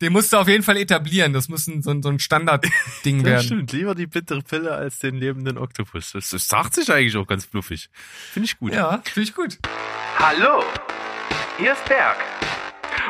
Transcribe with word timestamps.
Den 0.00 0.14
musst 0.14 0.32
du 0.32 0.38
auf 0.38 0.48
jeden 0.48 0.62
Fall 0.62 0.78
etablieren. 0.78 1.32
Das 1.34 1.48
muss 1.48 1.66
ein, 1.66 1.82
so, 1.82 1.90
ein, 1.90 2.02
so 2.02 2.08
ein 2.08 2.18
Standardding 2.18 2.72
werden. 3.24 3.44
Stimmt, 3.44 3.72
lieber 3.72 3.94
die 3.94 4.06
bittere 4.06 4.40
Pille 4.40 4.72
als 4.72 4.98
den 4.98 5.16
lebenden 5.16 5.58
Oktopus. 5.58 6.12
Das, 6.12 6.30
das 6.30 6.48
sagt 6.48 6.74
sich 6.74 6.90
eigentlich 6.90 7.16
auch 7.16 7.26
ganz 7.26 7.44
fluffig. 7.44 7.90
Finde 8.32 8.46
ich 8.46 8.58
gut. 8.58 8.72
Ja, 8.72 9.02
finde 9.04 9.28
ich 9.28 9.34
gut. 9.34 9.58
Hallo, 10.18 10.64
hier 11.58 11.72
ist 11.72 11.84
Berg. 11.84 12.16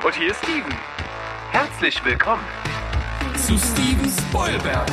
Und 0.04 0.14
hier 0.14 0.30
ist 0.32 0.42
Steven. 0.42 0.74
Herzlich 1.52 2.04
willkommen 2.04 2.44
zu 3.36 3.56
Steven 3.56 4.10
Spoilberg. 4.10 4.88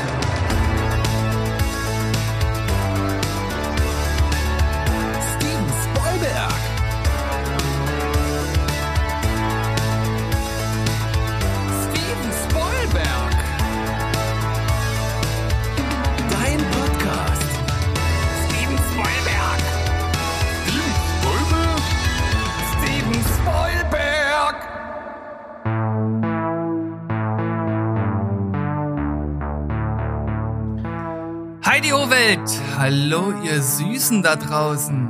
Heidi 31.87 31.95
O 31.95 32.09
Welt, 32.09 32.49
hallo 32.75 33.41
ihr 33.45 33.61
Süßen 33.61 34.21
da 34.21 34.35
draußen, 34.35 35.09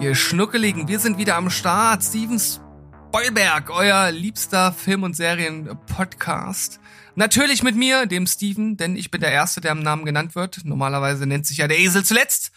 ihr 0.00 0.14
Schnuckeligen, 0.14 0.88
wir 0.88 0.98
sind 0.98 1.18
wieder 1.18 1.36
am 1.36 1.50
Start. 1.50 2.02
Steven 2.02 2.38
Spoilberg, 2.40 3.68
euer 3.68 4.12
liebster 4.12 4.72
Film- 4.72 5.02
und 5.02 5.14
Serien-Podcast. 5.14 6.80
Natürlich 7.16 7.62
mit 7.62 7.76
mir, 7.76 8.06
dem 8.06 8.26
Steven, 8.26 8.78
denn 8.78 8.96
ich 8.96 9.10
bin 9.10 9.20
der 9.20 9.30
Erste, 9.30 9.60
der 9.60 9.72
im 9.72 9.80
Namen 9.80 10.06
genannt 10.06 10.34
wird. 10.34 10.64
Normalerweise 10.64 11.26
nennt 11.26 11.46
sich 11.46 11.58
ja 11.58 11.68
der 11.68 11.78
Esel 11.78 12.02
zuletzt. 12.02 12.50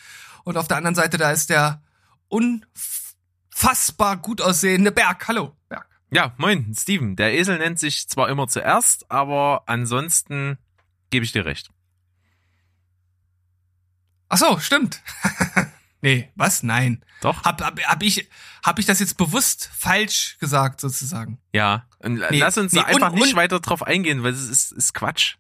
Und 0.46 0.56
auf 0.56 0.70
der 0.70 0.78
anderen 0.78 0.96
Seite, 0.96 1.18
da 1.18 1.30
ist 1.30 1.50
der 1.50 1.84
unfassbar 2.30 4.16
gut 4.16 4.40
aussehende 4.40 4.94
Berg. 4.94 5.28
Hallo, 5.28 5.58
Berg. 5.68 5.86
Ja, 6.12 6.34
moin, 6.38 6.74
Steven. 6.74 7.18
Der 7.18 7.34
Esel 7.34 7.58
nennt 7.58 7.78
sich 7.78 8.08
zwar 8.08 8.30
immer 8.30 8.48
zuerst, 8.48 9.12
aber 9.12 9.64
ansonsten 9.66 10.58
gebe 11.10 11.26
ich 11.26 11.34
dir 11.34 11.44
recht. 11.44 11.72
Ach 14.30 14.38
so, 14.38 14.60
stimmt. 14.60 15.02
nee, 16.02 16.30
was? 16.36 16.64
Nein. 16.64 17.04
Doch. 17.22 17.44
Hab, 17.44 17.62
hab, 17.62 17.80
hab 17.84 18.04
ich 18.04 18.30
hab 18.64 18.80
ich 18.80 18.86
das 18.86 19.00
jetzt 19.00 19.18
bewusst 19.18 19.70
falsch 19.76 20.38
gesagt 20.40 20.80
sozusagen? 20.82 21.40
Ja, 21.54 21.86
und 22.00 22.16
Nee, 22.30 22.40
lass 22.40 22.58
uns 22.58 22.72
nee, 22.74 22.80
einfach 22.82 23.12
und- 23.12 23.16
nicht 23.16 23.34
und- 23.34 23.36
weiter 23.36 23.60
drauf 23.60 23.84
eingehen, 23.84 24.24
weil 24.24 24.34
es 24.34 24.48
ist, 24.48 24.72
ist 24.72 24.94
Quatsch. 24.94 25.36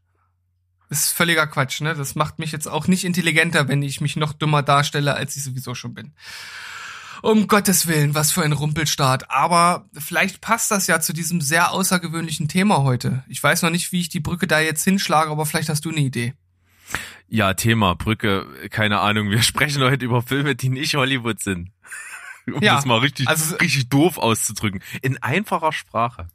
Ist 0.89 1.09
völliger 1.13 1.45
Quatsch, 1.45 1.81
ne? 1.81 1.93
Das 1.93 2.15
macht 2.15 2.39
mich 2.39 2.51
jetzt 2.51 2.67
auch 2.67 2.87
nicht 2.87 3.05
intelligenter, 3.05 3.67
wenn 3.67 3.83
ich 3.83 4.01
mich 4.01 4.15
noch 4.15 4.33
dümmer 4.33 4.63
darstelle, 4.63 5.13
als 5.13 5.35
ich 5.35 5.43
sowieso 5.43 5.75
schon 5.75 5.93
bin. 5.93 6.13
Um 7.21 7.47
Gottes 7.47 7.85
Willen, 7.85 8.15
was 8.15 8.31
für 8.31 8.43
ein 8.43 8.53
Rumpelstart. 8.53 9.29
Aber 9.29 9.87
vielleicht 9.93 10.41
passt 10.41 10.71
das 10.71 10.87
ja 10.87 10.99
zu 10.99 11.13
diesem 11.13 11.41
sehr 11.41 11.71
außergewöhnlichen 11.71 12.47
Thema 12.47 12.77
heute. 12.81 13.23
Ich 13.27 13.43
weiß 13.43 13.61
noch 13.61 13.69
nicht, 13.69 13.91
wie 13.91 13.99
ich 13.99 14.09
die 14.09 14.21
Brücke 14.21 14.47
da 14.47 14.59
jetzt 14.61 14.83
hinschlage, 14.83 15.29
aber 15.29 15.45
vielleicht 15.45 15.69
hast 15.69 15.85
du 15.85 15.89
eine 15.89 15.99
Idee. 15.99 16.33
Ja, 17.29 17.53
Thema, 17.53 17.95
Brücke, 17.95 18.47
keine 18.71 18.99
Ahnung. 18.99 19.29
Wir 19.29 19.41
sprechen 19.43 19.83
heute 19.83 20.05
über 20.05 20.21
Filme, 20.21 20.55
die 20.55 20.69
nicht 20.69 20.95
Hollywood 20.95 21.41
sind. 21.41 21.71
Um 22.47 22.63
Ja, 22.63 22.75
das 22.77 22.85
mal 22.85 22.97
richtig, 22.97 23.27
also- 23.27 23.57
richtig 23.57 23.89
doof 23.89 24.17
auszudrücken. 24.17 24.81
In 25.03 25.21
einfacher 25.21 25.71
Sprache. 25.71 26.27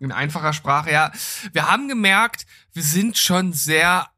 In 0.00 0.10
einfacher 0.10 0.52
Sprache, 0.52 0.90
ja. 0.90 1.12
Wir 1.52 1.70
haben 1.70 1.86
gemerkt, 1.86 2.46
wir 2.72 2.82
sind 2.82 3.16
schon 3.16 3.52
sehr 3.52 4.08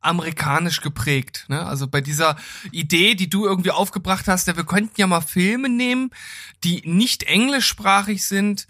amerikanisch 0.00 0.82
geprägt. 0.82 1.46
Ne? 1.48 1.64
Also 1.66 1.88
bei 1.88 2.00
dieser 2.00 2.36
Idee, 2.70 3.16
die 3.16 3.28
du 3.28 3.44
irgendwie 3.44 3.72
aufgebracht 3.72 4.28
hast, 4.28 4.46
ja, 4.46 4.56
wir 4.56 4.64
könnten 4.64 5.00
ja 5.00 5.08
mal 5.08 5.20
Filme 5.20 5.68
nehmen, 5.68 6.10
die 6.62 6.82
nicht 6.84 7.24
englischsprachig 7.24 8.24
sind. 8.24 8.68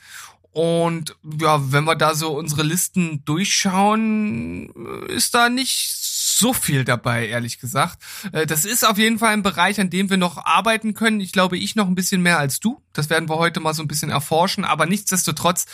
Und 0.52 1.16
ja, 1.40 1.72
wenn 1.72 1.84
wir 1.84 1.94
da 1.94 2.14
so 2.14 2.36
unsere 2.36 2.62
Listen 2.62 3.22
durchschauen, 3.26 4.70
ist 5.08 5.34
da 5.34 5.48
nicht 5.48 5.96
so 6.40 6.52
viel 6.52 6.84
dabei, 6.84 7.28
ehrlich 7.28 7.60
gesagt. 7.60 8.02
Äh, 8.32 8.46
Das 8.46 8.64
ist 8.64 8.84
auf 8.84 8.98
jeden 8.98 9.18
Fall 9.20 9.32
ein 9.32 9.44
Bereich, 9.44 9.80
an 9.80 9.90
dem 9.90 10.10
wir 10.10 10.16
noch 10.16 10.44
arbeiten 10.44 10.94
können. 10.94 11.20
Ich 11.20 11.30
glaube, 11.32 11.56
ich 11.56 11.76
noch 11.76 11.86
ein 11.86 11.94
bisschen 11.94 12.22
mehr 12.22 12.38
als 12.38 12.58
du. 12.58 12.82
Das 12.92 13.08
werden 13.10 13.28
wir 13.28 13.36
heute 13.36 13.60
mal 13.60 13.74
so 13.74 13.82
ein 13.82 13.88
bisschen 13.88 14.10
erforschen. 14.10 14.64
Aber 14.64 14.86
nichtsdestotrotz, 14.86 15.66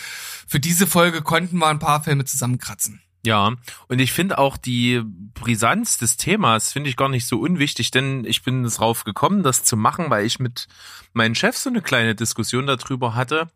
für 0.47 0.61
diese 0.61 0.87
Folge 0.87 1.23
konnten 1.23 1.57
wir 1.59 1.69
ein 1.69 1.79
paar 1.79 2.03
Filme 2.03 2.25
zusammenkratzen. 2.27 3.01
Ja, 3.25 3.57
und 3.89 3.99
ich 3.99 4.13
finde 4.13 4.39
auch 4.39 4.57
die 4.57 5.03
Brisanz 5.35 5.99
des 5.99 6.17
Themas 6.17 6.73
finde 6.73 6.91
ich 6.91 6.97
gar 6.97 7.09
nicht 7.09 7.27
so 7.27 7.41
unwichtig, 7.41 7.91
denn 7.91 8.25
ich 8.25 8.43
bin 8.45 8.63
darauf 8.63 9.03
gekommen, 9.03 9.43
das 9.43 9.65
zu 9.65 9.77
machen, 9.77 10.11
weil 10.11 10.25
ich 10.25 10.39
mit 10.39 10.69
meinen 11.13 11.35
Chefs 11.35 11.65
so 11.65 11.71
eine 11.71 11.83
kleine 11.83 12.15
Diskussion 12.15 12.67
darüber 12.69 13.17
hatte. 13.17 13.49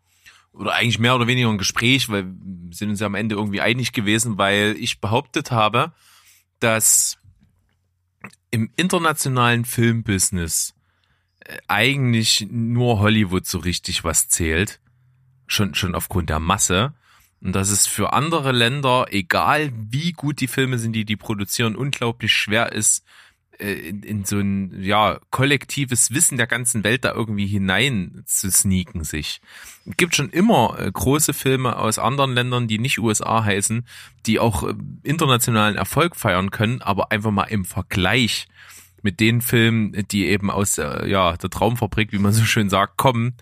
Oder 0.51 0.73
eigentlich 0.73 0.99
mehr 0.99 1.15
oder 1.15 1.27
weniger 1.27 1.47
ein 1.47 1.57
Gespräch, 1.57 2.09
weil 2.09 2.25
wir 2.25 2.75
sind 2.75 2.89
uns 2.89 2.99
ja 2.99 3.05
am 3.05 3.15
Ende 3.15 3.35
irgendwie 3.35 3.61
einig 3.61 3.93
gewesen, 3.93 4.37
weil 4.37 4.75
ich 4.77 4.99
behauptet 4.99 5.51
habe, 5.51 5.93
dass 6.63 7.17
im 8.51 8.71
internationalen 8.75 9.65
Filmbusiness 9.65 10.73
äh, 11.39 11.57
eigentlich 11.67 12.47
nur 12.49 12.99
Hollywood 12.99 13.47
so 13.47 13.59
richtig 13.59 14.03
was 14.03 14.29
zählt. 14.29 14.79
Schon, 15.47 15.73
schon 15.75 15.95
aufgrund 15.95 16.29
der 16.29 16.39
Masse. 16.39 16.93
Und 17.41 17.53
dass 17.53 17.71
es 17.71 17.87
für 17.87 18.13
andere 18.13 18.51
Länder, 18.51 19.07
egal 19.09 19.71
wie 19.75 20.11
gut 20.11 20.39
die 20.39 20.47
Filme 20.47 20.77
sind, 20.77 20.93
die 20.93 21.05
die 21.05 21.17
produzieren, 21.17 21.75
unglaublich 21.75 22.33
schwer 22.33 22.71
ist, 22.71 23.03
in, 23.61 24.03
in 24.03 24.25
so 24.25 24.39
ein 24.39 24.81
ja 24.81 25.19
kollektives 25.29 26.11
Wissen 26.11 26.37
der 26.37 26.47
ganzen 26.47 26.83
Welt 26.83 27.05
da 27.05 27.13
irgendwie 27.13 27.47
hinein 27.47 28.23
zu 28.25 28.49
sneaken 28.51 29.03
sich. 29.03 29.41
Es 29.85 29.97
gibt 29.97 30.15
schon 30.15 30.29
immer 30.29 30.77
äh, 30.79 30.91
große 30.91 31.33
Filme 31.33 31.77
aus 31.77 31.99
anderen 31.99 32.33
Ländern, 32.33 32.67
die 32.67 32.79
nicht 32.79 32.99
USA 32.99 33.43
heißen, 33.43 33.85
die 34.25 34.39
auch 34.39 34.63
äh, 34.63 34.73
internationalen 35.03 35.75
Erfolg 35.75 36.15
feiern 36.15 36.51
können, 36.51 36.81
aber 36.81 37.11
einfach 37.11 37.31
mal 37.31 37.45
im 37.45 37.65
Vergleich 37.65 38.47
mit 39.01 39.19
den 39.19 39.41
Filmen, 39.41 40.05
die 40.11 40.25
eben 40.27 40.51
aus 40.51 40.77
äh, 40.77 41.07
ja 41.07 41.37
der 41.37 41.49
Traumfabrik, 41.49 42.11
wie 42.11 42.19
man 42.19 42.33
so 42.33 42.43
schön 42.43 42.69
sagt, 42.69 42.97
kommen, 42.97 43.35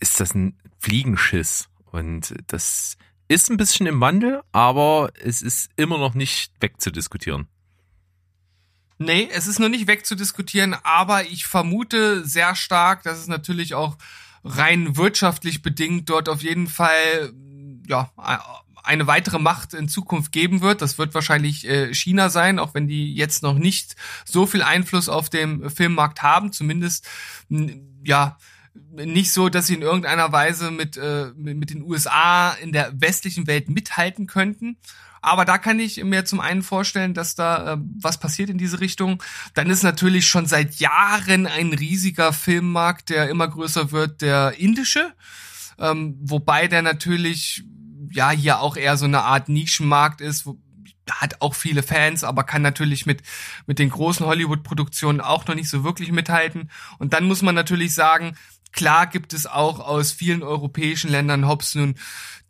ist 0.00 0.20
das 0.20 0.34
ein 0.34 0.56
Fliegenschiss. 0.78 1.68
Und 1.90 2.34
das 2.46 2.96
ist 3.28 3.50
ein 3.50 3.56
bisschen 3.56 3.86
im 3.86 4.00
Wandel, 4.00 4.42
aber 4.52 5.10
es 5.20 5.42
ist 5.42 5.70
immer 5.76 5.98
noch 5.98 6.14
nicht 6.14 6.52
wegzudiskutieren. 6.60 7.48
Nee, 8.98 9.28
es 9.32 9.46
ist 9.46 9.58
nur 9.58 9.68
nicht 9.68 9.86
wegzudiskutieren, 9.86 10.74
aber 10.82 11.24
ich 11.24 11.46
vermute 11.46 12.24
sehr 12.26 12.54
stark, 12.54 13.02
dass 13.02 13.18
es 13.18 13.26
natürlich 13.26 13.74
auch 13.74 13.96
rein 14.42 14.96
wirtschaftlich 14.96 15.60
bedingt 15.62 16.08
dort 16.08 16.28
auf 16.28 16.42
jeden 16.42 16.66
Fall 16.68 17.32
ja 17.86 18.10
eine 18.82 19.06
weitere 19.08 19.38
Macht 19.40 19.74
in 19.74 19.88
Zukunft 19.88 20.30
geben 20.32 20.60
wird. 20.60 20.80
Das 20.80 20.96
wird 20.96 21.12
wahrscheinlich 21.12 21.66
äh, 21.68 21.92
China 21.92 22.28
sein, 22.30 22.58
auch 22.60 22.72
wenn 22.72 22.86
die 22.86 23.14
jetzt 23.14 23.42
noch 23.42 23.54
nicht 23.58 23.96
so 24.24 24.46
viel 24.46 24.62
Einfluss 24.62 25.08
auf 25.08 25.28
dem 25.28 25.68
Filmmarkt 25.68 26.22
haben, 26.22 26.52
zumindest 26.52 27.06
n- 27.50 28.00
ja 28.04 28.38
nicht 28.92 29.32
so, 29.32 29.48
dass 29.48 29.66
sie 29.66 29.74
in 29.74 29.82
irgendeiner 29.82 30.30
Weise 30.32 30.70
mit, 30.70 30.96
äh, 30.96 31.32
mit 31.34 31.70
den 31.70 31.82
USA 31.82 32.52
in 32.52 32.72
der 32.72 32.92
westlichen 32.94 33.46
Welt 33.48 33.68
mithalten 33.68 34.26
könnten. 34.26 34.76
Aber 35.26 35.44
da 35.44 35.58
kann 35.58 35.80
ich 35.80 36.04
mir 36.04 36.24
zum 36.24 36.38
einen 36.38 36.62
vorstellen, 36.62 37.12
dass 37.12 37.34
da 37.34 37.72
äh, 37.72 37.78
was 38.00 38.20
passiert 38.20 38.48
in 38.48 38.58
diese 38.58 38.78
Richtung. 38.78 39.20
Dann 39.54 39.68
ist 39.70 39.82
natürlich 39.82 40.28
schon 40.28 40.46
seit 40.46 40.76
Jahren 40.76 41.48
ein 41.48 41.72
riesiger 41.72 42.32
Filmmarkt, 42.32 43.10
der 43.10 43.28
immer 43.28 43.48
größer 43.48 43.90
wird, 43.90 44.22
der 44.22 44.54
indische. 44.56 45.12
Ähm, 45.80 46.16
wobei 46.20 46.68
der 46.68 46.82
natürlich 46.82 47.64
ja 48.12 48.30
hier 48.30 48.60
auch 48.60 48.76
eher 48.76 48.96
so 48.96 49.06
eine 49.06 49.22
Art 49.22 49.48
Nischenmarkt 49.48 50.20
ist, 50.20 50.46
wo, 50.46 50.60
hat 51.10 51.40
auch 51.40 51.56
viele 51.56 51.82
Fans, 51.82 52.22
aber 52.22 52.44
kann 52.44 52.62
natürlich 52.62 53.04
mit, 53.04 53.22
mit 53.66 53.80
den 53.80 53.90
großen 53.90 54.24
Hollywood-Produktionen 54.26 55.20
auch 55.20 55.44
noch 55.48 55.56
nicht 55.56 55.68
so 55.68 55.82
wirklich 55.82 56.12
mithalten. 56.12 56.70
Und 56.98 57.14
dann 57.14 57.24
muss 57.24 57.42
man 57.42 57.56
natürlich 57.56 57.94
sagen, 57.94 58.36
klar 58.76 59.08
gibt 59.08 59.32
es 59.32 59.46
auch 59.46 59.80
aus 59.80 60.12
vielen 60.12 60.44
europäischen 60.44 61.10
Ländern, 61.10 61.42
ob 61.42 61.62
es 61.62 61.74
nun 61.74 61.96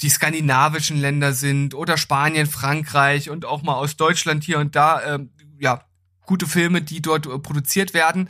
die 0.02 0.10
skandinavischen 0.10 0.98
Länder 1.00 1.32
sind 1.32 1.74
oder 1.74 1.96
Spanien, 1.96 2.46
Frankreich 2.46 3.30
und 3.30 3.46
auch 3.46 3.62
mal 3.62 3.74
aus 3.74 3.96
Deutschland 3.96 4.44
hier 4.44 4.58
und 4.58 4.76
da, 4.76 5.14
ähm, 5.14 5.30
ja, 5.58 5.82
gute 6.26 6.46
Filme, 6.46 6.82
die 6.82 7.00
dort 7.00 7.26
äh, 7.26 7.38
produziert 7.38 7.94
werden. 7.94 8.28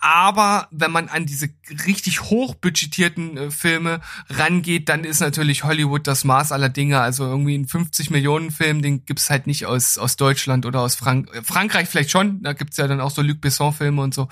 Aber 0.00 0.68
wenn 0.70 0.92
man 0.92 1.08
an 1.08 1.26
diese 1.26 1.48
richtig 1.86 2.22
hochbudgetierten 2.22 3.36
äh, 3.36 3.50
Filme 3.50 4.00
rangeht, 4.28 4.88
dann 4.88 5.04
ist 5.04 5.20
natürlich 5.20 5.64
Hollywood 5.64 6.06
das 6.06 6.24
Maß 6.24 6.52
aller 6.52 6.68
Dinge. 6.68 7.00
Also 7.00 7.24
irgendwie 7.24 7.56
ein 7.56 7.66
50 7.66 8.10
Millionen 8.10 8.50
Film, 8.50 8.82
den 8.82 9.04
gibt's 9.06 9.30
halt 9.30 9.46
nicht 9.46 9.66
aus, 9.66 9.98
aus 9.98 10.16
Deutschland 10.16 10.66
oder 10.66 10.80
aus 10.80 10.94
Frank 10.94 11.34
äh, 11.34 11.42
Frankreich 11.42 11.88
vielleicht 11.88 12.10
schon. 12.10 12.42
Da 12.42 12.52
gibt's 12.52 12.76
ja 12.76 12.86
dann 12.86 13.00
auch 13.00 13.10
so 13.10 13.22
Luc 13.22 13.40
Besson 13.40 13.72
Filme 13.72 14.02
und 14.02 14.14
so. 14.14 14.28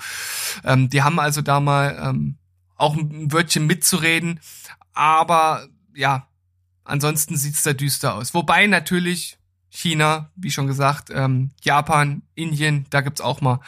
Ähm, 0.63 0.89
die 0.89 1.01
haben 1.01 1.19
also 1.19 1.41
da 1.41 1.59
mal 1.59 1.97
ähm, 2.01 2.37
auch 2.77 2.95
ein 2.95 3.31
Wörtchen 3.31 3.67
mitzureden. 3.67 4.39
Aber 4.93 5.67
ja, 5.93 6.27
Ansonsten 6.87 7.35
sieht's 7.35 7.63
da 7.63 7.73
düster 7.73 8.15
aus. 8.15 8.33
Wobei 8.33 8.65
natürlich 8.65 9.37
China, 9.69 10.31
wie 10.35 10.51
schon 10.51 10.67
gesagt, 10.67 11.09
ähm, 11.13 11.51
Japan, 11.61 12.21
Indien, 12.33 12.85
da 12.89 13.01
gibt's 13.01 13.21
auch 13.21 13.41
mal 13.41 13.59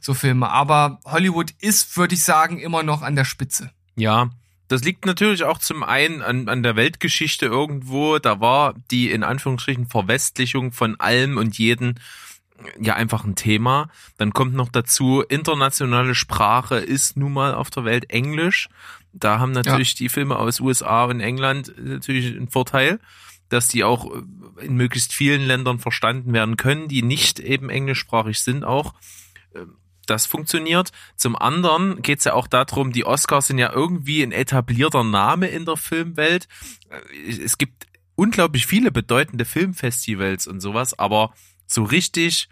so 0.00 0.14
Filme. 0.14 0.48
Aber 0.48 1.00
Hollywood 1.04 1.52
ist, 1.60 1.96
würde 1.96 2.14
ich 2.14 2.22
sagen, 2.22 2.58
immer 2.58 2.84
noch 2.84 3.02
an 3.02 3.16
der 3.16 3.24
Spitze. 3.24 3.72
Ja, 3.96 4.30
das 4.68 4.84
liegt 4.84 5.06
natürlich 5.06 5.42
auch 5.42 5.58
zum 5.58 5.82
einen 5.82 6.22
an, 6.22 6.48
an 6.48 6.62
der 6.62 6.76
Weltgeschichte 6.76 7.46
irgendwo. 7.46 8.18
Da 8.18 8.40
war 8.40 8.74
die 8.92 9.10
in 9.10 9.24
Anführungsstrichen 9.24 9.86
Verwestlichung 9.86 10.70
von 10.70 11.00
allem 11.00 11.36
und 11.36 11.58
jeden 11.58 11.98
ja 12.80 12.94
einfach 12.94 13.24
ein 13.24 13.34
Thema. 13.34 13.88
Dann 14.16 14.32
kommt 14.32 14.54
noch 14.54 14.68
dazu, 14.68 15.22
internationale 15.22 16.14
Sprache 16.14 16.76
ist 16.76 17.16
nun 17.16 17.32
mal 17.32 17.54
auf 17.54 17.70
der 17.70 17.84
Welt 17.84 18.10
Englisch. 18.10 18.68
Da 19.12 19.38
haben 19.38 19.52
natürlich 19.52 19.92
ja. 19.92 19.98
die 19.98 20.08
Filme 20.08 20.36
aus 20.36 20.60
USA 20.60 21.04
und 21.04 21.20
England 21.20 21.72
natürlich 21.78 22.36
einen 22.36 22.48
Vorteil, 22.48 23.00
dass 23.48 23.68
die 23.68 23.84
auch 23.84 24.10
in 24.60 24.74
möglichst 24.74 25.12
vielen 25.12 25.42
Ländern 25.42 25.78
verstanden 25.78 26.32
werden 26.32 26.56
können, 26.56 26.88
die 26.88 27.02
nicht 27.02 27.40
eben 27.40 27.70
englischsprachig 27.70 28.40
sind 28.40 28.64
auch. 28.64 28.94
Das 30.06 30.26
funktioniert. 30.26 30.90
Zum 31.16 31.36
anderen 31.36 32.02
geht 32.02 32.18
es 32.18 32.24
ja 32.24 32.32
auch 32.32 32.46
darum, 32.46 32.92
die 32.92 33.04
Oscars 33.04 33.48
sind 33.48 33.58
ja 33.58 33.72
irgendwie 33.72 34.22
ein 34.22 34.32
etablierter 34.32 35.04
Name 35.04 35.48
in 35.48 35.64
der 35.66 35.76
Filmwelt. 35.76 36.48
Es 37.26 37.58
gibt 37.58 37.86
unglaublich 38.14 38.66
viele 38.66 38.90
bedeutende 38.90 39.44
Filmfestivals 39.44 40.46
und 40.46 40.60
sowas, 40.60 40.98
aber 40.98 41.34
so 41.68 41.84
richtig 41.84 42.48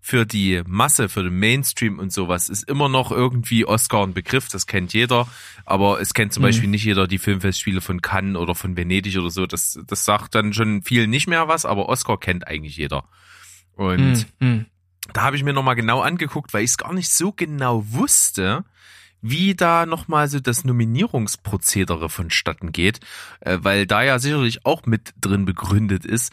für 0.00 0.24
die 0.24 0.62
Masse, 0.66 1.10
für 1.10 1.22
den 1.22 1.38
Mainstream 1.38 1.98
und 1.98 2.10
sowas 2.10 2.48
ist 2.48 2.66
immer 2.68 2.88
noch 2.88 3.12
irgendwie 3.12 3.66
Oscar 3.66 4.02
ein 4.02 4.14
Begriff, 4.14 4.48
das 4.48 4.66
kennt 4.66 4.94
jeder, 4.94 5.28
aber 5.66 6.00
es 6.00 6.14
kennt 6.14 6.32
zum 6.32 6.40
mhm. 6.42 6.46
Beispiel 6.46 6.68
nicht 6.70 6.84
jeder 6.84 7.06
die 7.06 7.18
Filmfestspiele 7.18 7.82
von 7.82 8.00
Cannes 8.00 8.36
oder 8.36 8.54
von 8.54 8.76
Venedig 8.78 9.18
oder 9.18 9.28
so. 9.28 9.46
Das, 9.46 9.78
das 9.86 10.06
sagt 10.06 10.34
dann 10.34 10.54
schon 10.54 10.82
vielen 10.82 11.10
nicht 11.10 11.26
mehr 11.26 11.48
was, 11.48 11.66
aber 11.66 11.90
Oscar 11.90 12.18
kennt 12.18 12.46
eigentlich 12.48 12.78
jeder. 12.78 13.04
Und 13.74 14.26
mhm. 14.40 14.66
da 15.12 15.22
habe 15.22 15.36
ich 15.36 15.44
mir 15.44 15.52
nochmal 15.52 15.76
genau 15.76 16.00
angeguckt, 16.00 16.54
weil 16.54 16.64
ich 16.64 16.70
es 16.70 16.78
gar 16.78 16.94
nicht 16.94 17.12
so 17.12 17.32
genau 17.32 17.84
wusste, 17.86 18.64
wie 19.22 19.54
da 19.54 19.86
nochmal 19.86 20.28
so 20.28 20.40
das 20.40 20.64
Nominierungsprozedere 20.64 22.08
vonstatten 22.08 22.72
geht, 22.72 23.00
äh, 23.40 23.58
weil 23.60 23.86
da 23.86 24.02
ja 24.02 24.18
sicherlich 24.18 24.64
auch 24.64 24.86
mit 24.86 25.14
drin 25.20 25.44
begründet 25.44 26.04
ist, 26.04 26.32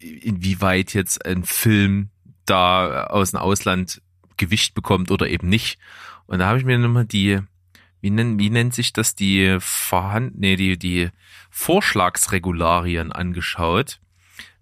inwieweit 0.00 0.94
jetzt 0.94 1.24
ein 1.24 1.44
Film 1.44 2.10
da 2.44 3.04
aus 3.04 3.30
dem 3.30 3.40
Ausland 3.40 4.02
Gewicht 4.36 4.74
bekommt 4.74 5.10
oder 5.10 5.28
eben 5.28 5.48
nicht. 5.48 5.78
Und 6.26 6.40
da 6.40 6.46
habe 6.46 6.58
ich 6.58 6.64
mir 6.64 6.78
nochmal 6.78 7.04
die, 7.04 7.40
wie, 8.00 8.10
nennt, 8.10 8.40
wie 8.40 8.50
nennt 8.50 8.74
sich 8.74 8.92
das, 8.92 9.14
die 9.14 9.58
Vorhand, 9.60 10.38
nee, 10.38 10.56
die, 10.56 10.78
die 10.78 11.10
Vorschlagsregularien 11.50 13.12
angeschaut. 13.12 14.00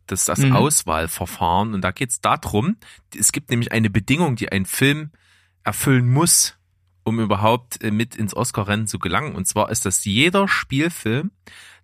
Das 0.07 0.21
ist 0.21 0.29
das 0.29 0.41
mhm. 0.41 0.53
Auswahlverfahren. 0.57 1.75
Und 1.75 1.83
da 1.83 1.93
geht 1.93 2.11
es 2.11 2.21
darum, 2.21 2.77
es 3.17 3.33
gibt 3.33 3.51
nämlich 3.51 3.73
eine 3.73 3.91
Bedingung, 3.91 4.37
die 4.37 4.51
ein 4.51 4.65
Film 4.67 5.11
erfüllen 5.65 6.11
muss, 6.11 6.58
um 7.09 7.21
überhaupt 7.21 7.83
äh, 7.83 7.91
mit 7.91 8.17
ins 8.17 8.35
Oscar-Rennen 8.35 8.87
zu 8.87 8.99
gelangen. 8.99 9.35
Und 9.35 9.47
zwar 9.47 9.71
ist 9.71 9.87
das 9.87 10.05
jeder 10.05 10.49
Spielfilm, 10.49 11.31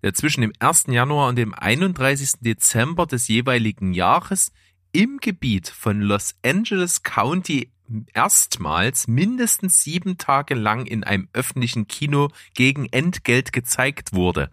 der 0.03 0.15
zwischen 0.15 0.43
dem 0.43 0.53
1. 0.59 0.87
Januar 0.89 1.29
und 1.29 1.37
dem 1.37 1.55
31. 1.55 2.41
Dezember 2.41 3.07
des 3.07 3.29
jeweiligen 3.29 3.93
Jahres 3.93 4.53
im 4.93 5.19
Gebiet 5.19 5.69
von 5.69 6.01
Los 6.01 6.37
Angeles 6.45 7.03
County 7.03 7.73
erstmals 8.13 9.09
mindestens 9.09 9.83
sieben 9.83 10.19
Tage 10.19 10.55
lang 10.55 10.87
in 10.87 11.05
einem 11.05 11.29
öffentlichen 11.33 11.87
Kino 11.89 12.29
gegen 12.55 12.87
Entgelt 12.87 13.53
gezeigt 13.53 14.13
wurde. 14.13 14.51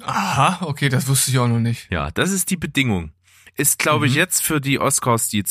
Aha, 0.00 0.64
okay, 0.66 0.88
das 0.88 1.08
wusste 1.08 1.30
ich 1.30 1.38
auch 1.38 1.48
noch 1.48 1.60
nicht. 1.60 1.90
Ja, 1.90 2.10
das 2.10 2.30
ist 2.30 2.50
die 2.50 2.56
Bedingung. 2.56 3.12
Ist, 3.54 3.78
glaube 3.78 4.06
mhm. 4.06 4.12
ich, 4.12 4.14
jetzt 4.16 4.42
für 4.42 4.60
die 4.60 4.78
Oscars, 4.78 5.28
die 5.28 5.44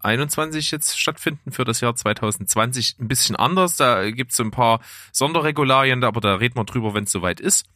2021 0.00 0.70
jetzt 0.70 0.98
stattfinden, 0.98 1.52
für 1.52 1.64
das 1.64 1.80
Jahr 1.80 1.94
2020 1.94 2.96
ein 3.00 3.08
bisschen 3.08 3.36
anders. 3.36 3.76
Da 3.76 4.10
gibt 4.10 4.32
es 4.32 4.40
ein 4.40 4.50
paar 4.50 4.80
Sonderregularien, 5.12 6.04
aber 6.04 6.20
da 6.20 6.34
reden 6.34 6.56
wir 6.56 6.64
drüber, 6.64 6.94
wenn 6.94 7.04
es 7.04 7.12
soweit 7.12 7.40
ist 7.40 7.66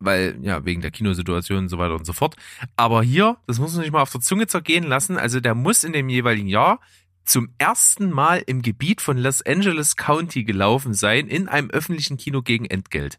weil 0.00 0.38
ja 0.40 0.64
wegen 0.64 0.80
der 0.80 0.90
Kinosituation 0.90 1.58
und 1.58 1.68
so 1.68 1.78
weiter 1.78 1.94
und 1.94 2.06
so 2.06 2.12
fort. 2.12 2.34
Aber 2.74 3.02
hier, 3.02 3.36
das 3.46 3.58
muss 3.58 3.74
man 3.74 3.82
sich 3.82 3.92
mal 3.92 4.02
auf 4.02 4.10
der 4.10 4.22
Zunge 4.22 4.46
zergehen 4.46 4.84
lassen. 4.84 5.18
Also 5.18 5.40
der 5.40 5.54
muss 5.54 5.84
in 5.84 5.92
dem 5.92 6.08
jeweiligen 6.08 6.48
Jahr 6.48 6.80
zum 7.24 7.50
ersten 7.58 8.10
Mal 8.10 8.42
im 8.46 8.62
Gebiet 8.62 9.00
von 9.00 9.18
Los 9.18 9.42
Angeles 9.42 9.96
County 9.96 10.44
gelaufen 10.44 10.94
sein 10.94 11.28
in 11.28 11.48
einem 11.48 11.70
öffentlichen 11.70 12.16
Kino 12.16 12.42
gegen 12.42 12.64
Entgelt. 12.64 13.18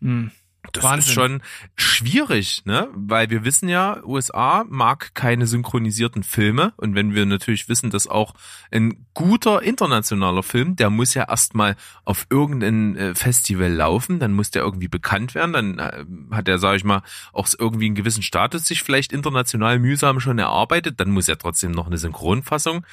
Hm. 0.00 0.30
Das 0.72 0.84
Wahnsinn. 0.84 1.08
ist 1.08 1.14
schon 1.14 1.42
schwierig, 1.76 2.62
ne? 2.64 2.88
Weil 2.94 3.30
wir 3.30 3.44
wissen 3.44 3.68
ja, 3.68 4.02
USA 4.04 4.64
mag 4.68 5.14
keine 5.14 5.46
synchronisierten 5.46 6.22
Filme. 6.22 6.72
Und 6.76 6.94
wenn 6.94 7.14
wir 7.14 7.24
natürlich 7.26 7.68
wissen, 7.68 7.90
dass 7.90 8.06
auch 8.06 8.34
ein 8.70 9.06
guter 9.14 9.62
internationaler 9.62 10.42
Film, 10.42 10.76
der 10.76 10.90
muss 10.90 11.14
ja 11.14 11.28
erstmal 11.28 11.76
auf 12.04 12.26
irgendein 12.28 12.96
äh, 12.96 13.14
Festival 13.14 13.72
laufen, 13.72 14.18
dann 14.18 14.32
muss 14.32 14.50
der 14.50 14.62
irgendwie 14.62 14.88
bekannt 14.88 15.34
werden, 15.34 15.52
dann 15.52 15.78
äh, 15.78 16.04
hat 16.34 16.48
er, 16.48 16.58
sage 16.58 16.76
ich 16.76 16.84
mal, 16.84 17.02
auch 17.32 17.48
irgendwie 17.58 17.86
einen 17.86 17.94
gewissen 17.94 18.22
Status 18.22 18.66
sich 18.66 18.82
vielleicht 18.82 19.12
international 19.12 19.78
mühsam 19.78 20.20
schon 20.20 20.38
erarbeitet, 20.38 21.00
dann 21.00 21.10
muss 21.10 21.28
ja 21.28 21.36
trotzdem 21.36 21.70
noch 21.70 21.86
eine 21.86 21.98
Synchronfassung 21.98 22.84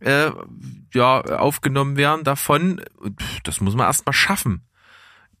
äh, 0.00 0.30
ja 0.92 1.20
aufgenommen 1.20 1.96
werden 1.96 2.24
davon. 2.24 2.82
Das 3.44 3.60
muss 3.60 3.74
man 3.74 3.86
erstmal 3.86 4.12
schaffen 4.12 4.62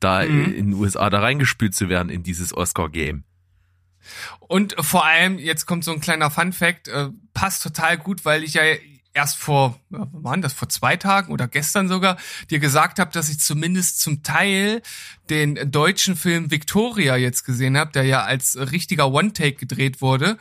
da 0.02 0.24
mhm. 0.24 0.44
in 0.44 0.70
den 0.70 0.74
USA 0.74 1.10
da 1.10 1.20
reingespült 1.20 1.74
zu 1.74 1.88
werden 1.88 2.08
in 2.08 2.22
dieses 2.22 2.56
Oscar-Game. 2.56 3.24
Und 4.40 4.74
vor 4.80 5.04
allem, 5.04 5.38
jetzt 5.38 5.66
kommt 5.66 5.84
so 5.84 5.92
ein 5.92 6.00
kleiner 6.00 6.30
Fun-Fact, 6.30 6.88
äh, 6.88 7.08
passt 7.34 7.62
total 7.62 7.98
gut, 7.98 8.24
weil 8.24 8.42
ich 8.42 8.54
ja 8.54 8.62
erst 9.14 9.36
vor, 9.36 9.78
waren 9.90 10.42
das 10.42 10.52
vor 10.52 10.68
zwei 10.68 10.96
Tagen 10.96 11.32
oder 11.32 11.46
gestern 11.46 11.88
sogar, 11.88 12.16
dir 12.50 12.58
gesagt 12.58 12.98
habe, 12.98 13.12
dass 13.12 13.28
ich 13.28 13.40
zumindest 13.40 14.00
zum 14.00 14.22
Teil 14.22 14.82
den 15.30 15.70
deutschen 15.70 16.16
Film 16.16 16.50
Victoria 16.50 17.16
jetzt 17.16 17.44
gesehen 17.44 17.76
habe, 17.76 17.92
der 17.92 18.04
ja 18.04 18.22
als 18.22 18.56
richtiger 18.56 19.12
One-Take 19.12 19.56
gedreht 19.56 20.00
wurde. 20.00 20.38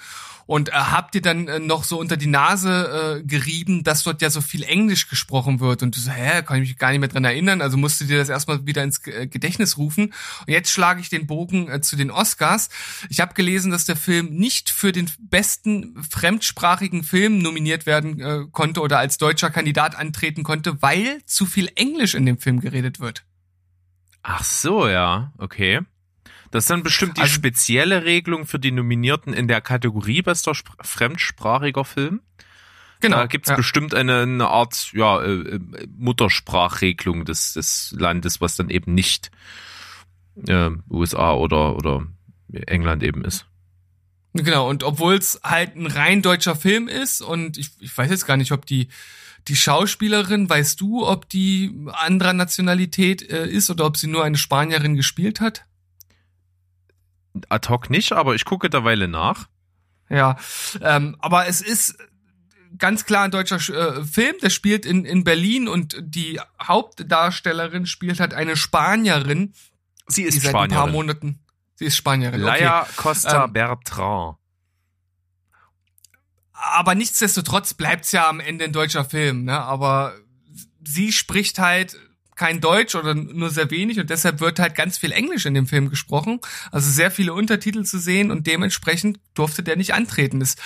Und 0.51 0.67
äh, 0.67 0.73
habt 0.73 1.15
ihr 1.15 1.21
dann 1.21 1.47
äh, 1.47 1.59
noch 1.59 1.85
so 1.85 1.97
unter 1.97 2.17
die 2.17 2.27
Nase 2.27 3.21
äh, 3.21 3.23
gerieben, 3.23 3.85
dass 3.85 4.03
dort 4.03 4.21
ja 4.21 4.29
so 4.29 4.41
viel 4.41 4.63
Englisch 4.63 5.07
gesprochen 5.07 5.61
wird? 5.61 5.81
Und 5.81 5.95
du 5.95 6.01
so, 6.01 6.11
hä, 6.11 6.41
kann 6.41 6.61
ich 6.61 6.67
mich 6.67 6.77
gar 6.77 6.91
nicht 6.91 6.99
mehr 6.99 7.07
dran 7.07 7.23
erinnern. 7.23 7.61
Also 7.61 7.77
musst 7.77 8.01
du 8.01 8.03
dir 8.03 8.17
das 8.17 8.27
erstmal 8.27 8.65
wieder 8.65 8.83
ins 8.83 8.99
äh, 9.07 9.27
Gedächtnis 9.27 9.77
rufen. 9.77 10.07
Und 10.07 10.49
jetzt 10.49 10.69
schlage 10.69 10.99
ich 10.99 11.07
den 11.07 11.25
Bogen 11.25 11.69
äh, 11.69 11.79
zu 11.79 11.95
den 11.95 12.11
Oscars. 12.11 12.67
Ich 13.07 13.21
habe 13.21 13.33
gelesen, 13.33 13.71
dass 13.71 13.85
der 13.85 13.95
Film 13.95 14.25
nicht 14.31 14.71
für 14.71 14.91
den 14.91 15.09
besten 15.21 15.95
fremdsprachigen 16.03 17.05
Film 17.05 17.37
nominiert 17.37 17.85
werden 17.85 18.19
äh, 18.19 18.39
konnte 18.51 18.81
oder 18.81 18.99
als 18.99 19.17
deutscher 19.17 19.51
Kandidat 19.51 19.95
antreten 19.97 20.43
konnte, 20.43 20.81
weil 20.81 21.23
zu 21.23 21.45
viel 21.45 21.71
Englisch 21.75 22.13
in 22.13 22.25
dem 22.25 22.37
Film 22.37 22.59
geredet 22.59 22.99
wird. 22.99 23.23
Ach 24.21 24.43
so, 24.43 24.89
ja, 24.89 25.31
okay. 25.37 25.79
Das 26.51 26.65
ist 26.65 26.69
dann 26.69 26.83
bestimmt 26.83 27.17
die 27.17 27.21
also, 27.21 27.33
spezielle 27.33 28.03
Regelung 28.03 28.45
für 28.45 28.59
die 28.59 28.71
Nominierten 28.71 29.33
in 29.33 29.47
der 29.47 29.61
Kategorie 29.61 30.21
bester 30.21 30.53
fremdsprachiger 30.81 31.85
Film. 31.85 32.21
Genau. 32.99 33.17
Da 33.17 33.25
gibt's 33.25 33.49
ja. 33.49 33.55
bestimmt 33.55 33.95
eine, 33.95 34.21
eine 34.21 34.47
Art 34.47 34.91
ja, 34.93 35.21
äh, 35.21 35.31
äh, 35.31 35.59
Muttersprachregelung 35.97 37.25
des, 37.25 37.53
des 37.53 37.95
Landes, 37.97 38.41
was 38.41 38.55
dann 38.55 38.69
eben 38.69 38.93
nicht 38.93 39.31
äh, 40.47 40.69
USA 40.89 41.33
oder, 41.33 41.75
oder 41.75 42.05
England 42.51 43.01
eben 43.01 43.25
ist. 43.25 43.47
Genau, 44.33 44.69
und 44.69 44.83
obwohl 44.83 45.15
es 45.15 45.41
halt 45.43 45.75
ein 45.75 45.87
rein 45.87 46.21
deutscher 46.21 46.55
Film 46.55 46.87
ist 46.87 47.21
und 47.21 47.57
ich, 47.57 47.71
ich 47.79 47.97
weiß 47.97 48.09
jetzt 48.09 48.27
gar 48.27 48.37
nicht, 48.37 48.51
ob 48.51 48.65
die 48.65 48.87
die 49.47 49.55
Schauspielerin, 49.55 50.49
weißt 50.49 50.79
du, 50.79 51.05
ob 51.05 51.27
die 51.27 51.75
anderer 51.87 52.33
Nationalität 52.33 53.27
äh, 53.27 53.47
ist 53.47 53.71
oder 53.71 53.85
ob 53.85 53.97
sie 53.97 54.07
nur 54.07 54.23
eine 54.23 54.37
Spanierin 54.37 54.95
gespielt 54.95 55.41
hat? 55.41 55.65
Ad 57.49 57.69
hoc 57.69 57.89
nicht, 57.89 58.11
aber 58.13 58.35
ich 58.35 58.45
gucke 58.45 58.69
derweile 58.69 59.07
nach. 59.07 59.47
Ja, 60.09 60.37
ähm, 60.81 61.15
aber 61.19 61.47
es 61.47 61.61
ist 61.61 61.97
ganz 62.77 63.05
klar 63.05 63.25
ein 63.25 63.31
deutscher 63.31 63.57
äh, 63.57 64.03
Film, 64.03 64.35
der 64.41 64.49
spielt 64.49 64.85
in, 64.85 65.05
in 65.05 65.23
Berlin 65.23 65.67
und 65.67 65.97
die 66.01 66.39
Hauptdarstellerin 66.61 67.85
spielt 67.85 68.19
halt 68.19 68.33
eine 68.33 68.57
Spanierin. 68.57 69.53
Sie 70.07 70.23
ist 70.23 70.35
die 70.35 70.39
seit 70.39 70.51
Spanierin. 70.51 70.71
ein 70.71 70.77
paar 70.77 70.87
Monaten. 70.91 71.39
Sie 71.75 71.85
ist 71.85 71.95
Spanierin. 71.95 72.41
Laia 72.41 72.81
okay. 72.81 72.91
Costa 72.97 73.45
ähm, 73.45 73.53
Bertrand. 73.53 74.37
Aber 76.53 76.93
nichtsdestotrotz 76.93 77.73
bleibt's 77.73 78.11
ja 78.11 78.29
am 78.29 78.39
Ende 78.39 78.65
ein 78.65 78.73
deutscher 78.73 79.03
Film, 79.03 79.45
ne? 79.45 79.59
Aber 79.59 80.13
sie 80.85 81.11
spricht 81.11 81.57
halt 81.57 81.97
kein 82.41 82.59
Deutsch 82.59 82.95
oder 82.95 83.13
nur 83.13 83.51
sehr 83.51 83.69
wenig 83.69 83.99
und 83.99 84.09
deshalb 84.09 84.39
wird 84.39 84.57
halt 84.57 84.73
ganz 84.73 84.97
viel 84.97 85.11
Englisch 85.11 85.45
in 85.45 85.53
dem 85.53 85.67
Film 85.67 85.91
gesprochen. 85.91 86.39
Also 86.71 86.89
sehr 86.89 87.11
viele 87.11 87.35
Untertitel 87.35 87.83
zu 87.83 87.99
sehen 87.99 88.31
und 88.31 88.47
dementsprechend 88.47 89.19
durfte 89.35 89.61
der 89.61 89.75
nicht 89.75 89.93
antreten. 89.93 90.41
Ist 90.41 90.59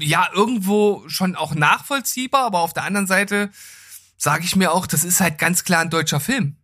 ja 0.00 0.28
irgendwo 0.34 1.08
schon 1.08 1.36
auch 1.36 1.54
nachvollziehbar, 1.54 2.44
aber 2.46 2.62
auf 2.62 2.74
der 2.74 2.82
anderen 2.82 3.06
Seite 3.06 3.50
sage 4.16 4.42
ich 4.42 4.56
mir 4.56 4.72
auch, 4.72 4.88
das 4.88 5.04
ist 5.04 5.20
halt 5.20 5.38
ganz 5.38 5.62
klar 5.62 5.82
ein 5.82 5.90
deutscher 5.90 6.18
Film. 6.18 6.56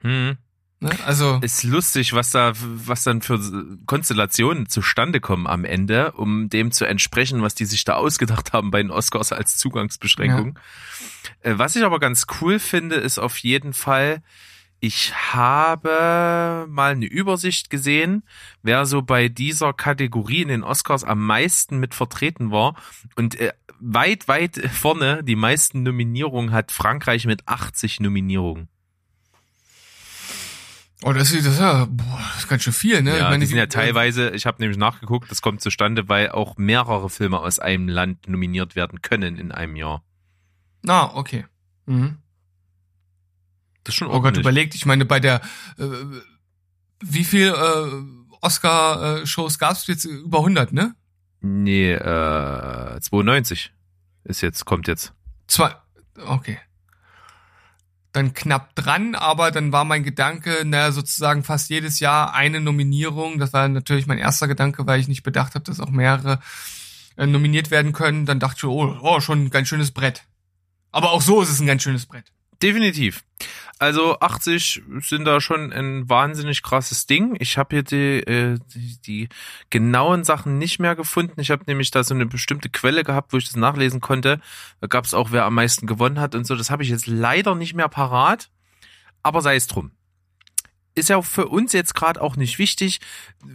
Hm. 0.00 0.38
Ne? 0.80 0.90
Also 1.04 1.40
Ist 1.42 1.64
lustig, 1.64 2.12
was 2.12 2.30
da, 2.30 2.52
was 2.54 3.02
dann 3.02 3.20
für 3.20 3.40
Konstellationen 3.86 4.68
zustande 4.68 5.18
kommen 5.20 5.48
am 5.48 5.64
Ende, 5.64 6.12
um 6.12 6.48
dem 6.48 6.70
zu 6.70 6.84
entsprechen, 6.84 7.42
was 7.42 7.56
die 7.56 7.64
sich 7.64 7.84
da 7.84 7.94
ausgedacht 7.94 8.52
haben 8.52 8.70
bei 8.70 8.80
den 8.80 8.92
Oscars 8.92 9.32
als 9.32 9.56
Zugangsbeschränkung. 9.56 10.58
Äh, 11.40 11.54
Was 11.58 11.74
ich 11.74 11.84
aber 11.84 11.98
ganz 11.98 12.26
cool 12.40 12.60
finde, 12.60 12.96
ist 12.96 13.18
auf 13.18 13.38
jeden 13.38 13.72
Fall, 13.72 14.22
ich 14.78 15.12
habe 15.32 16.66
mal 16.68 16.92
eine 16.92 17.06
Übersicht 17.06 17.70
gesehen, 17.70 18.22
wer 18.62 18.86
so 18.86 19.02
bei 19.02 19.28
dieser 19.28 19.72
Kategorie 19.72 20.42
in 20.42 20.48
den 20.48 20.62
Oscars 20.62 21.02
am 21.02 21.26
meisten 21.26 21.78
mit 21.78 21.94
vertreten 21.94 22.52
war. 22.52 22.76
Und 23.16 23.34
äh, 23.40 23.52
weit, 23.80 24.28
weit 24.28 24.56
vorne 24.72 25.24
die 25.24 25.36
meisten 25.36 25.82
Nominierungen 25.82 26.52
hat 26.52 26.70
Frankreich 26.70 27.26
mit 27.26 27.48
80 27.48 27.98
Nominierungen. 27.98 28.68
Oh, 31.04 31.12
das 31.12 31.32
ist, 31.32 31.46
das 31.46 31.54
ist 31.54 31.60
ja, 31.60 31.84
boah, 31.88 32.20
das 32.32 32.38
ist 32.38 32.48
ganz 32.48 32.62
schön 32.64 32.72
viel, 32.72 33.02
ne? 33.02 33.10
Ja, 33.10 33.16
ich 33.16 33.22
meine, 33.22 33.38
die 33.38 33.46
sind 33.46 33.56
ja 33.58 33.66
teilweise, 33.66 34.30
ich 34.30 34.46
habe 34.46 34.60
nämlich 34.60 34.78
nachgeguckt, 34.78 35.30
das 35.30 35.42
kommt 35.42 35.60
zustande, 35.60 36.08
weil 36.08 36.30
auch 36.30 36.56
mehrere 36.56 37.08
Filme 37.08 37.38
aus 37.38 37.60
einem 37.60 37.88
Land 37.88 38.28
nominiert 38.28 38.74
werden 38.74 39.00
können 39.00 39.36
in 39.36 39.52
einem 39.52 39.76
Jahr. 39.76 40.02
Ah, 40.86 41.10
okay. 41.14 41.46
Mhm. 41.86 42.18
Das 43.84 43.94
ist 43.94 43.98
schon 43.98 44.08
Oh 44.08 44.20
Gott, 44.20 44.36
überlegt, 44.36 44.74
ich 44.74 44.86
meine, 44.86 45.04
bei 45.04 45.20
der, 45.20 45.40
äh, 45.78 45.84
wie 47.00 47.24
viel 47.24 47.48
äh, 47.48 48.36
Oscar-Shows 48.40 49.58
gab's 49.58 49.86
jetzt? 49.86 50.04
Über 50.04 50.38
100, 50.38 50.72
ne? 50.72 50.96
Nee, 51.40 51.92
äh, 51.92 53.00
92 53.00 53.72
ist 54.24 54.40
jetzt, 54.40 54.64
kommt 54.64 54.88
jetzt. 54.88 55.12
Zwei, 55.46 55.74
okay. 56.26 56.58
Dann 58.18 58.34
knapp 58.34 58.74
dran, 58.74 59.14
aber 59.14 59.52
dann 59.52 59.70
war 59.70 59.84
mein 59.84 60.02
Gedanke, 60.02 60.64
naja, 60.64 60.90
sozusagen 60.90 61.44
fast 61.44 61.70
jedes 61.70 62.00
Jahr 62.00 62.34
eine 62.34 62.60
Nominierung. 62.60 63.38
Das 63.38 63.52
war 63.52 63.68
natürlich 63.68 64.08
mein 64.08 64.18
erster 64.18 64.48
Gedanke, 64.48 64.88
weil 64.88 64.98
ich 64.98 65.06
nicht 65.06 65.22
bedacht 65.22 65.54
habe, 65.54 65.64
dass 65.64 65.78
auch 65.78 65.90
mehrere 65.90 66.40
äh, 67.16 67.28
nominiert 67.28 67.70
werden 67.70 67.92
können. 67.92 68.26
Dann 68.26 68.40
dachte 68.40 68.56
ich, 68.56 68.64
oh, 68.64 68.98
oh, 69.02 69.20
schon 69.20 69.44
ein 69.44 69.50
ganz 69.50 69.68
schönes 69.68 69.92
Brett. 69.92 70.24
Aber 70.90 71.12
auch 71.12 71.22
so 71.22 71.42
ist 71.42 71.48
es 71.48 71.60
ein 71.60 71.68
ganz 71.68 71.84
schönes 71.84 72.06
Brett. 72.06 72.32
Definitiv. 72.62 73.22
Also 73.78 74.18
80 74.18 74.82
sind 75.00 75.24
da 75.24 75.40
schon 75.40 75.72
ein 75.72 76.08
wahnsinnig 76.08 76.64
krasses 76.64 77.06
Ding. 77.06 77.36
Ich 77.38 77.56
habe 77.56 77.76
hier 77.76 77.82
die, 77.84 78.18
äh, 78.28 78.58
die, 78.74 79.00
die 79.02 79.28
genauen 79.70 80.24
Sachen 80.24 80.58
nicht 80.58 80.80
mehr 80.80 80.96
gefunden. 80.96 81.40
Ich 81.40 81.52
habe 81.52 81.62
nämlich 81.66 81.92
da 81.92 82.02
so 82.02 82.14
eine 82.14 82.26
bestimmte 82.26 82.68
Quelle 82.68 83.04
gehabt, 83.04 83.32
wo 83.32 83.36
ich 83.36 83.44
das 83.44 83.54
nachlesen 83.54 84.00
konnte. 84.00 84.40
Da 84.80 84.88
gab 84.88 85.04
es 85.04 85.14
auch, 85.14 85.30
wer 85.30 85.44
am 85.44 85.54
meisten 85.54 85.86
gewonnen 85.86 86.18
hat 86.18 86.34
und 86.34 86.44
so. 86.44 86.56
Das 86.56 86.70
habe 86.70 86.82
ich 86.82 86.88
jetzt 86.88 87.06
leider 87.06 87.54
nicht 87.54 87.74
mehr 87.74 87.88
parat. 87.88 88.50
Aber 89.22 89.42
sei 89.42 89.54
es 89.54 89.68
drum. 89.68 89.92
Ist 90.98 91.08
ja 91.08 91.22
für 91.22 91.46
uns 91.46 91.72
jetzt 91.72 91.94
gerade 91.94 92.20
auch 92.20 92.36
nicht 92.36 92.58
wichtig. 92.58 93.00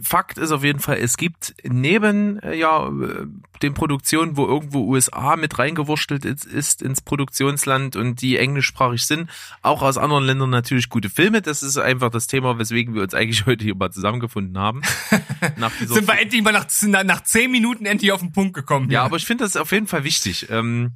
Fakt 0.02 0.38
ist 0.38 0.50
auf 0.50 0.64
jeden 0.64 0.80
Fall, 0.80 0.96
es 0.96 1.16
gibt 1.16 1.54
neben 1.62 2.38
äh, 2.38 2.54
ja 2.56 2.88
äh, 2.88 3.26
den 3.62 3.74
Produktionen, 3.74 4.36
wo 4.36 4.46
irgendwo 4.46 4.80
USA 4.80 5.36
mit 5.36 5.58
reingewurschtelt 5.58 6.24
ist, 6.24 6.46
ist 6.46 6.80
ins 6.80 7.02
Produktionsland 7.02 7.96
und 7.96 8.22
die 8.22 8.38
englischsprachig 8.38 9.04
sind, 9.04 9.30
auch 9.60 9.82
aus 9.82 9.98
anderen 9.98 10.24
Ländern 10.24 10.50
natürlich 10.50 10.88
gute 10.88 11.10
Filme. 11.10 11.42
Das 11.42 11.62
ist 11.62 11.76
einfach 11.76 12.10
das 12.10 12.26
Thema, 12.26 12.58
weswegen 12.58 12.94
wir 12.94 13.02
uns 13.02 13.14
eigentlich 13.14 13.44
heute 13.46 13.64
hier 13.64 13.74
mal 13.74 13.90
zusammengefunden 13.90 14.58
haben. 14.58 14.80
Sind 15.86 16.08
wir 16.08 16.18
endlich 16.18 16.42
mal 16.42 16.52
nach, 16.52 16.66
nach 17.04 17.22
zehn 17.22 17.50
Minuten 17.50 17.84
endlich 17.84 18.12
auf 18.12 18.20
den 18.20 18.32
Punkt 18.32 18.54
gekommen. 18.54 18.90
ja, 18.90 19.04
aber 19.04 19.16
ich 19.16 19.26
finde 19.26 19.44
das 19.44 19.56
auf 19.56 19.70
jeden 19.70 19.86
Fall 19.86 20.04
wichtig. 20.04 20.48
Ähm, 20.50 20.92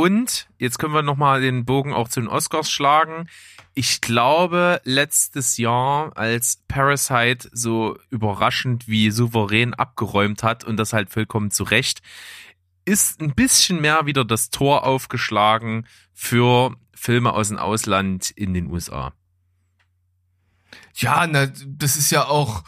und 0.00 0.48
jetzt 0.58 0.78
können 0.78 0.94
wir 0.94 1.02
nochmal 1.02 1.42
den 1.42 1.66
Bogen 1.66 1.92
auch 1.92 2.08
zu 2.08 2.20
den 2.20 2.28
Oscars 2.28 2.70
schlagen. 2.70 3.28
Ich 3.74 4.00
glaube, 4.00 4.80
letztes 4.84 5.58
Jahr, 5.58 6.16
als 6.16 6.62
Parasite 6.68 7.50
so 7.52 7.98
überraschend 8.08 8.88
wie 8.88 9.10
souverän 9.10 9.74
abgeräumt 9.74 10.42
hat 10.42 10.64
und 10.64 10.78
das 10.78 10.94
halt 10.94 11.10
vollkommen 11.10 11.50
zu 11.50 11.64
Recht, 11.64 12.00
ist 12.86 13.20
ein 13.20 13.34
bisschen 13.34 13.82
mehr 13.82 14.06
wieder 14.06 14.24
das 14.24 14.48
Tor 14.48 14.84
aufgeschlagen 14.84 15.86
für 16.14 16.74
Filme 16.94 17.34
aus 17.34 17.48
dem 17.48 17.58
Ausland 17.58 18.30
in 18.30 18.54
den 18.54 18.70
USA. 18.70 19.12
Ja, 20.94 21.26
na, 21.26 21.46
das 21.46 21.96
ist 21.96 22.10
ja 22.10 22.24
auch, 22.24 22.64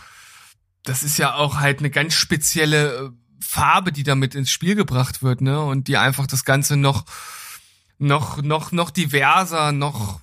das 0.84 1.02
ist 1.02 1.16
ja 1.16 1.34
auch 1.34 1.60
halt 1.60 1.78
eine 1.78 1.90
ganz 1.90 2.12
spezielle 2.12 3.06
äh, 3.06 3.10
Farbe, 3.42 3.92
die 3.92 4.02
damit 4.02 4.34
ins 4.34 4.50
Spiel 4.50 4.74
gebracht 4.74 5.22
wird, 5.22 5.40
ne? 5.40 5.60
Und 5.60 5.88
die 5.88 5.96
einfach 5.96 6.26
das 6.26 6.44
Ganze 6.44 6.76
noch, 6.76 7.04
noch, 7.98 8.42
noch, 8.42 8.72
noch 8.72 8.90
diverser, 8.90 9.72
noch, 9.72 10.20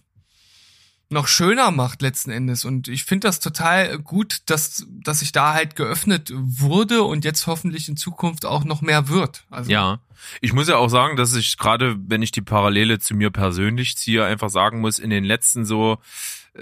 noch 1.09 1.27
schöner 1.27 1.71
macht 1.71 2.01
letzten 2.01 2.31
Endes. 2.31 2.65
Und 2.65 2.87
ich 2.87 3.03
finde 3.03 3.27
das 3.27 3.39
total 3.39 3.97
gut, 3.99 4.41
dass, 4.45 4.85
dass 4.89 5.19
sich 5.19 5.31
da 5.31 5.53
halt 5.53 5.75
geöffnet 5.75 6.31
wurde 6.35 7.03
und 7.03 7.25
jetzt 7.25 7.47
hoffentlich 7.47 7.89
in 7.89 7.97
Zukunft 7.97 8.45
auch 8.45 8.63
noch 8.63 8.81
mehr 8.81 9.09
wird. 9.09 9.43
Also, 9.49 9.71
Ja, 9.71 9.99
ich 10.41 10.53
muss 10.53 10.67
ja 10.67 10.77
auch 10.77 10.89
sagen, 10.89 11.15
dass 11.15 11.33
ich 11.35 11.57
gerade, 11.57 11.95
wenn 12.07 12.21
ich 12.21 12.31
die 12.31 12.41
Parallele 12.41 12.99
zu 12.99 13.15
mir 13.15 13.31
persönlich 13.31 13.97
ziehe, 13.97 14.23
einfach 14.23 14.49
sagen 14.49 14.81
muss, 14.81 14.99
in 14.99 15.09
den 15.09 15.23
letzten 15.23 15.65
so 15.65 15.97
äh, 16.53 16.61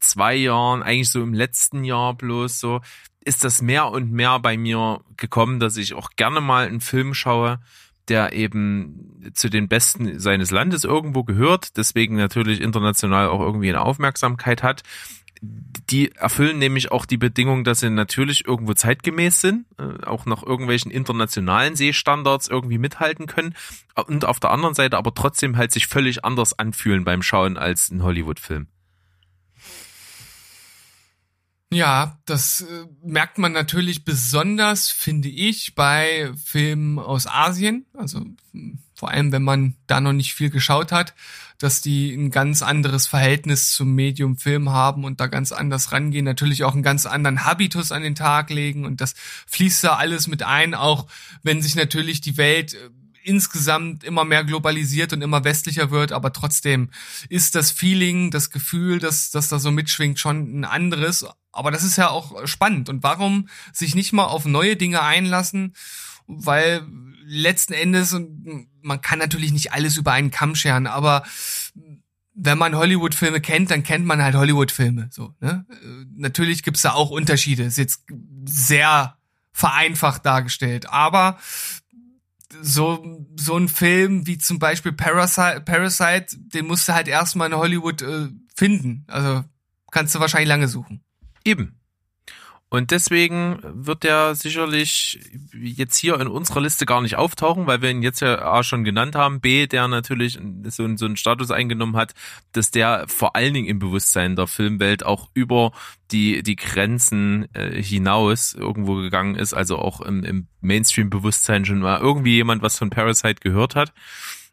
zwei 0.00 0.34
Jahren, 0.34 0.82
eigentlich 0.82 1.10
so 1.10 1.22
im 1.22 1.34
letzten 1.34 1.84
Jahr 1.84 2.14
bloß 2.14 2.58
so, 2.58 2.80
ist 3.24 3.44
das 3.44 3.62
mehr 3.62 3.90
und 3.90 4.12
mehr 4.12 4.38
bei 4.38 4.56
mir 4.56 5.00
gekommen, 5.16 5.60
dass 5.60 5.76
ich 5.76 5.94
auch 5.94 6.10
gerne 6.16 6.40
mal 6.40 6.66
einen 6.66 6.80
Film 6.80 7.14
schaue, 7.14 7.60
der 8.08 8.32
eben 8.32 9.30
zu 9.32 9.48
den 9.48 9.68
Besten 9.68 10.18
seines 10.20 10.50
Landes 10.50 10.84
irgendwo 10.84 11.24
gehört, 11.24 11.76
deswegen 11.76 12.16
natürlich 12.16 12.60
international 12.60 13.28
auch 13.28 13.40
irgendwie 13.40 13.70
eine 13.70 13.80
Aufmerksamkeit 13.80 14.62
hat. 14.62 14.82
Die 15.40 16.12
erfüllen 16.12 16.58
nämlich 16.58 16.92
auch 16.92 17.04
die 17.04 17.16
Bedingung, 17.16 17.64
dass 17.64 17.80
sie 17.80 17.90
natürlich 17.90 18.46
irgendwo 18.46 18.72
zeitgemäß 18.72 19.40
sind, 19.40 19.66
äh, 19.78 20.04
auch 20.04 20.26
nach 20.26 20.42
irgendwelchen 20.42 20.90
internationalen 20.90 21.76
Sehstandards 21.76 22.48
irgendwie 22.48 22.78
mithalten 22.78 23.26
können 23.26 23.54
und 24.06 24.24
auf 24.24 24.40
der 24.40 24.50
anderen 24.50 24.74
Seite 24.74 24.96
aber 24.96 25.14
trotzdem 25.14 25.56
halt 25.56 25.72
sich 25.72 25.86
völlig 25.86 26.24
anders 26.24 26.58
anfühlen 26.58 27.04
beim 27.04 27.22
Schauen 27.22 27.58
als 27.58 27.90
ein 27.90 28.02
Hollywood-Film. 28.02 28.68
Ja, 31.74 32.20
das 32.24 32.60
äh, 32.60 32.86
merkt 33.02 33.38
man 33.38 33.50
natürlich 33.50 34.04
besonders, 34.04 34.90
finde 34.90 35.28
ich, 35.28 35.74
bei 35.74 36.32
Filmen 36.44 37.00
aus 37.00 37.26
Asien. 37.26 37.84
Also 37.94 38.20
mh, 38.52 38.78
vor 38.94 39.10
allem, 39.10 39.32
wenn 39.32 39.42
man 39.42 39.74
da 39.88 40.00
noch 40.00 40.12
nicht 40.12 40.34
viel 40.34 40.50
geschaut 40.50 40.92
hat, 40.92 41.14
dass 41.58 41.80
die 41.80 42.14
ein 42.14 42.30
ganz 42.30 42.62
anderes 42.62 43.08
Verhältnis 43.08 43.72
zum 43.72 43.92
Medium 43.92 44.36
Film 44.36 44.70
haben 44.70 45.02
und 45.02 45.18
da 45.18 45.26
ganz 45.26 45.50
anders 45.50 45.90
rangehen. 45.90 46.24
Natürlich 46.24 46.62
auch 46.62 46.74
einen 46.74 46.84
ganz 46.84 47.06
anderen 47.06 47.44
Habitus 47.44 47.90
an 47.90 48.02
den 48.02 48.14
Tag 48.14 48.50
legen 48.50 48.84
und 48.84 49.00
das 49.00 49.14
fließt 49.48 49.82
da 49.82 49.96
alles 49.96 50.28
mit 50.28 50.44
ein, 50.44 50.74
auch 50.74 51.08
wenn 51.42 51.60
sich 51.60 51.74
natürlich 51.74 52.20
die 52.20 52.36
Welt 52.36 52.74
äh, 52.74 52.90
insgesamt 53.24 54.04
immer 54.04 54.24
mehr 54.24 54.44
globalisiert 54.44 55.12
und 55.12 55.22
immer 55.22 55.42
westlicher 55.42 55.90
wird, 55.90 56.12
aber 56.12 56.32
trotzdem 56.32 56.90
ist 57.28 57.56
das 57.56 57.72
Feeling, 57.72 58.30
das 58.30 58.50
Gefühl, 58.50 59.00
das, 59.00 59.32
das 59.32 59.48
da 59.48 59.58
so 59.58 59.72
mitschwingt, 59.72 60.20
schon 60.20 60.60
ein 60.60 60.64
anderes. 60.64 61.26
Aber 61.54 61.70
das 61.70 61.84
ist 61.84 61.96
ja 61.96 62.10
auch 62.10 62.46
spannend. 62.46 62.88
Und 62.88 63.02
warum 63.02 63.48
sich 63.72 63.94
nicht 63.94 64.12
mal 64.12 64.26
auf 64.26 64.44
neue 64.44 64.76
Dinge 64.76 65.02
einlassen? 65.02 65.74
Weil 66.26 66.86
letzten 67.24 67.72
Endes, 67.72 68.12
und 68.12 68.68
man 68.82 69.00
kann 69.00 69.18
natürlich 69.18 69.52
nicht 69.52 69.72
alles 69.72 69.96
über 69.96 70.12
einen 70.12 70.30
Kamm 70.30 70.54
scheren, 70.54 70.86
aber 70.86 71.22
wenn 72.34 72.58
man 72.58 72.74
Hollywood-Filme 72.74 73.40
kennt, 73.40 73.70
dann 73.70 73.84
kennt 73.84 74.04
man 74.04 74.22
halt 74.22 74.34
Hollywood-Filme. 74.34 75.08
So, 75.10 75.34
ne? 75.40 75.64
Äh, 75.70 76.06
Natürlich 76.16 76.62
gibt's 76.62 76.82
da 76.82 76.92
auch 76.92 77.10
Unterschiede. 77.10 77.62
Ist 77.62 77.78
jetzt 77.78 78.04
sehr 78.44 79.16
vereinfacht 79.52 80.26
dargestellt. 80.26 80.90
Aber 80.90 81.38
so, 82.60 83.26
so 83.36 83.56
ein 83.56 83.68
Film 83.68 84.26
wie 84.26 84.38
zum 84.38 84.58
Beispiel 84.58 84.92
Parasite, 84.92 85.60
Parasite 85.60 86.36
den 86.36 86.66
musst 86.66 86.88
du 86.88 86.94
halt 86.94 87.08
erstmal 87.08 87.50
in 87.50 87.56
Hollywood 87.56 88.02
äh, 88.02 88.28
finden. 88.54 89.04
Also 89.06 89.44
kannst 89.90 90.14
du 90.14 90.20
wahrscheinlich 90.20 90.48
lange 90.48 90.68
suchen. 90.68 91.04
Eben. 91.44 91.78
Und 92.74 92.90
deswegen 92.90 93.60
wird 93.62 94.02
der 94.02 94.34
sicherlich 94.34 95.20
jetzt 95.52 95.96
hier 95.96 96.18
in 96.20 96.26
unserer 96.26 96.60
Liste 96.60 96.86
gar 96.86 97.02
nicht 97.02 97.14
auftauchen, 97.14 97.68
weil 97.68 97.82
wir 97.82 97.90
ihn 97.90 98.02
jetzt 98.02 98.18
ja 98.18 98.42
A 98.42 98.64
schon 98.64 98.82
genannt 98.82 99.14
haben, 99.14 99.40
B, 99.40 99.68
der 99.68 99.86
natürlich 99.86 100.40
so, 100.64 100.96
so 100.96 101.04
einen 101.04 101.16
Status 101.16 101.52
eingenommen 101.52 101.94
hat, 101.94 102.14
dass 102.50 102.72
der 102.72 103.04
vor 103.06 103.36
allen 103.36 103.54
Dingen 103.54 103.68
im 103.68 103.78
Bewusstsein 103.78 104.34
der 104.34 104.48
Filmwelt 104.48 105.06
auch 105.06 105.28
über 105.34 105.70
die, 106.10 106.42
die 106.42 106.56
Grenzen 106.56 107.46
äh, 107.54 107.80
hinaus 107.80 108.54
irgendwo 108.54 108.96
gegangen 108.96 109.36
ist, 109.36 109.54
also 109.54 109.78
auch 109.78 110.00
im, 110.00 110.24
im 110.24 110.48
Mainstream-Bewusstsein 110.60 111.64
schon 111.64 111.78
mal 111.78 112.00
irgendwie 112.00 112.34
jemand 112.34 112.62
was 112.62 112.76
von 112.76 112.90
Parasite 112.90 113.40
gehört 113.40 113.76
hat. 113.76 113.92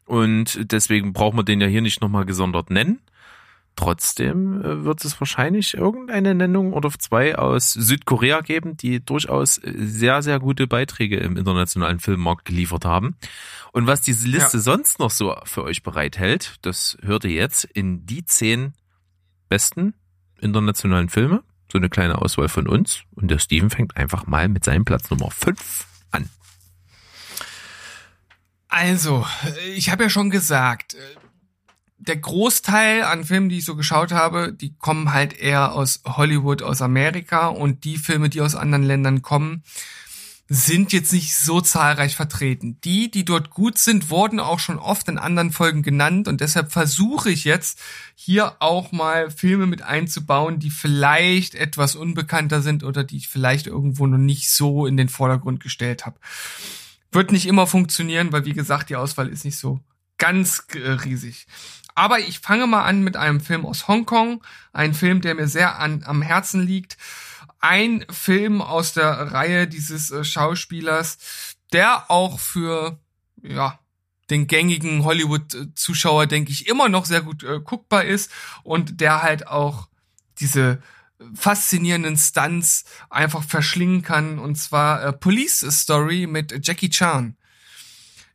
Und 0.06 0.72
deswegen 0.72 1.14
braucht 1.14 1.34
man 1.34 1.46
den 1.46 1.60
ja 1.60 1.66
hier 1.66 1.82
nicht 1.82 2.02
nochmal 2.02 2.26
gesondert 2.26 2.70
nennen. 2.70 3.00
Trotzdem 3.76 4.62
äh, 4.62 4.84
wird 4.84 5.04
es 5.06 5.20
wahrscheinlich 5.20 5.74
irgendeine 5.76 6.36
Nennung 6.36 6.74
oder 6.74 6.90
zwei 6.92 7.38
aus 7.38 7.72
Südkorea 7.74 8.42
geben, 8.42 8.76
die 8.78 9.04
durchaus 9.04 9.58
äh, 9.60 9.74
sehr, 9.78 10.22
sehr 10.22 10.40
gute 10.40 10.68
Beiträge 10.68 11.18
im 11.18 11.38
internationalen 11.38 12.00
Filmmarkt 12.00 12.46
geliefert 12.46 12.86
haben. 12.86 13.16
Und 13.72 13.88
was 13.88 14.02
diese 14.02 14.28
Liste 14.28 14.58
Ja. 14.58 14.62
sonst 14.64 15.00
noch 15.00 15.10
so 15.12 15.36
für 15.46 15.64
euch 15.64 15.84
bereithält, 15.84 16.56
das 16.62 16.98
hört 17.02 17.24
ihr 17.24 17.32
jetzt 17.32 17.64
in 17.64 18.06
die 18.06 18.26
zehn 18.26 18.74
besten 19.48 19.94
internationalen 20.40 21.10
Filme. 21.10 21.44
So 21.72 21.78
eine 21.78 21.90
kleine 21.90 22.22
Auswahl 22.22 22.50
von 22.50 22.68
uns. 22.68 23.04
Und 23.16 23.32
der 23.32 23.40
Steven 23.40 23.70
fängt 23.70 23.96
einfach 23.96 24.28
mal 24.28 24.50
mit 24.50 24.66
seinem 24.66 24.84
Platz 24.84 25.10
Nummer 25.10 25.32
5 25.32 25.88
an. 26.12 26.30
Also, 28.68 29.26
ich 29.76 29.90
habe 29.90 30.04
ja 30.04 30.10
schon 30.10 30.30
gesagt, 30.30 30.94
äh, 30.94 30.98
der 32.02 32.18
Großteil 32.18 33.04
an 33.04 33.24
Filmen, 33.24 33.50
die 33.50 33.60
ich 33.60 33.66
so 33.66 33.76
geschaut 33.76 34.12
habe, 34.12 34.54
die 34.54 34.76
kommen 34.76 35.14
halt 35.14 35.34
eher 35.34 35.74
aus 35.74 36.02
Hollywood, 36.06 36.64
aus 36.64 36.82
Amerika 36.82 37.48
und 37.48 37.84
die 37.84 37.98
Filme, 37.98 38.30
die 38.30 38.42
aus 38.42 38.56
anderen 38.56 38.84
Ländern 38.84 39.22
kommen, 39.22 39.64
sind 40.54 40.92
jetzt 40.92 41.14
nicht 41.14 41.36
so 41.36 41.62
zahlreich 41.62 42.16
vertreten. 42.16 42.78
Die, 42.84 43.10
die 43.10 43.24
dort 43.24 43.52
gut 43.52 43.78
sind, 43.78 44.10
wurden 44.10 44.40
auch 44.40 44.60
schon 44.60 44.80
oft 44.80 45.08
in 45.08 45.18
anderen 45.18 45.52
Folgen 45.52 45.84
genannt 45.84 46.28
und 46.28 46.42
deshalb 46.42 46.72
versuche 46.72 47.30
ich 47.30 47.46
jetzt 47.46 47.80
hier 48.16 48.56
auch 48.60 48.92
mal 48.92 49.30
Filme 49.32 49.68
mit 49.68 49.82
einzubauen, 49.84 50.60
die 50.60 50.72
vielleicht 50.72 51.56
etwas 51.56 51.96
unbekannter 51.96 52.62
sind 52.62 52.84
oder 52.84 53.04
die 53.04 53.18
ich 53.18 53.30
vielleicht 53.30 53.68
irgendwo 53.68 54.08
noch 54.08 54.18
nicht 54.18 54.50
so 54.50 54.86
in 54.88 54.98
den 54.98 55.08
Vordergrund 55.08 55.62
gestellt 55.62 56.06
habe. 56.06 56.20
Wird 57.12 57.32
nicht 57.32 57.46
immer 57.46 57.68
funktionieren, 57.68 58.32
weil 58.34 58.44
wie 58.44 58.54
gesagt, 58.54 58.90
die 58.90 58.96
Auswahl 58.96 59.30
ist 59.30 59.46
nicht 59.46 59.58
so 59.58 59.80
ganz 60.22 60.66
riesig. 60.76 61.48
Aber 61.96 62.20
ich 62.20 62.40
fange 62.40 62.68
mal 62.68 62.84
an 62.84 63.04
mit 63.04 63.18
einem 63.18 63.42
Film 63.42 63.66
aus 63.66 63.88
Hongkong, 63.88 64.44
ein 64.74 64.94
Film, 64.94 65.22
der 65.22 65.36
mir 65.36 65.48
sehr 65.48 65.80
an, 65.80 66.04
am 66.06 66.22
Herzen 66.22 66.62
liegt. 66.62 66.98
Ein 67.60 68.06
Film 68.10 68.62
aus 68.62 68.94
der 68.94 69.34
Reihe 69.34 69.68
dieses 69.68 70.12
äh, 70.12 70.24
Schauspielers, 70.24 71.18
der 71.74 72.10
auch 72.10 72.40
für 72.40 73.00
ja 73.44 73.80
den 74.30 74.48
gängigen 74.48 75.04
Hollywood-Zuschauer, 75.04 76.26
denke 76.26 76.52
ich, 76.52 76.68
immer 76.68 76.90
noch 76.90 77.06
sehr 77.06 77.22
gut 77.22 77.44
äh, 77.44 77.60
guckbar 77.60 78.06
ist 78.06 78.32
und 78.64 79.02
der 79.02 79.22
halt 79.22 79.48
auch 79.48 79.88
diese 80.40 80.82
faszinierenden 81.36 82.18
Stunts 82.18 82.86
einfach 83.10 83.44
verschlingen 83.44 84.02
kann 84.02 84.40
und 84.40 84.56
zwar 84.56 85.04
äh, 85.04 85.14
Police 85.14 85.66
Story 85.70 86.26
mit 86.28 86.66
Jackie 86.66 86.90
Chan 86.90 87.36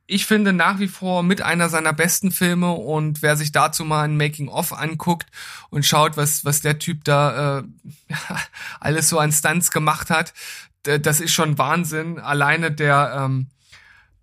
ich 0.06 0.26
finde 0.26 0.52
nach 0.52 0.78
wie 0.78 0.88
vor 0.88 1.22
mit 1.22 1.42
einer 1.42 1.68
seiner 1.68 1.92
besten 1.92 2.30
Filme 2.30 2.72
und 2.72 3.22
wer 3.22 3.36
sich 3.36 3.52
dazu 3.52 3.84
mal 3.84 4.02
ein 4.02 4.16
Making-of 4.16 4.72
anguckt 4.72 5.26
und 5.70 5.84
schaut, 5.84 6.16
was, 6.16 6.44
was 6.44 6.60
der 6.60 6.78
Typ 6.78 7.04
da 7.04 7.58
äh, 7.58 7.62
alles 8.80 9.08
so 9.08 9.18
an 9.18 9.32
Stunts 9.32 9.70
gemacht 9.70 10.10
hat, 10.10 10.32
das 10.82 11.20
ist 11.20 11.32
schon 11.32 11.58
Wahnsinn. 11.58 12.20
Alleine 12.20 12.70
der, 12.70 13.16
ähm, 13.18 13.48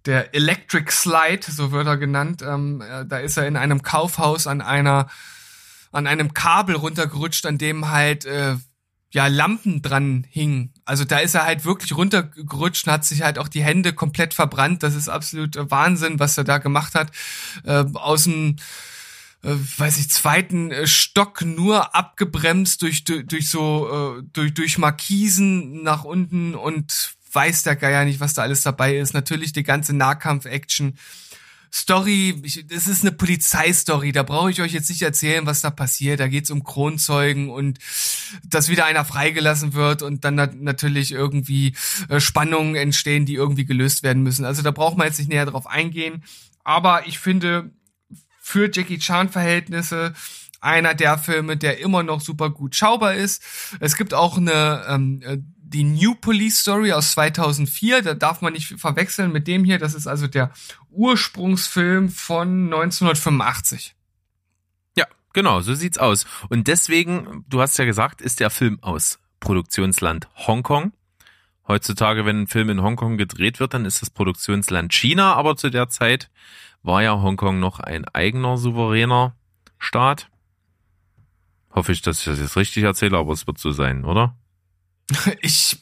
der 0.05 0.33
Electric 0.33 0.91
Slide, 0.91 1.41
so 1.45 1.71
wird 1.71 1.87
er 1.87 1.97
genannt, 1.97 2.41
ähm, 2.41 2.81
äh, 2.81 3.05
da 3.05 3.17
ist 3.17 3.37
er 3.37 3.47
in 3.47 3.57
einem 3.57 3.81
Kaufhaus 3.81 4.47
an 4.47 4.61
einer 4.61 5.07
an 5.91 6.07
einem 6.07 6.33
Kabel 6.33 6.75
runtergerutscht, 6.75 7.45
an 7.45 7.59
dem 7.59 7.89
halt 7.89 8.25
äh, 8.25 8.55
ja 9.11 9.27
Lampen 9.27 9.81
dran 9.81 10.25
hingen. 10.27 10.72
Also 10.85 11.05
da 11.05 11.19
ist 11.19 11.35
er 11.35 11.45
halt 11.45 11.65
wirklich 11.65 11.95
runtergerutscht 11.95 12.87
und 12.87 12.93
hat 12.93 13.05
sich 13.05 13.21
halt 13.21 13.39
auch 13.39 13.47
die 13.47 13.63
Hände 13.63 13.93
komplett 13.93 14.33
verbrannt. 14.33 14.83
Das 14.83 14.95
ist 14.95 15.09
absolut 15.09 15.57
Wahnsinn, 15.71 16.19
was 16.19 16.37
er 16.37 16.43
da 16.43 16.57
gemacht 16.57 16.95
hat. 16.95 17.11
Äh, 17.63 17.85
aus 17.93 18.25
dem 18.25 18.57
äh, 19.43 19.55
weiß 19.77 19.97
ich, 19.97 20.09
zweiten 20.09 20.71
äh, 20.71 20.87
Stock 20.87 21.41
nur 21.41 21.95
abgebremst 21.95 22.81
durch, 22.81 23.03
durch, 23.03 23.25
durch 23.27 23.49
so, 23.49 24.19
äh, 24.19 24.23
durch, 24.33 24.53
durch 24.53 24.77
Markisen 24.77 25.83
nach 25.83 26.03
unten 26.05 26.55
und 26.55 27.15
weiß 27.33 27.63
der 27.63 27.75
Geier 27.75 28.05
nicht, 28.05 28.19
was 28.19 28.33
da 28.33 28.43
alles 28.43 28.61
dabei 28.61 28.97
ist. 28.97 29.13
Natürlich 29.13 29.53
die 29.53 29.63
ganze 29.63 29.93
Nahkampf-Action. 29.93 30.97
Story, 31.73 32.39
ich, 32.43 32.67
das 32.67 32.87
ist 32.87 33.01
eine 33.01 33.11
Polizeistory, 33.11 34.11
da 34.11 34.21
brauche 34.21 34.51
ich 34.51 34.61
euch 34.61 34.73
jetzt 34.73 34.89
nicht 34.89 35.01
erzählen, 35.01 35.47
was 35.47 35.61
da 35.61 35.71
passiert. 35.71 36.19
Da 36.19 36.27
geht's 36.27 36.51
um 36.51 36.63
Kronzeugen 36.63 37.49
und 37.49 37.79
dass 38.43 38.69
wieder 38.69 38.85
einer 38.85 39.05
freigelassen 39.05 39.73
wird 39.73 40.03
und 40.03 40.23
dann 40.23 40.35
nat 40.35 40.53
natürlich 40.55 41.11
irgendwie 41.11 41.73
äh, 42.09 42.19
Spannungen 42.19 42.75
entstehen, 42.75 43.25
die 43.25 43.33
irgendwie 43.33 43.65
gelöst 43.65 44.03
werden 44.03 44.21
müssen. 44.21 44.45
Also 44.45 44.61
da 44.61 44.69
braucht 44.69 44.97
man 44.97 45.07
jetzt 45.07 45.17
nicht 45.17 45.29
näher 45.29 45.47
drauf 45.47 45.65
eingehen. 45.65 46.23
Aber 46.63 47.07
ich 47.07 47.17
finde, 47.17 47.71
für 48.39 48.69
Jackie 48.71 48.99
Chan-Verhältnisse 48.99 50.13
einer 50.61 50.93
der 50.93 51.17
Filme, 51.17 51.57
der 51.57 51.79
immer 51.79 52.03
noch 52.03 52.21
super 52.21 52.51
gut 52.51 52.75
schaubar 52.75 53.15
ist. 53.15 53.43
Es 53.79 53.97
gibt 53.97 54.13
auch 54.13 54.37
eine 54.37 54.85
ähm, 54.87 55.21
äh, 55.23 55.39
die 55.73 55.83
New 55.83 56.15
Police 56.15 56.59
Story 56.59 56.93
aus 56.93 57.11
2004. 57.11 58.01
Da 58.01 58.13
darf 58.13 58.41
man 58.41 58.53
nicht 58.53 58.79
verwechseln 58.79 59.31
mit 59.31 59.47
dem 59.47 59.63
hier. 59.63 59.79
Das 59.79 59.93
ist 59.93 60.07
also 60.07 60.27
der 60.27 60.51
Ursprungsfilm 60.91 62.09
von 62.09 62.65
1985. 62.65 63.95
Ja, 64.95 65.05
genau, 65.33 65.61
so 65.61 65.73
sieht's 65.73 65.97
aus. 65.97 66.25
Und 66.49 66.67
deswegen, 66.67 67.45
du 67.49 67.61
hast 67.61 67.77
ja 67.77 67.85
gesagt, 67.85 68.21
ist 68.21 68.39
der 68.39 68.49
Film 68.49 68.77
aus 68.81 69.19
Produktionsland 69.39 70.27
Hongkong. 70.47 70.93
Heutzutage, 71.67 72.25
wenn 72.25 72.41
ein 72.41 72.47
Film 72.47 72.69
in 72.69 72.81
Hongkong 72.81 73.17
gedreht 73.17 73.59
wird, 73.59 73.73
dann 73.73 73.85
ist 73.85 74.01
das 74.01 74.09
Produktionsland 74.09 74.93
China, 74.93 75.33
aber 75.33 75.55
zu 75.55 75.69
der 75.69 75.89
Zeit 75.89 76.29
war 76.81 77.01
ja 77.01 77.21
Hongkong 77.21 77.59
noch 77.59 77.79
ein 77.79 78.05
eigener 78.09 78.57
souveräner 78.57 79.35
Staat. 79.79 80.29
Hoffe 81.71 81.93
ich, 81.93 82.01
dass 82.01 82.19
ich 82.19 82.25
das 82.25 82.39
jetzt 82.39 82.57
richtig 82.57 82.83
erzähle, 82.83 83.17
aber 83.17 83.31
es 83.31 83.47
wird 83.47 83.57
so 83.57 83.71
sein, 83.71 84.03
oder? 84.03 84.35
Ich 85.41 85.77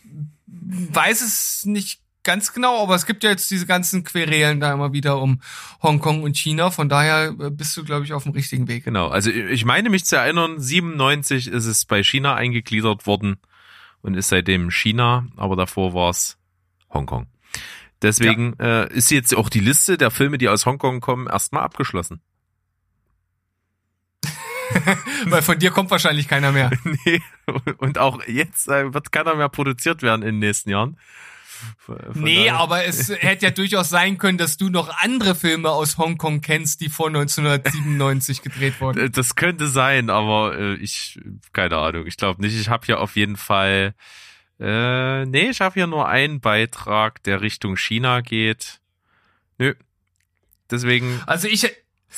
weiß 0.48 1.22
es 1.22 1.66
nicht 1.66 2.02
ganz 2.24 2.54
genau, 2.54 2.84
aber 2.84 2.96
es 2.96 3.06
gibt 3.06 3.24
ja 3.24 3.32
jetzt 3.32 3.50
diese 3.50 3.66
ganzen 3.66 4.04
Querelen 4.04 4.60
da 4.60 4.74
immer 4.74 4.94
wieder 4.94 5.20
um 5.20 5.42
Hongkong 5.82 6.24
und 6.24 6.38
China. 6.38 6.72
Von 6.72 6.90
daher 6.90 7.36
äh, 7.40 7.50
bist 7.50 7.76
du, 7.78 7.84
glaube 7.84 8.06
ich, 8.06 8.14
auf 8.14 8.24
dem 8.24 8.34
richtigen 8.34 8.68
Weg. 8.68 8.84
Genau. 8.84 9.08
Also 9.08 9.30
ich 9.32 9.66
meine 9.66 9.90
mich 9.90 10.06
zu 10.06 10.18
erinnern, 10.18 10.60
97 10.60 11.48
ist 11.48 11.66
es 11.66 11.86
bei 11.86 12.04
China 12.04 12.36
eingegliedert 12.36 13.08
worden 13.08 13.38
und 14.02 14.16
ist 14.16 14.30
seitdem 14.30 14.72
China, 14.72 15.28
aber 15.36 15.56
davor 15.56 15.94
war 15.94 16.10
es 16.10 16.38
Hongkong. 16.92 17.28
Deswegen 18.02 18.56
ja. 18.60 18.84
äh, 18.84 18.94
ist 18.94 19.12
jetzt 19.12 19.36
auch 19.36 19.50
die 19.50 19.60
Liste 19.60 19.98
der 19.98 20.12
Filme, 20.12 20.38
die 20.38 20.50
aus 20.50 20.66
Hongkong 20.66 21.02
kommen, 21.02 21.28
erstmal 21.28 21.64
abgeschlossen. 21.64 22.22
Weil 25.26 25.42
von 25.42 25.60
dir 25.60 25.72
kommt 25.72 25.92
wahrscheinlich 25.92 26.28
keiner 26.28 26.52
mehr. 26.52 26.72
nee, 27.06 27.22
und 27.78 27.98
auch 27.98 28.26
jetzt 28.28 28.68
äh, 28.68 28.94
wird 28.94 29.12
keiner 29.12 29.36
mehr 29.36 29.50
produziert 29.50 30.02
werden 30.02 30.22
in 30.22 30.36
den 30.36 30.40
nächsten 30.40 30.70
Jahren. 30.70 30.98
Von 31.78 31.98
nee, 32.16 32.48
daher. 32.48 32.60
aber 32.60 32.86
es 32.86 33.10
hätte 33.20 33.46
ja 33.46 33.52
durchaus 33.52 33.90
sein 33.90 34.18
können, 34.18 34.38
dass 34.38 34.58
du 34.58 34.70
noch 34.70 34.90
andere 35.02 35.36
Filme 35.36 35.70
aus 35.70 35.98
Hongkong 35.98 36.42
kennst, 36.42 36.82
die 36.82 36.90
vor 36.90 37.08
1997 37.08 38.42
gedreht 38.42 38.82
wurden. 38.82 39.12
Das 39.12 39.36
könnte 39.36 39.68
sein, 39.68 40.10
aber 40.10 40.58
äh, 40.58 40.74
ich, 40.76 41.20
keine 41.54 41.78
Ahnung, 41.78 42.08
ich 42.08 42.18
glaube 42.18 42.42
nicht. 42.42 42.60
Ich 42.60 42.70
habe 42.70 42.86
hier 42.86 43.00
auf 43.00 43.16
jeden 43.16 43.38
Fall, 43.38 43.94
äh, 44.60 45.26
nee, 45.26 45.50
ich 45.50 45.62
habe 45.62 45.74
hier 45.74 45.88
nur 45.88 46.08
einen 46.08 46.40
Beitrag, 46.40 47.24
der 47.24 47.42
Richtung 47.42 47.78
China 47.78 48.22
geht. 48.22 48.80
Nö. 49.58 49.76
Deswegen. 50.72 51.22
Also 51.26 51.48
ich, 51.48 51.70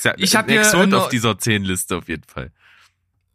ja 0.02 0.14
ich 0.16 0.34
habe 0.36 0.50
hier 0.50 0.60
Exot 0.60 0.92
auf 0.94 1.08
dieser 1.08 1.38
10 1.38 1.64
Liste 1.64 1.96
auf 1.96 2.08
jeden 2.08 2.24
Fall. 2.24 2.50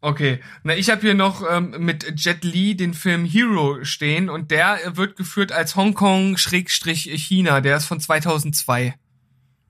Okay, 0.01 0.39
na 0.63 0.75
ich 0.75 0.89
habe 0.89 1.01
hier 1.01 1.13
noch 1.13 1.43
ähm, 1.49 1.75
mit 1.79 2.13
Jet 2.15 2.45
Li 2.45 2.75
den 2.75 2.93
Film 2.93 3.25
Hero 3.25 3.83
stehen 3.83 4.29
und 4.29 4.49
der 4.49 4.79
wird 4.95 5.17
geführt 5.17 5.51
als 5.51 5.75
Hongkong 5.75 6.37
Schrägstrich 6.37 7.09
China. 7.15 7.59
Der 7.59 7.75
ist 7.77 7.85
von 7.85 7.99
2002. 7.99 8.95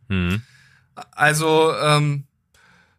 Mhm. 0.08 0.44
Also 1.12 1.74
ähm, 1.76 2.26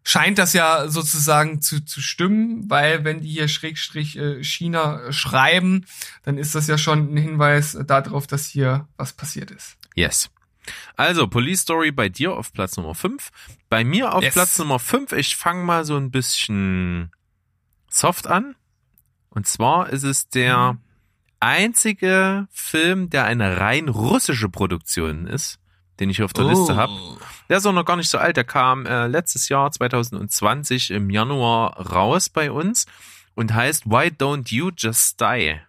scheint 0.03 0.39
das 0.39 0.55
ja 0.55 0.89
sozusagen 0.89 1.63
zu, 1.63 1.85
zu 1.85 2.01
stimmen, 2.01 2.69
weil 2.69 3.05
wenn 3.05 3.21
die 3.21 3.29
hier 3.29 3.47
Schrägstrich 3.47 4.17
äh, 4.17 4.43
China 4.43 5.13
schreiben, 5.13 5.87
dann 6.25 6.37
ist 6.37 6.57
das 6.57 6.67
ja 6.67 6.79
schon 6.79 7.15
ein 7.15 7.17
Hinweis 7.17 7.79
darauf, 7.87 8.27
dass 8.27 8.47
hier 8.47 8.89
was 8.97 9.13
passiert 9.13 9.53
ist. 9.53 9.77
Yes. 9.95 10.31
Also, 10.97 11.27
Police 11.27 11.63
Story 11.63 11.91
bei 11.91 12.09
dir 12.09 12.37
auf 12.37 12.53
Platz 12.53 12.77
Nummer 12.77 12.95
5. 12.95 13.31
Bei 13.69 13.85
mir 13.85 14.15
auf 14.15 14.23
yes. 14.23 14.35
Platz 14.35 14.59
Nummer 14.59 14.79
5, 14.79 15.13
ich 15.13 15.37
fange 15.37 15.65
mal 15.65 15.85
so 15.85 15.97
ein 15.97 16.11
bisschen 16.11 17.11
soft 17.89 18.27
an. 18.27 18.55
Und 19.29 19.47
zwar 19.47 19.91
ist 19.91 20.03
es 20.03 20.29
der 20.29 20.79
einzige 21.39 22.47
Film, 22.51 23.11
der 23.11 23.25
eine 23.25 23.59
rein 23.59 23.89
russische 23.89 24.49
Produktion 24.49 25.27
ist, 25.27 25.59
den 25.99 26.11
ich 26.11 26.23
auf 26.23 26.33
der 26.33 26.45
oh. 26.47 26.51
Liste 26.51 26.77
habe. 26.77 26.93
Der 27.49 27.59
ist 27.59 27.67
auch 27.67 27.73
noch 27.73 27.85
gar 27.85 27.97
nicht 27.97 28.11
so 28.11 28.19
alt. 28.19 28.37
Der 28.37 28.45
kam 28.45 28.87
äh, 28.87 29.07
letztes 29.07 29.49
Jahr 29.49 29.71
2020 29.71 30.91
im 30.91 31.11
Januar 31.11 31.93
raus 31.93 32.29
bei 32.29 32.51
uns 32.51 32.87
und 33.35 33.55
heißt 33.55 33.87
Why 33.87 34.09
Don't 34.09 34.53
You 34.53 34.71
Just 34.77 35.21
Die? 35.21 35.61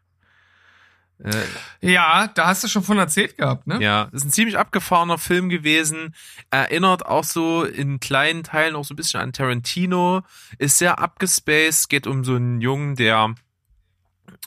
Äh, 1.23 1.91
ja, 1.91 2.27
da 2.27 2.47
hast 2.47 2.63
du 2.63 2.67
schon 2.67 2.83
von 2.83 2.97
erzählt 2.97 3.37
gehabt, 3.37 3.67
ne? 3.67 3.81
Ja, 3.81 4.09
ist 4.11 4.25
ein 4.25 4.31
ziemlich 4.31 4.57
abgefahrener 4.57 5.17
Film 5.17 5.49
gewesen. 5.49 6.15
Erinnert 6.49 7.05
auch 7.05 7.23
so 7.23 7.63
in 7.63 7.99
kleinen 7.99 8.43
Teilen 8.43 8.75
auch 8.75 8.85
so 8.85 8.93
ein 8.93 8.97
bisschen 8.97 9.21
an 9.21 9.33
Tarantino. 9.33 10.23
Ist 10.57 10.77
sehr 10.77 10.99
abgespaced. 10.99 11.89
Geht 11.89 12.07
um 12.07 12.23
so 12.23 12.35
einen 12.35 12.61
Jungen, 12.61 12.95
der 12.95 13.35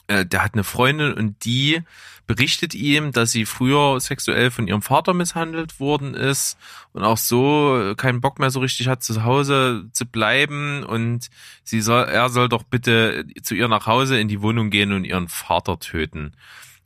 äh, 0.07 0.25
der 0.25 0.43
hat 0.43 0.53
eine 0.53 0.63
Freundin 0.63 1.13
und 1.13 1.45
die 1.45 1.81
berichtet 2.27 2.73
ihm, 2.73 3.11
dass 3.11 3.31
sie 3.31 3.45
früher 3.45 3.99
sexuell 3.99 4.49
von 4.49 4.67
ihrem 4.67 4.81
Vater 4.81 5.13
misshandelt 5.13 5.79
worden 5.79 6.15
ist 6.15 6.57
und 6.93 7.03
auch 7.03 7.17
so 7.17 7.93
keinen 7.97 8.21
Bock 8.21 8.39
mehr 8.39 8.49
so 8.49 8.59
richtig 8.59 8.87
hat, 8.87 9.03
zu 9.03 9.23
Hause 9.23 9.85
zu 9.93 10.05
bleiben 10.05 10.83
und 10.83 11.29
sie 11.63 11.81
soll, 11.81 12.05
er 12.05 12.29
soll 12.29 12.49
doch 12.49 12.63
bitte 12.63 13.25
zu 13.43 13.53
ihr 13.53 13.67
nach 13.67 13.85
Hause 13.85 14.19
in 14.19 14.27
die 14.27 14.41
Wohnung 14.41 14.69
gehen 14.69 14.91
und 14.91 15.05
ihren 15.05 15.27
Vater 15.27 15.79
töten. 15.79 16.33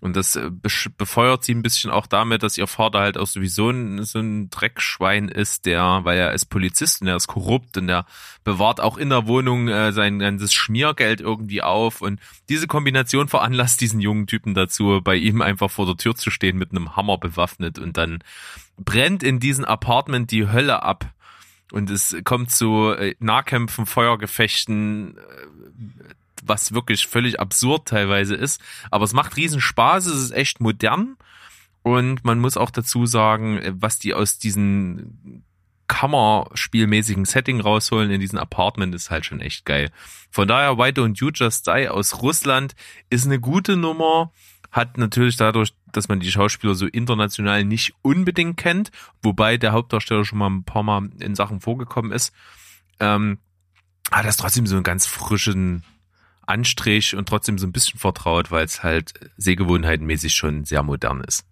Und 0.01 0.15
das 0.15 0.38
äh, 0.38 0.49
befeuert 0.97 1.43
sie 1.43 1.53
ein 1.53 1.62
bisschen 1.62 1.91
auch 1.91 2.07
damit, 2.07 2.41
dass 2.43 2.57
ihr 2.57 2.67
Vater 2.67 2.99
halt 2.99 3.17
auch 3.17 3.27
sowieso 3.27 3.69
ein, 3.69 4.03
so 4.05 4.19
ein 4.19 4.49
Dreckschwein 4.49 5.27
ist, 5.27 5.65
der, 5.65 6.01
weil 6.03 6.17
er 6.17 6.33
ist 6.33 6.45
Polizist 6.45 7.01
und 7.01 7.07
er 7.07 7.17
ist 7.17 7.27
korrupt 7.27 7.77
und 7.77 7.89
er 7.89 8.05
bewahrt 8.45 8.79
auch 8.79 8.97
in 8.97 9.09
der 9.09 9.27
Wohnung 9.27 9.67
äh, 9.67 9.91
sein 9.91 10.19
ganzes 10.19 10.53
Schmiergeld 10.53 11.19
irgendwie 11.19 11.62
auf. 11.62 12.01
Und 12.01 12.21
diese 12.47 12.67
Kombination 12.67 13.27
veranlasst 13.27 13.81
diesen 13.81 13.99
jungen 13.99 14.27
Typen 14.27 14.53
dazu, 14.53 15.01
bei 15.03 15.15
ihm 15.15 15.41
einfach 15.41 15.69
vor 15.69 15.85
der 15.85 15.97
Tür 15.97 16.15
zu 16.15 16.31
stehen 16.31 16.57
mit 16.57 16.71
einem 16.71 16.95
Hammer 16.95 17.17
bewaffnet 17.17 17.77
und 17.77 17.97
dann 17.97 18.19
brennt 18.77 19.21
in 19.21 19.39
diesem 19.39 19.65
Apartment 19.65 20.31
die 20.31 20.47
Hölle 20.47 20.81
ab. 20.81 21.12
Und 21.71 21.89
es 21.89 22.15
kommt 22.23 22.51
zu 22.51 22.91
äh, 22.91 23.15
Nahkämpfen, 23.19 23.85
Feuergefechten, 23.85 25.17
äh, 25.17 25.21
was 26.45 26.73
wirklich 26.73 27.08
völlig 27.08 27.39
absurd 27.39 27.88
teilweise 27.88 28.36
ist. 28.36 28.62
Aber 28.91 29.06
es 29.06 29.13
macht 29.13 29.38
riesen 29.38 29.62
Spaß, 29.62 30.06
es 30.06 30.23
ist 30.23 30.32
echt 30.32 30.60
modern. 30.60 31.17
Und 31.82 32.23
man 32.25 32.39
muss 32.39 32.58
auch 32.58 32.71
dazu 32.71 33.06
sagen, 33.06 33.58
äh, 33.58 33.73
was 33.75 33.99
die 33.99 34.13
aus 34.13 34.38
diesen 34.38 35.43
Kammerspielmäßigen 35.88 37.25
Setting 37.25 37.60
rausholen 37.60 38.12
in 38.12 38.21
diesem 38.21 38.38
Apartment 38.38 38.93
ist 38.93 39.10
halt 39.10 39.25
schon 39.25 39.41
echt 39.41 39.65
geil. 39.65 39.89
Von 40.30 40.47
daher, 40.47 40.78
Why 40.78 40.89
Don't 40.89 41.19
You 41.19 41.32
Just 41.34 41.67
Die 41.67 41.89
aus 41.89 42.21
Russland 42.21 42.75
ist 43.10 43.25
eine 43.25 43.39
gute 43.39 43.75
Nummer. 43.75 44.32
Hat 44.71 44.99
natürlich 44.99 45.36
dadurch, 45.36 45.73
dass 45.91 46.08
man 46.08 46.19
die 46.19 46.32
Schauspieler 46.32 46.75
so 46.75 46.86
international 46.86 47.65
nicht 47.65 47.95
unbedingt 48.04 48.58
kennt, 48.58 48.91
wobei 49.23 49.58
der 49.58 49.71
Hauptdarsteller 49.71 50.23
schon 50.23 50.38
mal 50.38 50.49
ein 50.49 50.63
paar 50.63 50.84
Mal 50.84 51.10
in 51.19 51.34
Sachen 51.34 51.60
vorgekommen 51.60 52.12
ist, 52.12 52.34
ähm, 52.99 53.39
hat 54.12 54.25
das 54.25 54.38
trotzdem 54.38 54.67
so 54.67 54.75
einen 54.75 54.84
ganz 54.84 55.08
frischen 55.08 55.84
Anstrich 56.49 57.15
und 57.15 57.27
trotzdem 57.29 57.57
so 57.57 57.67
ein 57.67 57.71
bisschen 57.71 57.99
vertraut, 57.99 58.51
weil 58.51 58.65
es 58.65 58.83
halt 58.83 59.13
sehgewohnheitenmäßig 59.38 60.33
schon 60.33 60.65
sehr 60.65 60.83
modern 60.83 61.21
ist. 61.21 61.45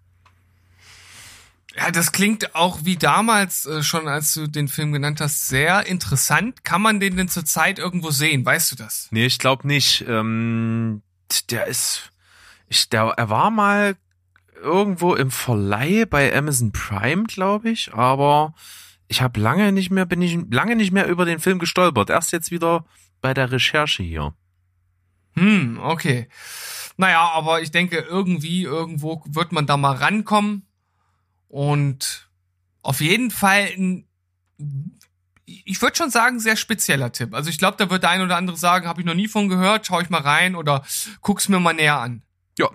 Ja, 1.76 1.92
das 1.92 2.10
klingt 2.10 2.56
auch 2.56 2.80
wie 2.82 2.96
damals 2.96 3.64
äh, 3.66 3.84
schon, 3.84 4.08
als 4.08 4.34
du 4.34 4.48
den 4.48 4.66
Film 4.66 4.92
genannt 4.92 5.20
hast, 5.20 5.46
sehr 5.46 5.86
interessant. 5.86 6.64
Kann 6.64 6.82
man 6.82 6.98
den 6.98 7.16
denn 7.16 7.28
zurzeit 7.28 7.78
irgendwo 7.78 8.10
sehen? 8.10 8.44
Weißt 8.44 8.72
du 8.72 8.76
das? 8.76 9.06
Nee, 9.12 9.26
ich 9.26 9.38
glaube 9.38 9.66
nicht. 9.66 10.04
Ähm, 10.08 11.02
der 11.50 11.66
ist, 11.66 12.10
ich, 12.68 12.88
der, 12.88 13.14
er 13.16 13.30
war 13.30 13.50
mal 13.50 13.96
irgendwo 14.60 15.14
im 15.14 15.30
Verleih 15.30 16.04
bei 16.04 16.34
Amazon 16.34 16.72
Prime, 16.72 17.24
glaube 17.24 17.70
ich, 17.70 17.94
aber 17.94 18.54
ich 19.06 19.22
habe 19.22 19.38
lange 19.38 19.70
nicht 19.70 19.90
mehr, 19.90 20.04
bin 20.04 20.20
ich 20.20 20.36
lange 20.50 20.74
nicht 20.74 20.90
mehr 20.90 21.06
über 21.06 21.24
den 21.24 21.38
Film 21.38 21.60
gestolpert. 21.60 22.10
Erst 22.10 22.32
jetzt 22.32 22.50
wieder 22.50 22.84
bei 23.20 23.34
der 23.34 23.52
Recherche 23.52 24.02
hier. 24.02 24.34
Hm, 25.38 25.78
okay. 25.82 26.28
Naja, 26.96 27.30
aber 27.32 27.62
ich 27.62 27.70
denke, 27.70 27.98
irgendwie, 27.98 28.62
irgendwo 28.64 29.22
wird 29.26 29.52
man 29.52 29.66
da 29.66 29.76
mal 29.76 29.96
rankommen. 29.96 30.66
Und 31.48 32.28
auf 32.82 33.00
jeden 33.00 33.30
Fall 33.30 33.68
ein, 33.76 34.08
ich 35.46 35.80
würde 35.80 35.96
schon 35.96 36.10
sagen, 36.10 36.40
sehr 36.40 36.56
spezieller 36.56 37.12
Tipp. 37.12 37.34
Also 37.34 37.50
ich 37.50 37.58
glaube, 37.58 37.76
da 37.76 37.88
wird 37.88 38.02
der 38.02 38.10
ein 38.10 38.22
oder 38.22 38.36
andere 38.36 38.56
sagen, 38.56 38.86
habe 38.86 39.00
ich 39.00 39.06
noch 39.06 39.14
nie 39.14 39.28
von 39.28 39.48
gehört, 39.48 39.86
schau 39.86 40.00
ich 40.00 40.10
mal 40.10 40.20
rein 40.20 40.56
oder 40.56 40.84
guck's 41.22 41.48
mir 41.48 41.60
mal 41.60 41.72
näher 41.72 41.98
an. 41.98 42.22
Ja, 42.58 42.70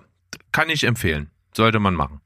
kann 0.50 0.70
ich 0.70 0.84
empfehlen. 0.84 1.30
Sollte 1.54 1.78
man 1.78 1.94
machen. 1.94 2.20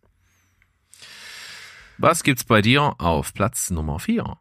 Was 1.98 2.22
gibt's 2.22 2.44
bei 2.44 2.62
dir 2.62 2.94
auf 2.98 3.34
Platz 3.34 3.70
Nummer 3.70 3.98
4? 3.98 4.38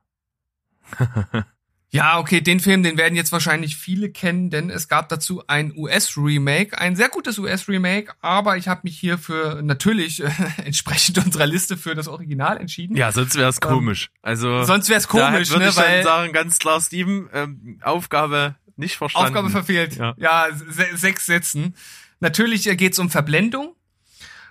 Ja, 1.89 2.19
okay, 2.19 2.41
den 2.41 2.59
Film, 2.59 2.83
den 2.83 2.97
werden 2.97 3.15
jetzt 3.15 3.31
wahrscheinlich 3.31 3.77
viele 3.77 4.09
kennen, 4.09 4.49
denn 4.49 4.69
es 4.69 4.89
gab 4.89 5.07
dazu 5.07 5.43
ein 5.47 5.73
US-Remake, 5.75 6.77
ein 6.77 6.97
sehr 6.97 7.07
gutes 7.07 7.39
US-Remake, 7.39 8.13
aber 8.19 8.57
ich 8.57 8.67
habe 8.67 8.81
mich 8.83 8.99
hier 8.99 9.17
für 9.17 9.61
natürlich 9.61 10.21
äh, 10.21 10.29
entsprechend 10.65 11.23
unserer 11.23 11.45
Liste 11.45 11.77
für 11.77 11.95
das 11.95 12.09
Original 12.09 12.57
entschieden. 12.57 12.97
Ja, 12.97 13.13
sonst 13.13 13.35
wäre 13.35 13.49
es 13.49 13.61
komisch. 13.61 14.09
Also 14.21 14.63
Sonst 14.63 14.89
wär's 14.89 15.07
komisch, 15.07 15.49
da 15.49 15.59
ne, 15.59 15.69
ich 15.69 15.77
weil 15.77 16.03
sagen, 16.03 16.33
ganz 16.33 16.59
klar, 16.59 16.81
Steven, 16.81 17.29
ähm, 17.33 17.79
Aufgabe 17.81 18.55
nicht 18.75 18.97
verstanden. 18.97 19.27
Aufgabe 19.29 19.49
verfehlt. 19.49 19.95
Ja. 19.95 20.13
Ja, 20.17 20.47
se 20.51 20.87
sechs 20.95 21.25
Sätzen. 21.25 21.73
Natürlich 22.19 22.67
äh, 22.67 22.75
geht's 22.75 22.99
um 22.99 23.09
Verblendung, 23.09 23.75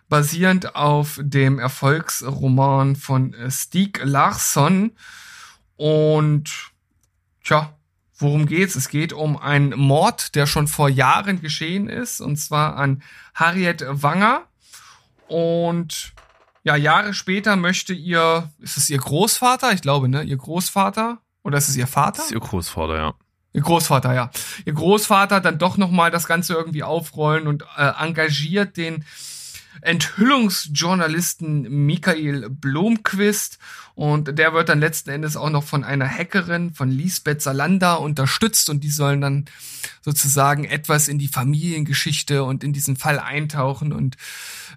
basierend 0.09 0.75
auf 0.75 1.20
dem 1.22 1.59
Erfolgsroman 1.59 2.96
von 2.96 3.35
äh, 3.35 3.51
Stieg 3.51 4.01
Larsson. 4.03 4.92
Und 5.77 6.72
tja, 7.46 7.72
worum 8.18 8.46
geht's? 8.46 8.74
Es 8.74 8.88
geht 8.88 9.12
um 9.12 9.37
einen 9.37 9.78
Mord, 9.78 10.35
der 10.35 10.46
schon 10.46 10.68
vor 10.68 10.88
Jahren 10.88 11.40
geschehen 11.40 11.88
ist, 11.88 12.20
und 12.20 12.37
zwar 12.37 12.76
an 12.76 13.02
Harriet 13.35 13.85
Wanger. 13.88 14.42
Und 15.28 16.12
ja, 16.64 16.76
Jahre 16.76 17.14
später 17.14 17.56
möchte 17.56 17.92
ihr, 17.92 18.50
ist 18.59 18.76
es 18.76 18.90
ihr 18.90 18.98
Großvater? 18.98 19.72
Ich 19.72 19.82
glaube, 19.82 20.09
ne? 20.09 20.22
Ihr 20.22 20.37
Großvater? 20.37 21.18
Oder 21.44 21.59
ist 21.59 21.68
es 21.68 21.76
ihr 21.76 21.87
Vater? 21.87 22.18
Das 22.18 22.26
ist 22.26 22.32
ihr 22.32 22.40
Großvater, 22.40 22.96
ja. 22.96 23.14
Ihr 23.52 23.62
Großvater, 23.62 24.12
ja. 24.12 24.30
Ihr 24.64 24.72
Großvater 24.72 25.40
dann 25.40 25.59
doch 25.59 25.76
nochmal 25.76 26.11
das 26.11 26.26
Ganze 26.26 26.54
irgendwie 26.54 26.82
aufrollen 26.82 27.46
und 27.46 27.62
äh, 27.76 27.92
engagiert 28.00 28.76
den 28.76 29.04
Enthüllungsjournalisten 29.82 31.86
Michael 31.86 32.50
Blomquist 32.50 33.58
und 33.96 34.38
der 34.38 34.52
wird 34.52 34.68
dann 34.68 34.78
letzten 34.78 35.08
Endes 35.08 35.36
auch 35.36 35.48
noch 35.48 35.64
von 35.64 35.82
einer 35.82 36.06
Hackerin 36.06 36.74
von 36.74 36.90
Lisbeth 36.90 37.40
Salander 37.40 38.00
unterstützt. 38.00 38.68
Und 38.68 38.84
die 38.84 38.90
sollen 38.90 39.22
dann 39.22 39.46
sozusagen 40.02 40.64
etwas 40.64 41.08
in 41.08 41.18
die 41.18 41.28
Familiengeschichte 41.28 42.44
und 42.44 42.62
in 42.62 42.74
diesen 42.74 42.96
Fall 42.96 43.18
eintauchen. 43.18 43.94
Und 43.94 44.18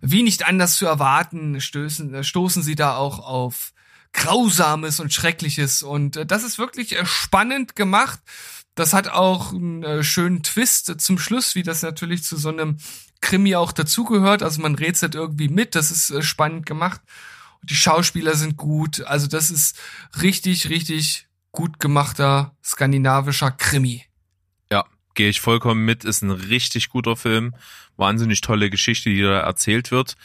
wie 0.01 0.23
nicht 0.23 0.47
anders 0.47 0.77
zu 0.77 0.85
erwarten, 0.85 1.59
stößen, 1.59 2.23
stoßen 2.23 2.63
sie 2.63 2.75
da 2.75 2.95
auch 2.95 3.19
auf 3.19 3.73
Grausames 4.13 5.01
und 5.01 5.13
Schreckliches. 5.13 5.83
Und 5.83 6.15
äh, 6.15 6.25
das 6.25 6.43
ist 6.43 6.57
wirklich 6.57 6.97
äh, 6.97 7.05
spannend 7.05 7.75
gemacht. 7.75 8.21
Das 8.73 8.93
hat 8.93 9.09
auch 9.09 9.51
einen 9.51 9.83
äh, 9.83 10.01
schönen 10.01 10.43
Twist 10.43 11.01
zum 11.01 11.19
Schluss, 11.19 11.55
wie 11.55 11.63
das 11.63 11.81
natürlich 11.81 12.23
zu 12.23 12.37
so 12.37 12.47
einem 12.47 12.77
Krimi 13.21 13.55
auch 13.55 13.71
dazugehört. 13.71 14.43
Also 14.43 14.61
man 14.61 14.75
rätselt 14.75 15.15
irgendwie 15.15 15.49
mit, 15.49 15.75
das 15.75 15.91
ist 15.91 16.09
äh, 16.09 16.21
spannend 16.21 16.65
gemacht. 16.65 17.01
Die 17.63 17.75
Schauspieler 17.75 18.35
sind 18.35 18.55
gut. 18.57 19.01
Also 19.01 19.27
das 19.27 19.49
ist 19.51 19.77
richtig, 20.21 20.69
richtig 20.69 21.27
gut 21.51 21.79
gemachter 21.79 22.55
skandinavischer 22.63 23.51
Krimi. 23.51 24.05
Ja, 24.71 24.85
gehe 25.15 25.29
ich 25.29 25.41
vollkommen 25.41 25.83
mit. 25.83 26.05
Ist 26.05 26.21
ein 26.21 26.31
richtig 26.31 26.89
guter 26.89 27.15
Film. 27.17 27.55
Wahnsinnig 27.97 28.41
tolle 28.41 28.69
Geschichte, 28.69 29.09
die 29.09 29.21
da 29.21 29.39
erzählt 29.41 29.91
wird. 29.91 30.15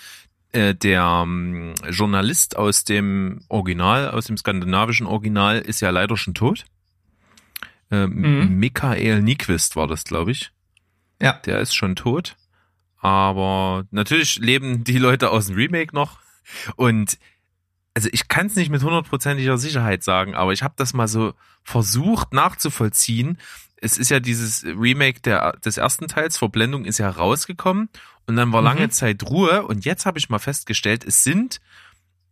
Äh, 0.53 0.75
Der 0.77 1.23
ähm, 1.25 1.75
Journalist 1.91 2.57
aus 2.57 2.85
dem 2.85 3.41
Original, 3.49 4.11
aus 4.11 4.27
dem 4.27 4.37
skandinavischen 4.37 5.07
Original, 5.07 5.59
ist 5.59 5.81
ja 5.81 5.91
leider 5.91 6.17
schon 6.17 6.35
tot. 6.35 6.65
Äh, 7.91 8.07
Mhm. 8.07 8.59
Michael 8.59 9.23
Nyquist 9.23 9.75
war 9.75 9.89
das, 9.89 10.05
glaube 10.05 10.31
ich. 10.31 10.53
Ja. 11.21 11.33
Der 11.45 11.59
ist 11.61 11.75
schon 11.75 11.97
tot. 11.97 12.37
Aber 13.05 13.85
natürlich 13.91 14.39
leben 14.39 14.83
die 14.83 14.97
Leute 14.97 15.31
aus 15.31 15.49
dem 15.49 15.57
Remake 15.57 15.95
noch. 15.95 16.21
Und 16.77 17.19
also 17.93 18.09
ich 18.13 18.29
kann 18.29 18.47
es 18.47 18.57
nicht 18.57 18.71
mit 18.71 18.83
hundertprozentiger 18.83 19.59
Sicherheit 19.59 20.03
sagen, 20.03 20.35
aber 20.35 20.55
ich 20.55 20.63
habe 20.63 20.73
das 20.79 20.95
mal 20.95 21.07
so 21.07 21.35
versucht 21.63 22.33
nachzuvollziehen. 22.33 23.37
Es 23.77 23.99
ist 23.99 24.11
ja 24.11 24.21
dieses 24.21 24.65
Remake 24.65 25.21
der, 25.21 25.53
des 25.59 25.77
ersten 25.77 26.09
Teils, 26.09 26.39
Verblendung 26.39 26.87
ist 26.87 26.97
ja 26.97 27.11
rausgekommen 27.11 27.91
und 28.27 28.37
dann 28.37 28.53
war 28.55 28.63
Mhm. 28.63 28.69
lange 28.69 28.89
Zeit 28.89 29.23
Ruhe 29.25 29.67
und 29.67 29.85
jetzt 29.85 30.07
habe 30.07 30.19
ich 30.19 30.31
mal 30.31 30.39
festgestellt, 30.39 31.05
es 31.05 31.23
sind 31.23 31.61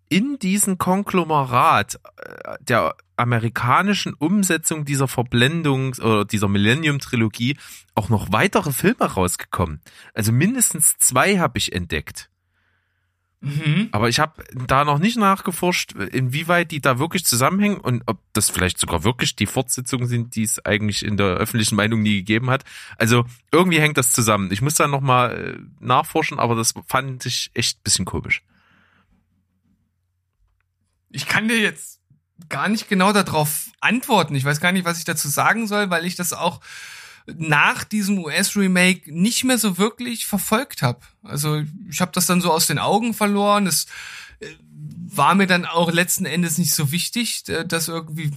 in 0.09 0.39
diesem 0.39 0.79
Konglomerat 0.79 2.01
äh, 2.17 2.55
der 2.61 2.95
amerikanischen 3.23 4.15
Umsetzung 4.15 4.85
dieser 4.85 5.09
Verblendung 5.09 5.95
oder 5.95 6.25
dieser 6.25 6.49
Millennium-Trilogie 6.49 7.57
auch 7.95 8.09
noch 8.09 8.33
weitere 8.33 8.73
Filme 8.73 9.05
rausgekommen. 9.05 9.81
Also 10.15 10.33
mindestens 10.33 10.99
zwei 10.99 11.39
habe 11.39 11.59
ich 11.59 11.73
entdeckt. 11.73 12.29
Mhm. 13.43 13.89
Aber 13.91 14.09
ich 14.09 14.21
habe 14.21 14.45
da 14.69 14.85
noch 14.85 15.01
nicht 15.01 15.17
nachgeforscht, 15.19 15.95
inwieweit 15.95 16.71
die 16.71 16.81
da 16.81 17.01
wirklich 17.01 17.25
zusammenhängen 17.25 17.79
und 17.79 18.05
ob 18.07 18.21
das 18.35 18.51
vielleicht 18.51 18.79
sogar 18.79 19.03
wirklich 19.03 19.35
die 19.35 19.47
Fortsetzungen 19.47 20.07
sind, 20.07 20.37
die 20.37 20.45
es 20.45 20.65
eigentlich 20.65 21.05
in 21.05 21.17
der 21.17 21.27
öffentlichen 21.27 21.75
Meinung 21.75 22.03
nie 22.03 22.19
gegeben 22.19 22.51
hat. 22.51 22.65
Also 22.99 23.25
irgendwie 23.51 23.81
hängt 23.81 23.99
das 23.99 24.13
zusammen. 24.13 24.53
Ich 24.53 24.63
muss 24.63 24.77
da 24.77 24.87
noch 24.87 25.01
mal 25.01 25.33
äh, 25.33 25.59
nachforschen, 25.81 26.39
aber 26.39 26.55
das 26.55 26.75
fand 26.87 27.27
ich 27.27 27.51
echt 27.55 27.79
ein 27.79 27.83
bisschen 27.83 28.05
komisch. 28.05 28.45
Ich 31.11 31.27
kann 31.27 31.49
dir 31.49 31.59
jetzt 31.59 32.01
gar 32.49 32.69
nicht 32.69 32.89
genau 32.89 33.13
darauf 33.13 33.71
antworten. 33.81 34.35
Ich 34.35 34.45
weiß 34.45 34.61
gar 34.61 34.73
nicht, 34.73 34.85
was 34.85 34.99
ich 34.99 35.05
dazu 35.05 35.29
sagen 35.29 35.67
soll, 35.67 35.91
weil 35.91 36.05
ich 36.07 36.17
das 36.17 36.33
auch 36.33 36.61
nach 37.27 37.85
diesem 37.85 38.19
US-Remake 38.19 39.13
nicht 39.13 39.45
mehr 39.45 39.59
so 39.59 39.79
wirklich 39.79 40.27
verfolgt 40.27 40.83
habe. 40.83 41.01
Also 41.23 41.63
ich 41.89 42.01
habe 42.01 42.13
das 42.13 42.27
dann 42.27 42.41
so 42.41 42.51
aus 42.53 42.67
den 42.67 42.79
Augen 42.79 43.15
verloren. 43.15 43.67
Es 43.67 43.87
äh, 44.41 44.47
war 44.85 45.35
mir 45.35 45.47
dann 45.47 45.65
auch 45.65 45.93
letzten 45.93 46.25
Endes 46.25 46.59
nicht 46.59 46.75
so 46.75 46.91
wichtig, 46.91 47.45
äh, 47.49 47.65
das 47.65 47.89
irgendwie 47.89 48.33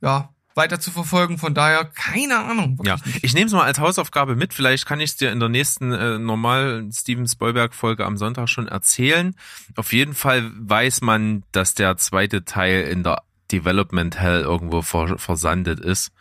ja 0.00 0.32
weiter 0.54 0.78
zu 0.80 0.90
verfolgen. 0.90 1.38
Von 1.38 1.54
daher 1.54 1.84
keine 1.84 2.38
Ahnung. 2.38 2.80
Ja, 2.84 2.96
ich 3.22 3.32
nehme 3.32 3.46
es 3.46 3.52
mal 3.52 3.64
als 3.64 3.78
Hausaufgabe 3.78 4.36
mit. 4.36 4.54
Vielleicht 4.54 4.86
kann 4.86 5.00
ich 5.00 5.10
es 5.10 5.16
dir 5.16 5.32
in 5.32 5.40
der 5.40 5.48
nächsten 5.48 5.92
äh, 5.92 6.18
normalen 6.18 6.92
Steven 6.92 7.26
Spielberg 7.26 7.74
Folge 7.74 8.04
am 8.04 8.16
Sonntag 8.16 8.48
schon 8.48 8.68
erzählen. 8.68 9.34
Auf 9.76 9.92
jeden 9.92 10.14
Fall 10.14 10.50
weiß 10.54 11.00
man, 11.00 11.44
dass 11.52 11.74
der 11.74 11.96
zweite 11.96 12.44
Teil 12.44 12.82
in 12.82 13.02
der 13.02 13.22
Development 13.52 14.18
Hell 14.18 14.40
irgendwo 14.40 14.82
vers 14.82 15.20
versandet 15.22 15.80
ist. 15.80 16.12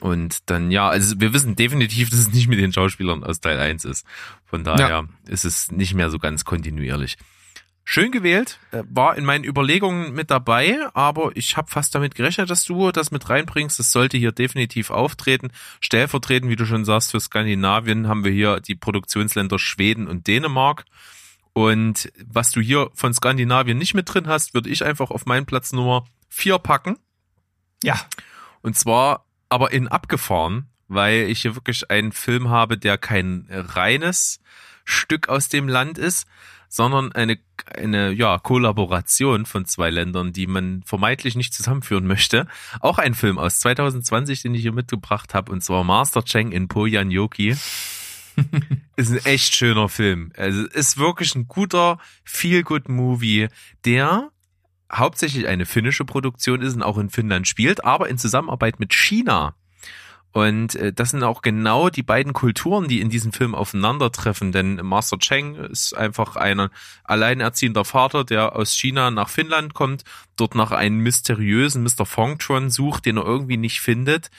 Und 0.00 0.50
dann, 0.50 0.70
ja, 0.70 0.88
also 0.88 1.20
wir 1.20 1.32
wissen 1.32 1.56
definitiv, 1.56 2.10
dass 2.10 2.18
es 2.18 2.32
nicht 2.32 2.48
mit 2.48 2.58
den 2.58 2.72
Schauspielern 2.72 3.24
aus 3.24 3.40
Teil 3.40 3.58
1 3.58 3.84
ist. 3.84 4.06
Von 4.44 4.64
daher 4.64 4.88
ja. 4.88 5.04
ist 5.28 5.44
es 5.44 5.70
nicht 5.70 5.94
mehr 5.94 6.10
so 6.10 6.18
ganz 6.18 6.44
kontinuierlich. 6.44 7.16
Schön 7.88 8.10
gewählt, 8.10 8.58
äh, 8.72 8.82
war 8.90 9.16
in 9.16 9.24
meinen 9.24 9.44
Überlegungen 9.44 10.12
mit 10.12 10.32
dabei, 10.32 10.76
aber 10.92 11.30
ich 11.36 11.56
habe 11.56 11.70
fast 11.70 11.94
damit 11.94 12.16
gerechnet, 12.16 12.50
dass 12.50 12.64
du 12.64 12.90
das 12.90 13.12
mit 13.12 13.28
reinbringst. 13.28 13.78
Das 13.78 13.92
sollte 13.92 14.18
hier 14.18 14.32
definitiv 14.32 14.90
auftreten. 14.90 15.52
Stellvertretend, 15.80 16.50
wie 16.50 16.56
du 16.56 16.66
schon 16.66 16.84
sagst, 16.84 17.12
für 17.12 17.20
Skandinavien 17.20 18.08
haben 18.08 18.24
wir 18.24 18.32
hier 18.32 18.58
die 18.58 18.74
Produktionsländer 18.74 19.60
Schweden 19.60 20.08
und 20.08 20.26
Dänemark. 20.26 20.84
Und 21.52 22.12
was 22.26 22.50
du 22.50 22.60
hier 22.60 22.90
von 22.92 23.14
Skandinavien 23.14 23.78
nicht 23.78 23.94
mit 23.94 24.12
drin 24.12 24.26
hast, 24.26 24.52
würde 24.52 24.68
ich 24.68 24.84
einfach 24.84 25.12
auf 25.12 25.24
meinen 25.24 25.46
Platz 25.46 25.72
Nummer 25.72 26.06
vier 26.36 26.58
packen. 26.58 26.98
Ja. 27.82 27.98
Und 28.60 28.76
zwar 28.76 29.24
aber 29.48 29.72
in 29.72 29.88
abgefahren, 29.88 30.68
weil 30.86 31.30
ich 31.30 31.42
hier 31.42 31.54
wirklich 31.54 31.90
einen 31.90 32.12
Film 32.12 32.50
habe, 32.50 32.76
der 32.76 32.98
kein 32.98 33.46
reines 33.50 34.40
Stück 34.84 35.28
aus 35.28 35.48
dem 35.48 35.66
Land 35.66 35.96
ist, 35.98 36.26
sondern 36.68 37.12
eine, 37.12 37.38
eine 37.74 38.10
ja, 38.10 38.38
Kollaboration 38.38 39.46
von 39.46 39.64
zwei 39.64 39.88
Ländern, 39.88 40.32
die 40.32 40.46
man 40.46 40.82
vermeintlich 40.84 41.36
nicht 41.36 41.54
zusammenführen 41.54 42.06
möchte. 42.06 42.46
Auch 42.80 42.98
ein 42.98 43.14
Film 43.14 43.38
aus 43.38 43.60
2020, 43.60 44.42
den 44.42 44.54
ich 44.54 44.62
hier 44.62 44.72
mitgebracht 44.72 45.32
habe, 45.32 45.52
und 45.52 45.62
zwar 45.62 45.84
Master 45.84 46.22
Cheng 46.22 46.52
in 46.52 46.68
Poyan 46.68 47.10
Yoki. 47.10 47.56
ist 48.96 49.10
ein 49.10 49.24
echt 49.24 49.54
schöner 49.54 49.88
Film. 49.88 50.32
Also 50.36 50.66
ist 50.66 50.98
wirklich 50.98 51.34
ein 51.34 51.48
guter 51.48 51.98
Feel-Good-Movie, 52.24 53.48
der 53.86 54.30
hauptsächlich 54.92 55.46
eine 55.46 55.66
finnische 55.66 56.04
Produktion 56.04 56.62
ist 56.62 56.74
und 56.74 56.82
auch 56.82 56.98
in 56.98 57.10
Finnland 57.10 57.48
spielt, 57.48 57.84
aber 57.84 58.08
in 58.08 58.18
Zusammenarbeit 58.18 58.80
mit 58.80 58.94
China. 58.94 59.54
Und 60.32 60.74
äh, 60.74 60.92
das 60.92 61.10
sind 61.10 61.22
auch 61.22 61.40
genau 61.40 61.88
die 61.88 62.02
beiden 62.02 62.34
Kulturen, 62.34 62.88
die 62.88 63.00
in 63.00 63.08
diesem 63.08 63.32
Film 63.32 63.54
aufeinandertreffen. 63.54 64.52
Denn 64.52 64.76
Master 64.76 65.18
Cheng 65.18 65.54
ist 65.54 65.96
einfach 65.96 66.36
ein 66.36 66.68
alleinerziehender 67.04 67.86
Vater, 67.86 68.22
der 68.22 68.54
aus 68.54 68.76
China 68.76 69.10
nach 69.10 69.30
Finnland 69.30 69.72
kommt, 69.72 70.04
dort 70.36 70.54
nach 70.54 70.72
einem 70.72 70.98
mysteriösen 70.98 71.82
Mr. 71.82 72.04
Fongtron 72.04 72.68
sucht, 72.68 73.06
den 73.06 73.16
er 73.16 73.24
irgendwie 73.24 73.56
nicht 73.56 73.80
findet 73.80 74.30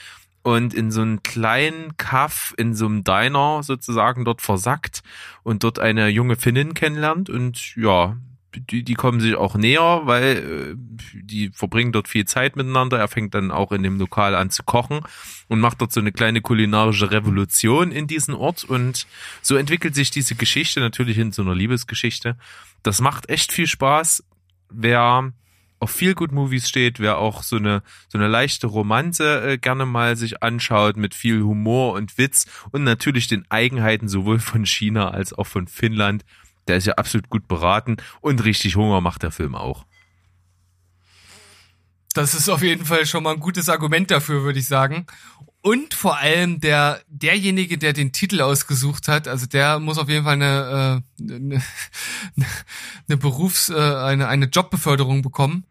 und 0.48 0.74
in 0.74 0.92
so 0.92 1.02
einen 1.02 1.24
kleinen 1.24 1.98
Kaff, 1.98 2.54
in 2.58 2.74
so 2.74 2.86
einem 2.86 3.04
Diner 3.04 3.64
sozusagen 3.64 4.24
dort 4.24 4.42
versackt 4.42 5.02
und 5.44 5.66
dort 5.66 5.78
eine 5.78 6.08
junge 6.08 6.38
Finnin 6.38 6.74
kennenlernt 6.74 7.30
und 7.30 7.76
ja, 7.76 8.16
die, 8.60 8.84
die 8.84 8.94
kommen 8.94 9.20
sich 9.20 9.36
auch 9.36 9.56
näher, 9.56 10.02
weil 10.04 10.76
äh, 10.76 10.76
die 11.14 11.50
verbringen 11.50 11.92
dort 11.92 12.08
viel 12.08 12.26
Zeit 12.26 12.56
miteinander. 12.56 13.00
Er 13.00 13.08
fängt 13.08 13.34
dann 13.34 13.52
auch 13.52 13.72
in 13.72 13.84
dem 13.84 14.00
Lokal 14.00 14.36
an 14.36 14.50
zu 14.50 14.64
kochen 14.64 15.02
und 15.48 15.60
macht 15.60 15.82
dort 15.82 15.92
so 15.92 16.00
eine 16.00 16.12
kleine 16.12 16.42
kulinarische 16.42 17.12
Revolution 17.12 17.92
in 17.92 18.08
diesen 18.08 18.34
Ort. 18.34 18.64
Und 18.64 19.08
so 19.42 19.56
entwickelt 19.56 19.96
sich 19.96 20.12
diese 20.12 20.36
Geschichte 20.36 20.80
natürlich 20.80 21.18
in 21.18 21.32
so 21.32 21.42
einer 21.42 21.56
Liebesgeschichte. 21.56 22.38
Das 22.84 23.02
macht 23.02 23.30
echt 23.30 23.52
viel 23.52 23.68
Spaß. 23.68 24.24
Wer 24.70 25.32
auf 25.80 25.92
viel 25.92 26.16
Good 26.16 26.32
Movies 26.32 26.68
steht, 26.68 27.00
wer 27.00 27.18
auch 27.18 27.44
so 27.44 27.58
eine 27.58 27.84
so 28.08 28.18
eine 28.18 28.28
leichte 28.28 28.68
Romanze 28.68 29.42
äh, 29.42 29.58
gerne 29.58 29.86
mal 29.86 30.16
sich 30.16 30.42
anschaut 30.42 30.98
mit 30.98 31.14
viel 31.14 31.42
Humor 31.42 31.94
und 31.94 32.18
Witz 32.18 32.48
und 32.72 32.84
natürlich 32.84 33.28
den 33.28 33.46
Eigenheiten 33.50 34.08
sowohl 34.08 34.40
von 34.40 34.66
China 34.66 35.12
als 35.12 35.34
auch 35.34 35.46
von 35.46 35.68
Finnland 35.68 36.26
der 36.68 36.78
ist 36.78 36.88
ja 36.88 36.94
absolut 36.94 37.30
gut 37.30 37.48
beraten 37.48 37.98
und 38.22 38.44
richtig 38.44 38.76
Hunger 38.76 39.02
macht 39.02 39.24
der 39.24 39.32
Film 39.32 39.56
auch. 39.56 39.86
Das 42.14 42.34
ist 42.34 42.50
auf 42.50 42.64
jeden 42.64 42.86
Fall 42.86 43.06
schon 43.06 43.24
mal 43.24 43.34
ein 43.34 43.40
gutes 43.40 43.70
Argument 43.70 44.10
dafür, 44.10 44.44
würde 44.44 44.60
ich 44.60 44.68
sagen. 44.68 45.06
Und 45.62 45.94
vor 45.94 46.18
allem 46.18 46.60
der 46.60 47.02
derjenige, 47.08 47.78
der 47.78 47.94
den 47.94 48.12
Titel 48.12 48.42
ausgesucht 48.42 49.08
hat, 49.08 49.28
also 49.28 49.46
der 49.46 49.80
muss 49.80 49.98
auf 49.98 50.10
jeden 50.10 50.24
Fall 50.24 50.34
eine, 50.34 51.04
äh, 51.20 51.34
eine, 51.34 51.64
eine 53.08 53.18
Berufs-, 53.18 53.70
äh, 53.70 53.76
eine, 53.76 54.28
eine 54.28 54.46
Jobbeförderung 54.46 55.22
bekommen. 55.22 55.66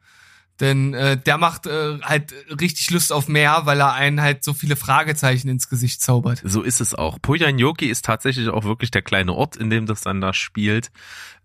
Denn 0.61 0.95
äh, 0.95 1.19
der 1.19 1.37
macht 1.37 1.67
äh, 1.67 1.99
halt 2.03 2.33
richtig 2.61 2.91
Lust 2.91 3.13
auf 3.13 3.29
mehr, 3.29 3.63
weil 3.65 3.79
er 3.79 3.93
einen 3.93 4.23
halt 4.23 4.43
so 4.43 4.55
viele 4.55 4.77
Fragezeichen 4.77 5.49
ins 5.49 5.69
Gesicht 5.69 6.01
zaubert. 6.01 6.41
So 6.45 6.63
ist 6.63 6.81
es 6.81 6.95
auch. 6.95 7.21
Pujanjoki 7.21 7.87
ist 7.87 8.05
tatsächlich 8.05 8.49
auch 8.49 8.65
wirklich 8.65 8.91
der 8.91 9.03
kleine 9.03 9.35
Ort, 9.35 9.57
in 9.57 9.69
dem 9.69 9.85
das 9.85 10.01
dann 10.01 10.21
da 10.21 10.33
spielt. 10.33 10.91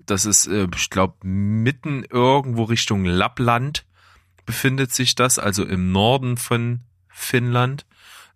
Das 0.05 0.25
ist, 0.25 0.47
äh, 0.47 0.67
ich 0.75 0.89
glaube, 0.89 1.15
mitten 1.27 2.05
irgendwo 2.09 2.63
Richtung 2.63 3.03
Lappland 3.03 3.85
befindet 4.45 4.93
sich 4.93 5.15
das, 5.15 5.39
also 5.39 5.65
im 5.65 5.91
Norden 5.91 6.37
von 6.37 6.81
Finnland. 7.09 7.85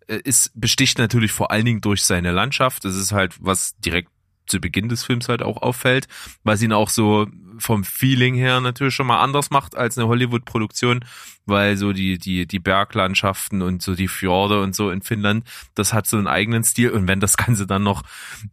Äh, 0.08 0.20
ist 0.24 0.52
besticht 0.54 0.98
natürlich 0.98 1.32
vor 1.32 1.50
allen 1.50 1.64
Dingen 1.64 1.80
durch 1.80 2.02
seine 2.02 2.32
Landschaft. 2.32 2.84
Das 2.84 2.96
ist 2.96 3.12
halt 3.12 3.34
was 3.40 3.78
direkt 3.78 4.10
zu 4.46 4.60
Beginn 4.60 4.88
des 4.88 5.04
Films 5.04 5.28
halt 5.28 5.42
auch 5.42 5.62
auffällt, 5.62 6.06
weil 6.44 6.56
sie 6.56 6.66
ihn 6.66 6.72
auch 6.72 6.90
so 6.90 7.26
vom 7.58 7.84
Feeling 7.84 8.34
her 8.34 8.60
natürlich 8.60 8.94
schon 8.94 9.06
mal 9.06 9.20
anders 9.20 9.50
macht 9.50 9.76
als 9.76 9.98
eine 9.98 10.08
Hollywood-Produktion, 10.08 11.04
weil 11.46 11.76
so 11.76 11.92
die, 11.92 12.18
die, 12.18 12.46
die 12.46 12.58
Berglandschaften 12.58 13.62
und 13.62 13.82
so 13.82 13.94
die 13.94 14.08
Fjorde 14.08 14.62
und 14.62 14.74
so 14.74 14.90
in 14.90 15.02
Finnland, 15.02 15.46
das 15.74 15.92
hat 15.92 16.06
so 16.06 16.16
einen 16.16 16.26
eigenen 16.26 16.64
Stil. 16.64 16.90
Und 16.90 17.08
wenn 17.08 17.20
das 17.20 17.36
Ganze 17.36 17.66
dann 17.66 17.82
noch 17.82 18.02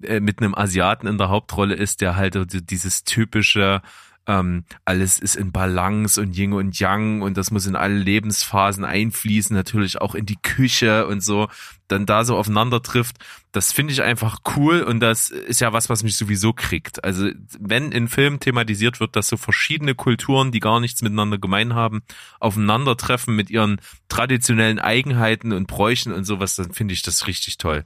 äh, 0.02 0.20
mit 0.20 0.42
einem 0.42 0.56
Asiaten 0.56 1.08
in 1.08 1.18
der 1.18 1.30
Hauptrolle 1.30 1.76
ist, 1.76 2.02
der 2.02 2.16
halt 2.16 2.38
dieses 2.70 3.04
typische 3.04 3.82
ähm, 4.28 4.64
alles 4.86 5.20
ist 5.20 5.36
in 5.36 5.52
Balance 5.52 6.20
und 6.20 6.38
Yin 6.38 6.54
und 6.54 6.80
Yang 6.80 7.22
und 7.22 7.38
das 7.38 7.52
muss 7.52 7.66
in 7.66 7.76
alle 7.76 7.96
Lebensphasen 7.96 8.86
einfließen, 8.86 9.56
natürlich 9.56 10.00
auch 10.00 10.16
in 10.16 10.26
die 10.26 10.42
Küche 10.42 11.08
und 11.08 11.22
so, 11.22 11.50
dann 11.88 12.06
da 12.06 12.24
so 12.24 12.38
aufeinander 12.38 12.82
trifft, 12.82 13.18
das 13.52 13.72
finde 13.72 13.94
ich 13.94 14.02
einfach 14.02 14.40
cool 14.56 14.82
und 14.82 15.00
das 15.00 15.30
ist 15.30 15.62
ja 15.62 15.74
was, 15.74 15.90
was 15.90 16.04
mich 16.04 16.16
sowieso 16.16 16.54
kriegt. 16.54 17.04
Also 17.04 17.30
wenn 17.60 17.92
in 17.92 18.08
Filmen 18.08 18.40
thematisiert 18.40 19.00
wird, 19.00 19.16
dass 19.16 19.28
so 19.28 19.38
verschiedene 19.38 19.94
Kulturen, 19.94 20.52
die 20.52 20.60
gar 20.60 20.80
nichts 20.80 21.02
miteinander 21.02 21.38
gemein 21.38 21.74
haben, 21.74 22.02
aufeinandertreffen 22.40 23.36
mit 23.36 23.50
ihren 23.50 23.80
traditionellen 24.08 24.80
Eigenheiten 24.80 25.52
und 25.52 25.68
Bräuchen 25.68 26.14
und 26.14 26.24
sowas, 26.24 26.56
dann 26.56 26.72
finde 26.72 26.94
ich 26.94 27.02
das 27.02 27.28
richtig 27.28 27.58
toll. 27.58 27.86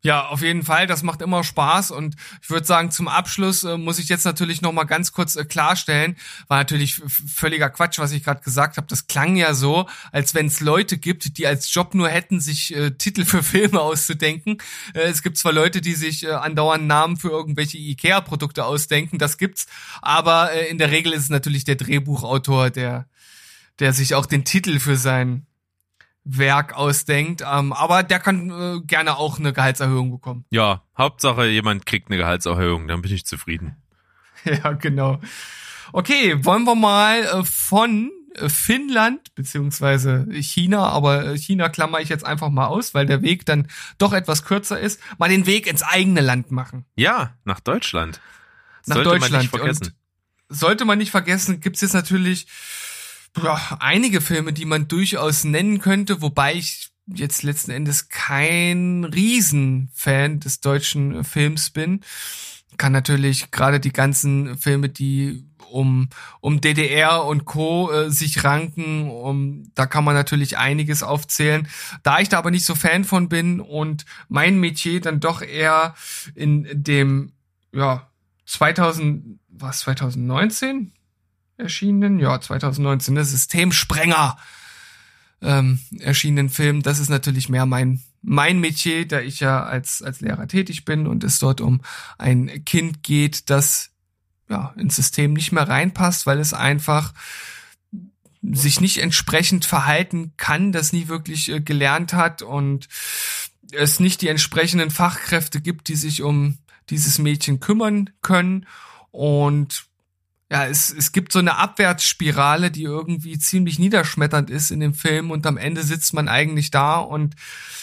Ja, 0.00 0.28
auf 0.28 0.42
jeden 0.42 0.62
Fall. 0.62 0.86
Das 0.86 1.02
macht 1.02 1.22
immer 1.22 1.42
Spaß. 1.42 1.90
Und 1.90 2.14
ich 2.40 2.50
würde 2.50 2.64
sagen, 2.64 2.92
zum 2.92 3.08
Abschluss 3.08 3.64
äh, 3.64 3.76
muss 3.76 3.98
ich 3.98 4.08
jetzt 4.08 4.24
natürlich 4.24 4.62
noch 4.62 4.72
mal 4.72 4.84
ganz 4.84 5.10
kurz 5.10 5.34
äh, 5.34 5.44
klarstellen, 5.44 6.16
war 6.46 6.58
natürlich 6.58 6.94
völliger 6.94 7.68
Quatsch, 7.68 7.98
was 7.98 8.12
ich 8.12 8.22
gerade 8.22 8.40
gesagt 8.40 8.76
habe. 8.76 8.86
Das 8.86 9.08
klang 9.08 9.34
ja 9.34 9.54
so, 9.54 9.88
als 10.12 10.34
wenn 10.34 10.46
es 10.46 10.60
Leute 10.60 10.98
gibt, 10.98 11.36
die 11.36 11.48
als 11.48 11.74
Job 11.74 11.94
nur 11.94 12.08
hätten, 12.08 12.38
sich 12.40 12.74
äh, 12.76 12.92
Titel 12.92 13.24
für 13.24 13.42
Filme 13.42 13.80
auszudenken. 13.80 14.58
Äh, 14.94 15.08
es 15.08 15.22
gibt 15.22 15.36
zwar 15.36 15.52
Leute, 15.52 15.80
die 15.80 15.94
sich 15.94 16.24
äh, 16.24 16.30
andauernd 16.30 16.86
Namen 16.86 17.16
für 17.16 17.30
irgendwelche 17.30 17.78
Ikea-Produkte 17.78 18.64
ausdenken, 18.66 19.18
das 19.18 19.36
gibt's. 19.36 19.66
Aber 20.00 20.52
äh, 20.52 20.68
in 20.68 20.78
der 20.78 20.92
Regel 20.92 21.12
ist 21.12 21.24
es 21.24 21.30
natürlich 21.30 21.64
der 21.64 21.76
Drehbuchautor, 21.76 22.70
der 22.70 23.08
der 23.78 23.92
sich 23.92 24.14
auch 24.14 24.26
den 24.26 24.44
Titel 24.44 24.80
für 24.80 24.96
sein 24.96 25.46
Werk 26.28 26.74
ausdenkt. 26.74 27.42
Ähm, 27.42 27.72
aber 27.72 28.02
der 28.02 28.20
kann 28.20 28.50
äh, 28.50 28.80
gerne 28.84 29.16
auch 29.16 29.38
eine 29.38 29.52
Gehaltserhöhung 29.52 30.10
bekommen. 30.10 30.44
Ja, 30.50 30.82
Hauptsache 30.96 31.46
jemand 31.46 31.86
kriegt 31.86 32.08
eine 32.08 32.18
Gehaltserhöhung, 32.18 32.86
dann 32.86 33.02
bin 33.02 33.12
ich 33.12 33.24
zufrieden. 33.24 33.76
ja, 34.44 34.72
genau. 34.72 35.20
Okay, 35.92 36.44
wollen 36.44 36.64
wir 36.64 36.74
mal 36.74 37.22
äh, 37.22 37.44
von 37.44 38.10
äh, 38.34 38.50
Finnland 38.50 39.34
beziehungsweise 39.34 40.26
China, 40.32 40.88
aber 40.88 41.24
äh, 41.24 41.38
China 41.38 41.70
klammer 41.70 42.00
ich 42.00 42.10
jetzt 42.10 42.26
einfach 42.26 42.50
mal 42.50 42.66
aus, 42.66 42.92
weil 42.92 43.06
der 43.06 43.22
Weg 43.22 43.46
dann 43.46 43.68
doch 43.96 44.12
etwas 44.12 44.44
kürzer 44.44 44.78
ist, 44.78 45.00
mal 45.18 45.30
den 45.30 45.46
Weg 45.46 45.66
ins 45.66 45.82
eigene 45.82 46.20
Land 46.20 46.50
machen. 46.50 46.84
Ja, 46.94 47.34
nach 47.44 47.60
Deutschland. 47.60 48.20
Nach 48.86 48.96
sollte 48.96 49.10
Deutschland. 49.10 49.32
Man 49.32 49.40
nicht 49.40 49.50
vergessen. 49.50 49.84
Und 49.86 49.94
sollte 50.50 50.84
man 50.84 50.98
nicht 50.98 51.10
vergessen, 51.10 51.60
gibt's 51.60 51.80
jetzt 51.80 51.94
natürlich 51.94 52.46
ja, 53.42 53.76
einige 53.80 54.20
Filme, 54.20 54.52
die 54.52 54.64
man 54.64 54.88
durchaus 54.88 55.44
nennen 55.44 55.80
könnte, 55.80 56.22
wobei 56.22 56.54
ich 56.54 56.90
jetzt 57.06 57.42
letzten 57.42 57.70
Endes 57.70 58.08
kein 58.08 59.04
Riesenfan 59.04 60.40
des 60.40 60.60
deutschen 60.60 61.24
Films 61.24 61.70
bin. 61.70 62.00
kann 62.76 62.92
natürlich 62.92 63.50
gerade 63.50 63.80
die 63.80 63.92
ganzen 63.92 64.56
Filme, 64.58 64.88
die 64.88 65.44
um, 65.70 66.08
um 66.40 66.60
DDR 66.60 67.24
und 67.24 67.44
Co. 67.44 67.90
Äh, 67.90 68.10
sich 68.10 68.44
ranken, 68.44 69.10
um, 69.10 69.70
da 69.74 69.86
kann 69.86 70.04
man 70.04 70.14
natürlich 70.14 70.58
einiges 70.58 71.02
aufzählen. 71.02 71.68
Da 72.02 72.20
ich 72.20 72.28
da 72.28 72.38
aber 72.38 72.50
nicht 72.50 72.64
so 72.64 72.74
Fan 72.74 73.04
von 73.04 73.28
bin 73.28 73.60
und 73.60 74.04
mein 74.28 74.58
Metier 74.60 75.00
dann 75.00 75.20
doch 75.20 75.42
eher 75.42 75.94
in 76.34 76.66
dem, 76.72 77.32
ja, 77.72 78.08
2000, 78.46 79.38
was, 79.48 79.80
2019 79.80 80.92
erschienen? 81.58 82.18
Ja, 82.18 82.40
2019, 82.40 83.14
der 83.14 83.24
Systemsprenger 83.24 84.38
ähm, 85.42 85.78
erschienenen 85.98 86.48
Film. 86.48 86.82
Das 86.82 86.98
ist 86.98 87.10
natürlich 87.10 87.48
mehr 87.48 87.66
mein 87.66 88.02
mein 88.20 88.58
Metier, 88.58 89.06
da 89.06 89.20
ich 89.20 89.40
ja 89.40 89.62
als 89.62 90.02
als 90.02 90.20
Lehrer 90.20 90.48
tätig 90.48 90.84
bin 90.84 91.06
und 91.06 91.22
es 91.22 91.38
dort 91.38 91.60
um 91.60 91.82
ein 92.16 92.64
Kind 92.64 93.02
geht, 93.02 93.48
das 93.48 93.90
ja 94.48 94.74
ins 94.76 94.96
System 94.96 95.34
nicht 95.34 95.52
mehr 95.52 95.68
reinpasst, 95.68 96.26
weil 96.26 96.40
es 96.40 96.52
einfach 96.52 97.14
sich 98.42 98.80
nicht 98.80 98.98
entsprechend 98.98 99.64
verhalten 99.64 100.32
kann, 100.36 100.72
das 100.72 100.92
nie 100.92 101.08
wirklich 101.08 101.50
äh, 101.50 101.60
gelernt 101.60 102.12
hat 102.12 102.42
und 102.42 102.88
es 103.72 104.00
nicht 104.00 104.22
die 104.22 104.28
entsprechenden 104.28 104.90
Fachkräfte 104.90 105.60
gibt, 105.60 105.88
die 105.88 105.96
sich 105.96 106.22
um 106.22 106.58
dieses 106.88 107.18
Mädchen 107.18 107.60
kümmern 107.60 108.10
können 108.22 108.66
und 109.10 109.86
ja, 110.50 110.66
es, 110.66 110.90
es 110.90 111.12
gibt 111.12 111.32
so 111.32 111.40
eine 111.40 111.56
Abwärtsspirale, 111.56 112.70
die 112.70 112.84
irgendwie 112.84 113.38
ziemlich 113.38 113.78
niederschmetternd 113.78 114.48
ist 114.48 114.70
in 114.70 114.80
dem 114.80 114.94
Film 114.94 115.30
und 115.30 115.46
am 115.46 115.58
Ende 115.58 115.82
sitzt 115.82 116.14
man 116.14 116.28
eigentlich 116.28 116.70
da 116.70 116.96
und 116.96 117.34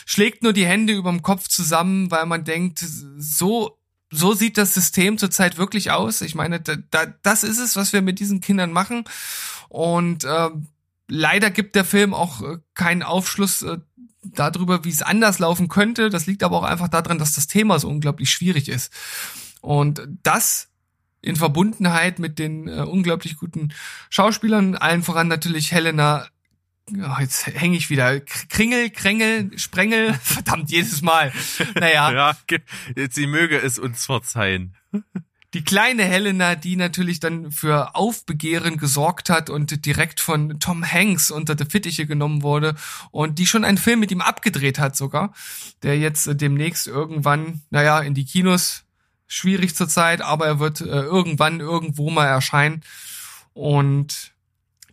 schlägt 0.06 0.42
nur 0.42 0.54
die 0.54 0.66
Hände 0.66 0.94
überm 0.94 1.22
Kopf 1.22 1.48
zusammen, 1.48 2.10
weil 2.10 2.26
man 2.26 2.44
denkt, 2.44 2.84
so 3.18 3.78
so 4.12 4.34
sieht 4.34 4.58
das 4.58 4.74
System 4.74 5.18
zurzeit 5.18 5.58
wirklich 5.58 5.92
aus. 5.92 6.22
Ich 6.22 6.36
meine, 6.36 6.60
da, 6.62 6.76
da, 6.92 7.06
das 7.24 7.44
ist 7.44 7.60
es, 7.60 7.76
was 7.76 7.92
wir 7.94 8.02
mit 8.02 8.20
diesen 8.20 8.40
Kindern 8.40 8.72
machen. 8.72 9.04
Und 9.68 10.24
äh, 10.24 10.50
leider 11.08 11.50
gibt 11.52 11.76
der 11.76 11.86
Film 11.86 12.14
auch 12.14 12.42
äh, 12.42 12.58
keinen 12.74 13.04
Aufschluss 13.04 13.62
äh, 13.64 13.80
darüber, 14.24 14.86
wie 14.86 14.90
es 14.90 15.02
anders 15.02 15.40
laufen 15.40 15.68
könnte. 15.68 16.10
Das 16.10 16.28
liegt 16.28 16.44
aber 16.44 16.58
auch 16.58 16.64
einfach 16.64 16.88
daran, 16.88 17.20
dass 17.20 17.34
das 17.34 17.48
Thema 17.48 17.80
so 17.80 17.90
unglaublich 17.90 18.30
schwierig 18.30 18.70
ist. 18.70 18.94
Und 19.62 20.08
das 20.24 20.70
in 21.26 21.36
Verbundenheit 21.36 22.20
mit 22.20 22.40
den 22.40 22.68
äh, 22.68 22.82
unglaublich 22.82 23.38
guten 23.38 23.74
Schauspielern, 24.10 24.76
allen 24.76 25.04
voran 25.04 25.28
natürlich 25.28 25.72
Helena 25.72 26.28
Oh, 26.94 27.20
jetzt 27.20 27.48
hänge 27.48 27.78
ich 27.78 27.90
wieder. 27.90 28.20
Kringel, 28.20 28.92
Krängel, 28.92 29.58
Sprengel, 29.58 30.14
verdammt, 30.22 30.70
jedes 30.70 31.02
Mal. 31.02 31.34
Naja. 31.74 32.12
Ja, 32.96 33.08
sie 33.10 33.26
möge 33.26 33.58
es 33.58 33.80
uns 33.80 34.06
verzeihen. 34.06 34.76
Die 35.56 35.64
kleine 35.64 36.04
Helena, 36.04 36.56
die 36.56 36.76
natürlich 36.76 37.20
dann 37.20 37.52
für 37.52 37.96
Aufbegehren 37.96 38.78
gesorgt 38.78 39.30
hat 39.30 39.50
und 39.50 39.86
direkt 39.86 40.20
von 40.20 40.60
Tom 40.60 40.84
Hanks 40.86 41.32
unter 41.32 41.56
die 41.56 41.66
Fittiche 41.66 42.06
genommen 42.06 42.44
wurde 42.44 42.76
und 43.12 43.40
die 43.40 43.48
schon 43.48 43.64
einen 43.64 43.78
Film 43.78 44.02
mit 44.02 44.12
ihm 44.12 44.22
abgedreht 44.22 44.80
hat 44.80 44.96
sogar, 44.96 45.34
der 45.82 45.98
jetzt 45.98 46.30
demnächst 46.42 46.88
irgendwann, 46.88 47.62
naja, 47.70 48.00
in 48.00 48.14
die 48.14 48.26
Kinos, 48.26 48.85
schwierig 49.28 49.76
zurzeit, 49.76 50.22
aber 50.22 50.46
er 50.46 50.60
wird 50.60 50.82
äh, 50.82 50.86
irgendwann 50.86 51.60
irgendwo 51.60 52.10
mal 52.10 52.28
erscheinen 52.28 52.82
und 53.54 54.34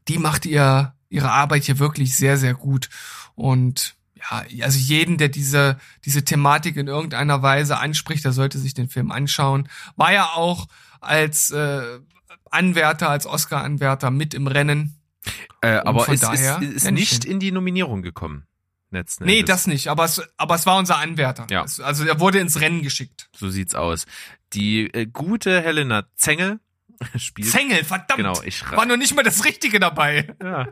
die 0.09 0.19
macht 0.19 0.47
ihr 0.47 0.95
ihre 1.09 1.31
Arbeit 1.31 1.65
hier 1.65 1.79
wirklich 1.79 2.17
sehr, 2.17 2.39
sehr 2.39 2.55
gut 2.55 2.89
und 3.35 3.95
ja, 4.31 4.45
also 4.65 4.79
jeden, 4.79 5.19
der 5.19 5.29
diese, 5.29 5.79
diese 6.05 6.25
Thematik 6.25 6.77
in 6.77 6.87
irgendeiner 6.87 7.43
Weise 7.43 7.79
anspricht, 7.79 8.25
der 8.25 8.33
sollte 8.33 8.59
sich 8.59 8.73
den 8.73 8.89
Film 8.89 9.11
anschauen. 9.11 9.69
War 9.97 10.13
ja 10.13 10.27
auch 10.35 10.69
als 11.01 11.51
äh, 11.51 11.99
Anwärter, 12.51 13.09
als 13.09 13.27
Oscar-Anwärter 13.27 14.11
mit 14.11 14.35
im 14.35 14.47
Rennen. 14.47 15.01
Äh, 15.61 15.79
aber 15.85 16.09
es 16.09 16.21
daher 16.21 16.61
ist, 16.63 16.73
ist 16.73 16.85
nenn 16.85 16.97
ich 16.97 17.11
nicht 17.11 17.25
in 17.25 17.41
die 17.41 17.53
Nominierung 17.53 18.03
gekommen. 18.03 18.47
Letzten 18.93 19.25
Nee, 19.25 19.41
Endes. 19.41 19.49
das 19.57 19.67
nicht, 19.67 19.89
aber 19.89 20.05
es, 20.05 20.23
aber 20.37 20.55
es 20.55 20.67
war 20.67 20.77
unser 20.79 20.99
Anwärter. 20.99 21.47
Ja. 21.51 21.65
Es, 21.65 21.81
also 21.81 22.05
er 22.05 22.21
wurde 22.21 22.39
ins 22.39 22.61
Rennen 22.61 22.83
geschickt. 22.83 23.29
So 23.37 23.49
sieht's 23.51 23.75
aus. 23.75 24.07
Die 24.53 24.93
äh, 24.93 25.07
gute 25.07 25.61
Helena 25.63 26.05
Zengel 26.15 26.61
spielt. 27.17 27.49
Zengel, 27.49 27.85
verdammt! 27.85 28.19
Genau, 28.19 28.41
ich 28.45 28.63
war 28.71 28.87
noch 28.87 28.97
nicht 28.99 29.15
mal 29.17 29.23
das 29.23 29.45
Richtige 29.45 29.81
dabei. 29.81 30.35
Ja. 30.43 30.69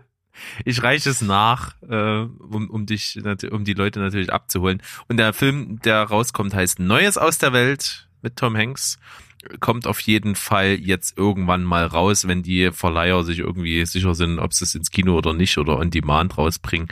Ich 0.65 0.83
reiche 0.83 1.11
es 1.11 1.21
nach, 1.23 1.75
äh, 1.83 1.95
um, 2.23 2.71
um 2.71 2.87
dich, 2.87 3.19
um 3.51 3.65
die 3.65 3.75
Leute 3.75 3.99
natürlich 3.99 4.33
abzuholen. 4.33 4.81
Und 5.09 5.17
der 5.17 5.33
Film, 5.33 5.81
der 5.81 6.03
rauskommt, 6.05 6.55
heißt 6.55 6.79
Neues 6.79 7.19
aus 7.19 7.39
der 7.39 7.53
Welt 7.53 8.09
mit 8.23 8.37
Tom 8.37 8.57
Hanks. 8.57 8.99
Kommt 9.59 9.87
auf 9.87 10.01
jeden 10.01 10.37
Fall 10.37 10.75
jetzt 10.81 11.17
irgendwann 11.19 11.65
mal 11.65 11.85
raus, 11.87 12.29
wenn 12.29 12.43
die 12.43 12.71
Verleiher 12.73 13.25
sich 13.25 13.39
irgendwie 13.39 13.85
sicher 13.87 14.15
sind, 14.15 14.39
ob 14.39 14.53
sie 14.55 14.65
es 14.65 14.75
ins 14.75 14.91
Kino 14.91 15.17
oder 15.17 15.33
nicht 15.33 15.57
oder 15.59 15.79
on 15.79 15.91
Demand 15.91 16.37
rausbringen. 16.39 16.89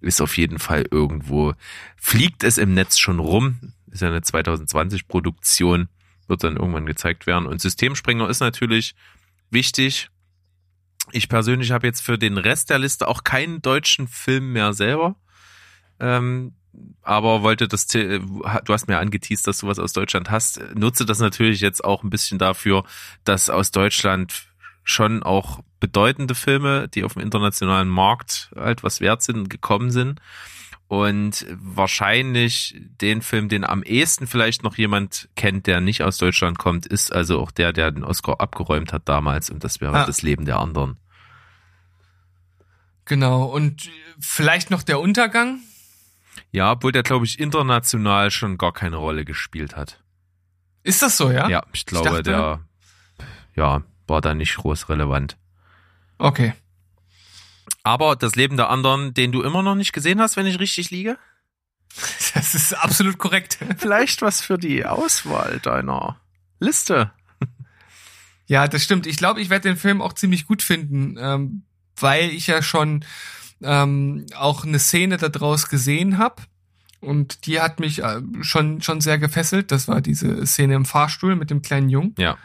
Ist 0.00 0.20
auf 0.20 0.36
jeden 0.36 0.58
Fall 0.58 0.86
irgendwo, 0.90 1.54
fliegt 1.96 2.44
es 2.44 2.58
im 2.58 2.74
Netz 2.74 2.98
schon 2.98 3.18
rum. 3.18 3.72
Ist 3.90 4.02
ja 4.02 4.08
eine 4.08 4.22
2020 4.22 5.08
Produktion, 5.08 5.88
wird 6.28 6.44
dann 6.44 6.56
irgendwann 6.56 6.86
gezeigt 6.86 7.26
werden. 7.26 7.46
Und 7.46 7.60
Systemsprenger 7.60 8.28
ist 8.28 8.40
natürlich 8.40 8.94
wichtig, 9.50 10.10
ich 11.10 11.28
persönlich 11.28 11.72
habe 11.72 11.86
jetzt 11.86 12.02
für 12.02 12.18
den 12.18 12.38
Rest 12.38 12.70
der 12.70 12.78
Liste 12.78 13.08
auch 13.08 13.24
keinen 13.24 13.62
deutschen 13.62 14.08
Film 14.08 14.52
mehr 14.52 14.72
selber. 14.72 15.16
Ähm, 16.00 16.52
aber 17.02 17.42
wollte 17.42 17.66
das, 17.66 17.88
The- 17.88 18.20
du 18.64 18.72
hast 18.72 18.88
mir 18.88 18.98
angeteased, 18.98 19.46
dass 19.46 19.58
du 19.58 19.66
was 19.66 19.78
aus 19.78 19.92
Deutschland 19.94 20.30
hast. 20.30 20.60
Nutze 20.74 21.06
das 21.06 21.18
natürlich 21.18 21.60
jetzt 21.60 21.82
auch 21.82 22.02
ein 22.02 22.10
bisschen 22.10 22.38
dafür, 22.38 22.84
dass 23.24 23.50
aus 23.50 23.70
Deutschland 23.70 24.47
schon 24.88 25.22
auch 25.22 25.60
bedeutende 25.80 26.34
Filme, 26.34 26.88
die 26.88 27.04
auf 27.04 27.12
dem 27.14 27.22
internationalen 27.22 27.88
Markt 27.88 28.50
halt 28.56 28.82
was 28.82 29.00
wert 29.00 29.22
sind, 29.22 29.50
gekommen 29.50 29.90
sind. 29.90 30.20
Und 30.88 31.44
wahrscheinlich 31.50 32.74
den 33.02 33.20
Film, 33.20 33.50
den 33.50 33.64
am 33.64 33.82
ehesten 33.82 34.26
vielleicht 34.26 34.62
noch 34.62 34.78
jemand 34.78 35.28
kennt, 35.36 35.66
der 35.66 35.82
nicht 35.82 36.02
aus 36.02 36.16
Deutschland 36.16 36.58
kommt, 36.58 36.86
ist 36.86 37.12
also 37.12 37.40
auch 37.40 37.50
der, 37.50 37.74
der 37.74 37.90
den 37.90 38.04
Oscar 38.04 38.40
abgeräumt 38.40 38.94
hat 38.94 39.06
damals. 39.06 39.50
Und 39.50 39.62
das 39.64 39.82
wäre 39.82 39.94
Ah. 39.98 40.06
das 40.06 40.22
Leben 40.22 40.46
der 40.46 40.58
anderen. 40.58 40.96
Genau. 43.04 43.44
Und 43.44 43.90
vielleicht 44.18 44.70
noch 44.70 44.82
der 44.82 45.00
Untergang. 45.00 45.60
Ja, 46.52 46.72
obwohl 46.72 46.92
der, 46.92 47.02
glaube 47.02 47.26
ich, 47.26 47.38
international 47.38 48.30
schon 48.30 48.56
gar 48.58 48.72
keine 48.72 48.96
Rolle 48.96 49.24
gespielt 49.26 49.76
hat. 49.76 50.00
Ist 50.82 51.02
das 51.02 51.16
so, 51.18 51.30
ja? 51.30 51.48
Ja, 51.50 51.62
ich 51.72 51.84
glaube, 51.84 52.08
dachte- 52.08 52.22
der 52.22 52.60
ja, 53.54 53.82
war 54.08 54.20
da 54.20 54.34
nicht 54.34 54.56
groß 54.56 54.88
relevant. 54.88 55.36
Okay. 56.18 56.54
Aber 57.82 58.16
das 58.16 58.34
Leben 58.34 58.56
der 58.56 58.70
anderen, 58.70 59.14
den 59.14 59.32
du 59.32 59.42
immer 59.42 59.62
noch 59.62 59.74
nicht 59.74 59.92
gesehen 59.92 60.20
hast, 60.20 60.36
wenn 60.36 60.46
ich 60.46 60.58
richtig 60.58 60.90
liege? 60.90 61.18
Das 62.34 62.54
ist 62.54 62.74
absolut 62.74 63.18
korrekt. 63.18 63.58
Vielleicht 63.78 64.20
was 64.22 64.42
für 64.42 64.58
die 64.58 64.84
Auswahl 64.84 65.58
deiner 65.60 66.20
Liste. 66.60 67.10
Ja, 68.46 68.68
das 68.68 68.84
stimmt. 68.84 69.06
Ich 69.06 69.16
glaube, 69.16 69.40
ich 69.40 69.50
werde 69.50 69.68
den 69.68 69.76
Film 69.76 70.00
auch 70.00 70.12
ziemlich 70.12 70.46
gut 70.46 70.62
finden, 70.62 71.16
ähm, 71.18 71.62
weil 71.96 72.30
ich 72.30 72.46
ja 72.46 72.62
schon 72.62 73.04
ähm, 73.62 74.26
auch 74.34 74.64
eine 74.64 74.78
Szene 74.78 75.16
daraus 75.16 75.68
gesehen 75.68 76.18
habe. 76.18 76.42
Und 77.00 77.46
die 77.46 77.60
hat 77.60 77.78
mich 77.78 78.02
äh, 78.02 78.20
schon, 78.40 78.82
schon 78.82 79.00
sehr 79.00 79.18
gefesselt. 79.18 79.70
Das 79.70 79.86
war 79.86 80.00
diese 80.00 80.46
Szene 80.46 80.74
im 80.74 80.84
Fahrstuhl 80.84 81.36
mit 81.36 81.50
dem 81.50 81.62
kleinen 81.62 81.88
Jungen. 81.88 82.14
Ja. 82.18 82.38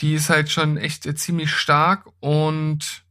Die 0.00 0.14
ist 0.14 0.30
halt 0.30 0.50
schon 0.50 0.76
echt 0.76 1.06
äh, 1.06 1.14
ziemlich 1.14 1.50
stark. 1.52 2.06
Und 2.20 3.04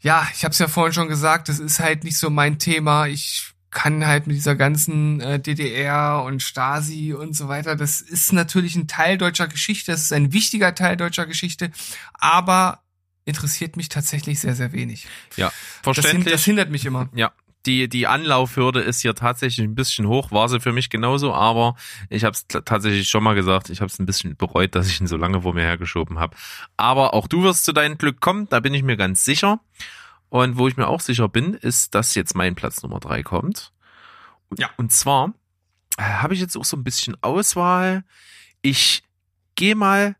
ja, 0.00 0.26
ich 0.34 0.44
habe 0.44 0.52
es 0.52 0.58
ja 0.58 0.68
vorhin 0.68 0.92
schon 0.94 1.08
gesagt, 1.08 1.48
das 1.48 1.58
ist 1.58 1.80
halt 1.80 2.04
nicht 2.04 2.16
so 2.18 2.30
mein 2.30 2.58
Thema. 2.58 3.06
Ich 3.06 3.52
kann 3.70 4.06
halt 4.06 4.26
mit 4.26 4.36
dieser 4.36 4.56
ganzen 4.56 5.20
äh, 5.20 5.38
DDR 5.38 6.22
und 6.24 6.42
Stasi 6.42 7.12
und 7.14 7.36
so 7.36 7.48
weiter, 7.48 7.76
das 7.76 8.00
ist 8.00 8.32
natürlich 8.32 8.74
ein 8.74 8.88
Teil 8.88 9.16
deutscher 9.16 9.46
Geschichte, 9.46 9.92
das 9.92 10.02
ist 10.02 10.12
ein 10.12 10.32
wichtiger 10.32 10.74
Teil 10.74 10.96
deutscher 10.96 11.24
Geschichte, 11.26 11.70
aber 12.14 12.82
interessiert 13.24 13.76
mich 13.76 13.88
tatsächlich 13.88 14.40
sehr, 14.40 14.56
sehr 14.56 14.72
wenig. 14.72 15.06
Ja, 15.36 15.52
Das, 15.84 15.94
verständlich. 15.94 16.32
das 16.32 16.44
hindert 16.44 16.70
mich 16.70 16.84
immer. 16.84 17.08
Ja, 17.14 17.30
die, 17.66 17.88
die 17.88 18.06
Anlaufhürde 18.06 18.80
ist 18.80 19.02
hier 19.02 19.14
tatsächlich 19.14 19.66
ein 19.66 19.74
bisschen 19.74 20.06
hoch, 20.06 20.30
war 20.32 20.48
sie 20.48 20.60
für 20.60 20.72
mich 20.72 20.88
genauso, 20.90 21.34
aber 21.34 21.76
ich 22.08 22.24
habe 22.24 22.32
es 22.34 22.46
tatsächlich 22.48 23.08
schon 23.08 23.22
mal 23.22 23.34
gesagt, 23.34 23.68
ich 23.70 23.80
habe 23.80 23.90
es 23.90 23.98
ein 23.98 24.06
bisschen 24.06 24.36
bereut, 24.36 24.74
dass 24.74 24.88
ich 24.88 25.00
ihn 25.00 25.06
so 25.06 25.16
lange 25.16 25.42
vor 25.42 25.52
mir 25.54 25.62
hergeschoben 25.62 26.18
habe. 26.18 26.36
Aber 26.76 27.12
auch 27.14 27.28
du 27.28 27.42
wirst 27.42 27.64
zu 27.64 27.72
deinem 27.72 27.98
Glück 27.98 28.20
kommen, 28.20 28.48
da 28.48 28.60
bin 28.60 28.72
ich 28.74 28.82
mir 28.82 28.96
ganz 28.96 29.24
sicher. 29.24 29.60
Und 30.30 30.58
wo 30.58 30.68
ich 30.68 30.76
mir 30.76 30.86
auch 30.86 31.00
sicher 31.00 31.28
bin, 31.28 31.54
ist, 31.54 31.94
dass 31.94 32.14
jetzt 32.14 32.34
mein 32.36 32.54
Platz 32.54 32.82
Nummer 32.82 33.00
drei 33.00 33.22
kommt. 33.22 33.72
Und, 34.48 34.60
Ja. 34.60 34.70
und 34.76 34.92
zwar 34.92 35.34
äh, 35.98 36.02
habe 36.02 36.34
ich 36.34 36.40
jetzt 36.40 36.56
auch 36.56 36.64
so 36.64 36.76
ein 36.76 36.84
bisschen 36.84 37.16
Auswahl. 37.20 38.04
Ich 38.62 39.02
gehe 39.54 39.74
mal 39.74 40.16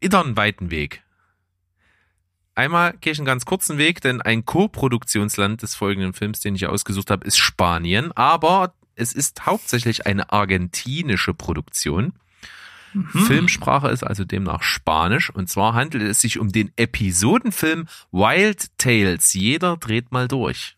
wieder 0.00 0.24
einen 0.24 0.36
weiten 0.36 0.70
Weg. 0.70 1.02
Einmal 2.58 2.94
gehe 3.00 3.12
ich 3.12 3.18
einen 3.20 3.24
ganz 3.26 3.44
kurzen 3.44 3.78
Weg, 3.78 4.00
denn 4.00 4.20
ein 4.20 4.44
Co-Produktionsland 4.44 5.62
des 5.62 5.76
folgenden 5.76 6.12
Films, 6.12 6.40
den 6.40 6.56
ich 6.56 6.66
ausgesucht 6.66 7.08
habe, 7.10 7.24
ist 7.24 7.38
Spanien. 7.38 8.10
Aber 8.16 8.74
es 8.96 9.12
ist 9.12 9.46
hauptsächlich 9.46 10.06
eine 10.06 10.32
argentinische 10.32 11.34
Produktion. 11.34 12.14
Filmsprache 13.12 13.88
ist 13.90 14.02
also 14.02 14.24
demnach 14.24 14.62
Spanisch. 14.64 15.30
Und 15.30 15.48
zwar 15.48 15.74
handelt 15.74 16.02
es 16.02 16.20
sich 16.20 16.40
um 16.40 16.50
den 16.50 16.72
Episodenfilm 16.74 17.86
Wild 18.10 18.76
Tales. 18.76 19.34
Jeder 19.34 19.76
dreht 19.76 20.10
mal 20.10 20.26
durch. 20.26 20.76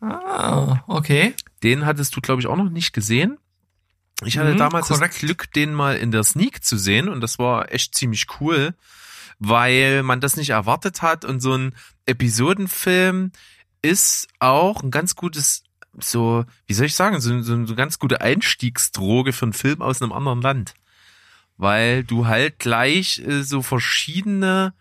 Ah, 0.00 0.82
okay. 0.88 1.34
Den 1.62 1.86
hattest 1.86 2.16
du, 2.16 2.20
glaube 2.20 2.40
ich, 2.40 2.48
auch 2.48 2.56
noch 2.56 2.70
nicht 2.70 2.92
gesehen. 2.92 3.38
Ich 4.24 4.38
hatte 4.38 4.54
Mhm, 4.54 4.58
damals 4.58 4.88
korrekt. 4.88 5.14
das 5.14 5.20
Glück, 5.20 5.52
den 5.52 5.72
mal 5.72 5.96
in 5.96 6.10
der 6.10 6.24
Sneak 6.24 6.64
zu 6.64 6.76
sehen 6.76 7.08
und 7.08 7.20
das 7.20 7.38
war 7.38 7.70
echt 7.72 7.94
ziemlich 7.94 8.26
cool, 8.40 8.74
weil 9.44 10.04
man 10.04 10.20
das 10.20 10.36
nicht 10.36 10.50
erwartet 10.50 11.02
hat 11.02 11.24
und 11.24 11.40
so 11.40 11.54
ein 11.54 11.74
Episodenfilm 12.06 13.32
ist 13.82 14.28
auch 14.38 14.84
ein 14.84 14.92
ganz 14.92 15.16
gutes, 15.16 15.64
so, 15.98 16.44
wie 16.66 16.74
soll 16.74 16.86
ich 16.86 16.94
sagen, 16.94 17.20
so, 17.20 17.42
so, 17.42 17.54
eine 17.54 17.74
ganz 17.74 17.98
gute 17.98 18.20
Einstiegsdroge 18.20 19.32
für 19.32 19.46
einen 19.46 19.52
Film 19.52 19.82
aus 19.82 20.00
einem 20.00 20.12
anderen 20.12 20.42
Land. 20.42 20.74
Weil 21.56 22.04
du 22.04 22.26
halt 22.26 22.60
gleich 22.60 23.18
äh, 23.18 23.42
so 23.42 23.62
verschiedene 23.62 24.74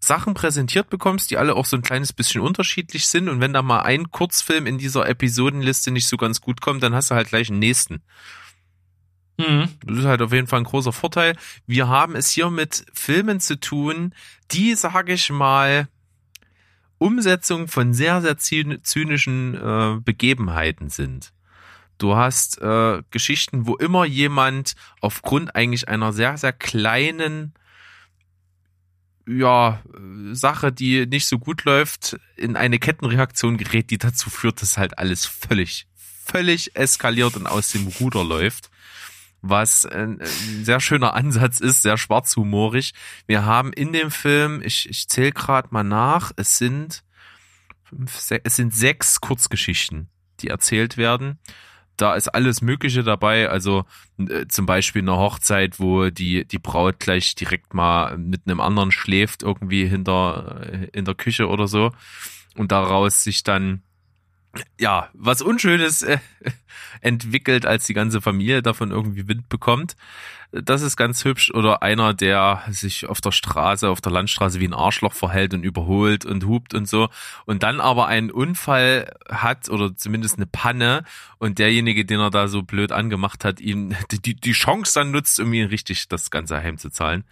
Sachen 0.00 0.32
präsentiert 0.32 0.88
bekommst, 0.88 1.30
die 1.30 1.36
alle 1.36 1.54
auch 1.54 1.66
so 1.66 1.76
ein 1.76 1.82
kleines 1.82 2.14
bisschen 2.14 2.40
unterschiedlich 2.40 3.08
sind. 3.08 3.28
Und 3.28 3.40
wenn 3.40 3.52
da 3.52 3.60
mal 3.60 3.82
ein 3.82 4.10
Kurzfilm 4.10 4.66
in 4.66 4.78
dieser 4.78 5.06
Episodenliste 5.06 5.90
nicht 5.90 6.08
so 6.08 6.16
ganz 6.16 6.40
gut 6.40 6.62
kommt, 6.62 6.82
dann 6.82 6.94
hast 6.94 7.10
du 7.10 7.14
halt 7.14 7.28
gleich 7.28 7.50
einen 7.50 7.58
nächsten. 7.58 8.02
Mhm. 9.38 9.68
Das 9.86 9.98
ist 9.98 10.04
halt 10.04 10.20
auf 10.20 10.32
jeden 10.32 10.48
Fall 10.48 10.60
ein 10.60 10.64
großer 10.64 10.92
Vorteil. 10.92 11.36
Wir 11.66 11.88
haben 11.88 12.16
es 12.16 12.28
hier 12.30 12.50
mit 12.50 12.84
Filmen 12.92 13.40
zu 13.40 13.58
tun, 13.58 14.12
die, 14.50 14.74
sage 14.74 15.12
ich 15.12 15.30
mal, 15.30 15.88
Umsetzung 16.98 17.68
von 17.68 17.94
sehr, 17.94 18.20
sehr 18.20 18.36
zyn- 18.38 18.82
zynischen 18.82 19.54
äh, 19.54 20.00
Begebenheiten 20.00 20.90
sind. 20.90 21.32
Du 21.98 22.16
hast 22.16 22.60
äh, 22.60 23.02
Geschichten, 23.10 23.66
wo 23.66 23.76
immer 23.76 24.04
jemand 24.04 24.74
aufgrund 25.00 25.54
eigentlich 25.54 25.88
einer 25.88 26.12
sehr, 26.12 26.36
sehr 26.36 26.52
kleinen 26.52 27.54
ja, 29.26 29.82
Sache, 30.32 30.72
die 30.72 31.06
nicht 31.06 31.26
so 31.26 31.38
gut 31.38 31.64
läuft, 31.64 32.18
in 32.36 32.56
eine 32.56 32.78
Kettenreaktion 32.78 33.58
gerät, 33.58 33.90
die 33.90 33.98
dazu 33.98 34.30
führt, 34.30 34.62
dass 34.62 34.78
halt 34.78 34.98
alles 34.98 35.26
völlig, 35.26 35.86
völlig 36.24 36.74
eskaliert 36.74 37.36
und 37.36 37.46
aus 37.46 37.70
dem 37.70 37.86
Ruder 37.86 38.24
läuft. 38.24 38.70
Was 39.40 39.86
ein, 39.86 40.20
ein 40.20 40.64
sehr 40.64 40.80
schöner 40.80 41.14
Ansatz 41.14 41.60
ist, 41.60 41.82
sehr 41.82 41.96
schwarzhumorig. 41.96 42.92
Wir 43.26 43.44
haben 43.44 43.72
in 43.72 43.92
dem 43.92 44.10
Film, 44.10 44.60
ich, 44.62 44.88
ich 44.88 45.08
zähle 45.08 45.32
gerade 45.32 45.68
mal 45.70 45.84
nach, 45.84 46.32
es 46.36 46.58
sind 46.58 47.04
fünf, 47.84 48.16
se 48.16 48.40
es 48.44 48.56
sind 48.56 48.74
sechs 48.74 49.20
Kurzgeschichten, 49.20 50.08
die 50.40 50.48
erzählt 50.48 50.96
werden. 50.96 51.38
Da 51.96 52.14
ist 52.14 52.28
alles 52.28 52.62
Mögliche 52.62 53.02
dabei, 53.02 53.48
also 53.48 53.84
äh, 54.18 54.46
zum 54.46 54.66
Beispiel 54.66 55.02
eine 55.02 55.16
Hochzeit, 55.16 55.80
wo 55.80 56.10
die, 56.10 56.44
die 56.44 56.58
Braut 56.58 57.00
gleich 57.00 57.34
direkt 57.34 57.74
mal 57.74 58.16
mit 58.16 58.42
einem 58.46 58.60
anderen 58.60 58.92
schläft, 58.92 59.42
irgendwie 59.42 59.86
hinter, 59.86 60.60
äh, 60.62 60.88
in 60.92 61.04
der 61.04 61.16
Küche 61.16 61.48
oder 61.48 61.66
so. 61.66 61.90
Und 62.56 62.70
daraus 62.70 63.24
sich 63.24 63.42
dann, 63.42 63.82
ja, 64.78 65.08
was 65.12 65.42
Unschönes 65.42 66.02
äh, 66.02 66.18
entwickelt, 67.00 67.66
als 67.66 67.86
die 67.86 67.94
ganze 67.94 68.20
Familie 68.20 68.62
davon 68.62 68.90
irgendwie 68.90 69.28
Wind 69.28 69.48
bekommt. 69.48 69.96
Das 70.50 70.80
ist 70.80 70.96
ganz 70.96 71.24
hübsch. 71.24 71.50
Oder 71.52 71.82
einer, 71.82 72.14
der 72.14 72.62
sich 72.70 73.06
auf 73.06 73.20
der 73.20 73.32
Straße, 73.32 73.88
auf 73.88 74.00
der 74.00 74.12
Landstraße 74.12 74.60
wie 74.60 74.66
ein 74.66 74.74
Arschloch 74.74 75.12
verhält 75.12 75.52
und 75.52 75.62
überholt 75.62 76.24
und 76.24 76.46
hupt 76.46 76.72
und 76.72 76.88
so. 76.88 77.10
Und 77.44 77.62
dann 77.62 77.80
aber 77.80 78.06
einen 78.06 78.30
Unfall 78.30 79.14
hat 79.28 79.68
oder 79.68 79.94
zumindest 79.94 80.36
eine 80.36 80.46
Panne 80.46 81.04
und 81.38 81.58
derjenige, 81.58 82.06
den 82.06 82.20
er 82.20 82.30
da 82.30 82.48
so 82.48 82.62
blöd 82.62 82.92
angemacht 82.92 83.44
hat, 83.44 83.60
ihm 83.60 83.94
die, 84.10 84.34
die 84.34 84.52
Chance 84.52 84.94
dann 84.94 85.10
nutzt, 85.10 85.38
um 85.38 85.52
ihn 85.52 85.68
richtig 85.68 86.08
das 86.08 86.30
Ganze 86.30 86.56
heimzuzahlen. 86.56 87.24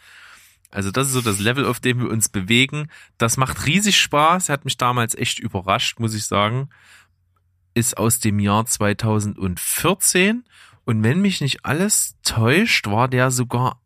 Also 0.71 0.91
das 0.91 1.07
ist 1.07 1.15
so 1.15 1.23
das 1.23 1.39
Level, 1.39 1.65
auf 1.65 1.81
dem 1.81 2.01
wir 2.01 2.11
uns 2.11 2.29
bewegen. 2.29 2.89
Das 3.17 3.39
macht 3.39 3.65
riesig 3.67 3.99
Spaß. 3.99 4.51
Hat 4.51 4.67
mich 4.67 4.77
damals 4.77 5.15
echt 5.15 5.39
überrascht, 5.39 6.01
muss 6.01 6.13
ich 6.13 6.27
sagen. 6.27 6.69
Ist 7.77 7.99
aus 7.99 8.21
dem 8.21 8.39
Jahr 8.39 8.65
2014. 8.65 10.45
Und 10.87 11.03
wenn 11.03 11.21
mich 11.21 11.43
nicht 11.43 11.67
alles 11.67 12.17
täuscht, 12.23 12.87
war 12.87 13.07
der 13.07 13.31
sogar 13.31 13.83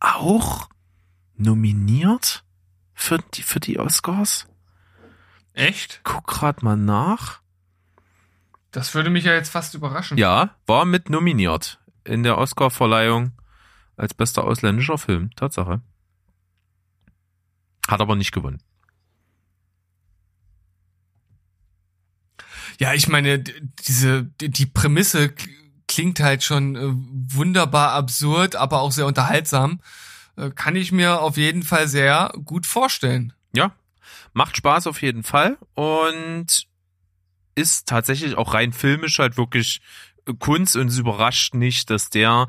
auch 0.00 0.68
nominiert 1.36 2.42
für 2.92 3.18
die, 3.18 3.42
für 3.42 3.60
die 3.60 3.78
Oscars. 3.78 4.48
Echt? 5.52 6.00
Guck 6.02 6.26
grad 6.26 6.64
mal 6.64 6.76
nach. 6.76 7.40
Das 8.72 8.96
würde 8.96 9.10
mich 9.10 9.22
ja 9.22 9.34
jetzt 9.34 9.50
fast 9.50 9.74
überraschen. 9.74 10.18
Ja, 10.18 10.56
war 10.66 10.84
mit 10.84 11.08
nominiert 11.08 11.78
in 12.02 12.24
der 12.24 12.36
Oscar-Verleihung 12.36 13.30
als 13.96 14.12
bester 14.12 14.42
ausländischer 14.42 14.98
Film. 14.98 15.30
Tatsache. 15.36 15.82
Hat 17.86 18.00
aber 18.00 18.16
nicht 18.16 18.32
gewonnen. 18.32 18.60
Ja, 22.78 22.94
ich 22.94 23.08
meine, 23.08 23.38
diese, 23.38 24.24
die 24.40 24.66
Prämisse 24.66 25.34
klingt 25.86 26.20
halt 26.20 26.42
schon 26.42 26.76
äh, 26.76 26.80
wunderbar 27.36 27.92
absurd, 27.92 28.56
aber 28.56 28.80
auch 28.80 28.92
sehr 28.92 29.06
unterhaltsam. 29.06 29.80
Äh, 30.36 30.50
kann 30.50 30.76
ich 30.76 30.92
mir 30.92 31.20
auf 31.20 31.36
jeden 31.36 31.62
Fall 31.62 31.88
sehr 31.88 32.32
gut 32.44 32.66
vorstellen. 32.66 33.32
Ja, 33.54 33.74
macht 34.32 34.56
Spaß 34.56 34.86
auf 34.86 35.02
jeden 35.02 35.22
Fall 35.22 35.58
und 35.74 36.66
ist 37.54 37.86
tatsächlich 37.86 38.36
auch 38.36 38.54
rein 38.54 38.72
filmisch 38.72 39.18
halt 39.18 39.36
wirklich 39.36 39.80
Kunst 40.38 40.76
und 40.76 40.88
es 40.88 40.98
überrascht 40.98 41.54
nicht, 41.54 41.90
dass 41.90 42.08
der 42.08 42.48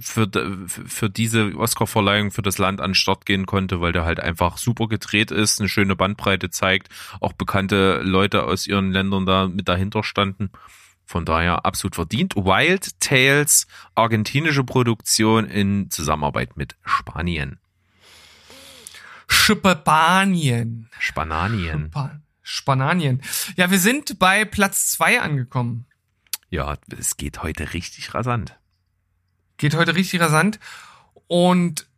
für, 0.00 0.28
für 0.66 1.08
diese 1.08 1.54
Oscar-Verleihung 1.56 2.30
für 2.32 2.42
das 2.42 2.58
Land 2.58 2.80
an 2.80 2.90
den 2.90 2.94
Start 2.94 3.24
gehen 3.24 3.46
konnte, 3.46 3.80
weil 3.80 3.92
der 3.92 4.04
halt 4.04 4.18
einfach 4.20 4.56
super 4.58 4.88
gedreht 4.88 5.30
ist, 5.30 5.60
eine 5.60 5.68
schöne 5.68 5.94
Bandbreite 5.94 6.50
zeigt, 6.50 6.88
auch 7.20 7.32
bekannte 7.32 8.00
Leute 8.02 8.44
aus 8.44 8.66
ihren 8.66 8.90
Ländern 8.90 9.26
da 9.26 9.46
mit 9.46 9.68
dahinter 9.68 10.02
standen. 10.02 10.50
Von 11.06 11.24
daher 11.24 11.66
absolut 11.66 11.94
verdient. 11.94 12.34
Wild 12.34 12.98
Tales, 12.98 13.66
argentinische 13.94 14.64
Produktion 14.64 15.44
in 15.44 15.90
Zusammenarbeit 15.90 16.56
mit 16.56 16.76
Spanien. 16.84 17.58
Spanien. 19.28 20.88
Spananien. 20.98 21.86
Spa- 21.90 22.20
Spanien. 22.42 23.22
Ja, 23.56 23.70
wir 23.70 23.78
sind 23.78 24.18
bei 24.18 24.44
Platz 24.44 24.90
zwei 24.90 25.20
angekommen. 25.20 25.86
Ja, 26.54 26.76
es 26.96 27.16
geht 27.16 27.42
heute 27.42 27.72
richtig 27.72 28.14
rasant. 28.14 28.56
Geht 29.56 29.74
heute 29.74 29.96
richtig 29.96 30.20
rasant. 30.20 30.60
Und 31.26 31.88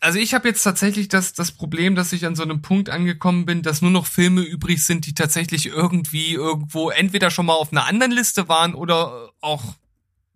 also 0.00 0.18
ich 0.18 0.32
habe 0.32 0.48
jetzt 0.48 0.62
tatsächlich 0.62 1.08
das, 1.08 1.34
das 1.34 1.52
Problem, 1.52 1.94
dass 1.94 2.14
ich 2.14 2.24
an 2.24 2.34
so 2.34 2.42
einem 2.42 2.62
Punkt 2.62 2.88
angekommen 2.88 3.44
bin, 3.44 3.60
dass 3.60 3.82
nur 3.82 3.90
noch 3.90 4.06
Filme 4.06 4.40
übrig 4.40 4.82
sind, 4.82 5.04
die 5.04 5.12
tatsächlich 5.12 5.66
irgendwie 5.66 6.32
irgendwo 6.32 6.88
entweder 6.88 7.30
schon 7.30 7.44
mal 7.44 7.56
auf 7.56 7.72
einer 7.72 7.84
anderen 7.84 8.10
Liste 8.10 8.48
waren 8.48 8.74
oder 8.74 9.32
auch 9.42 9.74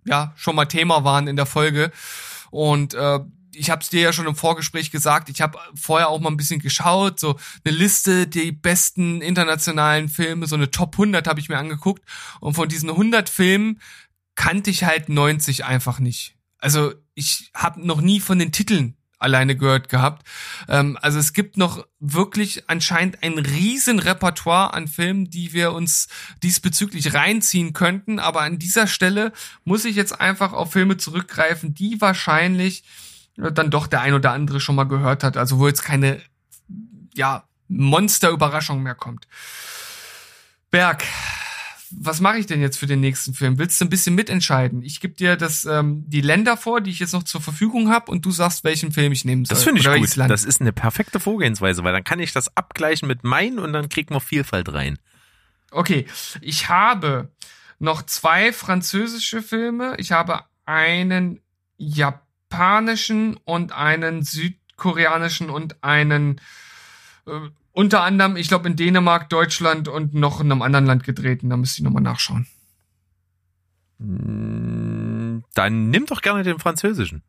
ja 0.05 0.35
schon 0.37 0.57
mal 0.57 0.67
Thema 0.67 1.03
waren 1.05 1.27
in 1.27 1.37
der 1.37 1.47
Folge. 1.47 1.91
Und 2.51 2.93
äh, 2.93 3.21
ich 3.55 3.71
habe 3.71 3.83
es 3.83 3.91
dir 3.91 4.01
ja 4.01 4.13
schon 4.13 4.27
im 4.27 4.37
Vorgespräch 4.37 4.91
gesagt, 4.91 5.29
ich 5.29 5.41
habe 5.41 5.59
vorher 5.75 6.09
auch 6.09 6.21
mal 6.21 6.31
ein 6.31 6.37
bisschen 6.37 6.61
geschaut, 6.61 7.21
so 7.21 7.39
eine 7.65 7.77
Liste, 7.77 8.27
die 8.27 8.53
besten 8.53 9.23
internationalen 9.23 10.09
Filme, 10.09 10.47
so 10.47 10.57
eine 10.57 10.71
Top 10.71 10.95
100 10.95 11.27
habe 11.27 11.41
ich 11.41 11.49
mir 11.49 11.59
angeguckt 11.59 12.05
und 12.41 12.55
von 12.55 12.69
diesen 12.69 12.91
100 12.91 13.29
Filmen 13.29 13.81
kannte 14.35 14.71
ich 14.71 14.85
halt 14.85 15.09
90 15.09 15.65
einfach 15.65 15.99
nicht. 15.99 16.37
Also 16.59 16.93
ich 17.15 17.51
habe 17.55 17.85
noch 17.85 18.01
nie 18.01 18.21
von 18.21 18.39
den 18.39 18.53
Titeln 18.53 18.97
alleine 19.21 19.55
gehört 19.55 19.89
gehabt. 19.89 20.27
Ähm, 20.69 20.99
also 21.01 21.19
es 21.19 21.33
gibt 21.33 21.57
noch 21.57 21.87
wirklich 22.01 22.69
anscheinend 22.69 23.23
ein 23.23 23.39
riesen 23.39 23.99
Repertoire 23.99 24.75
an 24.75 24.89
Filmen, 24.89 25.31
die 25.31 25.53
wir 25.53 25.73
uns 25.73 26.09
diesbezüglich 26.43 27.15
reinziehen 27.15 27.73
könnten. 27.73 28.19
Aber 28.19 28.41
an 28.41 28.59
dieser 28.59 28.87
Stelle 28.87 29.33
muss 29.65 29.85
ich 29.85 29.95
jetzt 29.95 30.19
einfach 30.21 30.53
auf 30.53 30.73
Filme 30.73 30.97
zurückgreifen, 30.97 31.75
die 31.75 32.01
wahrscheinlich 32.01 32.83
dann 33.37 33.71
doch 33.71 33.87
der 33.87 34.01
ein 34.03 34.15
oder 34.15 34.33
andere 34.33 34.61
schon 34.61 34.77
mal 34.77 34.85
gehört 34.85 35.25
hat. 35.25 35.37
Also 35.37 35.59
wo 35.59 35.67
jetzt 35.67 35.83
keine, 35.83 36.21
ja, 37.15 37.45
Monsterüberraschung 37.69 38.83
mehr 38.83 38.95
kommt. 38.95 39.27
Berg, 40.71 41.05
was 41.91 42.21
mache 42.21 42.39
ich 42.39 42.47
denn 42.47 42.61
jetzt 42.61 42.79
für 42.79 42.87
den 42.87 43.01
nächsten 43.01 43.35
Film? 43.35 43.59
Willst 43.59 43.81
du 43.81 43.85
ein 43.85 43.91
bisschen 43.91 44.15
mitentscheiden? 44.15 44.83
Ich 44.83 45.01
gebe 45.01 45.15
dir 45.15 45.37
das, 45.37 45.65
ähm, 45.65 46.05
die 46.07 46.21
Länder 46.21 46.57
vor, 46.57 46.81
die 46.81 46.91
ich 46.91 47.01
jetzt 47.01 47.13
noch 47.13 47.25
zur 47.25 47.41
Verfügung 47.41 47.91
habe, 47.91 48.11
und 48.11 48.25
du 48.25 48.31
sagst, 48.31 48.65
welchen 48.65 48.93
Film 48.93 49.13
ich 49.13 49.25
nehmen 49.25 49.45
soll. 49.45 49.57
Das 49.57 49.65
finde 49.65 49.81
ich 49.81 49.87
gut. 49.87 50.17
Land. 50.17 50.31
Das 50.31 50.45
ist 50.45 50.61
eine 50.61 50.73
perfekte 50.73 51.19
Vorgehensweise, 51.19 51.83
weil 51.83 51.93
dann 51.93 52.05
kann 52.05 52.21
ich 52.21 52.33
das 52.33 52.57
abgleichen 52.57 53.09
mit 53.09 53.25
meinen 53.25 53.59
und 53.59 53.73
dann 53.73 53.89
kriegt 53.89 54.11
man 54.11 54.21
Vielfalt 54.21 54.73
rein. 54.73 54.99
Okay, 55.73 56.07
ich 56.41 56.69
habe 56.69 57.33
noch 57.79 58.03
zwei 58.03 58.53
französische 58.53 59.43
Filme. 59.43 59.95
Ich 59.99 60.13
habe 60.13 60.45
einen 60.67 61.41
japanischen 62.51 63.37
und 63.45 63.73
einen 63.73 64.23
südkoreanischen 64.23 65.51
und 65.51 65.83
einen 65.83 66.41
äh, 67.27 67.33
unter 67.73 68.03
anderem, 68.03 68.37
ich 68.37 68.49
glaube, 68.49 68.69
in 68.69 68.77
Dänemark, 68.77 69.31
Deutschland 69.31 69.87
und 69.87 70.13
noch 70.13 70.41
in 70.41 70.51
einem 70.51 70.63
anderen 70.63 70.87
Land 70.87 71.05
gedreht. 71.05 71.43
Und 71.43 71.51
Da 71.51 71.57
müsste 71.57 71.81
ich 71.81 71.85
nochmal 71.85 72.03
nachschauen. 72.03 72.47
Mm, 73.99 75.45
Dann 75.55 75.91
nimm 75.91 76.07
doch 76.07 76.21
gerne 76.21 76.43
den 76.43 76.59
französischen. 76.59 77.23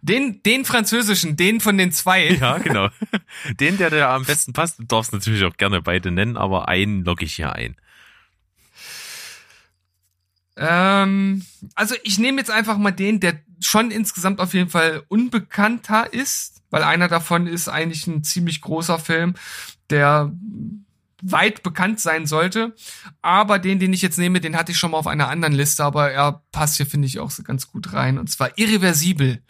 Den, 0.00 0.42
den 0.42 0.64
französischen, 0.64 1.36
den 1.36 1.60
von 1.60 1.76
den 1.76 1.92
zwei. 1.92 2.28
Ja, 2.40 2.56
genau. 2.56 2.88
Den, 3.60 3.76
der 3.76 3.90
dir 3.90 4.08
am 4.08 4.24
besten 4.24 4.54
passt, 4.54 4.78
du 4.78 4.84
darfst 4.84 5.12
natürlich 5.12 5.44
auch 5.44 5.56
gerne 5.58 5.82
beide 5.82 6.10
nennen, 6.10 6.38
aber 6.38 6.68
einen 6.68 7.04
logge 7.04 7.26
ich 7.26 7.34
hier 7.34 7.52
ein. 7.52 7.76
Ähm, 10.56 11.44
also 11.74 11.94
ich 12.02 12.18
nehme 12.18 12.38
jetzt 12.38 12.50
einfach 12.50 12.78
mal 12.78 12.90
den, 12.92 13.20
der 13.20 13.40
schon 13.60 13.90
insgesamt 13.90 14.40
auf 14.40 14.54
jeden 14.54 14.70
Fall 14.70 15.02
unbekannter 15.08 16.12
ist, 16.12 16.62
weil 16.70 16.82
einer 16.82 17.08
davon 17.08 17.46
ist 17.46 17.68
eigentlich 17.68 18.06
ein 18.06 18.24
ziemlich 18.24 18.60
großer 18.60 18.98
Film, 18.98 19.34
der 19.90 20.32
weit 21.22 21.62
bekannt 21.62 22.00
sein 22.00 22.26
sollte. 22.26 22.74
Aber 23.22 23.58
den, 23.58 23.78
den 23.78 23.92
ich 23.92 24.02
jetzt 24.02 24.18
nehme, 24.18 24.40
den 24.40 24.56
hatte 24.56 24.72
ich 24.72 24.78
schon 24.78 24.92
mal 24.92 24.98
auf 24.98 25.06
einer 25.06 25.28
anderen 25.28 25.54
Liste, 25.54 25.84
aber 25.84 26.10
er 26.10 26.42
passt 26.52 26.76
hier, 26.76 26.86
finde 26.86 27.06
ich, 27.06 27.18
auch 27.18 27.30
so 27.30 27.42
ganz 27.42 27.66
gut 27.66 27.92
rein. 27.92 28.18
Und 28.18 28.30
zwar 28.30 28.56
Irreversibel 28.56 29.42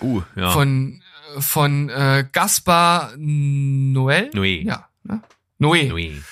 Uh, 0.00 0.22
ja. 0.34 0.50
von, 0.50 1.02
von 1.38 1.88
äh, 1.88 2.26
Gaspar 2.30 3.14
Noel. 3.16 4.30
Noé. 4.34 4.62
Ja, 4.62 4.88
ne? 5.04 5.22
Noé. 5.58 5.88
Noé. 5.88 6.22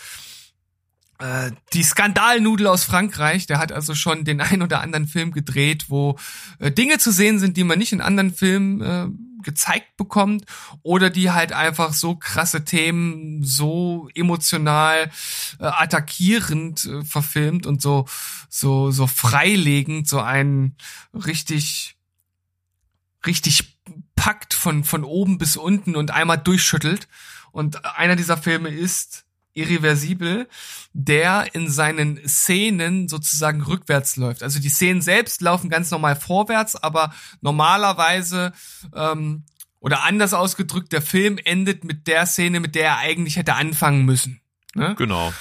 Äh, 1.25 1.53
die 1.73 1.83
Skandalnudel 1.83 2.67
aus 2.67 2.85
Frankreich, 2.85 3.47
der 3.47 3.59
hat 3.59 3.73
also 3.73 3.95
schon 3.95 4.25
den 4.25 4.43
ein 4.43 4.61
oder 4.63 4.83
anderen 4.83 5.07
Film 5.07 5.33
gedreht, 5.33 5.87
wo 5.89 6.19
äh, 6.59 6.71
Dinge 6.71 6.99
zu 6.99 7.13
sehen 7.13 7.39
sind, 7.39 7.57
die 7.57 7.65
man 7.65 7.79
nicht 7.79 7.93
in 7.93 8.03
anderen 8.03 8.35
Filmen 8.35 8.81
äh, 8.83 9.09
gezeigt 9.43 9.97
bekommt 9.97 10.45
oder 10.83 11.09
die 11.09 11.31
halt 11.31 11.53
einfach 11.53 11.95
so 11.95 12.17
krasse 12.17 12.65
Themen 12.65 13.43
so 13.43 14.09
emotional 14.15 15.11
äh, 15.61 15.65
attackierend 15.65 16.85
äh, 16.85 17.05
verfilmt 17.05 17.67
und 17.67 17.81
so 17.81 18.07
so 18.51 18.91
so 18.91 19.07
freilegend 19.07 20.07
so 20.07 20.21
einen 20.21 20.77
richtig 21.15 21.97
richtig 23.27 23.79
packt 24.15 24.53
von 24.53 24.85
von 24.85 25.05
oben 25.05 25.39
bis 25.39 25.57
unten 25.57 25.97
und 25.97 26.11
einmal 26.11 26.39
durchschüttelt. 26.39 27.09
Und 27.51 27.85
einer 27.85 28.17
dieser 28.17 28.37
Filme 28.37 28.69
ist 28.69 29.25
Irreversibel, 29.55 30.49
der 30.93 31.55
in 31.55 31.71
seinen 31.71 32.29
Szenen 32.29 33.09
sozusagen 33.09 33.63
rückwärts 33.63 34.17
läuft. 34.17 34.43
Also 34.43 34.61
die 34.61 34.69
Szenen 34.69 35.03
selbst 35.03 35.41
laufen 35.41 35.71
ganz 35.71 35.91
normal 35.91 36.17
vorwärts, 36.17 36.77
aber 36.77 37.15
normalerweise 37.41 38.53
ähm, 38.95 39.45
oder 39.81 40.05
anders 40.05 40.33
ausgedrückt, 40.33 40.93
der 40.93 41.03
Film 41.03 41.39
endet 41.45 41.85
mit 41.85 42.07
der 42.07 42.27
Szene, 42.27 42.61
mit 42.61 42.75
der 42.75 42.85
er 42.87 42.99
eigentlich 42.99 43.37
hätte 43.37 43.55
anfangen 43.55 44.05
müssen. 44.05 44.41
Ne? 44.75 44.95
Genau. 44.97 45.33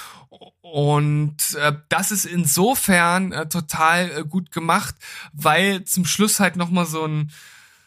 Und 0.60 1.54
äh, 1.54 1.72
das 1.88 2.10
ist 2.10 2.24
insofern 2.24 3.32
äh, 3.32 3.48
total 3.48 4.10
äh, 4.10 4.24
gut 4.24 4.50
gemacht, 4.50 4.96
weil 5.32 5.84
zum 5.84 6.04
Schluss 6.04 6.40
halt 6.40 6.56
noch 6.56 6.68
mal 6.70 6.84
so 6.84 7.06
ein 7.06 7.30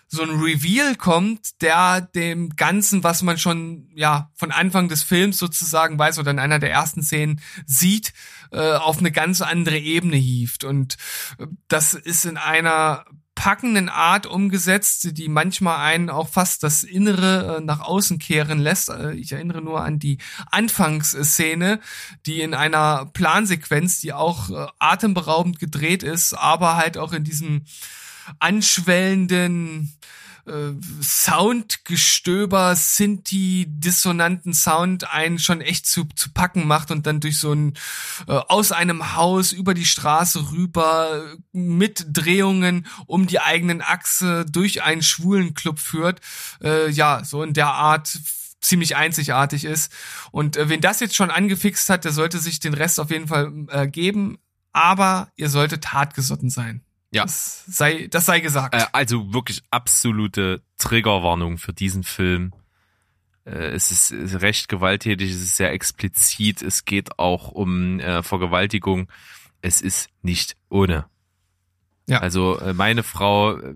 so 0.07 0.23
ein 0.23 0.29
Reveal 0.29 0.95
kommt, 0.95 1.61
der 1.61 2.01
dem 2.01 2.55
Ganzen, 2.55 3.03
was 3.03 3.23
man 3.23 3.37
schon 3.37 3.89
ja 3.95 4.31
von 4.35 4.51
Anfang 4.51 4.87
des 4.87 5.03
Films 5.03 5.37
sozusagen 5.37 5.99
weiß 5.99 6.19
oder 6.19 6.31
in 6.31 6.39
einer 6.39 6.59
der 6.59 6.71
ersten 6.71 7.03
Szenen 7.03 7.41
sieht, 7.65 8.13
äh, 8.51 8.73
auf 8.73 8.99
eine 8.99 9.11
ganz 9.11 9.41
andere 9.41 9.77
Ebene 9.77 10.15
hieft. 10.15 10.63
Und 10.63 10.95
äh, 11.39 11.47
das 11.67 11.93
ist 11.93 12.25
in 12.25 12.37
einer 12.37 13.05
packenden 13.37 13.87
Art 13.87 14.25
umgesetzt, 14.25 15.15
die 15.15 15.29
manchmal 15.29 15.77
einen 15.77 16.09
auch 16.09 16.27
fast 16.27 16.63
das 16.63 16.83
Innere 16.83 17.57
äh, 17.57 17.61
nach 17.61 17.81
außen 17.81 18.17
kehren 18.17 18.59
lässt. 18.59 18.89
Äh, 18.89 19.13
Ich 19.13 19.31
erinnere 19.31 19.61
nur 19.61 19.83
an 19.83 19.99
die 19.99 20.17
Anfangsszene, 20.51 21.79
die 22.25 22.41
in 22.41 22.53
einer 22.53 23.05
Plansequenz, 23.13 23.99
die 23.99 24.13
auch 24.13 24.49
äh, 24.49 24.67
atemberaubend 24.79 25.59
gedreht 25.59 26.01
ist, 26.01 26.33
aber 26.33 26.77
halt 26.77 26.97
auch 26.97 27.13
in 27.13 27.23
diesem 27.23 27.65
anschwellenden 28.39 29.96
äh, 30.47 30.73
Soundgestöber, 31.01 32.75
Sinti, 32.75 33.65
dissonanten 33.67 34.53
Sound 34.53 35.11
einen 35.11 35.39
schon 35.39 35.61
echt 35.61 35.85
zu, 35.85 36.05
zu 36.15 36.31
packen 36.31 36.67
macht 36.67 36.91
und 36.91 37.05
dann 37.05 37.19
durch 37.19 37.37
so 37.37 37.53
ein 37.53 37.73
äh, 38.27 38.33
aus 38.33 38.71
einem 38.71 39.15
Haus 39.15 39.51
über 39.51 39.73
die 39.73 39.85
Straße 39.85 40.51
rüber 40.51 41.23
äh, 41.53 41.57
mit 41.57 42.05
Drehungen 42.09 42.87
um 43.05 43.27
die 43.27 43.39
eigenen 43.39 43.81
Achse 43.81 44.45
durch 44.45 44.83
einen 44.83 45.03
schwulen 45.03 45.53
Club 45.53 45.79
führt. 45.79 46.21
Äh, 46.63 46.89
ja, 46.89 47.23
so 47.23 47.43
in 47.43 47.53
der 47.53 47.67
Art 47.67 48.17
ziemlich 48.61 48.95
einzigartig 48.95 49.65
ist. 49.65 49.91
Und 50.31 50.57
äh, 50.57 50.69
wen 50.69 50.81
das 50.81 50.99
jetzt 50.99 51.15
schon 51.15 51.31
angefixt 51.31 51.89
hat, 51.89 52.05
der 52.05 52.11
sollte 52.11 52.39
sich 52.39 52.59
den 52.59 52.73
Rest 52.73 52.99
auf 52.99 53.11
jeden 53.11 53.27
Fall 53.27 53.51
äh, 53.69 53.87
geben. 53.87 54.37
Aber 54.73 55.31
ihr 55.35 55.49
solltet 55.49 55.93
hartgesotten 55.93 56.49
sein. 56.49 56.86
Ja. 57.11 57.23
Das 57.23 57.65
sei, 57.65 58.07
das 58.09 58.25
sei 58.25 58.39
gesagt. 58.41 58.75
Äh, 58.75 58.85
also 58.91 59.33
wirklich 59.33 59.61
absolute 59.71 60.61
Triggerwarnung 60.77 61.57
für 61.57 61.73
diesen 61.73 62.03
Film. 62.03 62.53
Äh, 63.45 63.69
es 63.69 63.91
ist 63.91 64.11
ist 64.11 64.41
recht 64.41 64.67
gewalttätig, 64.67 65.31
es 65.31 65.41
ist 65.41 65.55
sehr 65.55 65.71
explizit, 65.71 66.61
es 66.61 66.85
geht 66.85 67.17
auch 67.17 67.49
um 67.49 67.99
äh, 67.99 68.23
Vergewaltigung. 68.23 69.09
Es 69.61 69.81
ist 69.81 70.09
nicht 70.21 70.55
ohne. 70.69 71.05
Ja. 72.09 72.19
Also 72.19 72.59
äh, 72.59 72.73
meine 72.73 73.03
Frau 73.03 73.57
äh, 73.57 73.73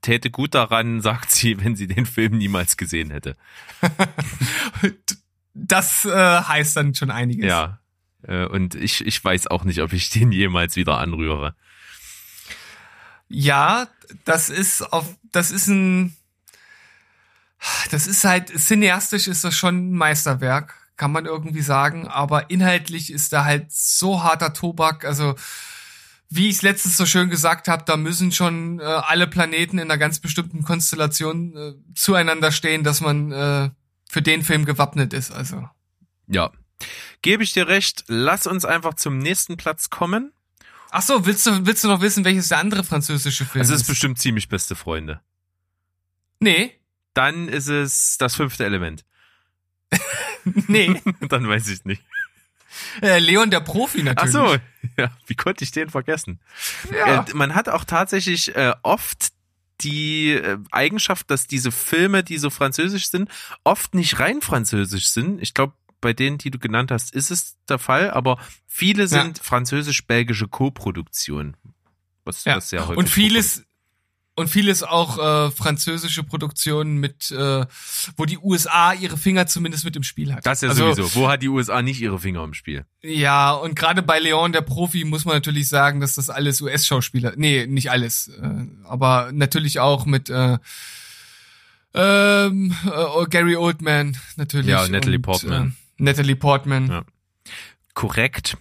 täte 0.00 0.30
gut 0.30 0.54
daran, 0.54 1.00
sagt 1.02 1.30
sie, 1.30 1.62
wenn 1.62 1.76
sie 1.76 1.86
den 1.86 2.06
Film 2.06 2.38
niemals 2.38 2.76
gesehen 2.76 3.10
hätte. 3.10 3.36
das 5.54 6.04
äh, 6.04 6.10
heißt 6.10 6.76
dann 6.76 6.94
schon 6.94 7.10
einiges. 7.10 7.46
Ja. 7.46 7.80
Äh, 8.22 8.46
Und 8.46 8.74
ich, 8.74 9.04
ich 9.06 9.22
weiß 9.22 9.46
auch 9.48 9.64
nicht, 9.64 9.80
ob 9.82 9.92
ich 9.92 10.10
den 10.10 10.32
jemals 10.32 10.76
wieder 10.76 10.98
anrühre. 10.98 11.54
Ja, 13.28 13.88
das 14.24 14.48
ist 14.48 14.82
auf, 14.92 15.16
das 15.32 15.50
ist 15.50 15.66
ein, 15.66 16.16
das 17.90 18.06
ist 18.06 18.24
halt, 18.24 18.48
cineastisch 18.48 19.26
ist 19.26 19.44
das 19.44 19.56
schon 19.56 19.90
ein 19.90 19.92
Meisterwerk, 19.92 20.74
kann 20.96 21.12
man 21.12 21.26
irgendwie 21.26 21.62
sagen, 21.62 22.06
aber 22.06 22.50
inhaltlich 22.50 23.12
ist 23.12 23.32
da 23.32 23.44
halt 23.44 23.72
so 23.72 24.22
harter 24.22 24.52
Tobak, 24.52 25.04
also, 25.04 25.34
wie 26.28 26.48
ich 26.48 26.56
es 26.56 26.62
letztens 26.62 26.96
so 26.96 27.06
schön 27.06 27.30
gesagt 27.30 27.68
habe, 27.68 27.84
da 27.86 27.96
müssen 27.96 28.32
schon 28.32 28.80
äh, 28.80 28.82
alle 28.82 29.26
Planeten 29.26 29.78
in 29.78 29.84
einer 29.84 29.98
ganz 29.98 30.18
bestimmten 30.18 30.62
Konstellation 30.62 31.56
äh, 31.56 31.94
zueinander 31.94 32.50
stehen, 32.50 32.82
dass 32.82 33.00
man 33.00 33.30
äh, 33.30 33.70
für 34.08 34.22
den 34.22 34.42
Film 34.42 34.64
gewappnet 34.64 35.12
ist. 35.12 35.30
Also 35.30 35.68
Ja. 36.26 36.50
Gebe 37.22 37.42
ich 37.42 37.52
dir 37.52 37.68
recht, 37.68 38.04
lass 38.08 38.46
uns 38.46 38.64
einfach 38.64 38.94
zum 38.94 39.18
nächsten 39.18 39.56
Platz 39.56 39.88
kommen. 39.88 40.32
Ach 40.98 41.02
so, 41.02 41.26
willst 41.26 41.44
du 41.46 41.66
willst 41.66 41.84
du 41.84 41.88
noch 41.88 42.00
wissen, 42.00 42.24
welches 42.24 42.48
der 42.48 42.56
andere 42.58 42.82
französische 42.82 43.44
Film 43.44 43.62
Es 43.62 43.68
ist? 43.68 43.82
ist 43.82 43.86
bestimmt 43.86 44.18
ziemlich 44.18 44.48
beste 44.48 44.74
Freunde. 44.74 45.20
nee, 46.40 46.72
Dann 47.12 47.48
ist 47.48 47.68
es 47.68 48.16
das 48.16 48.34
fünfte 48.34 48.64
Element. 48.64 49.04
nee, 50.68 51.02
Dann 51.28 51.46
weiß 51.46 51.68
ich 51.68 51.84
nicht. 51.84 52.02
äh, 53.02 53.18
Leon 53.18 53.50
der 53.50 53.60
Profi 53.60 54.00
Ach 54.00 54.04
natürlich. 54.04 54.32
so, 54.32 54.56
ja, 54.96 55.10
wie 55.26 55.34
konnte 55.34 55.64
ich 55.64 55.70
den 55.70 55.90
vergessen? 55.90 56.40
ja. 56.90 57.24
Äh, 57.24 57.34
man 57.34 57.54
hat 57.54 57.68
auch 57.68 57.84
tatsächlich 57.84 58.56
äh, 58.56 58.72
oft 58.82 59.28
die 59.82 60.40
Eigenschaft, 60.70 61.30
dass 61.30 61.46
diese 61.46 61.72
Filme, 61.72 62.24
die 62.24 62.38
so 62.38 62.48
französisch 62.48 63.10
sind, 63.10 63.30
oft 63.64 63.94
nicht 63.94 64.18
rein 64.18 64.40
französisch 64.40 65.08
sind. 65.08 65.42
Ich 65.42 65.52
glaube, 65.52 65.74
bei 66.00 66.12
denen, 66.12 66.38
die 66.38 66.50
du 66.50 66.58
genannt 66.58 66.90
hast, 66.90 67.14
ist 67.14 67.30
es 67.30 67.56
der 67.68 67.78
Fall, 67.78 68.10
aber 68.10 68.38
viele 68.66 69.08
sind 69.08 69.38
französisch-belgische 69.38 70.48
Co-Produktionen. 70.48 71.56
Was, 72.24 72.44
Ja. 72.44 72.56
was 72.56 72.70
sehr 72.70 72.86
häufig 72.86 72.98
und 72.98 73.08
vieles 73.08 73.62
und 74.38 74.48
vieles 74.48 74.82
auch 74.82 75.18
äh, 75.18 75.50
französische 75.50 76.22
Produktionen 76.22 76.98
mit, 76.98 77.30
äh, 77.30 77.64
wo 78.18 78.26
die 78.26 78.36
USA 78.36 78.92
ihre 78.92 79.16
Finger 79.16 79.46
zumindest 79.46 79.84
mit 79.86 79.96
im 79.96 80.02
Spiel 80.02 80.34
hat. 80.34 80.44
Das 80.44 80.62
ist 80.62 80.62
ja 80.62 80.68
also, 80.68 80.92
sowieso. 80.92 81.14
Wo 81.14 81.28
hat 81.28 81.40
die 81.42 81.48
USA 81.48 81.80
nicht 81.80 82.02
ihre 82.02 82.18
Finger 82.18 82.44
im 82.44 82.52
Spiel? 82.52 82.84
Ja, 83.00 83.52
und 83.52 83.74
gerade 83.76 84.02
bei 84.02 84.18
Leon 84.18 84.52
der 84.52 84.60
Profi 84.60 85.04
muss 85.04 85.24
man 85.24 85.36
natürlich 85.36 85.68
sagen, 85.70 86.00
dass 86.00 86.16
das 86.16 86.28
alles 86.28 86.60
US-Schauspieler, 86.60 87.32
nee, 87.36 87.66
nicht 87.66 87.90
alles, 87.90 88.28
äh, 88.28 88.66
aber 88.84 89.30
natürlich 89.32 89.80
auch 89.80 90.04
mit 90.04 90.28
äh, 90.28 90.58
ähm, 91.94 92.74
äh, 92.84 93.26
Gary 93.30 93.56
Oldman 93.56 94.18
natürlich. 94.36 94.66
Ja, 94.66 94.84
und 94.84 94.90
Natalie 94.92 95.18
Portman. 95.18 95.76
Natalie 95.98 96.36
Portman. 96.36 96.88
Ja. 96.88 97.04
Korrekt. 97.94 98.56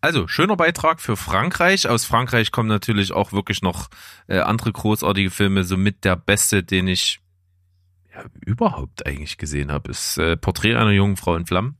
Also, 0.00 0.26
schöner 0.28 0.56
Beitrag 0.56 1.00
für 1.00 1.16
Frankreich. 1.16 1.86
Aus 1.86 2.06
Frankreich 2.06 2.52
kommen 2.52 2.68
natürlich 2.68 3.12
auch 3.12 3.32
wirklich 3.32 3.60
noch 3.60 3.88
äh, 4.28 4.38
andere 4.38 4.72
großartige 4.72 5.30
Filme. 5.30 5.64
Somit 5.64 6.04
der 6.04 6.16
beste, 6.16 6.62
den 6.62 6.88
ich 6.88 7.20
ja, 8.14 8.24
überhaupt 8.44 9.06
eigentlich 9.06 9.36
gesehen 9.36 9.70
habe, 9.70 9.90
ist 9.90 10.16
äh, 10.16 10.36
Porträt 10.38 10.76
einer 10.76 10.92
jungen 10.92 11.18
Frau 11.18 11.36
in 11.36 11.44
Flammen. 11.44 11.76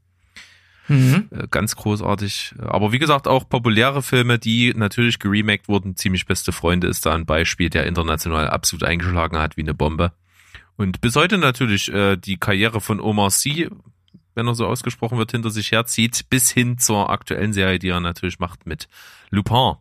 Mhm. 0.88 1.28
Äh, 1.30 1.46
ganz 1.50 1.76
großartig. 1.76 2.56
Aber 2.58 2.92
wie 2.92 2.98
gesagt, 2.98 3.26
auch 3.26 3.48
populäre 3.48 4.02
Filme, 4.02 4.38
die 4.38 4.74
natürlich 4.74 5.18
geremaked 5.18 5.68
wurden. 5.68 5.96
Ziemlich 5.96 6.26
beste 6.26 6.52
Freunde 6.52 6.88
ist 6.88 7.06
da 7.06 7.14
ein 7.14 7.24
Beispiel, 7.24 7.70
der 7.70 7.86
international 7.86 8.50
absolut 8.50 8.84
eingeschlagen 8.84 9.38
hat 9.38 9.56
wie 9.56 9.62
eine 9.62 9.72
Bombe. 9.72 10.12
Und 10.76 11.00
bis 11.00 11.16
heute 11.16 11.38
natürlich 11.38 11.92
äh, 11.92 12.16
die 12.16 12.38
Karriere 12.38 12.80
von 12.80 13.00
Omar 13.00 13.30
Sy, 13.30 13.68
wenn 14.34 14.46
er 14.46 14.54
so 14.54 14.66
ausgesprochen 14.66 15.18
wird, 15.18 15.32
hinter 15.32 15.50
sich 15.50 15.72
herzieht, 15.72 16.28
bis 16.30 16.50
hin 16.50 16.78
zur 16.78 17.10
aktuellen 17.10 17.52
Serie, 17.52 17.78
die 17.78 17.88
er 17.88 18.00
natürlich 18.00 18.38
macht 18.38 18.66
mit 18.66 18.88
Lupin. 19.30 19.74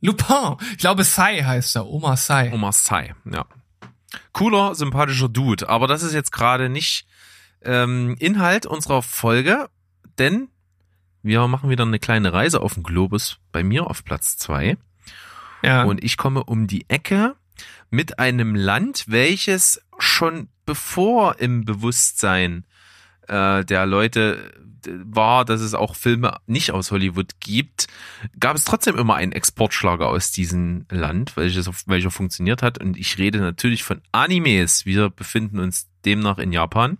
Lupin. 0.00 0.56
Ich 0.72 0.78
glaube, 0.78 1.04
Sai 1.04 1.42
heißt 1.42 1.76
er. 1.76 1.86
Oma 1.86 2.16
Sai. 2.16 2.52
Omar 2.52 2.72
Sy, 2.72 3.12
ja. 3.30 3.46
Cooler, 4.32 4.74
sympathischer 4.74 5.28
Dude. 5.28 5.68
Aber 5.68 5.86
das 5.86 6.02
ist 6.02 6.12
jetzt 6.12 6.32
gerade 6.32 6.68
nicht 6.68 7.06
ähm, 7.62 8.16
Inhalt 8.18 8.66
unserer 8.66 9.02
Folge, 9.02 9.68
denn 10.18 10.48
wir 11.22 11.46
machen 11.46 11.70
wieder 11.70 11.84
eine 11.84 12.00
kleine 12.00 12.32
Reise 12.32 12.60
auf 12.60 12.74
den 12.74 12.82
Globus 12.82 13.38
bei 13.52 13.62
mir 13.62 13.86
auf 13.86 14.04
Platz 14.04 14.36
zwei 14.36 14.76
Ja. 15.62 15.84
Und 15.84 16.02
ich 16.02 16.16
komme 16.16 16.42
um 16.44 16.66
die 16.66 16.88
Ecke 16.88 17.36
mit 17.90 18.18
einem 18.18 18.54
Land, 18.54 19.04
welches 19.06 19.80
schon 19.98 20.48
bevor 20.66 21.38
im 21.38 21.64
Bewusstsein 21.64 22.64
äh, 23.28 23.64
der 23.64 23.86
Leute 23.86 24.52
war, 24.86 25.44
dass 25.44 25.60
es 25.60 25.74
auch 25.74 25.94
Filme 25.94 26.38
nicht 26.46 26.72
aus 26.72 26.90
Hollywood 26.90 27.40
gibt, 27.40 27.86
gab 28.38 28.56
es 28.56 28.64
trotzdem 28.64 28.98
immer 28.98 29.14
einen 29.14 29.32
Exportschlager 29.32 30.08
aus 30.08 30.32
diesem 30.32 30.86
Land, 30.90 31.36
welches, 31.36 31.68
welcher 31.86 32.10
funktioniert 32.10 32.62
hat. 32.62 32.78
Und 32.78 32.96
ich 32.96 33.18
rede 33.18 33.38
natürlich 33.38 33.84
von 33.84 34.00
Animes. 34.12 34.86
Wir 34.86 35.10
befinden 35.10 35.60
uns 35.60 35.88
demnach 36.04 36.38
in 36.38 36.52
Japan. 36.52 36.98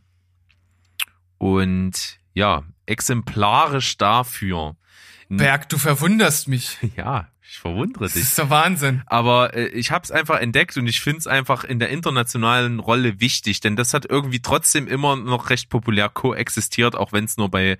Und 1.38 2.18
ja, 2.34 2.62
exemplarisch 2.86 3.98
dafür. 3.98 4.76
Berg, 5.28 5.68
du 5.68 5.78
verwunderst 5.78 6.48
mich. 6.48 6.78
Ja, 6.96 7.28
ich 7.52 7.58
verwundere 7.58 8.04
Das 8.04 8.14
dich. 8.14 8.22
ist 8.22 8.38
der 8.38 8.48
Wahnsinn. 8.48 9.02
Aber 9.04 9.54
äh, 9.54 9.66
ich 9.68 9.90
habe 9.90 10.02
es 10.04 10.10
einfach 10.10 10.40
entdeckt 10.40 10.74
und 10.78 10.86
ich 10.86 11.02
finde 11.02 11.18
es 11.18 11.26
einfach 11.26 11.64
in 11.64 11.78
der 11.78 11.90
internationalen 11.90 12.78
Rolle 12.80 13.20
wichtig, 13.20 13.60
denn 13.60 13.76
das 13.76 13.92
hat 13.92 14.06
irgendwie 14.08 14.40
trotzdem 14.40 14.88
immer 14.88 15.16
noch 15.16 15.50
recht 15.50 15.68
populär 15.68 16.08
koexistiert, 16.08 16.96
auch 16.96 17.12
wenn 17.12 17.24
es 17.26 17.36
nur 17.36 17.50
bei, 17.50 17.72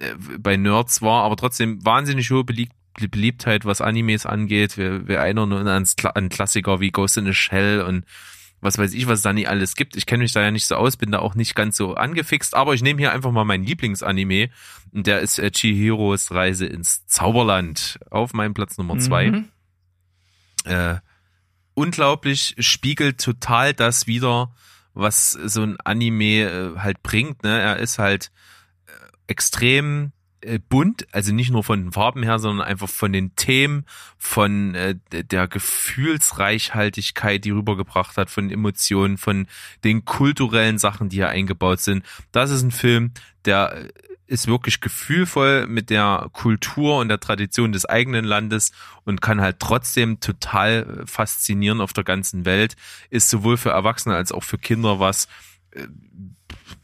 äh, 0.00 0.14
bei 0.38 0.56
Nerds 0.56 1.02
war, 1.02 1.24
aber 1.24 1.36
trotzdem 1.36 1.84
wahnsinnig 1.84 2.30
hohe 2.30 2.44
Belieb 2.44 2.70
Beliebtheit, 2.94 3.64
was 3.64 3.80
Animes 3.80 4.26
angeht. 4.26 4.76
Wir, 4.76 5.06
wir 5.06 5.18
erinnern 5.18 5.52
uns 5.52 5.94
an 6.04 6.28
Klassiker 6.30 6.80
wie 6.80 6.90
Ghost 6.90 7.16
in 7.16 7.28
a 7.28 7.32
Shell 7.32 7.82
und 7.82 8.04
was 8.60 8.78
weiß 8.78 8.92
ich, 8.94 9.06
was 9.06 9.20
es 9.20 9.22
da 9.22 9.32
nie 9.32 9.46
alles 9.46 9.76
gibt. 9.76 9.96
Ich 9.96 10.06
kenne 10.06 10.22
mich 10.22 10.32
da 10.32 10.42
ja 10.42 10.50
nicht 10.50 10.66
so 10.66 10.74
aus, 10.76 10.96
bin 10.96 11.12
da 11.12 11.20
auch 11.20 11.34
nicht 11.34 11.54
ganz 11.54 11.76
so 11.76 11.94
angefixt, 11.94 12.54
aber 12.54 12.74
ich 12.74 12.82
nehme 12.82 12.98
hier 13.00 13.12
einfach 13.12 13.30
mal 13.30 13.44
meinen 13.44 13.64
Lieblingsanime 13.64 14.50
und 14.92 15.06
der 15.06 15.20
ist 15.20 15.38
äh, 15.38 15.50
Chihiros 15.50 16.30
Reise 16.32 16.66
ins 16.66 17.06
Zauberland 17.06 17.98
auf 18.10 18.32
meinem 18.32 18.54
Platz 18.54 18.78
Nummer 18.78 18.98
zwei 18.98 19.30
Mhm. 19.30 19.48
äh, 20.64 20.96
unglaublich 21.74 22.56
spiegelt 22.58 23.20
total 23.22 23.74
das 23.74 24.06
wieder, 24.06 24.52
was 24.94 25.30
so 25.32 25.62
ein 25.62 25.80
Anime 25.80 26.42
äh, 26.42 26.78
halt 26.78 27.02
bringt. 27.02 27.44
Ne? 27.44 27.60
Er 27.60 27.76
ist 27.76 27.98
halt 27.98 28.32
äh, 28.86 28.90
extrem 29.28 30.12
bunt, 30.68 31.06
also 31.12 31.32
nicht 31.32 31.50
nur 31.50 31.64
von 31.64 31.82
den 31.84 31.92
Farben 31.92 32.22
her, 32.22 32.38
sondern 32.38 32.66
einfach 32.66 32.88
von 32.88 33.12
den 33.12 33.34
Themen, 33.34 33.84
von 34.18 34.74
äh, 34.74 34.94
der 35.10 35.48
Gefühlsreichhaltigkeit, 35.48 37.44
die 37.44 37.50
rübergebracht 37.50 38.16
hat, 38.16 38.30
von 38.30 38.50
Emotionen, 38.50 39.18
von 39.18 39.48
den 39.82 40.04
kulturellen 40.04 40.78
Sachen, 40.78 41.08
die 41.08 41.16
hier 41.16 41.28
eingebaut 41.28 41.80
sind. 41.80 42.04
Das 42.30 42.50
ist 42.50 42.62
ein 42.62 42.70
Film, 42.70 43.12
der 43.44 43.72
äh, 43.72 43.88
ist 44.28 44.46
wirklich 44.46 44.80
gefühlvoll 44.80 45.66
mit 45.66 45.90
der 45.90 46.28
Kultur 46.32 46.98
und 46.98 47.08
der 47.08 47.18
Tradition 47.18 47.72
des 47.72 47.86
eigenen 47.86 48.24
Landes 48.24 48.72
und 49.04 49.20
kann 49.20 49.40
halt 49.40 49.58
trotzdem 49.58 50.20
total 50.20 51.02
äh, 51.02 51.06
faszinieren 51.06 51.80
auf 51.80 51.92
der 51.92 52.04
ganzen 52.04 52.44
Welt. 52.44 52.76
Ist 53.10 53.28
sowohl 53.30 53.56
für 53.56 53.70
Erwachsene 53.70 54.14
als 54.14 54.30
auch 54.30 54.44
für 54.44 54.58
Kinder 54.58 55.00
was. 55.00 55.26
Äh, 55.72 55.88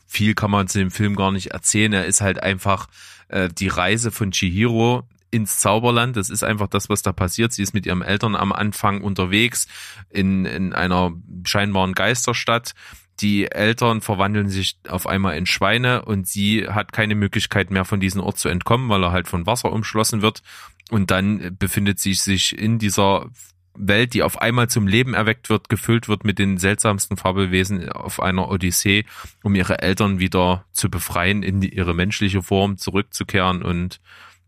Viel 0.09 0.35
kann 0.35 0.51
man 0.51 0.69
zu 0.69 0.79
dem 0.79 0.91
Film 0.91 1.15
gar 1.17 1.33
nicht 1.33 1.49
erzählen. 1.49 1.93
Er 1.93 2.07
ist 2.07 2.21
halt 2.21 2.43
einfach 2.43 2.89
äh, 3.29 3.49
die 3.49 3.69
Reise 3.69 4.11
von 4.11 4.31
Chihiro 4.31 5.05
ins 5.31 5.59
Zauberland. 5.59 6.17
Das 6.17 6.31
ist 6.31 6.45
einfach 6.45 6.69
das, 6.69 6.89
was 6.89 7.03
da 7.03 7.13
passiert. 7.13 7.53
Sie 7.53 7.63
ist 7.63 7.75
mit 7.75 7.87
ihren 7.87 8.03
Eltern 8.03 8.37
am 8.37 8.53
Anfang 8.53 9.01
unterwegs 9.03 9.67
in, 10.11 10.45
in 10.45 10.73
einer 10.73 11.13
scheinbaren 11.45 11.95
Geisterstadt. 11.95 12.75
Die 13.21 13.51
Eltern 13.51 14.01
verwandeln 14.01 14.49
sich 14.49 14.77
auf 14.89 15.07
einmal 15.07 15.37
in 15.37 15.47
Schweine 15.47 16.05
und 16.05 16.27
sie 16.27 16.69
hat 16.69 16.93
keine 16.93 17.15
Möglichkeit 17.15 17.71
mehr 17.71 17.85
von 17.85 18.01
diesem 18.01 18.21
Ort 18.21 18.39
zu 18.39 18.49
entkommen, 18.49 18.89
weil 18.89 19.05
er 19.05 19.13
halt 19.13 19.29
von 19.29 19.47
Wasser 19.47 19.73
umschlossen 19.73 20.23
wird. 20.23 20.43
Und 20.91 21.11
dann 21.11 21.57
befindet 21.59 21.99
sie 21.99 22.15
sich 22.15 22.57
in 22.59 22.79
dieser 22.79 23.31
Welt, 23.77 24.15
die 24.15 24.23
auf 24.23 24.41
einmal 24.41 24.69
zum 24.69 24.87
Leben 24.87 25.15
erweckt 25.15 25.51
wird, 25.51 25.69
gefüllt 25.69 26.09
wird 26.09 26.25
mit 26.25 26.39
den 26.39 26.59
seltsamsten 26.59 27.17
Fabelwesen 27.17 27.91
auf 27.91 28.21
einer 28.21 28.49
Odyssee, 28.49 29.05
um 29.43 29.55
ihre 29.55 29.81
Eltern 29.81 30.19
wieder 30.19 30.65
zu 30.73 30.91
befreien, 30.91 31.43
in 31.43 31.61
die, 31.61 31.75
ihre 31.75 31.95
menschliche 31.95 32.43
Form 32.43 32.79
zurückzukehren 32.79 33.63
und 33.63 34.01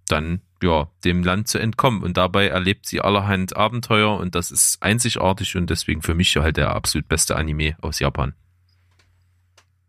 dann 0.09 0.41
ja 0.63 0.89
dem 1.05 1.23
Land 1.23 1.49
zu 1.49 1.59
entkommen. 1.59 2.03
Und 2.03 2.17
dabei 2.17 2.49
erlebt 2.49 2.87
sie 2.87 3.01
allerhand 3.01 3.57
Abenteuer 3.57 4.17
und 4.17 4.35
das 4.35 4.51
ist 4.51 4.83
einzigartig 4.83 5.57
und 5.57 5.69
deswegen 5.71 6.03
für 6.03 6.15
mich 6.15 6.37
halt 6.37 6.57
der 6.57 6.75
absolut 6.75 7.09
beste 7.09 7.37
Anime 7.37 7.77
aus 7.81 7.99
Japan. 7.99 8.35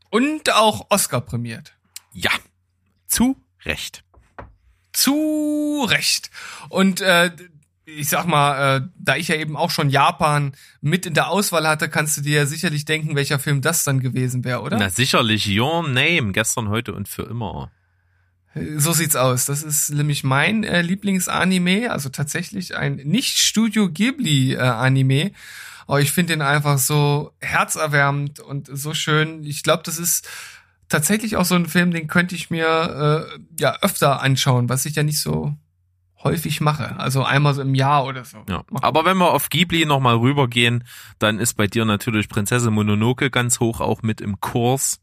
Und 0.10 0.54
auch 0.54 0.88
Oscar 0.90 1.22
prämiert. 1.22 1.74
Ja, 2.14 2.32
zu 3.08 3.42
Recht. 3.66 4.04
Zu 4.94 5.86
Recht. 5.90 6.32
Und 6.70 7.02
äh, 7.02 7.32
ich 7.88 8.10
sag 8.10 8.26
mal, 8.26 8.78
äh, 8.78 8.82
da 9.00 9.16
ich 9.16 9.30
ja 9.30 9.36
eben 9.36 9.56
auch 9.56 9.72
schon 9.72 9.90
Japan 9.90 10.52
mit 10.82 11.06
in 11.06 11.14
der 11.14 11.30
Auswahl 11.30 11.66
hatte, 11.66 11.88
kannst 11.88 12.18
du 12.18 12.22
dir 12.22 12.40
ja 12.40 12.46
sicherlich 12.46 12.84
denken, 12.84 13.16
welcher 13.16 13.40
Film 13.40 13.62
das 13.62 13.86
dann 13.86 14.02
gewesen 14.02 14.44
wäre, 14.44 14.62
oder? 14.62 14.78
Na 14.78 14.90
sicherlich, 14.90 15.48
Your 15.48 15.88
Name, 15.88 16.34
gestern, 16.34 16.68
heute 16.68 16.94
und 16.94 17.08
für 17.08 17.24
immer. 17.24 17.72
So 18.76 18.92
sieht's 18.92 19.16
aus. 19.16 19.46
Das 19.46 19.64
ist 19.64 19.92
nämlich 19.92 20.24
mein 20.24 20.64
äh, 20.64 20.82
Lieblingsanime, 20.82 21.92
also 21.92 22.10
tatsächlich 22.10 22.76
ein 22.76 22.96
nicht 22.96 23.38
Studio 23.38 23.90
Ghibli 23.90 24.56
äh, 24.56 24.60
Anime. 24.60 25.32
Aber 25.86 26.02
ich 26.02 26.12
finde 26.12 26.34
den 26.34 26.42
einfach 26.42 26.80
so 26.80 27.32
herzerwärmend 27.40 28.42
und 28.42 28.70
so 28.72 28.94
schön. 28.94 29.44
Ich 29.46 29.64
glaube, 29.64 29.84
das 29.86 29.98
ist 29.98 30.28
tatsächlich 30.90 31.38
auch 31.38 31.46
so 31.46 31.56
ein 31.56 31.68
Film, 31.68 31.92
den 31.92 32.08
könnte 32.08 32.36
ich 32.36 32.50
mir 32.50 33.30
äh, 33.32 33.40
ja 33.60 33.78
öfter 33.82 34.22
anschauen, 34.22 34.68
was 34.68 34.86
ich 34.86 34.96
ja 34.96 35.04
nicht 35.04 35.22
so 35.22 35.56
häufig 36.32 36.62
mache. 36.62 36.98
Also 37.00 37.24
einmal 37.24 37.54
so 37.54 37.62
im 37.62 37.76
Jahr 37.76 38.06
oder 38.06 38.26
so. 38.26 38.44
Ja. 38.50 38.64
Aber 38.82 39.06
wenn 39.06 39.18
wir 39.18 39.34
auf 39.34 39.50
Ghibli 39.50 39.86
nochmal 39.86 40.18
rübergehen, 40.18 40.84
dann 41.20 41.40
ist 41.40 41.56
bei 41.56 41.68
dir 41.68 41.86
natürlich 41.86 42.30
Prinzessin 42.30 42.74
Mononoke 42.74 43.30
ganz 43.30 43.60
hoch 43.60 43.82
auch 43.82 44.02
mit 44.02 44.22
im 44.22 44.40
Kurs. 44.40 45.00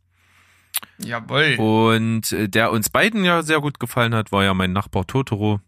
Jawohl. 0.99 1.57
Und 1.57 2.33
äh, 2.33 2.49
der 2.49 2.73
uns 2.73 2.91
beiden 2.91 3.25
ja 3.25 3.43
sehr 3.43 3.61
gut 3.61 3.81
gefallen 3.81 4.15
hat, 4.15 4.33
war 4.33 4.45
ja 4.45 4.55
mein 4.55 4.73
Nachbar 4.73 5.07
Totoro. 5.07 5.61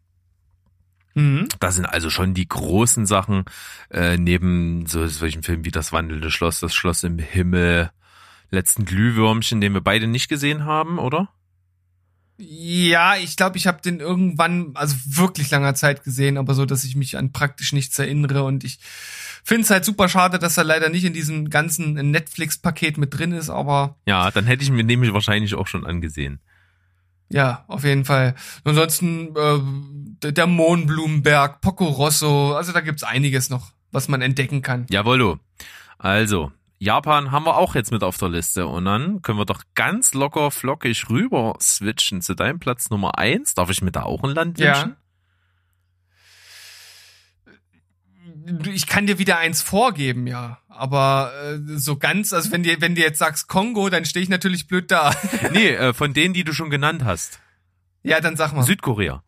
Mhm. 1.14 1.48
Das 1.60 1.76
sind 1.76 1.86
also 1.86 2.10
schon 2.10 2.34
die 2.34 2.46
großen 2.46 3.06
Sachen, 3.06 3.44
äh, 3.90 4.18
neben 4.18 4.86
so 4.86 5.06
solchen 5.06 5.42
Filmen 5.42 5.64
wie 5.64 5.70
Das 5.70 5.92
wandelnde 5.92 6.30
Schloss, 6.30 6.60
Das 6.60 6.74
Schloss 6.74 7.04
im 7.04 7.18
Himmel, 7.18 7.90
letzten 8.50 8.84
Glühwürmchen, 8.84 9.60
den 9.60 9.74
wir 9.74 9.80
beide 9.80 10.06
nicht 10.06 10.28
gesehen 10.28 10.64
haben, 10.64 10.98
oder? 10.98 11.30
Ja, 12.38 13.16
ich 13.16 13.36
glaube, 13.36 13.56
ich 13.56 13.66
habe 13.66 13.80
den 13.80 14.00
irgendwann, 14.00 14.72
also 14.74 14.94
wirklich 15.06 15.50
langer 15.50 15.74
Zeit 15.74 16.04
gesehen, 16.04 16.36
aber 16.36 16.54
so, 16.54 16.66
dass 16.66 16.84
ich 16.84 16.94
mich 16.94 17.16
an 17.16 17.32
praktisch 17.32 17.72
nichts 17.72 17.98
erinnere. 17.98 18.42
Und 18.44 18.62
ich 18.62 18.78
finde 19.42 19.62
es 19.62 19.70
halt 19.70 19.84
super 19.86 20.08
schade, 20.08 20.38
dass 20.38 20.58
er 20.58 20.64
leider 20.64 20.90
nicht 20.90 21.04
in 21.04 21.14
diesem 21.14 21.48
ganzen 21.48 21.94
Netflix-Paket 22.10 22.98
mit 22.98 23.16
drin 23.18 23.32
ist. 23.32 23.48
Aber 23.48 23.96
Ja, 24.06 24.30
dann 24.30 24.44
hätte 24.44 24.62
ich 24.62 24.70
mir 24.70 24.84
nämlich 24.84 25.14
wahrscheinlich 25.14 25.54
auch 25.54 25.66
schon 25.66 25.86
angesehen. 25.86 26.40
ja, 27.30 27.64
auf 27.68 27.84
jeden 27.84 28.04
Fall. 28.04 28.34
Ansonsten 28.64 29.34
äh, 29.34 30.30
der- 30.32 30.46
Mohnblumenberg, 30.46 31.60
Poco 31.62 31.86
Rosso, 31.86 32.54
also 32.54 32.72
da 32.72 32.80
gibt's 32.80 33.02
einiges 33.02 33.48
noch, 33.50 33.72
was 33.92 34.08
man 34.08 34.20
entdecken 34.20 34.60
kann. 34.62 34.86
Jawollo. 34.90 35.38
Also, 35.98 36.52
Japan 36.78 37.30
haben 37.30 37.46
wir 37.46 37.56
auch 37.56 37.74
jetzt 37.74 37.90
mit 37.90 38.02
auf 38.02 38.18
der 38.18 38.28
Liste. 38.28 38.66
Und 38.66 38.84
dann 38.84 39.22
können 39.22 39.38
wir 39.38 39.46
doch 39.46 39.62
ganz 39.74 40.12
locker 40.14 40.50
flockig 40.50 41.08
rüber 41.08 41.54
switchen 41.60 42.20
zu 42.20 42.34
deinem 42.34 42.58
Platz 42.58 42.90
Nummer 42.90 43.18
eins. 43.18 43.54
Darf 43.54 43.70
ich 43.70 43.80
mir 43.82 43.92
da 43.92 44.02
auch 44.02 44.22
ein 44.24 44.30
Land 44.30 44.58
Ja. 44.58 44.74
wünschen? 44.74 44.96
Ich 48.74 48.86
kann 48.86 49.06
dir 49.06 49.18
wieder 49.18 49.38
eins 49.38 49.62
vorgeben, 49.62 50.26
ja. 50.26 50.58
Aber 50.68 51.32
äh, 51.42 51.58
so 51.78 51.96
ganz, 51.96 52.32
also 52.32 52.52
wenn 52.52 52.62
dir, 52.62 52.80
wenn 52.80 52.94
dir 52.94 53.04
jetzt 53.04 53.18
sagst 53.18 53.48
Kongo, 53.48 53.88
dann 53.88 54.04
stehe 54.04 54.22
ich 54.22 54.28
natürlich 54.28 54.68
blöd 54.68 54.90
da. 54.90 55.14
Nee, 55.52 55.70
äh, 55.70 55.92
von 55.94 56.12
denen, 56.12 56.34
die 56.34 56.44
du 56.44 56.52
schon 56.52 56.70
genannt 56.70 57.04
hast. 57.04 57.40
ja, 58.02 58.20
dann 58.20 58.36
sag 58.36 58.52
mal. 58.52 58.62
Südkorea. 58.62 59.22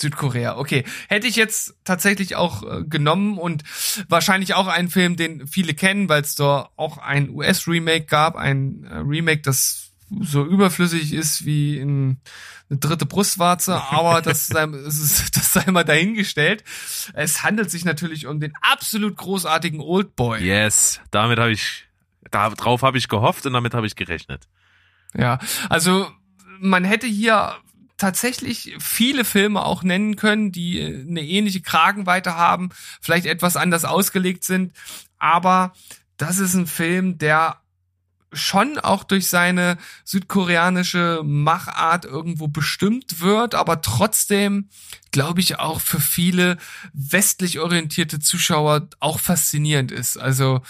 Südkorea, 0.00 0.56
okay. 0.56 0.84
Hätte 1.08 1.26
ich 1.26 1.36
jetzt 1.36 1.74
tatsächlich 1.84 2.36
auch 2.36 2.62
äh, 2.62 2.84
genommen 2.84 3.38
und 3.38 3.64
wahrscheinlich 4.08 4.54
auch 4.54 4.68
einen 4.68 4.88
Film, 4.88 5.16
den 5.16 5.46
viele 5.46 5.74
kennen, 5.74 6.08
weil 6.08 6.22
es 6.22 6.34
da 6.34 6.70
auch 6.76 6.98
ein 6.98 7.30
US-Remake 7.30 8.06
gab, 8.06 8.36
ein 8.36 8.84
äh, 8.84 8.98
Remake, 8.98 9.42
das 9.42 9.90
so 10.20 10.44
überflüssig 10.44 11.12
ist 11.12 11.44
wie 11.44 11.78
in 11.78 12.20
eine 12.70 12.78
dritte 12.78 13.06
Brustwarze, 13.06 13.82
aber 13.90 14.22
das 14.22 14.46
sei, 14.46 14.66
das, 14.84 15.52
sei 15.52 15.70
mal 15.70 15.84
dahingestellt. 15.84 16.64
Es 17.14 17.42
handelt 17.42 17.70
sich 17.70 17.84
natürlich 17.84 18.26
um 18.26 18.40
den 18.40 18.52
absolut 18.60 19.16
großartigen 19.16 19.80
Oldboy. 19.80 20.40
Yes, 20.40 21.00
damit 21.10 21.38
habe 21.38 21.52
ich, 21.52 21.86
darauf 22.30 22.82
habe 22.82 22.98
ich 22.98 23.08
gehofft 23.08 23.46
und 23.46 23.52
damit 23.52 23.74
habe 23.74 23.86
ich 23.86 23.96
gerechnet. 23.96 24.48
Ja, 25.14 25.38
also 25.68 26.10
man 26.60 26.84
hätte 26.84 27.06
hier 27.06 27.56
tatsächlich 27.98 28.74
viele 28.78 29.24
Filme 29.24 29.64
auch 29.64 29.82
nennen 29.82 30.16
können, 30.16 30.52
die 30.52 30.80
äh, 30.80 31.06
eine 31.06 31.22
ähnliche 31.22 31.60
Kragenweite 31.60 32.36
haben, 32.36 32.70
vielleicht 33.00 33.26
etwas 33.26 33.56
anders 33.56 33.84
ausgelegt 33.84 34.44
sind, 34.44 34.72
aber 35.18 35.74
das 36.16 36.38
ist 36.38 36.54
ein 36.54 36.66
Film, 36.66 37.18
der 37.18 37.60
schon 38.32 38.78
auch 38.78 39.04
durch 39.04 39.28
seine 39.28 39.78
südkoreanische 40.04 41.22
Machart 41.24 42.04
irgendwo 42.04 42.48
bestimmt 42.48 43.20
wird, 43.20 43.54
aber 43.54 43.80
trotzdem, 43.80 44.68
glaube 45.12 45.40
ich, 45.40 45.58
auch 45.58 45.80
für 45.80 46.00
viele 46.00 46.58
westlich 46.92 47.58
orientierte 47.58 48.20
Zuschauer 48.20 48.88
auch 49.00 49.18
faszinierend 49.18 49.92
ist. 49.92 50.18
Also 50.18 50.60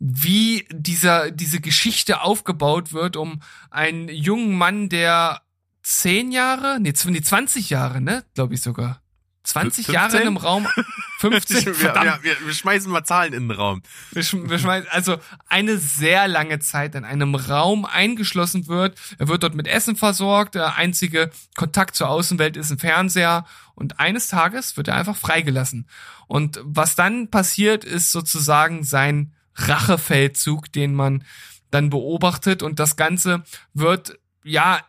wie 0.00 0.66
dieser, 0.72 1.30
diese 1.30 1.60
Geschichte 1.60 2.22
aufgebaut 2.22 2.92
wird, 2.92 3.16
um 3.16 3.40
einen 3.70 4.08
jungen 4.08 4.56
Mann, 4.56 4.88
der 4.88 5.42
zehn 5.82 6.32
Jahre, 6.32 6.78
nee, 6.80 6.92
20 6.92 7.70
Jahre, 7.70 8.00
ne, 8.00 8.24
glaube 8.34 8.54
ich 8.54 8.62
sogar. 8.62 9.02
20 9.44 9.86
15? 9.86 9.94
Jahre 9.94 10.16
in 10.18 10.22
einem 10.22 10.36
Raum, 10.36 10.68
15, 11.18 11.66
wir, 11.66 11.74
verdammt, 11.74 12.22
wir, 12.22 12.38
wir, 12.38 12.46
wir 12.46 12.54
schmeißen 12.54 12.90
mal 12.90 13.04
Zahlen 13.04 13.32
in 13.32 13.48
den 13.48 13.56
Raum. 13.56 13.82
wir, 14.12 14.22
wir 14.22 14.58
schmeißen, 14.58 14.88
also 14.90 15.18
eine 15.48 15.78
sehr 15.78 16.28
lange 16.28 16.60
Zeit 16.60 16.94
in 16.94 17.04
einem 17.04 17.34
Raum 17.34 17.84
eingeschlossen 17.84 18.68
wird. 18.68 18.96
Er 19.18 19.28
wird 19.28 19.42
dort 19.42 19.54
mit 19.54 19.66
Essen 19.66 19.96
versorgt. 19.96 20.54
Der 20.54 20.76
einzige 20.76 21.30
Kontakt 21.56 21.96
zur 21.96 22.08
Außenwelt 22.08 22.56
ist 22.56 22.70
ein 22.70 22.78
Fernseher. 22.78 23.44
Und 23.74 23.98
eines 23.98 24.28
Tages 24.28 24.76
wird 24.76 24.88
er 24.88 24.96
einfach 24.96 25.16
freigelassen. 25.16 25.88
Und 26.28 26.60
was 26.62 26.94
dann 26.94 27.28
passiert, 27.28 27.84
ist 27.84 28.12
sozusagen 28.12 28.84
sein 28.84 29.34
Rachefeldzug, 29.56 30.72
den 30.72 30.94
man 30.94 31.24
dann 31.70 31.90
beobachtet. 31.90 32.62
Und 32.62 32.78
das 32.78 32.96
Ganze 32.96 33.42
wird, 33.74 34.18
ja, 34.44 34.80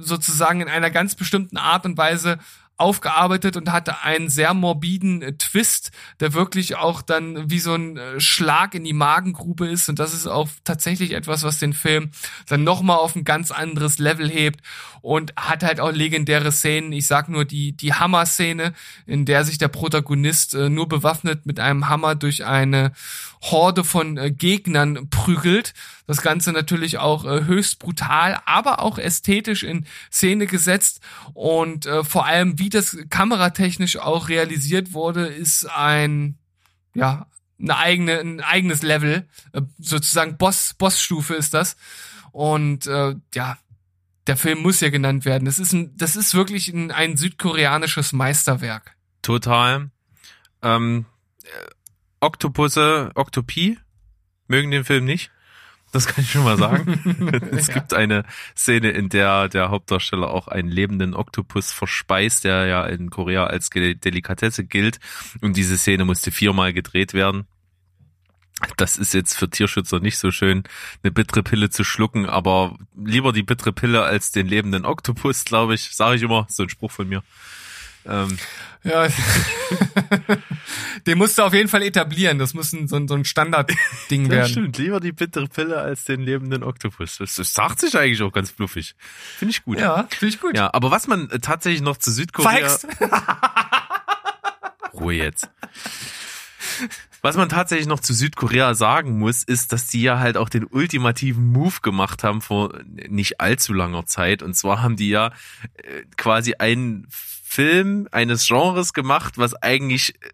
sozusagen 0.00 0.60
in 0.60 0.68
einer 0.68 0.90
ganz 0.90 1.14
bestimmten 1.14 1.56
Art 1.56 1.84
und 1.84 1.96
Weise 1.96 2.38
aufgearbeitet 2.80 3.58
und 3.58 3.70
hatte 3.70 4.02
einen 4.02 4.30
sehr 4.30 4.54
morbiden 4.54 5.20
äh, 5.20 5.32
Twist, 5.34 5.90
der 6.18 6.32
wirklich 6.32 6.76
auch 6.76 7.02
dann 7.02 7.50
wie 7.50 7.58
so 7.58 7.74
ein 7.74 7.98
äh, 7.98 8.20
Schlag 8.20 8.74
in 8.74 8.84
die 8.84 8.94
Magengrube 8.94 9.68
ist 9.68 9.88
und 9.90 9.98
das 9.98 10.14
ist 10.14 10.26
auch 10.26 10.48
tatsächlich 10.64 11.12
etwas, 11.12 11.42
was 11.42 11.58
den 11.58 11.74
Film 11.74 12.10
dann 12.48 12.64
nochmal 12.64 12.96
auf 12.96 13.14
ein 13.14 13.24
ganz 13.24 13.50
anderes 13.50 13.98
Level 13.98 14.30
hebt 14.30 14.62
und 15.02 15.34
hat 15.36 15.62
halt 15.62 15.78
auch 15.78 15.92
legendäre 15.92 16.52
Szenen. 16.52 16.92
Ich 16.92 17.06
sag 17.06 17.28
nur 17.28 17.44
die, 17.44 17.72
die 17.72 17.92
Hammer-Szene, 17.92 18.72
in 19.06 19.26
der 19.26 19.44
sich 19.44 19.58
der 19.58 19.68
Protagonist 19.68 20.54
äh, 20.54 20.70
nur 20.70 20.88
bewaffnet 20.88 21.44
mit 21.44 21.60
einem 21.60 21.88
Hammer 21.90 22.14
durch 22.14 22.46
eine 22.46 22.92
Horde 23.42 23.84
von 23.84 24.16
äh, 24.16 24.30
Gegnern 24.30 25.08
prügelt. 25.10 25.72
Das 26.06 26.22
Ganze 26.22 26.52
natürlich 26.52 26.98
auch 26.98 27.24
äh, 27.24 27.44
höchst 27.44 27.78
brutal, 27.78 28.40
aber 28.44 28.80
auch 28.80 28.98
ästhetisch 28.98 29.62
in 29.62 29.86
Szene 30.12 30.46
gesetzt 30.46 31.00
und 31.34 31.86
äh, 31.86 32.04
vor 32.04 32.26
allem, 32.26 32.58
wie 32.58 32.68
das 32.68 32.96
kameratechnisch 33.08 33.96
auch 33.96 34.28
realisiert 34.28 34.92
wurde, 34.92 35.26
ist 35.26 35.64
ein, 35.64 36.38
ja, 36.94 37.26
eine 37.60 37.76
eigene, 37.76 38.18
ein 38.20 38.40
eigenes 38.40 38.82
Level, 38.82 39.28
äh, 39.52 39.62
sozusagen 39.78 40.36
Boss, 40.36 40.74
Bossstufe 40.74 41.34
ist 41.34 41.54
das. 41.54 41.76
Und 42.32 42.86
äh, 42.86 43.14
ja, 43.34 43.58
der 44.26 44.36
Film 44.36 44.62
muss 44.62 44.80
ja 44.80 44.90
genannt 44.90 45.24
werden. 45.24 45.44
Das 45.44 45.58
ist 45.58 45.72
ein, 45.72 45.96
das 45.96 46.16
ist 46.16 46.34
wirklich 46.34 46.68
ein, 46.68 46.90
ein 46.90 47.16
südkoreanisches 47.16 48.12
Meisterwerk. 48.12 48.96
Total. 49.22 49.90
Ähm, 50.62 51.06
äh, 51.42 51.48
Oktopusse, 52.20 53.10
Oktopie 53.14 53.78
mögen 54.48 54.70
den 54.70 54.84
Film 54.84 55.04
nicht. 55.04 55.30
Das 55.92 56.06
kann 56.06 56.22
ich 56.22 56.30
schon 56.30 56.44
mal 56.44 56.56
sagen. 56.56 57.40
es 57.52 57.66
Ja. 57.66 57.74
gibt 57.74 57.94
eine 57.94 58.24
Szene, 58.56 58.90
in 58.90 59.08
der 59.08 59.48
der 59.48 59.70
Hauptdarsteller 59.70 60.30
auch 60.30 60.46
einen 60.46 60.68
lebenden 60.68 61.14
Oktopus 61.14 61.72
verspeist, 61.72 62.44
der 62.44 62.66
ja 62.66 62.86
in 62.86 63.10
Korea 63.10 63.44
als 63.46 63.70
Delikatesse 63.70 64.64
gilt. 64.64 65.00
Und 65.40 65.56
diese 65.56 65.76
Szene 65.76 66.04
musste 66.04 66.30
viermal 66.30 66.72
gedreht 66.72 67.12
werden. 67.12 67.46
Das 68.76 68.98
ist 68.98 69.14
jetzt 69.14 69.36
für 69.36 69.48
Tierschützer 69.48 70.00
nicht 70.00 70.18
so 70.18 70.30
schön, 70.30 70.64
eine 71.02 71.10
bittere 71.10 71.42
Pille 71.42 71.70
zu 71.70 71.82
schlucken, 71.82 72.26
aber 72.26 72.76
lieber 72.94 73.32
die 73.32 73.42
bittere 73.42 73.72
Pille 73.72 74.02
als 74.04 74.32
den 74.32 74.46
lebenden 74.46 74.84
Oktopus, 74.84 75.44
glaube 75.46 75.74
ich. 75.74 75.96
Sage 75.96 76.16
ich 76.16 76.22
immer, 76.22 76.46
so 76.50 76.62
ein 76.64 76.68
Spruch 76.68 76.90
von 76.92 77.08
mir. 77.08 77.24
Ähm, 78.06 78.38
Ja, 78.82 79.08
den 81.06 81.18
musst 81.18 81.36
du 81.38 81.42
auf 81.42 81.52
jeden 81.52 81.68
Fall 81.68 81.82
etablieren. 81.82 82.38
Das 82.38 82.54
muss 82.54 82.72
ein, 82.72 82.88
so, 82.88 82.96
ein- 82.96 83.08
so 83.08 83.14
ein 83.14 83.24
Standardding 83.26 83.76
werden. 84.30 84.48
stimmt. 84.50 84.78
Lieber 84.78 85.00
die 85.00 85.12
bittere 85.12 85.48
Pille 85.48 85.78
als 85.78 86.04
den 86.06 86.22
lebenden 86.22 86.62
Oktopus. 86.62 87.18
Das, 87.18 87.34
das 87.34 87.52
sagt 87.52 87.80
sich 87.80 87.96
eigentlich 87.98 88.22
auch 88.22 88.32
ganz 88.32 88.50
fluffig. 88.50 88.94
Finde 89.38 89.50
ich 89.52 89.62
gut. 89.64 89.78
Ja, 89.78 90.06
finde 90.10 90.34
ich 90.34 90.40
gut. 90.40 90.56
Ja, 90.56 90.72
aber 90.72 90.90
was 90.90 91.06
man 91.08 91.28
äh, 91.30 91.40
tatsächlich 91.40 91.82
noch 91.82 91.98
zu 91.98 92.10
Südkorea... 92.10 92.50
Feigst. 92.50 92.86
Ruhe 94.94 95.14
jetzt. 95.14 95.48
Was 97.22 97.36
man 97.36 97.48
tatsächlich 97.50 97.86
noch 97.86 98.00
zu 98.00 98.14
Südkorea 98.14 98.72
sagen 98.74 99.18
muss, 99.18 99.42
ist, 99.44 99.72
dass 99.72 99.86
die 99.88 100.00
ja 100.02 100.18
halt 100.18 100.36
auch 100.38 100.48
den 100.48 100.64
ultimativen 100.64 101.52
Move 101.52 101.80
gemacht 101.82 102.24
haben 102.24 102.40
vor 102.40 102.72
nicht 103.08 103.40
allzu 103.42 103.74
langer 103.74 104.06
Zeit. 104.06 104.42
Und 104.42 104.54
zwar 104.54 104.80
haben 104.82 104.96
die 104.96 105.10
ja 105.10 105.26
äh, 105.74 106.02
quasi 106.16 106.54
einen 106.58 107.06
Film 107.52 108.06
eines 108.12 108.46
Genres 108.46 108.92
gemacht, 108.92 109.36
was 109.36 109.60
eigentlich 109.60 110.14
äh, 110.22 110.28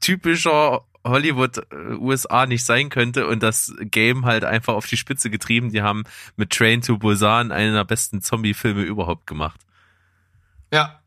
typischer 0.00 0.84
Hollywood 1.04 1.58
äh, 1.58 1.94
USA 1.94 2.44
nicht 2.46 2.64
sein 2.64 2.88
könnte 2.88 3.28
und 3.28 3.40
das 3.40 3.72
Game 3.82 4.24
halt 4.24 4.42
einfach 4.42 4.74
auf 4.74 4.84
die 4.88 4.96
Spitze 4.96 5.30
getrieben. 5.30 5.70
Die 5.70 5.82
haben 5.82 6.02
mit 6.34 6.50
Train 6.50 6.82
to 6.82 6.98
Busan 6.98 7.52
einen 7.52 7.74
der 7.74 7.84
besten 7.84 8.20
Zombie-Filme 8.20 8.82
überhaupt 8.82 9.28
gemacht. 9.28 9.60
Ja. 10.72 11.00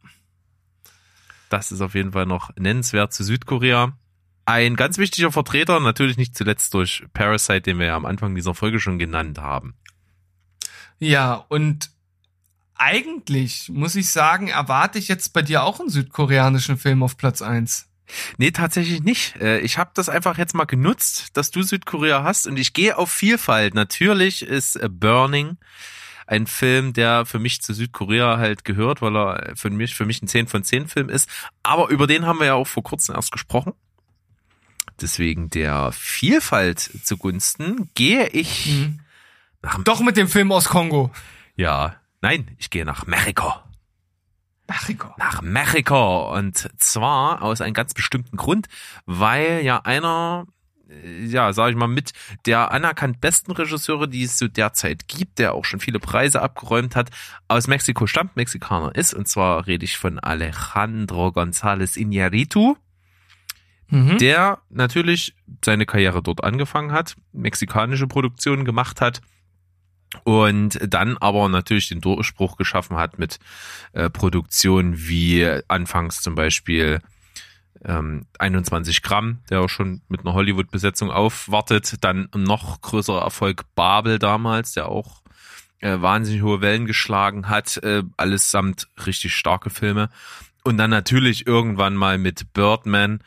Das 1.49 1.73
ist 1.73 1.81
auf 1.81 1.93
jeden 1.93 2.13
Fall 2.13 2.25
noch 2.25 2.55
nennenswert 2.55 3.11
zu 3.11 3.25
Südkorea. 3.25 3.91
Ein 4.45 4.77
ganz 4.77 4.97
wichtiger 4.97 5.33
Vertreter, 5.33 5.81
natürlich 5.81 6.15
nicht 6.15 6.37
zuletzt 6.37 6.73
durch 6.73 7.03
Parasite, 7.11 7.63
den 7.63 7.79
wir 7.79 7.87
ja 7.87 7.97
am 7.97 8.05
Anfang 8.05 8.33
dieser 8.33 8.55
Folge 8.55 8.79
schon 8.79 8.97
genannt 8.97 9.39
haben. 9.39 9.75
Ja, 10.99 11.33
und 11.33 11.91
eigentlich, 12.79 13.69
muss 13.69 13.95
ich 13.95 14.09
sagen, 14.09 14.47
erwarte 14.47 14.97
ich 14.99 15.07
jetzt 15.07 15.33
bei 15.33 15.41
dir 15.41 15.63
auch 15.63 15.79
einen 15.79 15.89
südkoreanischen 15.89 16.77
Film 16.77 17.03
auf 17.03 17.17
Platz 17.17 17.41
eins. 17.41 17.87
Nee, 18.37 18.49
tatsächlich 18.51 19.03
nicht. 19.03 19.35
Äh, 19.35 19.59
Ich 19.59 19.77
habe 19.77 19.91
das 19.93 20.09
einfach 20.09 20.37
jetzt 20.39 20.55
mal 20.55 20.65
genutzt, 20.65 21.27
dass 21.37 21.51
du 21.51 21.61
Südkorea 21.61 22.23
hast 22.23 22.47
und 22.47 22.57
ich 22.57 22.73
gehe 22.73 22.97
auf 22.97 23.11
Vielfalt. 23.11 23.75
Natürlich 23.75 24.41
ist 24.41 24.75
äh, 24.77 24.89
Burning 24.89 25.57
ein 26.25 26.47
Film, 26.47 26.93
der 26.93 27.25
für 27.25 27.39
mich 27.39 27.61
zu 27.61 27.73
Südkorea 27.73 28.37
halt 28.37 28.63
gehört, 28.65 29.01
weil 29.01 29.15
er 29.15 29.53
für 29.55 29.69
mich, 29.69 29.95
für 29.95 30.05
mich 30.05 30.21
ein 30.21 30.27
10 30.27 30.47
von 30.47 30.63
10 30.63 30.87
Film 30.87 31.09
ist. 31.09 31.29
Aber 31.63 31.89
über 31.89 32.07
den 32.07 32.25
haben 32.25 32.39
wir 32.39 32.45
ja 32.47 32.53
auch 32.53 32.67
vor 32.67 32.83
kurzem 32.83 33.15
erst 33.15 33.31
gesprochen. 33.31 33.73
Deswegen 35.01 35.49
der 35.49 35.91
Vielfalt 35.91 36.79
zugunsten 37.03 37.89
gehe 37.95 38.27
ich 38.27 38.65
Mhm. 38.67 38.99
nach 39.61 39.83
Doch 39.83 40.01
mit 40.01 40.17
dem 40.17 40.27
Film 40.27 40.51
aus 40.51 40.65
Kongo. 40.69 41.11
Ja, 41.55 41.95
nein, 42.21 42.55
ich 42.57 42.69
gehe 42.69 42.85
nach 42.85 43.05
Mexiko. 43.05 43.53
Mexiko. 44.67 45.13
Nach 45.17 45.41
Mexiko. 45.41 46.35
Und 46.35 46.69
zwar 46.79 47.41
aus 47.41 47.61
einem 47.61 47.73
ganz 47.73 47.93
bestimmten 47.93 48.37
Grund, 48.37 48.67
weil 49.05 49.61
ja 49.63 49.81
einer, 49.83 50.45
äh, 50.89 51.25
ja, 51.25 51.53
sag 51.53 51.71
ich 51.71 51.75
mal, 51.75 51.87
mit 51.87 52.13
der 52.45 52.71
anerkannt 52.71 53.19
besten 53.19 53.51
Regisseure, 53.51 54.07
die 54.07 54.23
es 54.23 54.37
zu 54.37 54.47
der 54.47 54.73
Zeit 54.73 55.07
gibt, 55.07 55.39
der 55.39 55.53
auch 55.55 55.65
schon 55.65 55.79
viele 55.79 55.99
Preise 55.99 56.41
abgeräumt 56.41 56.95
hat, 56.95 57.09
aus 57.47 57.67
Mexiko 57.67 58.05
stammt, 58.05 58.35
Mexikaner 58.35 58.93
ist. 58.95 59.13
Und 59.13 59.27
zwar 59.27 59.65
rede 59.65 59.85
ich 59.85 59.97
von 59.97 60.19
Alejandro 60.19 61.29
González 61.29 61.97
Iñárritu 61.97 62.75
Mhm. 63.91 64.19
der 64.19 64.59
natürlich 64.69 65.35
seine 65.65 65.87
Karriere 65.87 66.21
dort 66.21 66.43
angefangen 66.43 66.91
hat, 66.91 67.15
mexikanische 67.31 68.05
Produktionen 68.05 68.63
gemacht 68.63 69.01
hat 69.01 69.21
und 70.23 70.79
dann 70.87 71.17
aber 71.17 71.49
natürlich 71.49 71.89
den 71.89 72.01
Durchbruch 72.01 72.57
geschaffen 72.57 72.97
hat 72.97 73.19
mit 73.19 73.39
äh, 73.93 74.09
Produktionen 74.09 75.07
wie 75.07 75.61
anfangs 75.67 76.21
zum 76.21 76.35
Beispiel 76.35 77.01
ähm, 77.85 78.25
21 78.39 79.01
Gramm, 79.01 79.39
der 79.49 79.61
auch 79.61 79.69
schon 79.69 80.01
mit 80.09 80.21
einer 80.21 80.33
Hollywood-Besetzung 80.33 81.11
aufwartet, 81.11 82.03
dann 82.03 82.29
noch 82.35 82.81
größerer 82.81 83.21
Erfolg 83.21 83.63
Babel 83.75 84.19
damals, 84.19 84.73
der 84.73 84.89
auch 84.89 85.21
äh, 85.79 86.01
wahnsinnig 86.01 86.41
hohe 86.41 86.61
Wellen 86.61 86.85
geschlagen 86.85 87.47
hat, 87.47 87.77
äh, 87.77 88.03
allesamt 88.17 88.87
richtig 89.05 89.35
starke 89.35 89.69
Filme. 89.69 90.09
Und 90.63 90.77
dann 90.77 90.89
natürlich 90.89 91.47
irgendwann 91.47 91.95
mal 91.95 92.17
mit 92.17 92.51
Birdman 92.53 93.21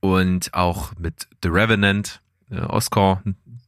und 0.00 0.54
auch 0.54 0.92
mit 0.96 1.26
The 1.42 1.48
Revenant, 1.48 2.20
äh, 2.50 2.60
Oscar 2.60 3.22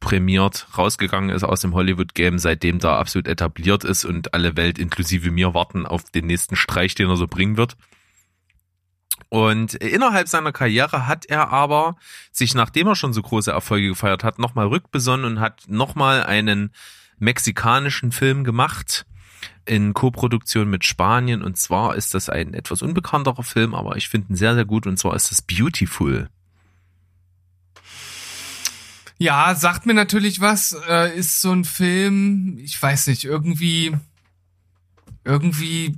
prämiert, 0.05 0.67
rausgegangen 0.77 1.31
ist 1.31 1.43
aus 1.43 1.61
dem 1.61 1.73
Hollywood-Game, 1.73 2.37
seitdem 2.37 2.77
da 2.77 2.99
absolut 2.99 3.27
etabliert 3.27 3.83
ist 3.83 4.05
und 4.05 4.35
alle 4.35 4.55
Welt 4.55 4.77
inklusive 4.77 5.31
mir 5.31 5.55
warten 5.55 5.87
auf 5.87 6.03
den 6.11 6.27
nächsten 6.27 6.55
Streich, 6.55 6.93
den 6.93 7.09
er 7.09 7.17
so 7.17 7.25
bringen 7.27 7.57
wird. 7.57 7.75
Und 9.29 9.73
innerhalb 9.73 10.27
seiner 10.27 10.51
Karriere 10.51 11.07
hat 11.07 11.25
er 11.25 11.49
aber 11.49 11.95
sich, 12.31 12.53
nachdem 12.53 12.85
er 12.85 12.95
schon 12.95 13.13
so 13.13 13.23
große 13.23 13.51
Erfolge 13.51 13.87
gefeiert 13.87 14.23
hat, 14.23 14.37
nochmal 14.37 14.67
rückbesonnen 14.67 15.25
und 15.25 15.39
hat 15.39 15.63
nochmal 15.67 16.23
einen 16.23 16.71
mexikanischen 17.17 18.11
Film 18.11 18.43
gemacht 18.43 19.07
in 19.65 19.95
Koproduktion 19.95 20.69
mit 20.69 20.85
Spanien. 20.85 21.41
Und 21.41 21.57
zwar 21.57 21.95
ist 21.95 22.13
das 22.13 22.29
ein 22.29 22.53
etwas 22.53 22.83
unbekannterer 22.83 23.43
Film, 23.43 23.73
aber 23.73 23.95
ich 23.95 24.07
finde 24.07 24.33
ihn 24.33 24.35
sehr, 24.35 24.53
sehr 24.53 24.65
gut. 24.65 24.85
Und 24.85 24.99
zwar 24.99 25.15
ist 25.15 25.31
das 25.31 25.41
Beautiful. 25.41 26.29
Ja, 29.17 29.55
sagt 29.55 29.85
mir 29.85 29.93
natürlich 29.93 30.41
was. 30.41 30.75
Äh, 30.87 31.17
ist 31.17 31.41
so 31.41 31.51
ein 31.51 31.63
Film, 31.63 32.57
ich 32.59 32.81
weiß 32.81 33.07
nicht, 33.07 33.23
irgendwie, 33.23 33.95
irgendwie. 35.23 35.97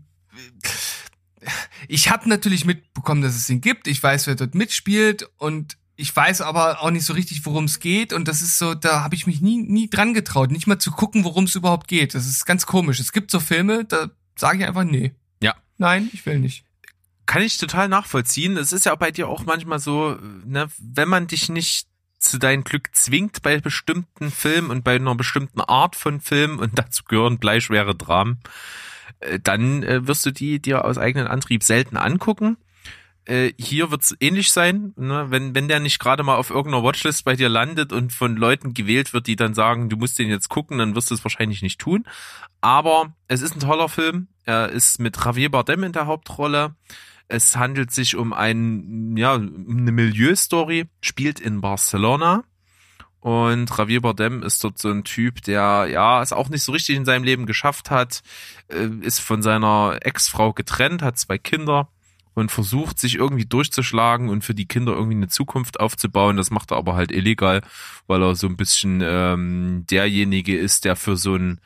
Ich 1.87 2.09
habe 2.09 2.29
natürlich 2.29 2.65
mitbekommen, 2.65 3.21
dass 3.21 3.35
es 3.35 3.49
ihn 3.49 3.61
gibt. 3.61 3.87
Ich 3.87 4.01
weiß, 4.01 4.27
wer 4.27 4.35
dort 4.35 4.53
mitspielt 4.53 5.29
und 5.37 5.77
ich 5.95 6.15
weiß 6.15 6.41
aber 6.41 6.83
auch 6.83 6.91
nicht 6.91 7.05
so 7.05 7.13
richtig, 7.13 7.45
worum 7.45 7.65
es 7.65 7.79
geht. 7.79 8.13
Und 8.13 8.27
das 8.27 8.41
ist 8.41 8.59
so, 8.59 8.75
da 8.75 9.03
habe 9.03 9.15
ich 9.15 9.25
mich 9.25 9.41
nie, 9.41 9.57
nie 9.57 9.89
dran 9.89 10.13
getraut, 10.13 10.51
nicht 10.51 10.67
mal 10.67 10.77
zu 10.77 10.91
gucken, 10.91 11.23
worum 11.23 11.45
es 11.45 11.55
überhaupt 11.55 11.87
geht. 11.87 12.13
Das 12.13 12.27
ist 12.27 12.45
ganz 12.45 12.67
komisch. 12.67 12.99
Es 12.99 13.11
gibt 13.11 13.31
so 13.31 13.39
Filme, 13.39 13.83
da 13.83 14.11
sage 14.35 14.59
ich 14.59 14.65
einfach 14.65 14.83
nee. 14.83 15.15
Ja. 15.41 15.55
Nein, 15.77 16.09
ich 16.13 16.25
will 16.25 16.39
nicht. 16.39 16.65
Kann 17.25 17.41
ich 17.41 17.57
total 17.57 17.89
nachvollziehen. 17.89 18.57
Es 18.57 18.73
ist 18.73 18.85
ja 18.85 18.93
bei 18.95 19.11
dir 19.11 19.27
auch 19.27 19.45
manchmal 19.45 19.79
so, 19.79 20.17
ne, 20.45 20.67
wenn 20.77 21.09
man 21.09 21.27
dich 21.27 21.49
nicht 21.49 21.87
zu 22.29 22.37
deinem 22.37 22.63
Glück 22.63 22.89
zwingt 22.93 23.41
bei 23.41 23.59
bestimmten 23.59 24.31
Filmen 24.31 24.69
und 24.69 24.83
bei 24.83 24.95
einer 24.95 25.15
bestimmten 25.15 25.61
Art 25.61 25.95
von 25.95 26.21
Film 26.21 26.59
und 26.59 26.77
dazu 26.77 27.03
gehören 27.03 27.39
bleischwere 27.39 27.95
Dramen, 27.95 28.39
äh, 29.19 29.39
dann 29.39 29.83
äh, 29.83 30.07
wirst 30.07 30.25
du 30.25 30.31
die 30.31 30.61
dir 30.61 30.85
aus 30.85 30.97
eigenem 30.97 31.27
Antrieb 31.27 31.63
selten 31.63 31.97
angucken. 31.97 32.57
Äh, 33.25 33.51
hier 33.57 33.91
wird's 33.91 34.15
ähnlich 34.21 34.51
sein, 34.51 34.93
ne? 34.95 35.25
wenn, 35.29 35.53
wenn 35.53 35.67
der 35.67 35.81
nicht 35.81 35.99
gerade 35.99 36.23
mal 36.23 36.37
auf 36.37 36.49
irgendeiner 36.49 36.83
Watchlist 36.83 37.25
bei 37.25 37.35
dir 37.35 37.49
landet 37.49 37.91
und 37.91 38.13
von 38.13 38.37
Leuten 38.37 38.73
gewählt 38.73 39.13
wird, 39.13 39.27
die 39.27 39.35
dann 39.35 39.53
sagen, 39.53 39.89
du 39.89 39.97
musst 39.97 40.17
den 40.17 40.29
jetzt 40.29 40.47
gucken, 40.47 40.77
dann 40.77 40.95
wirst 40.95 41.11
du 41.11 41.15
es 41.15 41.25
wahrscheinlich 41.25 41.61
nicht 41.61 41.79
tun. 41.79 42.05
Aber 42.61 43.13
es 43.27 43.41
ist 43.41 43.55
ein 43.55 43.59
toller 43.59 43.89
Film. 43.89 44.29
Er 44.45 44.69
ist 44.69 44.99
mit 44.99 45.17
Javier 45.23 45.51
Bardem 45.51 45.83
in 45.83 45.91
der 45.91 46.05
Hauptrolle. 46.05 46.75
Es 47.27 47.57
handelt 47.57 47.91
sich 47.91 48.15
um 48.15 48.33
ein, 48.33 49.17
ja, 49.17 49.35
eine 49.35 49.91
Milieustory, 49.91 50.85
spielt 51.01 51.39
in 51.39 51.61
Barcelona. 51.61 52.43
Und 53.19 53.75
Javier 53.75 54.01
Bardem 54.01 54.43
ist 54.43 54.63
dort 54.63 54.77
so 54.77 54.89
ein 54.89 55.03
Typ, 55.03 55.41
der 55.41 55.87
ja 55.91 56.21
es 56.21 56.31
auch 56.31 56.49
nicht 56.49 56.63
so 56.63 56.71
richtig 56.71 56.95
in 56.95 57.03
seinem 57.05 57.23
Leben 57.23 57.45
geschafft 57.45 57.91
hat, 57.91 58.21
äh, 58.69 58.87
ist 59.01 59.19
von 59.19 59.41
seiner 59.41 59.97
Ex-Frau 60.01 60.53
getrennt, 60.53 61.01
hat 61.01 61.17
zwei 61.17 61.37
Kinder 61.37 61.89
und 62.35 62.51
versucht 62.51 62.99
sich 62.99 63.15
irgendwie 63.15 63.45
durchzuschlagen 63.45 64.29
und 64.29 64.43
für 64.43 64.53
die 64.53 64.67
Kinder 64.67 64.93
irgendwie 64.93 65.17
eine 65.17 65.27
Zukunft 65.27 65.79
aufzubauen. 65.79 66.37
Das 66.37 66.51
macht 66.51 66.71
er 66.71 66.77
aber 66.77 66.95
halt 66.95 67.11
illegal, 67.11 67.63
weil 68.05 68.21
er 68.21 68.35
so 68.35 68.45
ein 68.47 68.57
bisschen 68.57 69.01
ähm, 69.03 69.85
derjenige 69.89 70.55
ist, 70.55 70.85
der 70.85 70.95
für 70.95 71.17
so 71.17 71.35
ein 71.35 71.59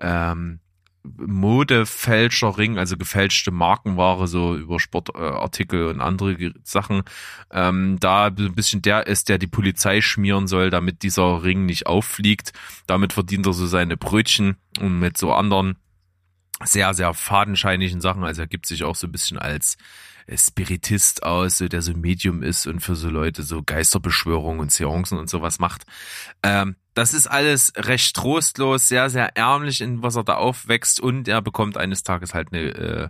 ähm, 0.00 0.60
Modefälscherring, 1.04 2.78
also 2.78 2.96
gefälschte 2.96 3.50
Markenware, 3.50 4.26
so 4.26 4.56
über 4.56 4.80
Sportartikel 4.80 5.88
und 5.88 6.00
andere 6.00 6.54
Sachen, 6.62 7.02
ähm, 7.50 7.98
da 8.00 8.26
ein 8.26 8.54
bisschen 8.54 8.80
der 8.80 9.06
ist, 9.06 9.28
der 9.28 9.38
die 9.38 9.46
Polizei 9.46 10.00
schmieren 10.00 10.46
soll, 10.46 10.70
damit 10.70 11.02
dieser 11.02 11.42
Ring 11.42 11.66
nicht 11.66 11.86
auffliegt. 11.86 12.52
Damit 12.86 13.12
verdient 13.12 13.46
er 13.46 13.52
so 13.52 13.66
seine 13.66 13.98
Brötchen 13.98 14.56
und 14.80 14.98
mit 14.98 15.18
so 15.18 15.32
anderen 15.32 15.76
sehr, 16.62 16.94
sehr 16.94 17.12
fadenscheinigen 17.12 18.00
Sachen. 18.00 18.24
Also 18.24 18.42
er 18.42 18.48
gibt 18.48 18.66
sich 18.66 18.84
auch 18.84 18.96
so 18.96 19.06
ein 19.06 19.12
bisschen 19.12 19.38
als 19.38 19.76
Spiritist 20.32 21.22
aus, 21.22 21.58
so 21.58 21.68
der 21.68 21.82
so 21.82 21.92
Medium 21.92 22.42
ist 22.42 22.66
und 22.66 22.80
für 22.80 22.96
so 22.96 23.08
Leute 23.08 23.42
so 23.42 23.62
Geisterbeschwörungen 23.62 24.60
und 24.60 24.72
Seancen 24.72 25.18
und 25.18 25.28
sowas 25.28 25.58
macht. 25.58 25.82
Ähm, 26.42 26.76
das 26.94 27.12
ist 27.12 27.26
alles 27.26 27.72
recht 27.76 28.14
trostlos, 28.14 28.88
sehr, 28.88 29.10
sehr 29.10 29.36
ärmlich, 29.36 29.80
in 29.80 30.02
was 30.02 30.16
er 30.16 30.24
da 30.24 30.36
aufwächst 30.36 31.00
und 31.00 31.26
er 31.26 31.42
bekommt 31.42 31.76
eines 31.76 32.04
Tages 32.04 32.34
halt 32.34 32.52
eine 32.52 32.62
äh, 32.62 33.08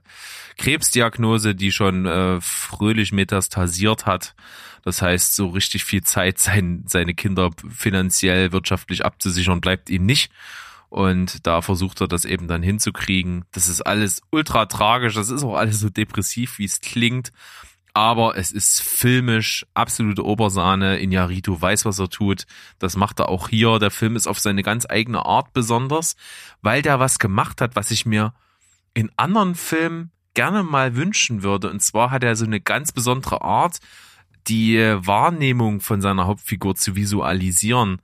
Krebsdiagnose, 0.56 1.54
die 1.54 1.70
schon 1.70 2.06
äh, 2.06 2.40
fröhlich 2.40 3.12
metastasiert 3.12 4.06
hat. 4.06 4.34
Das 4.84 5.02
heißt, 5.02 5.34
so 5.34 5.48
richtig 5.48 5.84
viel 5.84 6.02
Zeit, 6.02 6.38
sein, 6.38 6.84
seine 6.86 7.14
Kinder 7.14 7.50
finanziell, 7.68 8.52
wirtschaftlich 8.52 9.04
abzusichern, 9.04 9.60
bleibt 9.60 9.90
ihm 9.90 10.06
nicht. 10.06 10.32
Und 10.94 11.44
da 11.44 11.60
versucht 11.60 12.00
er 12.02 12.06
das 12.06 12.24
eben 12.24 12.46
dann 12.46 12.62
hinzukriegen. 12.62 13.46
Das 13.50 13.68
ist 13.68 13.82
alles 13.82 14.22
ultra 14.30 14.66
tragisch, 14.66 15.16
das 15.16 15.28
ist 15.28 15.42
auch 15.42 15.56
alles 15.56 15.80
so 15.80 15.90
depressiv, 15.90 16.60
wie 16.60 16.66
es 16.66 16.80
klingt. 16.80 17.32
Aber 17.94 18.36
es 18.36 18.52
ist 18.52 18.80
filmisch 18.80 19.66
absolute 19.74 20.24
Obersahne. 20.24 20.98
Iñárritu 20.98 21.60
weiß, 21.60 21.84
was 21.84 21.98
er 21.98 22.10
tut. 22.10 22.46
Das 22.78 22.94
macht 22.94 23.18
er 23.18 23.28
auch 23.28 23.48
hier. 23.48 23.80
Der 23.80 23.90
Film 23.90 24.14
ist 24.14 24.28
auf 24.28 24.38
seine 24.38 24.62
ganz 24.62 24.86
eigene 24.88 25.26
Art 25.26 25.52
besonders, 25.52 26.14
weil 26.62 26.80
der 26.80 27.00
was 27.00 27.18
gemacht 27.18 27.60
hat, 27.60 27.74
was 27.74 27.90
ich 27.90 28.06
mir 28.06 28.32
in 28.94 29.10
anderen 29.16 29.56
Filmen 29.56 30.12
gerne 30.34 30.62
mal 30.62 30.94
wünschen 30.94 31.42
würde. 31.42 31.70
Und 31.70 31.82
zwar 31.82 32.12
hat 32.12 32.22
er 32.22 32.36
so 32.36 32.44
eine 32.44 32.60
ganz 32.60 32.92
besondere 32.92 33.42
Art, 33.42 33.78
die 34.46 34.78
Wahrnehmung 34.78 35.80
von 35.80 36.00
seiner 36.00 36.28
Hauptfigur 36.28 36.76
zu 36.76 36.94
visualisieren 36.94 38.00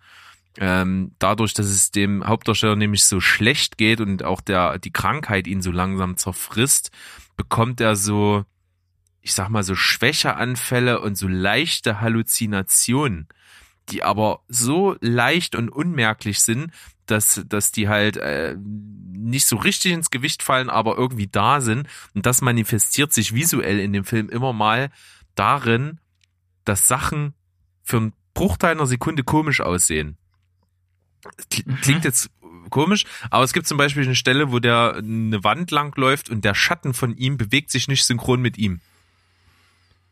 ähm, 0.61 1.12
dadurch, 1.18 1.54
dass 1.54 1.66
es 1.66 1.90
dem 1.90 2.26
Hauptdarsteller 2.26 2.76
nämlich 2.76 3.06
so 3.06 3.18
schlecht 3.18 3.78
geht 3.78 3.98
und 3.98 4.22
auch 4.22 4.42
der 4.42 4.78
die 4.78 4.92
Krankheit 4.92 5.46
ihn 5.46 5.62
so 5.62 5.72
langsam 5.72 6.18
zerfrisst, 6.18 6.90
bekommt 7.34 7.80
er 7.80 7.96
so, 7.96 8.44
ich 9.22 9.32
sag 9.32 9.48
mal 9.48 9.62
so 9.62 9.74
Schwächeanfälle 9.74 11.00
und 11.00 11.16
so 11.16 11.28
leichte 11.28 12.02
Halluzinationen, 12.02 13.26
die 13.88 14.02
aber 14.02 14.42
so 14.48 14.96
leicht 15.00 15.54
und 15.54 15.70
unmerklich 15.70 16.40
sind, 16.40 16.72
dass 17.06 17.42
dass 17.48 17.72
die 17.72 17.88
halt 17.88 18.18
äh, 18.18 18.54
nicht 18.58 19.46
so 19.46 19.56
richtig 19.56 19.92
ins 19.92 20.11
Gewicht 20.11 20.42
fallen, 20.42 20.68
aber 20.68 20.98
irgendwie 20.98 21.26
da 21.26 21.62
sind 21.62 21.88
und 22.14 22.26
das 22.26 22.42
manifestiert 22.42 23.14
sich 23.14 23.34
visuell 23.34 23.80
in 23.80 23.94
dem 23.94 24.04
Film 24.04 24.28
immer 24.28 24.52
mal 24.52 24.90
darin, 25.34 26.00
dass 26.66 26.86
Sachen 26.86 27.32
für 27.82 27.96
einen 27.96 28.12
Bruchteil 28.34 28.72
einer 28.72 28.86
Sekunde 28.86 29.24
komisch 29.24 29.62
aussehen. 29.62 30.18
Kl- 31.50 31.80
Klingt 31.82 32.04
jetzt 32.04 32.30
komisch, 32.70 33.04
aber 33.30 33.44
es 33.44 33.52
gibt 33.52 33.66
zum 33.66 33.78
Beispiel 33.78 34.04
eine 34.04 34.14
Stelle, 34.14 34.52
wo 34.52 34.58
der 34.58 34.96
eine 34.96 35.42
Wand 35.42 35.70
lang 35.70 35.96
läuft 35.96 36.30
und 36.30 36.44
der 36.44 36.54
Schatten 36.54 36.94
von 36.94 37.16
ihm 37.16 37.36
bewegt 37.36 37.70
sich 37.70 37.88
nicht 37.88 38.04
synchron 38.04 38.40
mit 38.40 38.58
ihm. 38.58 38.80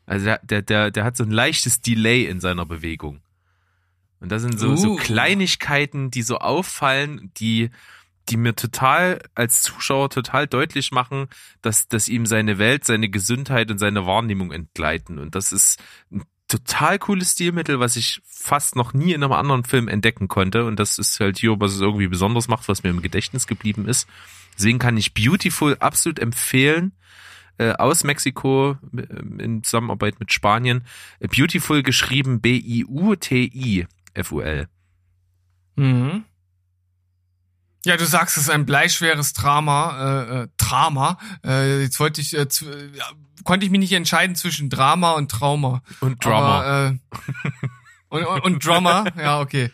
Also 0.07 0.25
der, 0.25 0.39
der, 0.43 0.63
der, 0.63 0.91
der 0.91 1.05
hat 1.05 1.17
so 1.17 1.25
ein 1.25 1.31
leichtes 1.31 1.81
Delay 1.81 2.25
in 2.25 2.41
seiner 2.41 2.67
Bewegung. 2.67 3.21
Und 4.21 4.33
das 4.33 4.43
sind 4.43 4.59
so, 4.59 4.75
so 4.75 4.93
Uh. 4.93 4.97
Kleinigkeiten, 4.97 6.11
die 6.11 6.23
so 6.23 6.39
auffallen, 6.39 7.31
die, 7.37 7.71
die 8.29 8.37
mir 8.37 8.57
total 8.57 9.21
als 9.35 9.63
Zuschauer 9.63 10.11
total 10.11 10.47
deutlich 10.47 10.91
machen, 10.91 11.29
dass, 11.63 11.89
dass 11.89 12.09
ihm 12.09 12.27
seine 12.27 12.59
Welt, 12.59 12.85
seine 12.85 13.09
Gesundheit 13.11 13.71
und 13.71 13.79
seine 13.79 14.07
Wahrnehmung 14.07 14.51
entgleiten. 14.51 15.19
Und 15.19 15.35
das 15.35 15.53
ist 15.53 15.81
ein 16.11 16.25
total 16.49 16.99
cooles 16.99 17.33
Stilmittel, 17.33 17.79
was 17.79 17.97
ich 17.97 18.21
fast 18.27 18.75
noch 18.77 18.95
nie 18.95 19.13
in 19.13 19.23
einem 19.23 19.33
anderen 19.33 19.65
Film 19.65 19.87
entdecken 19.89 20.29
konnte. 20.29 20.65
Und 20.65 20.81
das 20.81 20.99
ist 20.99 21.21
halt 21.21 21.39
hier, 21.39 21.61
was 21.61 21.75
es 21.75 21.81
irgendwie 21.81 22.09
besonders 22.09 22.49
macht, 22.49 22.69
was 22.69 22.83
mir 22.83 22.91
im 22.91 23.03
Gedächtnis 23.03 23.47
geblieben 23.47 23.87
ist. 23.87 24.09
Deswegen 24.57 24.79
kann 24.79 24.97
ich 24.97 25.15
Beautiful 25.15 25.77
absolut 25.79 26.19
empfehlen. 26.19 26.93
Äh, 27.59 27.73
aus 27.73 28.03
Mexiko 28.05 28.79
äh, 28.97 29.03
in 29.43 29.63
Zusammenarbeit 29.65 30.21
mit 30.21 30.33
Spanien. 30.33 30.85
Beautiful 31.21 31.83
geschrieben 31.83 32.41
B-I-U-T-I-F-U-L. 32.41 33.89
Mhm. 35.77 36.25
Ja, 37.85 37.97
du 37.97 38.05
sagst, 38.07 38.37
es 38.37 38.45
ist 38.45 38.51
ein 38.51 38.67
bleischweres 38.67 39.33
Drama. 39.33 39.99
Äh, 39.99 40.43
äh, 40.43 40.49
Drama. 40.69 41.19
Äh, 41.45 41.83
jetzt 41.83 41.99
wollte 42.01 42.21
ich, 42.21 42.35
äh, 42.35 42.43
zw- 42.43 42.95
ja, 42.95 43.05
konnte 43.45 43.65
ich 43.65 43.71
mich 43.71 43.81
nicht 43.81 43.93
entscheiden 43.93 44.37
zwischen 44.37 44.71
Drama 44.71 45.13
und 45.13 45.31
Trauma. 45.31 45.83
Und 46.01 46.25
Drama. 46.25 46.61
Aber, 46.61 46.87
äh, 46.89 47.49
und, 48.11 48.25
und, 48.27 48.41
und 48.43 48.65
Drama, 48.67 49.05
ja, 49.17 49.41
okay. 49.41 49.71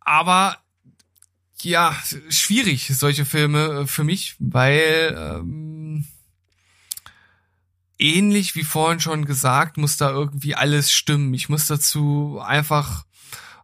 Aber 0.00 0.56
ja, 1.62 1.96
schwierig, 2.28 2.90
solche 2.94 3.24
Filme 3.24 3.82
äh, 3.82 3.86
für 3.86 4.04
mich, 4.04 4.36
weil 4.38 5.16
ähm, 5.18 6.06
ähnlich 7.98 8.54
wie 8.54 8.64
vorhin 8.64 9.00
schon 9.00 9.24
gesagt, 9.24 9.76
muss 9.78 9.96
da 9.96 10.10
irgendwie 10.10 10.54
alles 10.54 10.92
stimmen. 10.92 11.34
Ich 11.34 11.48
muss 11.48 11.66
dazu 11.66 12.40
einfach 12.44 13.04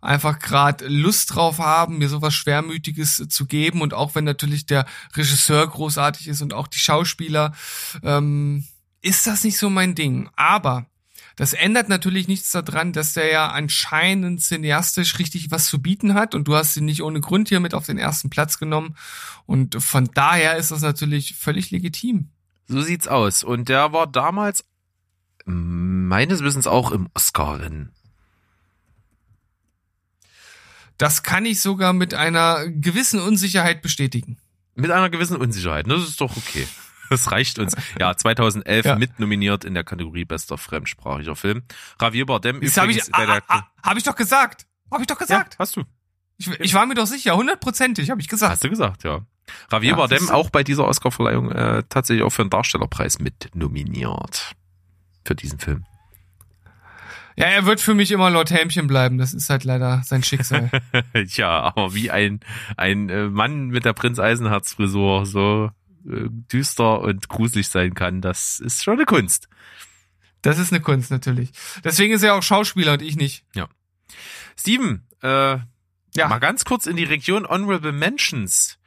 einfach 0.03 0.41
gerade 0.41 0.89
Lust 0.89 1.35
drauf 1.35 1.59
haben, 1.59 1.99
mir 1.99 2.09
sowas 2.09 2.35
Schwermütiges 2.35 3.25
zu 3.29 3.47
geben 3.47 3.81
und 3.81 3.95
auch 3.95 4.15
wenn 4.15 4.25
natürlich 4.25 4.67
der 4.67 4.85
Regisseur 5.17 5.67
großartig 5.67 6.29
ist 6.29 6.43
und 6.43 6.53
auch 6.53 6.67
die 6.67 6.81
Schauspieler, 6.81 7.55
ähm, 8.03 8.65
ist 9.01 9.27
das 9.27 9.45
nicht 9.45 9.57
so 9.57 9.71
mein 9.71 9.95
Ding. 9.95 10.29
Aber 10.37 10.87
das 11.37 11.55
ändert 11.55 11.89
natürlich 11.89 12.29
nichts 12.29 12.51
daran, 12.51 12.93
dass 12.93 13.15
der 13.15 13.31
ja 13.31 13.49
anscheinend 13.51 14.43
cineastisch 14.43 15.19
richtig 15.19 15.51
was 15.51 15.67
zu 15.67 15.81
bieten 15.81 16.15
hat 16.15 16.35
und 16.35 16.49
du 16.49 16.57
hast 16.57 16.77
ihn 16.77 16.85
nicht 16.85 17.03
ohne 17.03 17.21
Grund 17.21 17.49
hier 17.49 17.61
mit 17.61 17.73
auf 17.73 17.87
den 17.87 17.97
ersten 17.97 18.29
Platz 18.29 18.59
genommen 18.59 18.97
und 19.47 19.83
von 19.83 20.11
daher 20.13 20.57
ist 20.57 20.73
das 20.73 20.83
natürlich 20.83 21.37
völlig 21.37 21.71
legitim. 21.71 22.29
So 22.67 22.83
sieht's 22.83 23.09
aus. 23.09 23.45
Und 23.45 23.69
der 23.69 23.93
war 23.93 24.07
damals 24.07 24.65
meines 25.45 26.43
Wissens 26.43 26.67
auch 26.67 26.91
im 26.91 27.09
Oscar-Rennen. 27.15 27.93
Das 30.99 31.23
kann 31.23 31.45
ich 31.47 31.61
sogar 31.61 31.93
mit 31.93 32.15
einer 32.15 32.69
gewissen 32.69 33.21
Unsicherheit 33.21 33.83
bestätigen. 33.83 34.39
Mit 34.75 34.91
einer 34.91 35.11
gewissen 35.11 35.37
Unsicherheit. 35.37 35.87
Das 35.91 36.03
ist 36.03 36.21
doch 36.21 36.37
okay. 36.37 36.67
Das 37.11 37.31
reicht 37.31 37.59
uns. 37.59 37.77
Ja, 38.01 38.17
2011 38.17 38.87
Ja. 38.87 38.97
mitnominiert 38.97 39.67
in 39.67 39.75
der 39.75 39.85
Kategorie 39.85 40.25
bester 40.25 40.57
fremdsprachiger 40.57 41.37
Film. 41.37 41.63
Javier 42.01 42.25
Bardem 42.25 42.63
Das 42.63 42.79
habe 42.79 42.91
ich, 42.91 43.07
übrigens, 43.07 43.13
ah, 43.13 43.27
der, 43.27 43.43
ah, 43.49 43.67
hab 43.83 43.99
ich 43.99 44.03
doch 44.05 44.17
gesagt. 44.17 44.65
Hab 44.91 44.99
ich 45.03 45.07
doch 45.09 45.19
gesagt. 45.19 45.53
Ja, 45.55 45.59
hast 45.59 45.77
du. 45.77 45.83
Ich, 46.39 46.49
ich 46.59 46.73
war 46.73 46.87
mir 46.87 46.95
doch 46.95 47.07
sicher, 47.07 47.37
hundertprozentig, 47.37 48.09
habe 48.09 48.23
ich 48.23 48.29
gesagt. 48.29 48.53
Hast 48.53 48.65
du 48.65 48.71
gesagt, 48.71 49.05
ja. 49.05 49.21
Javier 49.71 49.91
Ja, 49.91 49.97
Bardem 49.97 50.31
auch 50.31 50.49
bei 50.49 50.65
dieser 50.65 50.87
Oscarverleihung 50.89 51.51
äh, 51.53 51.83
tatsächlich 51.91 52.25
auch 52.25 52.31
für 52.31 52.45
den 52.45 52.51
Darstellerpreis 52.51 53.19
mit 53.19 53.51
nominiert. 53.55 54.55
Für 55.27 55.35
diesen 55.35 55.59
Film. 55.59 55.85
Ja, 57.37 57.47
er 57.47 57.65
wird 57.67 57.81
für 57.81 57.95
mich 57.95 58.11
immer 58.11 58.31
Lord 58.31 58.51
Helmchen 58.51 58.87
bleiben. 58.87 59.19
Das 59.19 59.33
ist 59.35 59.49
halt 59.51 59.65
leider 59.65 60.03
sein 60.05 60.23
Schicksal. 60.23 60.71
ja, 61.29 61.51
aber 61.61 61.95
wie 61.95 62.11
ein, 62.11 62.41
ein 62.77 63.09
äh, 63.09 63.29
Mann 63.29 63.69
mit 63.69 63.85
der 63.85 63.93
Prinz 63.95 64.19
Eisenherz 64.19 64.75
Frisur 64.75 65.25
so 65.27 65.71
äh, 66.07 66.29
düster 66.29 67.01
und 67.01 67.29
gruselig 67.29 67.69
sein 67.69 67.95
kann, 67.95 68.21
das 68.21 68.61
ist 68.61 68.83
schon 68.85 68.95
eine 68.95 69.05
Kunst. 69.07 69.49
Das 70.43 70.59
ist 70.59 70.73
eine 70.73 70.83
Kunst 70.83 71.11
natürlich. 71.11 71.51
Deswegen 71.85 72.13
ist 72.13 72.23
er 72.23 72.35
auch 72.35 72.43
Schauspieler 72.43 72.95
und 72.95 73.03
ich 73.03 73.17
nicht. 73.17 73.45
Steven, 74.59 75.07
äh, 75.23 75.59
Ja. 76.15 76.29
mal 76.29 76.39
ganz 76.41 76.65
kurz 76.65 76.87
in 76.87 76.97
die 76.97 77.05
Region 77.05 77.47
Honorable 77.47 77.93
Mentions. 77.93 78.79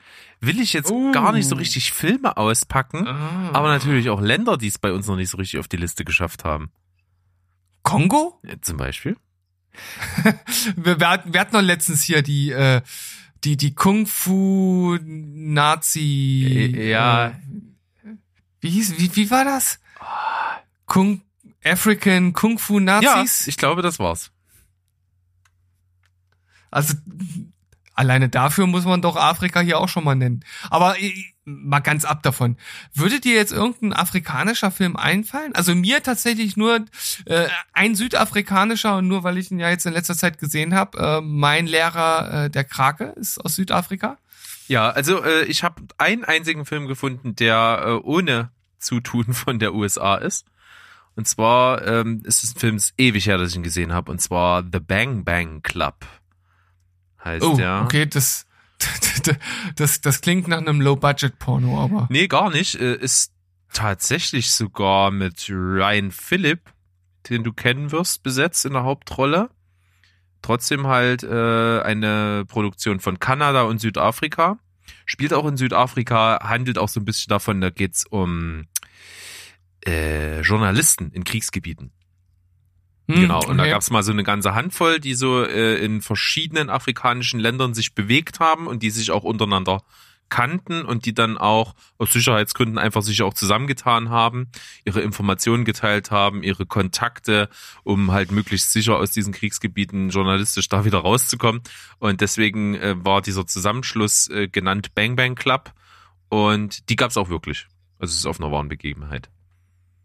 Will 0.41 0.59
ich 0.59 0.73
jetzt 0.73 0.91
Uh. 0.91 1.11
gar 1.11 1.31
nicht 1.31 1.47
so 1.47 1.55
richtig 1.55 1.91
Filme 1.93 2.37
auspacken, 2.37 3.07
Ah. 3.07 3.49
aber 3.53 3.69
natürlich 3.69 4.09
auch 4.09 4.21
Länder, 4.21 4.57
die 4.57 4.67
es 4.67 4.77
bei 4.77 4.91
uns 4.91 5.07
noch 5.07 5.15
nicht 5.15 5.29
so 5.29 5.37
richtig 5.37 5.59
auf 5.59 5.67
die 5.67 5.77
Liste 5.77 6.05
geschafft 6.05 6.43
haben. 6.43 6.69
Kongo? 7.86 8.39
Ja, 8.43 8.55
Zum 8.61 8.77
Beispiel. 8.77 9.15
Wir, 10.77 10.99
wir, 11.01 11.09
hatten, 11.09 11.33
wir 11.33 11.39
hatten 11.41 11.53
noch 11.53 11.61
letztens 11.61 12.01
hier 12.01 12.21
die, 12.21 12.49
äh, 12.49 12.81
die, 13.43 13.57
die 13.57 13.75
Kung 13.75 14.07
Fu 14.07 14.97
Nazi. 15.03 16.71
Äh, 16.73 16.89
ja. 16.91 17.27
Äh, 17.27 17.33
wie 18.61 18.69
hieß, 18.69 18.97
wie, 18.97 19.13
wie 19.15 19.29
war 19.29 19.43
das? 19.43 19.79
Kung, 20.86 21.21
African 21.63 22.31
Kung 22.31 22.57
Fu 22.57 22.79
Ja, 22.79 23.01
Nazis? 23.01 23.47
ich 23.47 23.57
glaube, 23.57 23.81
das 23.81 23.99
war's. 23.99 24.31
Also 26.71 26.93
alleine 27.93 28.29
dafür 28.29 28.67
muss 28.67 28.86
man 28.86 29.01
doch 29.01 29.17
Afrika 29.17 29.59
hier 29.59 29.79
auch 29.79 29.89
schon 29.89 30.05
mal 30.05 30.15
nennen. 30.15 30.43
Aber 30.69 30.97
äh, 31.01 31.13
mal 31.45 31.79
ganz 31.79 32.05
ab 32.05 32.23
davon. 32.23 32.57
Würde 32.93 33.19
dir 33.19 33.35
jetzt 33.35 33.51
irgendein 33.53 33.93
afrikanischer 33.93 34.71
Film 34.71 34.95
einfallen? 34.95 35.53
Also 35.55 35.75
mir 35.75 36.01
tatsächlich 36.03 36.57
nur 36.57 36.85
äh, 37.25 37.47
ein 37.71 37.95
südafrikanischer 37.95 38.97
und 38.97 39.07
nur 39.07 39.23
weil 39.23 39.37
ich 39.37 39.51
ihn 39.51 39.59
ja 39.59 39.69
jetzt 39.69 39.85
in 39.85 39.93
letzter 39.93 40.15
Zeit 40.17 40.39
gesehen 40.39 40.73
habe. 40.73 40.97
Äh, 40.97 41.21
mein 41.21 41.67
Lehrer, 41.67 42.45
äh, 42.45 42.49
der 42.49 42.63
Krake, 42.63 43.13
ist 43.15 43.37
aus 43.39 43.55
Südafrika. 43.55 44.17
Ja, 44.67 44.89
also 44.89 45.23
äh, 45.23 45.43
ich 45.45 45.63
habe 45.63 45.83
einen 45.99 46.25
einzigen 46.25 46.65
Film 46.65 46.87
gefunden, 46.87 47.35
der 47.35 47.83
äh, 47.85 47.91
ohne 48.03 48.49
Zutun 48.79 49.33
von 49.33 49.59
der 49.59 49.73
USA 49.75 50.15
ist. 50.15 50.45
Und 51.15 51.27
zwar 51.27 51.85
ähm, 51.87 52.23
ist 52.25 52.43
es 52.43 52.55
ein 52.55 52.59
Film, 52.59 52.75
ist 52.75 52.93
ewig 52.97 53.27
her, 53.27 53.37
dass 53.37 53.51
ich 53.51 53.55
ihn 53.55 53.63
gesehen 53.63 53.93
habe. 53.93 54.11
Und 54.11 54.19
zwar 54.19 54.63
The 54.63 54.79
Bang 54.79 55.23
Bang 55.23 55.61
Club 55.61 56.05
heißt 57.23 57.45
Oh, 57.45 57.55
der. 57.55 57.81
okay, 57.83 58.05
das, 58.05 58.44
das, 59.76 60.01
das 60.01 60.21
klingt 60.21 60.47
nach 60.47 60.57
einem 60.57 60.82
Low-Budget-Porno, 60.82 61.82
aber. 61.82 62.07
Nee, 62.09 62.28
gar 62.28 62.49
nicht. 62.49 62.76
Äh, 62.76 62.95
Ist 62.95 63.34
tatsächlich 63.73 64.51
sogar 64.51 65.11
mit 65.11 65.49
Ryan 65.49 66.11
Phillip, 66.11 66.61
den 67.30 67.43
du 67.43 67.53
kennen 67.53 67.91
wirst, 67.91 68.23
besetzt 68.23 68.65
in 68.65 68.73
der 68.73 68.84
Hauptrolle. 68.84 69.49
Trotzdem 70.41 70.88
halt 70.88 71.23
äh, 71.23 71.82
eine 71.82 72.45
Produktion 72.47 72.99
von 72.99 73.19
Kanada 73.19 73.63
und 73.63 73.82
Südafrika. 73.82 74.59
Spielt 75.05 75.34
auch 75.34 75.45
in 75.47 75.57
Südafrika, 75.57 76.39
handelt 76.43 76.78
auch 76.78 76.89
so 76.89 76.99
ein 76.99 77.05
bisschen 77.05 77.30
davon, 77.30 77.61
da 77.61 77.71
geht's 77.71 78.05
um 78.05 78.67
äh, 79.86 80.41
Journalisten 80.41 81.11
in 81.11 81.23
Kriegsgebieten. 81.23 81.91
Hm, 83.08 83.22
Genau, 83.22 83.45
und 83.45 83.58
da 83.58 83.64
okay. 83.64 83.72
gab's 83.72 83.91
mal 83.91 84.03
so 84.03 84.12
eine 84.12 84.24
ganze 84.24 84.56
Handvoll, 84.56 84.99
die 84.99 85.14
so 85.14 85.43
äh, 85.43 85.78
in 85.84 86.01
verschiedenen 86.01 86.70
afrikanischen 86.70 87.39
Ländern 87.39 87.74
sich 87.74 87.93
bewegt 87.93 88.39
haben 88.39 88.68
und 88.68 88.84
die 88.84 88.89
sich 88.89 89.12
auch 89.12 89.24
untereinander 89.24 89.84
kannten 90.30 90.84
und 90.84 91.06
die 91.06 91.14
dann 91.14 91.38
auch 91.38 91.76
aus 91.97 92.12
Sicherheitsgründen 92.14 92.78
einfach 92.78 93.03
sich 93.03 93.22
auch 93.22 93.34
zusammengetan 93.34 94.10
haben, 94.10 94.47
ihre 94.84 95.01
Informationen 95.01 95.66
geteilt 95.66 96.12
haben, 96.12 96.43
ihre 96.43 96.66
Kontakte, 96.66 97.49
um 97.84 98.12
halt 98.12 98.32
möglichst 98.32 98.72
sicher 98.72 98.97
aus 98.97 99.12
diesen 99.12 99.34
Kriegsgebieten 99.34 100.10
journalistisch 100.10 100.68
da 100.68 100.84
wieder 100.86 100.99
rauszukommen. 100.99 101.62
Und 101.99 102.22
deswegen 102.22 102.76
äh, 102.76 102.95
war 102.97 103.22
dieser 103.22 103.45
Zusammenschluss 103.45 104.28
äh, 104.30 104.47
genannt 104.47 104.95
Bang 104.95 105.16
Bang 105.16 105.36
Club 105.36 105.74
und 106.30 106.89
die 106.89 106.95
gab's 106.95 107.18
auch 107.18 107.30
wirklich. 107.30 107.68
Also 107.99 108.12
es 108.12 108.20
ist 108.20 108.26
auf 108.26 108.39
einer 108.39 108.51
wahren 108.51 108.68
Begebenheit. 108.68 109.30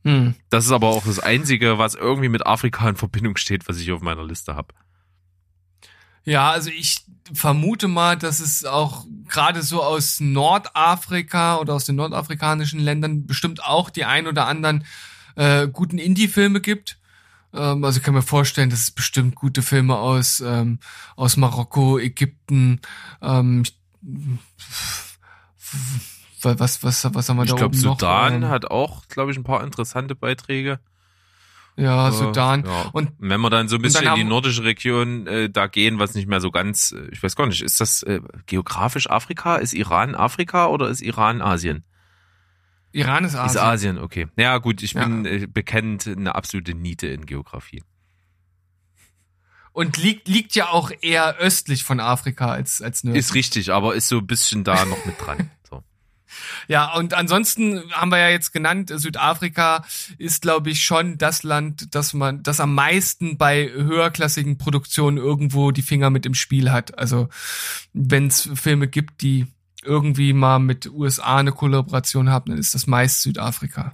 Hm. 0.05 0.35
Das 0.49 0.65
ist 0.65 0.73
aber 0.73 0.89
auch 0.89 1.05
das 1.05 1.19
Einzige, 1.19 1.79
was 1.79 1.95
irgendwie 1.95 2.29
mit 2.29 2.47
Afrika 2.47 2.89
in 2.89 2.97
Verbindung 2.97 3.37
steht, 3.37 3.69
was 3.69 3.79
ich 3.79 3.93
auf 3.93 4.01
meiner 4.01 4.25
Liste 4.25 4.55
habe. 4.55 4.75
Ja, 6.25 6.51
also 6.51 6.71
ich 6.71 7.05
vermute 7.33 7.89
mal, 7.89 8.17
dass 8.17 8.41
es 8.41 8.65
auch 8.65 9.05
gerade 9.29 9.63
so 9.63 9.83
aus 9.83 10.21
Nordafrika 10.21 11.59
oder 11.59 11.75
aus 11.75 11.85
den 11.85 11.97
nordafrikanischen 11.97 12.81
Ländern 12.81 13.27
bestimmt 13.27 13.65
auch 13.65 13.91
die 13.91 14.05
ein 14.05 14.27
oder 14.27 14.47
anderen 14.47 14.85
äh, 15.37 15.69
guten 15.69 15.99
Indie-Filme 15.99 16.61
gibt. 16.61 16.99
Ähm, 17.55 17.85
also 17.85 17.99
ich 17.99 18.05
kann 18.05 18.15
mir 18.15 18.23
vorstellen, 18.23 18.71
dass 18.71 18.81
es 18.81 18.91
bestimmt 18.91 19.35
gute 19.35 19.63
Filme 19.63 19.97
aus, 19.97 20.41
ähm, 20.41 20.79
aus 21.17 21.37
Marokko, 21.37 21.99
Ägypten, 21.99 22.81
ähm, 23.23 23.65
was, 26.45 26.83
was, 26.83 27.05
was 27.15 27.29
haben 27.29 27.37
wir 27.37 27.45
Ich 27.45 27.51
da 27.51 27.57
glaube, 27.57 27.77
oben 27.77 27.85
noch? 27.85 27.99
Sudan 27.99 28.35
Ähm, 28.43 28.49
hat 28.49 28.71
auch, 28.71 29.07
glaube 29.09 29.31
ich, 29.33 29.37
ein 29.39 29.45
paar 29.45 29.63
interessante 29.65 30.15
Beiträge. 30.15 30.81
Ja, 31.77 32.09
Äh, 32.09 32.13
Sudan. 32.13 32.65
Ja. 32.67 32.91
Und 32.93 33.13
wenn 33.19 33.41
wir 33.41 33.49
dann 33.51 33.69
so 33.69 33.77
ein 33.77 33.83
bisschen 33.83 34.07
in 34.07 34.15
die 34.17 34.25
nordische 34.25 34.65
Region 34.65 35.27
äh, 35.27 35.49
da 35.49 35.67
gehen, 35.67 35.99
was 35.99 36.15
nicht 36.15 36.29
mehr 36.29 36.41
so 36.41 36.51
ganz, 36.51 36.93
äh, 36.93 37.09
ich 37.13 37.23
weiß 37.23 37.37
gar 37.37 37.47
nicht, 37.47 37.63
ist 37.63 37.81
das 37.81 38.03
äh, 38.03 38.21
geografisch 38.47 39.09
Afrika? 39.09 39.57
Ist 39.57 39.73
Iran 39.73 40.15
Afrika 40.15 40.67
oder 40.67 40.89
ist 40.89 41.01
Iran 41.01 41.41
Asien? 41.41 41.85
Iran 42.93 43.25
ist 43.25 43.35
Ist 43.35 43.39
Asien. 43.39 43.63
Asien, 43.63 43.99
okay. 43.99 44.27
Ja 44.37 44.59
gut, 44.59 44.83
ich 44.83 44.93
Ja. 44.95 45.05
bin 45.05 45.25
äh, 45.25 45.47
bekennt 45.47 46.07
eine 46.09 46.35
absolute 46.35 46.75
Niete 46.75 47.07
in 47.07 47.25
Geografie. 47.25 47.83
Und 49.73 49.97
liegt, 49.97 50.27
liegt 50.27 50.57
ja 50.57 50.69
auch 50.71 50.91
eher 51.01 51.37
östlich 51.37 51.85
von 51.85 52.01
Afrika 52.01 52.51
als, 52.51 52.83
als 52.83 53.05
nördlich. 53.05 53.25
Ist 53.25 53.35
richtig, 53.35 53.73
aber 53.73 53.95
ist 53.95 54.09
so 54.09 54.19
ein 54.19 54.27
bisschen 54.27 54.65
da 54.65 54.85
noch 54.85 55.07
mit 55.07 55.15
dran. 55.25 55.51
Ja, 56.71 56.95
und 56.95 57.15
ansonsten 57.15 57.83
haben 57.91 58.13
wir 58.13 58.19
ja 58.19 58.29
jetzt 58.29 58.53
genannt, 58.53 58.93
Südafrika 58.95 59.85
ist, 60.19 60.43
glaube 60.43 60.71
ich, 60.71 60.85
schon 60.85 61.19
das 61.19 61.43
Land, 61.43 61.97
das 61.97 62.15
man, 62.15 62.45
das 62.45 62.61
am 62.61 62.77
meisten 62.77 63.37
bei 63.37 63.69
höherklassigen 63.69 64.57
Produktionen 64.57 65.17
irgendwo 65.17 65.73
die 65.73 65.83
Finger 65.83 66.11
mit 66.11 66.27
im 66.27 66.35
Spiel 66.35 66.71
hat. 66.71 66.97
Also 66.97 67.29
wenn 67.93 68.29
es 68.29 68.49
Filme 68.55 68.87
gibt, 68.87 69.21
die 69.23 69.49
irgendwie 69.83 70.33
mal 70.33 70.61
mit 70.61 70.89
USA 70.89 71.39
eine 71.39 71.51
Kollaboration 71.51 72.31
haben, 72.31 72.51
dann 72.51 72.59
ist 72.61 72.73
das 72.73 72.87
meist 72.87 73.23
Südafrika. 73.23 73.91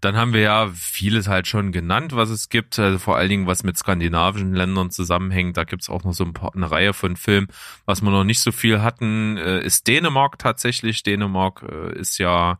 Dann 0.00 0.16
haben 0.16 0.32
wir 0.32 0.40
ja 0.40 0.68
vieles 0.74 1.28
halt 1.28 1.46
schon 1.46 1.72
genannt, 1.72 2.14
was 2.14 2.30
es 2.30 2.48
gibt, 2.48 2.78
also 2.78 2.98
vor 2.98 3.16
allen 3.16 3.28
Dingen 3.28 3.46
was 3.46 3.62
mit 3.62 3.76
skandinavischen 3.76 4.54
Ländern 4.54 4.90
zusammenhängt. 4.90 5.56
Da 5.56 5.64
gibt's 5.64 5.88
auch 5.90 6.04
noch 6.04 6.12
so 6.12 6.24
ein 6.24 6.32
paar, 6.32 6.54
eine 6.54 6.70
Reihe 6.70 6.92
von 6.92 7.16
Filmen. 7.16 7.48
Was 7.84 8.02
wir 8.02 8.10
noch 8.10 8.24
nicht 8.24 8.40
so 8.40 8.52
viel 8.52 8.82
hatten, 8.82 9.36
äh, 9.36 9.60
ist 9.64 9.86
Dänemark 9.86 10.38
tatsächlich. 10.38 11.02
Dänemark 11.02 11.64
äh, 11.68 11.98
ist 11.98 12.18
ja 12.18 12.58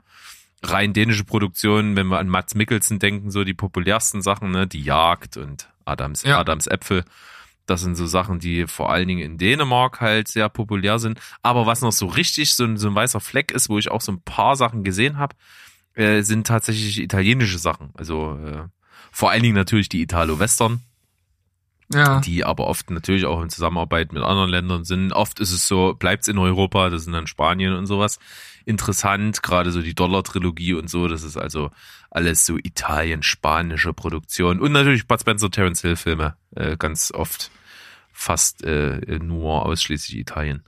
rein 0.63 0.93
dänische 0.93 1.25
Produktion, 1.25 1.97
wenn 1.97 2.09
wir 2.09 2.19
an 2.19 2.29
Mats 2.29 2.55
Mikkelsen 2.55 2.99
denken, 2.99 3.31
so 3.31 3.45
die 3.45 3.55
populärsten 3.55 4.23
Sachen, 4.23 4.51
ne, 4.51 4.67
die 4.67 4.83
Jagd 4.83 5.37
und 5.37 5.69
Adams, 5.85 6.23
Ja. 6.25 6.39
Adams 6.39 6.67
Äpfel. 6.67 7.05
Das 7.67 7.81
sind 7.81 7.97
so 7.97 8.07
Sachen, 8.07 8.39
die 8.39 8.67
vor 8.69 8.93
allen 8.93 9.09
Dingen 9.09 9.23
in 9.23 9.39
Dänemark 9.39 10.01
halt 10.01 10.29
sehr 10.29 10.49
populär 10.49 10.99
sind. 11.01 11.21
Aber 11.43 11.67
was 11.67 11.81
noch 11.83 11.93
so 11.93 12.07
richtig 12.07 12.55
so 12.55 12.65
ein, 12.65 12.77
so 12.77 12.89
ein 12.89 12.95
weißer 12.95 13.21
Fleck 13.21 13.51
ist, 13.51 13.69
wo 13.69 13.79
ich 13.79 13.91
auch 13.91 14.01
so 14.01 14.13
ein 14.13 14.23
paar 14.23 14.55
Sachen 14.55 14.85
gesehen 14.85 15.19
habe, 15.19 15.35
äh, 15.97 16.23
sind 16.23 16.47
tatsächlich 16.47 17.01
italienische 17.01 17.59
Sachen. 17.59 17.91
Also 17.95 18.39
äh, 18.39 18.63
vor 19.11 19.31
allen 19.31 19.43
Dingen 19.43 19.55
natürlich 19.57 19.89
die 19.89 20.03
Italo-Western, 20.03 20.81
Ja. 21.93 22.21
die 22.21 22.45
aber 22.45 22.67
oft 22.67 22.91
natürlich 22.91 23.25
auch 23.25 23.43
in 23.43 23.49
Zusammenarbeit 23.51 24.13
mit 24.13 24.23
anderen 24.23 24.51
Ländern 24.51 24.85
sind. 24.85 25.13
Oft 25.13 25.41
ist 25.41 25.53
es 25.53 25.67
so, 25.67 25.95
bleibt's 25.99 26.29
in 26.29 26.39
Europa, 26.39 26.91
das 26.91 27.05
sind 27.05 27.13
dann 27.15 27.27
Spanien 27.27 27.73
und 27.75 27.87
sowas. 27.87 28.19
Interessant, 28.67 29.43
gerade 29.43 29.71
so 29.71 29.81
die 29.81 29.95
Dollar-Trilogie 29.95 30.75
und 30.75 30.91
so, 30.91 31.09
das 31.09 31.23
ist 31.23 31.37
also 31.37 31.71
alles 32.11 32.45
so 32.47 32.57
Italien-spanische 32.57 33.93
Produktion. 33.93 34.61
Und 34.61 34.73
natürlich 34.73 35.07
Bud 35.07 35.21
Spencer, 35.21 35.51
Terence 35.51 35.81
Hill-Filme, 35.83 36.37
äh, 36.55 36.77
ganz 36.77 37.13
oft 37.13 37.51
fast 38.13 38.65
äh, 38.65 39.19
nur 39.21 39.65
ausschließlich 39.67 40.19
Italien. 40.19 40.63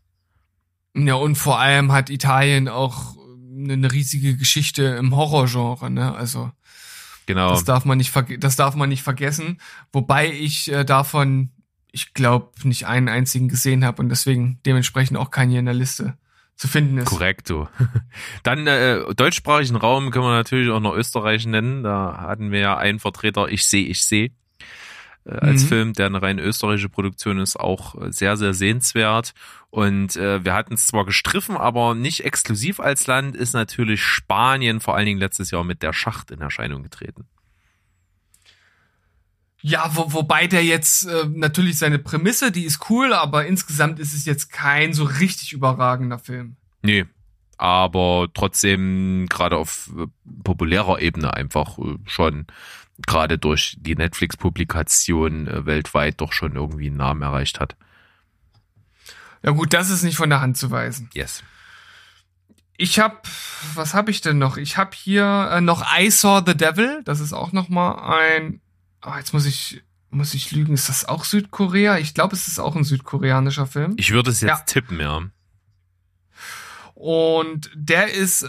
Ja, 0.95 1.15
und 1.15 1.37
vor 1.37 1.59
allem 1.59 1.93
hat 1.93 2.09
Italien 2.11 2.69
auch 2.69 3.17
eine 3.59 3.93
riesige 3.93 4.37
Geschichte 4.37 4.85
im 4.85 5.15
Horrorgenre, 5.17 5.91
ne? 5.91 6.15
Also 6.15 6.51
Genau. 7.29 7.51
Das 7.51 7.65
darf 7.65 7.85
man 7.85 7.99
nicht, 7.99 8.15
das 8.39 8.57
darf 8.57 8.75
man 8.75 8.89
nicht 8.89 9.03
vergessen. 9.03 9.61
Wobei 9.93 10.33
ich 10.33 10.73
äh, 10.73 10.85
davon, 10.85 11.51
ich 11.93 12.15
glaube, 12.15 12.53
nicht 12.65 12.87
einen 12.87 13.11
einzigen 13.11 13.49
gesehen 13.49 13.85
habe 13.85 14.01
und 14.01 14.09
deswegen 14.09 14.61
dementsprechend 14.65 15.19
auch 15.19 15.31
keinen 15.31 15.51
hier 15.51 15.59
in 15.59 15.67
der 15.67 15.75
Liste 15.75 16.17
zu 16.57 16.69
finden 16.69 16.97
ist. 16.97 17.05
Korrekto. 17.05 17.69
Dann 18.45 18.67
äh, 18.67 19.15
deutschsprachigen 19.15 19.77
Raum 19.77 20.11
können 20.11 20.25
wir 20.25 20.31
natürlich 20.31 20.71
auch 20.71 20.81
noch 20.81 20.95
Österreich 20.95 21.45
nennen. 21.45 21.83
Da 21.83 22.17
hatten 22.19 22.51
wir 22.51 22.61
ja 22.61 22.79
einen 22.79 22.99
Vertreter, 22.99 23.49
ich 23.49 23.67
sehe, 23.67 23.87
ich 23.87 24.07
sehe. 24.07 24.31
Äh, 25.29 25.39
als 25.41 25.65
Mhm. 25.65 25.69
Film, 25.69 25.93
der 25.93 26.07
eine 26.07 26.23
rein 26.23 26.39
österreichische 26.39 26.89
Produktion 26.89 27.39
ist, 27.39 27.59
auch 27.59 28.01
äh, 28.01 28.13
sehr, 28.13 28.37
sehr 28.37 28.55
sehenswert. 28.55 29.35
Und 29.71 30.17
äh, 30.17 30.45
wir 30.45 30.55
hatten 30.55 30.75
es 30.75 30.87
zwar 30.87 31.05
gestriffen, 31.05 31.57
aber 31.57 31.95
nicht 31.95 32.25
exklusiv 32.25 32.81
als 32.81 33.07
Land, 33.07 33.37
ist 33.37 33.53
natürlich 33.53 34.03
Spanien 34.03 34.81
vor 34.81 34.97
allen 34.97 35.07
Dingen 35.07 35.21
letztes 35.21 35.51
Jahr 35.51 35.65
mit 35.65 35.83
der 35.83 35.93
Schacht 35.93 36.31
in 36.31 36.41
Erscheinung 36.41 36.83
getreten. 36.83 37.27
Ja, 39.61 39.91
wo, 39.95 40.13
wobei 40.13 40.47
der 40.47 40.65
jetzt 40.65 41.07
äh, 41.07 41.27
natürlich 41.29 41.79
seine 41.79 41.99
Prämisse, 41.99 42.53
die 42.53 42.65
ist 42.65 42.89
cool, 42.91 43.13
aber 43.13 43.47
insgesamt 43.47 43.99
ist 43.99 44.15
es 44.15 44.25
jetzt 44.25 44.53
kein 44.53 44.93
so 44.93 45.05
richtig 45.05 45.53
überragender 45.53 46.19
Film. 46.19 46.57
Nee, 46.83 47.07
aber 47.57 48.29
trotzdem 48.33 49.27
gerade 49.29 49.57
auf 49.57 49.91
äh, 49.99 50.07
populärer 50.45 51.01
Ebene 51.01 51.35
einfach 51.35 51.77
äh, 51.79 51.97
schon 52.07 52.47
gerade 53.07 53.39
durch 53.39 53.77
die 53.81 53.95
Netflix-Publikation 53.95 55.47
äh, 55.47 55.67
weltweit 55.67 56.21
doch 56.21 56.33
schon 56.33 56.55
irgendwie 56.57 56.89
einen 56.89 56.97
Namen 56.97 57.23
erreicht 57.23 57.61
hat. 57.61 57.77
Ja 59.43 59.53
gut, 59.53 59.73
das 59.73 59.91
ist 59.91 60.03
nicht 60.03 60.17
von 60.17 60.31
der 60.31 60.41
Hand 60.41 60.57
zu 60.57 60.71
weisen. 60.71 61.09
Yes. 61.15 61.43
Ich 62.77 62.99
hab, 62.99 63.27
was 63.75 63.95
hab 63.95 64.09
ich 64.09 64.21
denn 64.21 64.39
noch? 64.39 64.57
Ich 64.57 64.77
hab 64.77 64.95
hier 64.95 65.49
äh, 65.53 65.61
noch 65.61 65.85
I 65.99 66.11
Saw 66.11 66.43
the 66.45 66.57
Devil. 66.57 67.03
Das 67.05 67.21
ist 67.21 67.33
auch 67.33 67.53
noch 67.53 67.69
mal 67.69 67.93
ein. 68.17 68.61
Ah, 69.01 69.19
jetzt 69.19 69.33
muss 69.33 69.47
ich 69.47 69.83
muss 70.11 70.33
ich 70.35 70.53
lügen. 70.53 70.75
Ist 70.75 70.89
das 70.89 71.05
auch 71.05 71.25
Südkorea? 71.25 71.99
Ich 71.99 72.15
glaube, 72.15 72.35
es 72.35 72.49
ist 72.49 72.59
auch 72.59 72.75
ein 72.77 72.85
südkoreanischer 72.85 73.67
Film. 73.67 73.95
Ich 73.99 74.13
würde 74.13 74.31
es 74.31 74.41
jetzt 74.41 74.49
Ja. 74.49 74.57
tippen, 74.65 75.01
ja. 75.01 75.23
Und 76.95 77.71
der 77.75 78.13
ist 78.13 78.49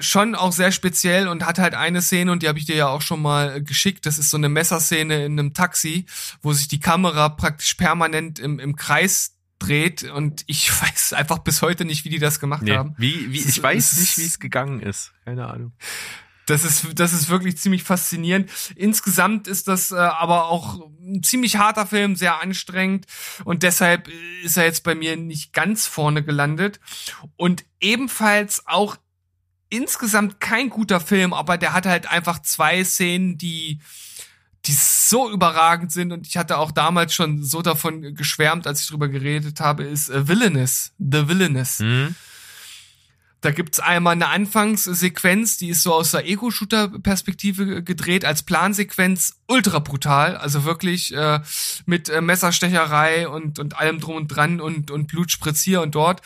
schon 0.00 0.34
auch 0.34 0.52
sehr 0.52 0.72
speziell 0.72 1.28
und 1.28 1.44
hat 1.44 1.58
halt 1.58 1.74
eine 1.74 2.02
Szene 2.02 2.32
und 2.32 2.42
die 2.42 2.48
habe 2.48 2.58
ich 2.58 2.64
dir 2.66 2.76
ja 2.76 2.88
auch 2.88 3.02
schon 3.02 3.20
mal 3.22 3.62
geschickt. 3.62 4.06
Das 4.06 4.18
ist 4.18 4.30
so 4.30 4.36
eine 4.36 4.48
Messerszene 4.48 5.24
in 5.24 5.38
einem 5.38 5.54
Taxi, 5.54 6.06
wo 6.42 6.52
sich 6.52 6.68
die 6.68 6.80
Kamera 6.80 7.28
praktisch 7.30 7.74
permanent 7.74 8.38
im, 8.38 8.58
im 8.58 8.76
Kreis 8.76 9.34
dreht 9.58 10.04
und 10.04 10.44
ich 10.46 10.70
weiß 10.82 11.12
einfach 11.14 11.38
bis 11.38 11.62
heute 11.62 11.84
nicht, 11.84 12.04
wie 12.04 12.10
die 12.10 12.18
das 12.20 12.38
gemacht 12.40 12.62
Nee. 12.62 12.76
haben. 12.76 12.94
Wie, 12.98 13.32
wie, 13.32 13.38
ich 13.38 13.46
ist- 13.46 13.62
weiß 13.62 13.92
es 13.92 13.98
nicht, 14.00 14.10
ist- 14.10 14.18
wie 14.18 14.26
es 14.26 14.38
gegangen 14.38 14.80
ist. 14.80 15.12
Keine 15.24 15.46
Ahnung. 15.48 15.72
Das 16.46 16.64
ist, 16.64 16.86
das 16.98 17.12
ist 17.12 17.28
wirklich 17.28 17.58
ziemlich 17.58 17.82
faszinierend. 17.82 18.50
Insgesamt 18.74 19.46
ist 19.48 19.68
das 19.68 19.90
äh, 19.90 19.96
aber 19.96 20.46
auch 20.46 20.80
ein 21.02 21.22
ziemlich 21.22 21.56
harter 21.56 21.86
Film, 21.86 22.16
sehr 22.16 22.40
anstrengend 22.40 23.04
und 23.44 23.62
deshalb 23.64 24.08
ist 24.42 24.56
er 24.56 24.64
jetzt 24.64 24.82
bei 24.82 24.94
mir 24.94 25.16
nicht 25.18 25.52
ganz 25.52 25.86
vorne 25.86 26.24
gelandet. 26.24 26.80
Und 27.36 27.66
ebenfalls 27.80 28.66
auch 28.66 28.96
insgesamt 29.70 30.40
kein 30.40 30.70
guter 30.70 31.00
Film, 31.00 31.32
aber 31.32 31.58
der 31.58 31.72
hat 31.72 31.86
halt 31.86 32.10
einfach 32.10 32.40
zwei 32.40 32.84
Szenen, 32.84 33.38
die 33.38 33.80
die 34.66 34.72
so 34.72 35.30
überragend 35.30 35.92
sind 35.92 36.12
und 36.12 36.26
ich 36.26 36.36
hatte 36.36 36.58
auch 36.58 36.72
damals 36.72 37.14
schon 37.14 37.42
so 37.42 37.62
davon 37.62 38.14
geschwärmt, 38.14 38.66
als 38.66 38.82
ich 38.82 38.88
drüber 38.88 39.08
geredet 39.08 39.60
habe, 39.60 39.84
ist 39.84 40.10
äh, 40.10 40.28
Villainous, 40.28 40.92
The 40.98 41.28
Villainous. 41.28 41.78
Hm? 41.78 42.14
Da 43.40 43.52
gibt's 43.52 43.78
einmal 43.78 44.14
eine 44.14 44.28
Anfangssequenz, 44.28 45.58
die 45.58 45.68
ist 45.68 45.84
so 45.84 45.94
aus 45.94 46.10
der 46.10 46.26
Ego-Shooter-Perspektive 46.26 47.84
gedreht, 47.84 48.24
als 48.24 48.42
Plansequenz 48.42 49.36
ultra 49.46 49.78
brutal, 49.78 50.36
also 50.36 50.64
wirklich 50.64 51.14
äh, 51.14 51.40
mit 51.86 52.08
äh, 52.08 52.20
Messerstecherei 52.20 53.28
und, 53.28 53.60
und 53.60 53.78
allem 53.78 54.00
drum 54.00 54.16
und 54.16 54.28
dran 54.28 54.60
und, 54.60 54.90
und 54.90 55.06
Blutspritz 55.06 55.62
hier 55.62 55.82
und 55.82 55.94
dort. 55.94 56.20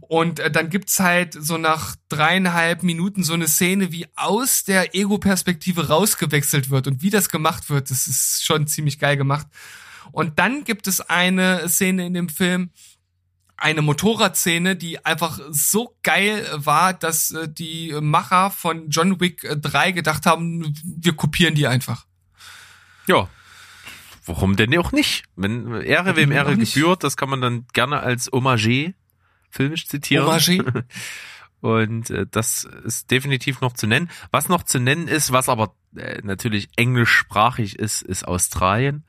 Und 0.00 0.40
äh, 0.40 0.50
dann 0.50 0.70
gibt's 0.70 0.98
halt 1.00 1.36
so 1.38 1.58
nach 1.58 1.96
dreieinhalb 2.08 2.82
Minuten 2.82 3.24
so 3.24 3.34
eine 3.34 3.46
Szene, 3.46 3.92
wie 3.92 4.06
aus 4.16 4.64
der 4.64 4.94
Ego-Perspektive 4.94 5.88
rausgewechselt 5.88 6.70
wird 6.70 6.86
und 6.86 7.02
wie 7.02 7.10
das 7.10 7.28
gemacht 7.28 7.68
wird, 7.68 7.90
das 7.90 8.06
ist 8.06 8.42
schon 8.42 8.66
ziemlich 8.66 8.98
geil 8.98 9.18
gemacht. 9.18 9.46
Und 10.12 10.38
dann 10.38 10.64
gibt 10.64 10.86
es 10.86 11.00
eine 11.00 11.68
Szene 11.68 12.06
in 12.06 12.14
dem 12.14 12.28
Film, 12.28 12.70
eine 13.56 13.82
Motorradszene, 13.82 14.76
die 14.76 15.04
einfach 15.04 15.40
so 15.50 15.96
geil 16.02 16.46
war, 16.54 16.92
dass 16.92 17.30
äh, 17.30 17.48
die 17.48 17.96
Macher 18.00 18.50
von 18.50 18.90
John 18.90 19.20
Wick 19.20 19.44
äh, 19.44 19.56
3 19.56 19.92
gedacht 19.92 20.26
haben, 20.26 20.74
wir 20.84 21.14
kopieren 21.14 21.54
die 21.54 21.66
einfach. 21.66 22.06
Ja. 23.06 23.28
Warum 24.26 24.56
denn 24.56 24.76
auch 24.78 24.92
nicht? 24.92 25.24
Wenn 25.36 25.82
Ehre 25.82 26.16
wem 26.16 26.32
Ehre 26.32 26.56
gebührt, 26.56 27.04
das 27.04 27.16
kann 27.16 27.28
man 27.28 27.42
dann 27.42 27.66
gerne 27.74 28.00
als 28.00 28.30
Hommage 28.32 28.94
filmisch 29.50 29.86
zitieren. 29.86 30.26
Hommage? 30.26 30.64
Und 31.60 32.10
äh, 32.10 32.26
das 32.30 32.64
ist 32.64 33.10
definitiv 33.10 33.60
noch 33.60 33.72
zu 33.72 33.86
nennen. 33.86 34.10
Was 34.30 34.48
noch 34.48 34.64
zu 34.64 34.78
nennen 34.80 35.08
ist, 35.08 35.32
was 35.32 35.48
aber 35.48 35.74
äh, 35.96 36.20
natürlich 36.22 36.68
englischsprachig 36.76 37.78
ist, 37.78 38.02
ist 38.02 38.28
Australien. 38.28 39.04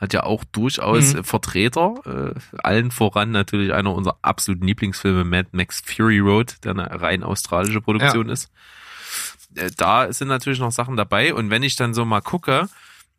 Hat 0.00 0.12
ja 0.14 0.22
auch 0.22 0.44
durchaus 0.44 1.12
Mhm. 1.12 1.20
äh, 1.20 1.22
Vertreter, 1.22 1.94
äh, 2.34 2.58
allen 2.62 2.90
voran 2.90 3.30
natürlich 3.32 3.72
einer 3.74 3.94
unserer 3.94 4.16
absoluten 4.22 4.66
Lieblingsfilme, 4.66 5.24
Mad 5.24 5.50
Max 5.52 5.82
Fury 5.84 6.20
Road, 6.20 6.56
der 6.64 6.72
eine 6.72 7.00
rein 7.02 7.22
australische 7.22 7.80
Produktion 7.80 8.28
ist. 8.32 8.50
Äh, 9.54 9.70
da 9.76 10.12
sind 10.12 10.28
natürlich 10.28 10.58
noch 10.58 10.72
Sachen 10.72 10.96
dabei. 10.96 11.34
Und 11.34 11.50
wenn 11.50 11.62
ich 11.62 11.76
dann 11.76 11.92
so 11.92 12.04
mal 12.04 12.22
gucke, 12.22 12.68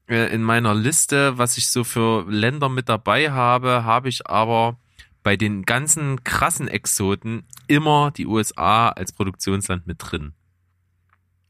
äh, 0.07 0.33
in 0.33 0.41
meiner 0.43 0.73
Liste, 0.73 1.37
was 1.37 1.57
ich 1.57 1.69
so 1.69 1.83
für 1.83 2.25
Länder 2.29 2.67
mit 2.69 2.89
dabei 2.89 3.31
habe, 3.31 3.83
habe 3.83 4.09
ich 4.09 4.27
aber 4.27 4.77
bei 5.23 5.37
den 5.37 5.63
ganzen 5.63 6.23
krassen 6.23 6.67
Exoten 6.67 7.43
immer 7.67 8.09
die 8.09 8.25
USA 8.25 8.89
als 8.89 9.11
Produktionsland 9.13 9.85
mit 9.85 9.97
drin. 9.99 10.33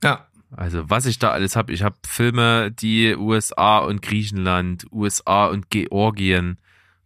Ja. 0.04 0.28
Also 0.52 0.90
was 0.90 1.06
ich 1.06 1.18
da 1.18 1.32
alles 1.32 1.56
habe, 1.56 1.72
ich 1.72 1.84
habe 1.84 1.96
Filme, 2.06 2.72
die 2.72 3.16
USA 3.16 3.80
und 3.80 4.02
Griechenland, 4.02 4.86
USA 4.92 5.48
und 5.48 5.70
Georgien, 5.70 6.58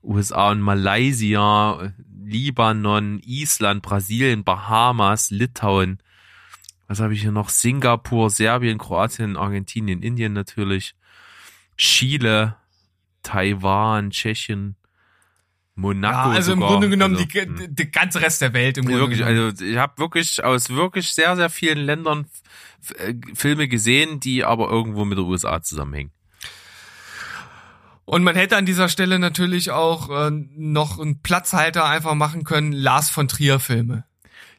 USA 0.04 0.52
und 0.52 0.62
Malaysia, 0.62 1.94
Libanon, 2.26 3.20
Island, 3.24 3.84
Brasilien, 3.84 4.44
Bahamas, 4.44 5.30
Litauen. 5.30 6.00
Was 6.88 7.00
habe 7.00 7.14
ich 7.14 7.22
hier 7.22 7.32
noch? 7.32 7.50
Singapur, 7.50 8.30
Serbien, 8.30 8.78
Kroatien, 8.78 9.38
Argentinien, 9.38 10.02
Indien 10.02 10.34
natürlich, 10.34 10.96
Chile, 11.78 12.56
Taiwan, 13.22 14.12
Tschechien, 14.12 14.76
Monaco. 15.76 16.30
ja 16.30 16.36
also 16.36 16.54
im 16.54 16.60
sogar. 16.60 16.72
Grunde 16.72 16.90
genommen 16.90 17.16
Also, 17.16 17.26
die, 17.28 17.42
hm. 17.42 17.56
die, 17.58 17.76
die 17.76 17.92
ganze 17.92 18.22
Rest 18.22 18.42
der 18.42 18.54
Welt 18.54 18.78
im 18.78 18.86
Grunde 18.86 19.02
Wirklich, 19.02 19.20
genommen. 19.20 19.38
also 19.52 19.64
ich 19.64 19.78
habe 19.78 19.98
wirklich 19.98 20.44
aus 20.44 20.70
wirklich 20.70 21.12
sehr, 21.14 21.36
sehr 21.36 21.50
vielen 21.50 21.80
Ländern 21.80 22.28
äh, 22.98 23.14
Filme 23.34 23.68
gesehen, 23.68 24.20
die 24.20 24.44
aber 24.44 24.70
irgendwo 24.70 25.06
mit 25.06 25.18
der 25.18 25.26
USA 25.26 25.62
zusammenhängen. 25.62 26.12
Und 28.06 28.24
man 28.24 28.36
hätte 28.36 28.56
an 28.56 28.68
dieser 28.68 28.88
Stelle 28.88 29.18
natürlich 29.18 29.72
auch 29.72 30.10
äh, 30.10 30.32
noch 30.32 31.00
einen 31.00 31.22
Platzhalter 31.22 31.86
einfach 31.86 32.14
machen 32.14 32.44
können, 32.44 32.72
Lars 32.72 33.10
von 33.10 33.28
Trier 33.28 33.60
Filme. 33.60 34.06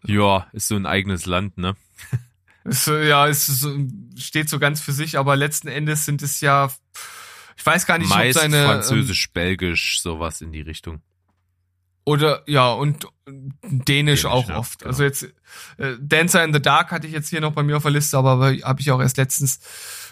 Ja, 0.05 0.49
ist 0.53 0.69
so 0.69 0.77
ein 0.77 0.87
eigenes 0.87 1.27
Land, 1.27 1.57
ne? 1.57 1.75
Ist, 2.65 2.89
ja, 2.89 3.29
es 3.29 3.65
steht 4.17 4.49
so 4.49 4.59
ganz 4.59 4.81
für 4.81 4.91
sich, 4.91 5.19
aber 5.19 5.37
letzten 5.37 5.69
Endes 5.69 6.05
sind 6.05 6.21
es 6.21 6.41
ja, 6.41 6.69
ich 7.57 7.65
weiß 7.65 7.87
gar 7.87 7.99
nicht, 7.99 8.11
ob 8.11 8.17
Meist 8.17 8.39
seine 8.39 8.59
ähm, 8.59 8.67
Französisch, 8.67 9.33
Belgisch, 9.33 10.01
sowas 10.01 10.41
in 10.41 10.53
die 10.53 10.61
Richtung. 10.61 11.03
Oder 12.05 12.43
ja, 12.47 12.71
und 12.71 13.09
Dänisch, 13.27 13.85
Dänisch, 13.85 14.25
auch 14.27 14.49
ja, 14.49 14.59
oft. 14.59 14.79
genau. 14.79 14.91
Also 14.91 15.03
jetzt 15.03 15.25
äh, 15.79 15.97
Dancer 16.01 16.45
in 16.45 16.53
the 16.53 16.63
Dark 16.63 16.93
hatte 16.93 17.09
ich 17.09 17.13
jetzt 17.13 17.31
hier 17.31 17.41
noch 17.41 17.53
bei 17.53 17.65
mir 17.65 17.77
auf 17.77 17.83
der 17.83 17.91
Liste, 17.91 18.17
aber 18.17 18.57
habe 18.63 18.81
ich 18.81 18.91
auch 18.93 19.01
erst 19.01 19.17
letztens 19.17 19.59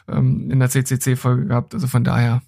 ähm, 0.08 0.50
in 0.50 0.58
der 0.58 0.70
CCC-Folge 0.70 1.46
gehabt. 1.46 1.72
Also 1.72 1.86
von 1.86 2.02
daher. 2.02 2.42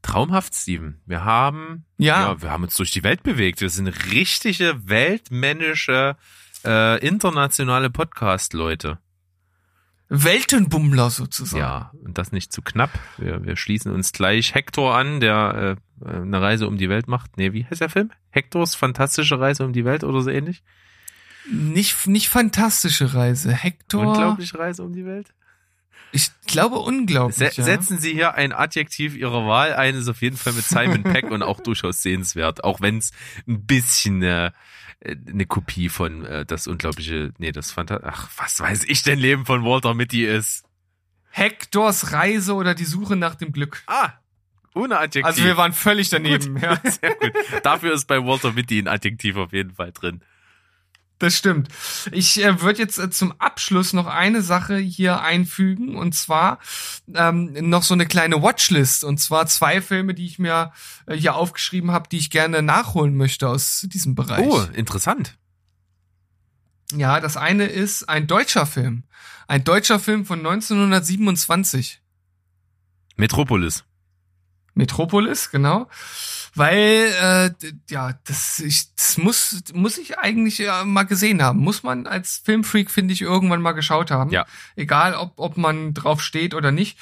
Traumhaft, 0.00 0.54
Steven. 0.54 1.02
Wir 1.04 1.24
haben, 1.24 1.84
Ja, 1.98 2.28
ja, 2.28 2.42
wir 2.42 2.50
haben 2.50 2.64
uns 2.64 2.76
durch 2.76 2.92
die 2.92 3.02
Welt 3.02 3.22
bewegt. 3.22 3.60
Wir 3.60 3.70
sind 3.70 3.88
richtige 3.88 4.88
weltmännische, 4.88 6.16
äh, 6.64 7.06
internationale 7.06 7.90
Podcast-Leute. 7.90 8.98
Weltenbummler 10.08 11.10
sozusagen. 11.10 11.60
Ja, 11.60 11.90
und 12.04 12.16
das 12.16 12.30
nicht 12.32 12.52
zu 12.52 12.62
knapp. 12.62 12.90
Wir, 13.18 13.44
wir 13.44 13.56
schließen 13.56 13.92
uns 13.92 14.12
gleich 14.12 14.54
Hector 14.54 14.96
an, 14.96 15.20
der 15.20 15.76
äh, 16.04 16.08
eine 16.08 16.40
Reise 16.40 16.68
um 16.68 16.76
die 16.76 16.88
Welt 16.88 17.08
macht. 17.08 17.36
Nee, 17.36 17.52
wie 17.52 17.64
heißt 17.64 17.80
der 17.80 17.88
Film? 17.88 18.10
Hectors 18.30 18.74
fantastische 18.74 19.40
Reise 19.40 19.64
um 19.64 19.72
die 19.72 19.84
Welt 19.84 20.04
oder 20.04 20.20
so 20.20 20.30
ähnlich? 20.30 20.62
Nicht, 21.50 22.06
nicht 22.06 22.28
fantastische 22.28 23.14
Reise. 23.14 23.52
Hector. 23.52 24.06
Unglaubliche 24.06 24.58
Reise 24.58 24.82
um 24.82 24.92
die 24.92 25.04
Welt? 25.04 25.32
Ich 26.12 26.30
glaube 26.46 26.76
unglaublich. 26.76 27.54
Se. 27.54 27.62
Setzen 27.62 27.98
Sie 27.98 28.12
hier 28.12 28.34
ein 28.34 28.52
Adjektiv 28.52 29.16
Ihrer 29.16 29.46
Wahl 29.46 29.74
ein, 29.74 29.96
ist 29.96 30.08
auf 30.08 30.22
jeden 30.22 30.36
Fall 30.36 30.52
mit 30.52 30.64
Simon 30.64 31.02
Peck 31.02 31.30
und 31.30 31.42
auch 31.42 31.60
durchaus 31.60 32.02
sehenswert, 32.02 32.64
auch 32.64 32.80
wenn 32.80 32.98
es 32.98 33.10
ein 33.46 33.66
bisschen 33.66 34.22
äh, 34.22 34.50
eine 35.06 35.46
Kopie 35.46 35.88
von 35.88 36.24
äh, 36.24 36.44
das 36.44 36.66
unglaubliche, 36.66 37.32
nee, 37.38 37.52
das 37.52 37.72
Fanta 37.72 38.00
ach, 38.02 38.30
was 38.36 38.60
weiß 38.60 38.84
ich 38.84 39.02
denn 39.02 39.18
Leben 39.18 39.46
von 39.46 39.64
Walter 39.64 39.94
Mitty 39.94 40.24
ist. 40.24 40.64
Hectors 41.30 42.12
Reise 42.12 42.54
oder 42.54 42.74
die 42.74 42.84
Suche 42.84 43.16
nach 43.16 43.34
dem 43.34 43.52
Glück. 43.52 43.82
Ah, 43.86 44.12
ohne 44.74 44.98
Adjektiv. 44.98 45.24
Also 45.24 45.44
wir 45.44 45.56
waren 45.56 45.72
völlig 45.72 46.10
daneben. 46.10 46.58
Ja. 46.58 46.76
Sehr 46.84 47.14
gut. 47.14 47.32
Dafür 47.62 47.94
ist 47.94 48.06
bei 48.06 48.24
Walter 48.24 48.52
Mitty 48.52 48.78
ein 48.78 48.88
Adjektiv 48.88 49.36
auf 49.36 49.52
jeden 49.52 49.74
Fall 49.74 49.92
drin. 49.92 50.20
Das 51.18 51.34
stimmt. 51.34 51.68
Ich 52.12 52.42
äh, 52.44 52.60
würde 52.60 52.80
jetzt 52.80 52.98
äh, 52.98 53.08
zum 53.08 53.32
Abschluss 53.40 53.94
noch 53.94 54.06
eine 54.06 54.42
Sache 54.42 54.76
hier 54.76 55.22
einfügen 55.22 55.96
und 55.96 56.14
zwar 56.14 56.58
ähm, 57.14 57.54
noch 57.70 57.82
so 57.82 57.94
eine 57.94 58.06
kleine 58.06 58.42
Watchlist 58.42 59.02
und 59.02 59.18
zwar 59.18 59.46
zwei 59.46 59.80
Filme, 59.80 60.12
die 60.12 60.26
ich 60.26 60.38
mir 60.38 60.72
äh, 61.06 61.16
hier 61.16 61.34
aufgeschrieben 61.34 61.90
habe, 61.90 62.08
die 62.10 62.18
ich 62.18 62.30
gerne 62.30 62.60
nachholen 62.60 63.16
möchte 63.16 63.48
aus 63.48 63.86
diesem 63.88 64.14
Bereich. 64.14 64.46
Oh, 64.46 64.60
interessant. 64.74 65.38
Ja, 66.94 67.18
das 67.20 67.36
eine 67.36 67.64
ist 67.64 68.08
ein 68.08 68.26
deutscher 68.26 68.66
Film. 68.66 69.04
Ein 69.48 69.64
deutscher 69.64 69.98
Film 69.98 70.26
von 70.26 70.40
1927. 70.40 72.02
Metropolis. 73.16 73.84
Metropolis, 74.76 75.50
genau. 75.50 75.88
Weil, 76.54 77.12
äh, 77.20 77.50
ja, 77.90 78.12
das, 78.24 78.60
ich, 78.60 78.94
das 78.94 79.18
muss, 79.18 79.62
muss 79.74 79.98
ich 79.98 80.18
eigentlich 80.18 80.60
äh, 80.60 80.84
mal 80.84 81.04
gesehen 81.04 81.42
haben. 81.42 81.58
Muss 81.58 81.82
man 81.82 82.06
als 82.06 82.40
Filmfreak, 82.44 82.90
finde 82.90 83.14
ich, 83.14 83.22
irgendwann 83.22 83.60
mal 83.60 83.72
geschaut 83.72 84.10
haben. 84.10 84.30
Ja. 84.30 84.46
Egal, 84.76 85.14
ob, 85.14 85.32
ob 85.36 85.56
man 85.56 85.94
drauf 85.94 86.22
steht 86.22 86.54
oder 86.54 86.72
nicht. 86.72 86.98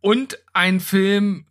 Und 0.00 0.38
ein 0.52 0.80
Film, 0.80 1.46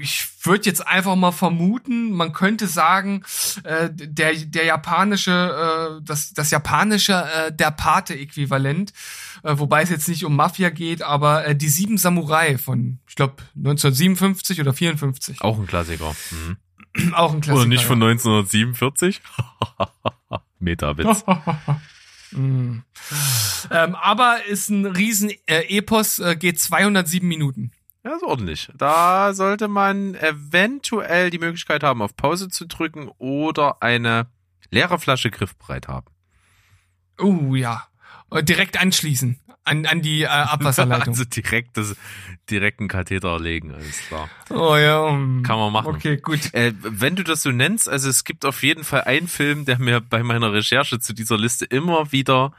ich 0.00 0.26
würde 0.42 0.66
jetzt 0.66 0.86
einfach 0.86 1.16
mal 1.16 1.32
vermuten, 1.32 2.12
man 2.12 2.32
könnte 2.32 2.66
sagen, 2.66 3.22
äh, 3.64 3.88
der, 3.92 4.34
der 4.34 4.64
japanische, 4.64 5.98
äh, 6.00 6.04
das, 6.04 6.32
das 6.32 6.50
japanische 6.50 7.12
äh, 7.12 7.52
der 7.52 7.70
Pate-Äquivalent, 7.70 8.92
äh, 9.42 9.58
wobei 9.58 9.82
es 9.82 9.90
jetzt 9.90 10.08
nicht 10.08 10.24
um 10.24 10.36
Mafia 10.36 10.70
geht, 10.70 11.02
aber 11.02 11.46
äh, 11.46 11.56
die 11.56 11.68
Sieben 11.68 11.98
Samurai 11.98 12.58
von, 12.58 12.98
ich 13.08 13.14
glaube, 13.14 13.42
1957 13.56 14.60
oder 14.60 14.72
54. 14.72 15.42
Auch 15.42 15.58
ein 15.58 15.66
Klassiker. 15.66 16.14
Mhm. 16.30 16.56
Auch 17.14 17.32
ein 17.32 17.40
Klassiker. 17.40 17.60
Oder 17.60 17.68
nicht 17.68 17.84
von 17.84 18.00
ja. 18.00 18.08
1947? 18.08 19.20
Meta-Witz. 20.58 21.24
Mm. 22.30 22.82
ähm, 23.70 23.94
aber 23.94 24.44
ist 24.44 24.68
ein 24.68 24.84
riesen 24.84 25.30
äh, 25.46 25.62
Epos, 25.78 26.18
äh, 26.18 26.36
geht 26.36 26.60
207 26.60 27.26
Minuten. 27.26 27.72
Ja, 28.08 28.16
ist 28.16 28.22
ordentlich. 28.22 28.70
Da 28.74 29.34
sollte 29.34 29.68
man 29.68 30.14
eventuell 30.14 31.28
die 31.28 31.38
Möglichkeit 31.38 31.82
haben, 31.82 32.00
auf 32.00 32.16
Pause 32.16 32.48
zu 32.48 32.66
drücken 32.66 33.10
oder 33.18 33.82
eine 33.82 34.28
leere 34.70 34.98
Flasche 34.98 35.30
griffbereit 35.30 35.88
haben. 35.88 36.06
Oh 37.18 37.54
ja. 37.54 37.86
Äh, 38.30 38.42
direkt 38.42 38.80
anschließen 38.80 39.38
an, 39.64 39.84
an 39.84 40.00
die 40.00 40.22
äh, 40.22 40.26
Abwasserleitung. 40.26 41.08
Also 41.18 41.24
direkt 41.24 41.76
das, 41.76 41.96
direkt 42.48 42.80
einen 42.80 42.88
Katheter 42.88 43.38
legen, 43.38 43.74
alles 43.74 44.00
klar. 44.08 44.30
oh 44.48 44.76
ja. 44.76 45.08
Kann 45.08 45.42
man 45.58 45.72
machen. 45.72 45.88
Okay, 45.88 46.16
gut. 46.16 46.54
Äh, 46.54 46.72
wenn 46.80 47.14
du 47.14 47.24
das 47.24 47.42
so 47.42 47.50
nennst, 47.50 47.90
also 47.90 48.08
es 48.08 48.24
gibt 48.24 48.46
auf 48.46 48.62
jeden 48.62 48.84
Fall 48.84 49.02
einen 49.02 49.28
Film, 49.28 49.66
der 49.66 49.78
mir 49.78 50.00
bei 50.00 50.22
meiner 50.22 50.52
Recherche 50.54 50.98
zu 50.98 51.12
dieser 51.12 51.36
Liste 51.36 51.66
immer 51.66 52.10
wieder 52.10 52.52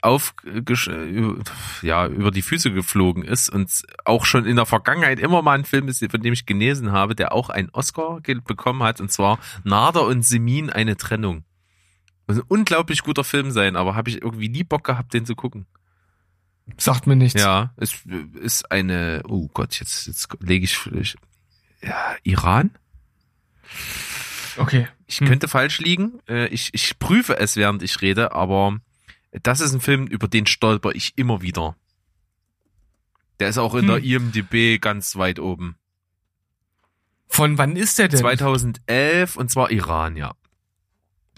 auf 0.00 0.34
äh, 0.44 1.34
ja 1.82 2.06
über 2.06 2.30
die 2.30 2.42
Füße 2.42 2.72
geflogen 2.72 3.22
ist 3.22 3.48
und 3.48 3.70
auch 4.04 4.24
schon 4.24 4.44
in 4.44 4.56
der 4.56 4.66
Vergangenheit 4.66 5.20
immer 5.20 5.42
mal 5.42 5.58
ein 5.58 5.64
Film 5.64 5.88
ist, 5.88 6.04
von 6.10 6.20
dem 6.20 6.32
ich 6.32 6.46
gelesen 6.46 6.90
habe, 6.90 7.14
der 7.14 7.32
auch 7.32 7.48
einen 7.50 7.70
Oscar 7.70 8.20
bekommen 8.20 8.82
hat 8.82 9.00
und 9.00 9.12
zwar 9.12 9.38
Nader 9.62 10.04
und 10.06 10.22
Semin 10.22 10.70
eine 10.70 10.96
Trennung. 10.96 11.44
Muss 12.26 12.38
ein 12.38 12.44
unglaublich 12.48 13.02
guter 13.02 13.24
Film 13.24 13.50
sein, 13.52 13.76
aber 13.76 13.94
habe 13.94 14.10
ich 14.10 14.22
irgendwie 14.22 14.48
nie 14.48 14.64
Bock 14.64 14.84
gehabt, 14.84 15.14
den 15.14 15.26
zu 15.26 15.36
gucken. 15.36 15.66
Sagt 16.78 17.06
mir 17.06 17.14
nichts. 17.14 17.40
Ja, 17.40 17.72
es 17.76 18.02
ist 18.40 18.72
eine, 18.72 19.22
oh 19.28 19.48
Gott, 19.54 19.78
jetzt, 19.78 20.08
jetzt 20.08 20.28
lege 20.40 20.64
ich 20.64 21.16
ja, 21.82 22.16
Iran? 22.24 22.70
Okay. 24.56 24.88
Ich 25.06 25.20
Hm. 25.20 25.28
könnte 25.28 25.46
falsch 25.46 25.78
liegen. 25.78 26.18
Äh, 26.28 26.46
Ich, 26.48 26.70
ich 26.72 26.98
prüfe 26.98 27.38
es, 27.38 27.56
während 27.56 27.82
ich 27.82 28.00
rede, 28.02 28.32
aber 28.32 28.78
das 29.42 29.60
ist 29.60 29.72
ein 29.72 29.80
Film, 29.80 30.06
über 30.06 30.28
den 30.28 30.46
stolper 30.46 30.94
ich 30.94 31.16
immer 31.16 31.42
wieder. 31.42 31.76
Der 33.40 33.48
ist 33.48 33.58
auch 33.58 33.74
in 33.74 33.82
Hm. 33.82 33.86
der 33.88 34.02
IMDB 34.04 34.78
ganz 34.80 35.16
weit 35.16 35.38
oben. 35.38 35.76
Von 37.28 37.58
wann 37.58 37.76
ist 37.76 37.98
der 37.98 38.08
denn? 38.08 38.18
2011 38.20 39.36
und 39.36 39.50
zwar 39.50 39.70
Iran, 39.70 40.16
ja. 40.16 40.34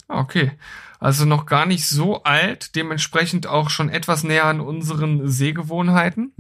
Ah, 0.07 0.21
Okay. 0.21 0.53
Also 1.01 1.25
noch 1.27 1.47
gar 1.47 1.65
nicht 1.65 1.87
so 1.87 2.25
alt, 2.25 2.75
dementsprechend 2.75 3.47
auch 3.47 3.71
schon 3.71 3.89
etwas 3.89 4.25
näher 4.25 4.47
an 4.47 4.61
unseren 4.61 5.29
Sehgewohnheiten. 5.29 6.33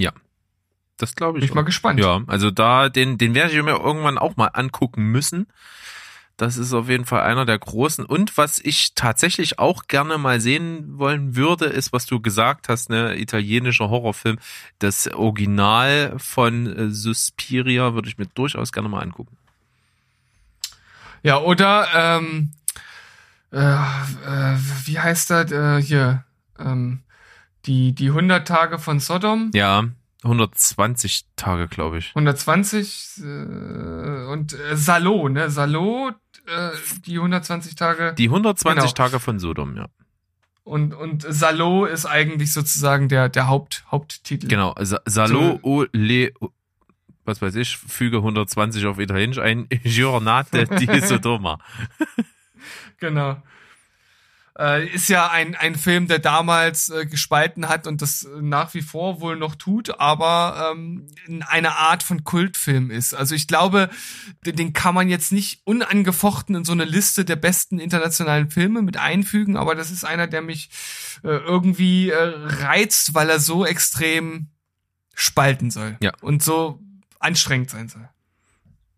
Das 0.96 1.14
glaube 1.14 1.34
Bin 1.34 1.44
ich. 1.44 1.50
ich 1.50 1.54
mal 1.54 1.62
gespannt. 1.62 2.00
Ja, 2.00 2.22
also 2.26 2.50
da, 2.50 2.88
den, 2.88 3.18
den 3.18 3.36
werde 3.36 3.56
ich 3.56 3.62
mir 3.62 3.78
irgendwann 3.78 4.18
auch 4.18 4.36
mal 4.36 4.48
angucken 4.48 5.04
müssen. 5.12 5.46
Das 6.38 6.56
ist 6.56 6.72
auf 6.72 6.88
jeden 6.88 7.04
Fall 7.04 7.22
einer 7.22 7.44
der 7.44 7.58
großen. 7.58 8.04
Und 8.04 8.38
was 8.38 8.60
ich 8.60 8.94
tatsächlich 8.94 9.58
auch 9.58 9.88
gerne 9.88 10.18
mal 10.18 10.40
sehen 10.40 10.96
wollen 10.96 11.34
würde, 11.34 11.64
ist, 11.64 11.92
was 11.92 12.06
du 12.06 12.20
gesagt 12.20 12.68
hast, 12.68 12.90
ne, 12.90 13.20
italienischer 13.20 13.90
Horrorfilm. 13.90 14.38
Das 14.78 15.12
Original 15.12 16.14
von 16.16 16.66
äh, 16.66 16.90
Suspiria 16.90 17.92
würde 17.94 18.08
ich 18.08 18.18
mir 18.18 18.26
durchaus 18.26 18.70
gerne 18.70 18.88
mal 18.88 19.02
angucken. 19.02 19.36
Ja, 21.24 21.40
oder 21.40 21.88
ähm, 21.92 22.52
äh, 23.52 23.58
äh, 23.58 24.56
wie 24.84 25.00
heißt 25.00 25.30
das 25.30 25.50
äh, 25.50 25.82
hier? 25.82 26.24
Ähm, 26.60 27.00
die, 27.66 27.92
die 27.92 28.10
100 28.10 28.46
Tage 28.46 28.78
von 28.78 29.00
Sodom. 29.00 29.50
Ja, 29.54 29.88
120 30.28 31.24
Tage, 31.36 31.68
glaube 31.68 31.98
ich. 31.98 32.10
120 32.10 33.20
äh, 33.22 33.22
und 34.30 34.52
äh, 34.52 34.76
Salo, 34.76 35.28
ne? 35.28 35.50
Salo, 35.50 36.10
äh, 36.46 36.70
die 37.06 37.16
120 37.16 37.74
Tage. 37.74 38.14
Die 38.16 38.26
120 38.28 38.82
Genau. 38.82 38.92
Tage 38.92 39.20
von 39.20 39.38
Sodom, 39.38 39.76
ja. 39.76 39.86
Und, 40.64 40.92
und 40.94 41.24
Salo 41.28 41.86
ist 41.86 42.04
eigentlich 42.04 42.52
sozusagen 42.52 43.08
der, 43.08 43.28
der 43.30 43.48
Haupt, 43.48 43.84
Haupttitel. 43.90 44.48
Genau, 44.48 44.74
Sa- 44.80 45.00
Salo 45.06 45.58
o 45.62 45.86
le, 45.92 46.32
was 47.24 47.40
weiß 47.40 47.54
ich, 47.56 47.78
füge 47.78 48.18
120 48.18 48.84
auf 48.86 48.98
Italienisch 48.98 49.38
ein, 49.38 49.66
Giornate 49.84 50.66
di 50.66 51.00
Sodoma. 51.00 51.58
Genau. 53.00 53.40
Äh, 54.58 54.88
ist 54.88 55.08
ja 55.08 55.30
ein, 55.30 55.54
ein 55.54 55.76
Film, 55.76 56.08
der 56.08 56.18
damals 56.18 56.88
äh, 56.90 57.06
gespalten 57.06 57.68
hat 57.68 57.86
und 57.86 58.02
das 58.02 58.24
äh, 58.24 58.42
nach 58.42 58.74
wie 58.74 58.82
vor 58.82 59.20
wohl 59.20 59.36
noch 59.36 59.54
tut, 59.54 60.00
aber 60.00 60.72
ähm, 60.74 61.06
eine 61.46 61.76
Art 61.76 62.02
von 62.02 62.24
Kultfilm 62.24 62.90
ist. 62.90 63.14
Also 63.14 63.36
ich 63.36 63.46
glaube, 63.46 63.88
den, 64.44 64.56
den 64.56 64.72
kann 64.72 64.96
man 64.96 65.08
jetzt 65.08 65.30
nicht 65.30 65.60
unangefochten 65.64 66.56
in 66.56 66.64
so 66.64 66.72
eine 66.72 66.84
Liste 66.84 67.24
der 67.24 67.36
besten 67.36 67.78
internationalen 67.78 68.50
Filme 68.50 68.82
mit 68.82 68.96
einfügen, 68.96 69.56
aber 69.56 69.76
das 69.76 69.92
ist 69.92 70.02
einer, 70.04 70.26
der 70.26 70.42
mich 70.42 70.70
äh, 71.22 71.28
irgendwie 71.28 72.10
äh, 72.10 72.16
reizt, 72.18 73.14
weil 73.14 73.30
er 73.30 73.38
so 73.38 73.64
extrem 73.64 74.48
spalten 75.14 75.70
soll 75.70 75.96
Ja. 76.00 76.12
und 76.20 76.42
so 76.42 76.80
anstrengend 77.20 77.70
sein 77.70 77.88
soll. 77.88 78.08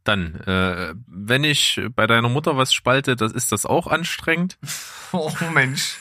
Dann, 0.05 0.37
äh, 0.47 0.95
wenn 1.07 1.45
ich 1.45 1.81
bei 1.95 2.07
deiner 2.07 2.29
Mutter 2.29 2.57
was 2.57 2.73
spalte, 2.73 3.17
das 3.17 3.33
ist 3.33 3.53
das 3.53 3.67
auch 3.67 3.87
anstrengend. 3.87 4.59
Oh 5.13 5.33
Mensch. 5.53 5.97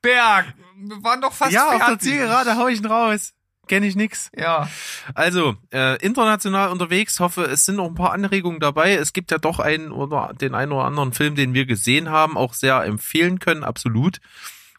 Berg, 0.00 0.54
wir 0.78 1.04
waren 1.04 1.20
doch 1.20 1.34
fast 1.34 1.52
fertig. 1.52 2.12
hau 2.56 2.66
ich 2.68 2.78
ihn 2.78 2.86
raus. 2.86 3.34
Kenn 3.66 3.82
ich 3.82 3.96
nix. 3.96 4.30
Ja. 4.36 4.68
Also, 5.14 5.56
äh, 5.72 5.96
international 6.04 6.70
unterwegs, 6.70 7.20
hoffe, 7.20 7.44
es 7.44 7.64
sind 7.64 7.76
noch 7.76 7.86
ein 7.86 7.94
paar 7.94 8.12
Anregungen 8.12 8.60
dabei. 8.60 8.94
Es 8.94 9.12
gibt 9.12 9.30
ja 9.30 9.38
doch 9.38 9.58
einen 9.58 9.90
oder 9.90 10.32
den 10.38 10.54
einen 10.54 10.72
oder 10.72 10.84
anderen 10.84 11.12
Film, 11.12 11.34
den 11.34 11.54
wir 11.54 11.64
gesehen 11.64 12.10
haben, 12.10 12.36
auch 12.36 12.54
sehr 12.54 12.82
empfehlen 12.84 13.38
können, 13.38 13.64
absolut. 13.64 14.20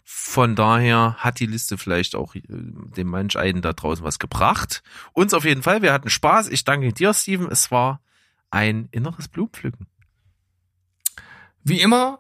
Von 0.08 0.56
daher 0.56 1.16
hat 1.18 1.40
die 1.40 1.48
Liste 1.48 1.80
vielleicht 1.80 2.16
auch 2.16 2.36
äh, 2.36 2.42
dem 2.46 3.08
manch 3.08 3.38
einen 3.38 3.64
da 3.64 3.74
draußen 3.74 4.06
was 4.06 4.20
gebracht. 4.20 4.84
Uns 5.14 5.34
auf 5.34 5.46
jeden 5.46 5.64
Fall, 5.64 5.82
wir 5.82 5.92
hatten 5.92 6.12
Spaß. 6.12 6.50
Ich 6.50 6.64
danke 6.64 6.94
dir, 6.94 7.12
Steven. 7.14 7.50
Es 7.52 7.72
war 7.72 8.02
ein 8.52 8.88
inneres 8.92 9.28
Blumenpflücken. 9.28 9.88
Wie 11.64 11.82
immer 11.82 12.20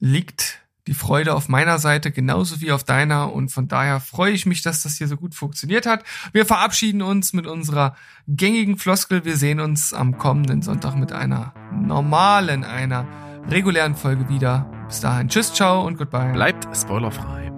liegt 0.00 0.66
die 0.88 0.94
Freude 0.94 1.34
auf 1.34 1.48
meiner 1.48 1.78
Seite 1.78 2.10
genauso 2.10 2.60
wie 2.60 2.72
auf 2.72 2.82
deiner 2.84 3.32
und 3.32 3.50
von 3.50 3.68
daher 3.68 4.00
freue 4.00 4.32
ich 4.32 4.46
mich, 4.46 4.62
dass 4.62 4.82
das 4.82 4.98
hier 4.98 5.08
so 5.08 5.16
gut 5.16 5.34
funktioniert 5.34 5.86
hat. 5.86 6.04
Wir 6.32 6.44
verabschieden 6.44 7.02
uns 7.02 7.32
mit 7.32 7.46
unserer 7.46 7.96
gängigen 8.26 8.78
Floskel. 8.78 9.24
Wir 9.24 9.36
sehen 9.36 9.60
uns 9.60 9.92
am 9.92 10.18
kommenden 10.18 10.62
Sonntag 10.62 10.96
mit 10.96 11.12
einer 11.12 11.54
normalen, 11.72 12.64
einer 12.64 13.06
regulären 13.48 13.94
Folge 13.94 14.28
wieder. 14.28 14.75
Bis 14.88 15.00
dahin, 15.00 15.28
tschüss, 15.28 15.52
ciao 15.52 15.84
und 15.84 15.98
goodbye. 15.98 16.32
Bleibt 16.32 16.66
spoilerfrei. 16.76 17.52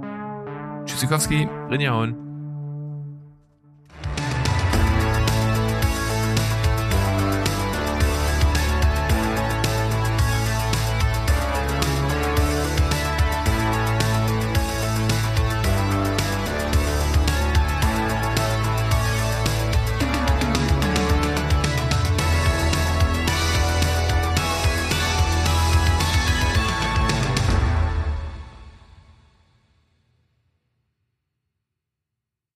Tschüssikowski. 0.87 1.49
Rinjahauen. 1.71 2.28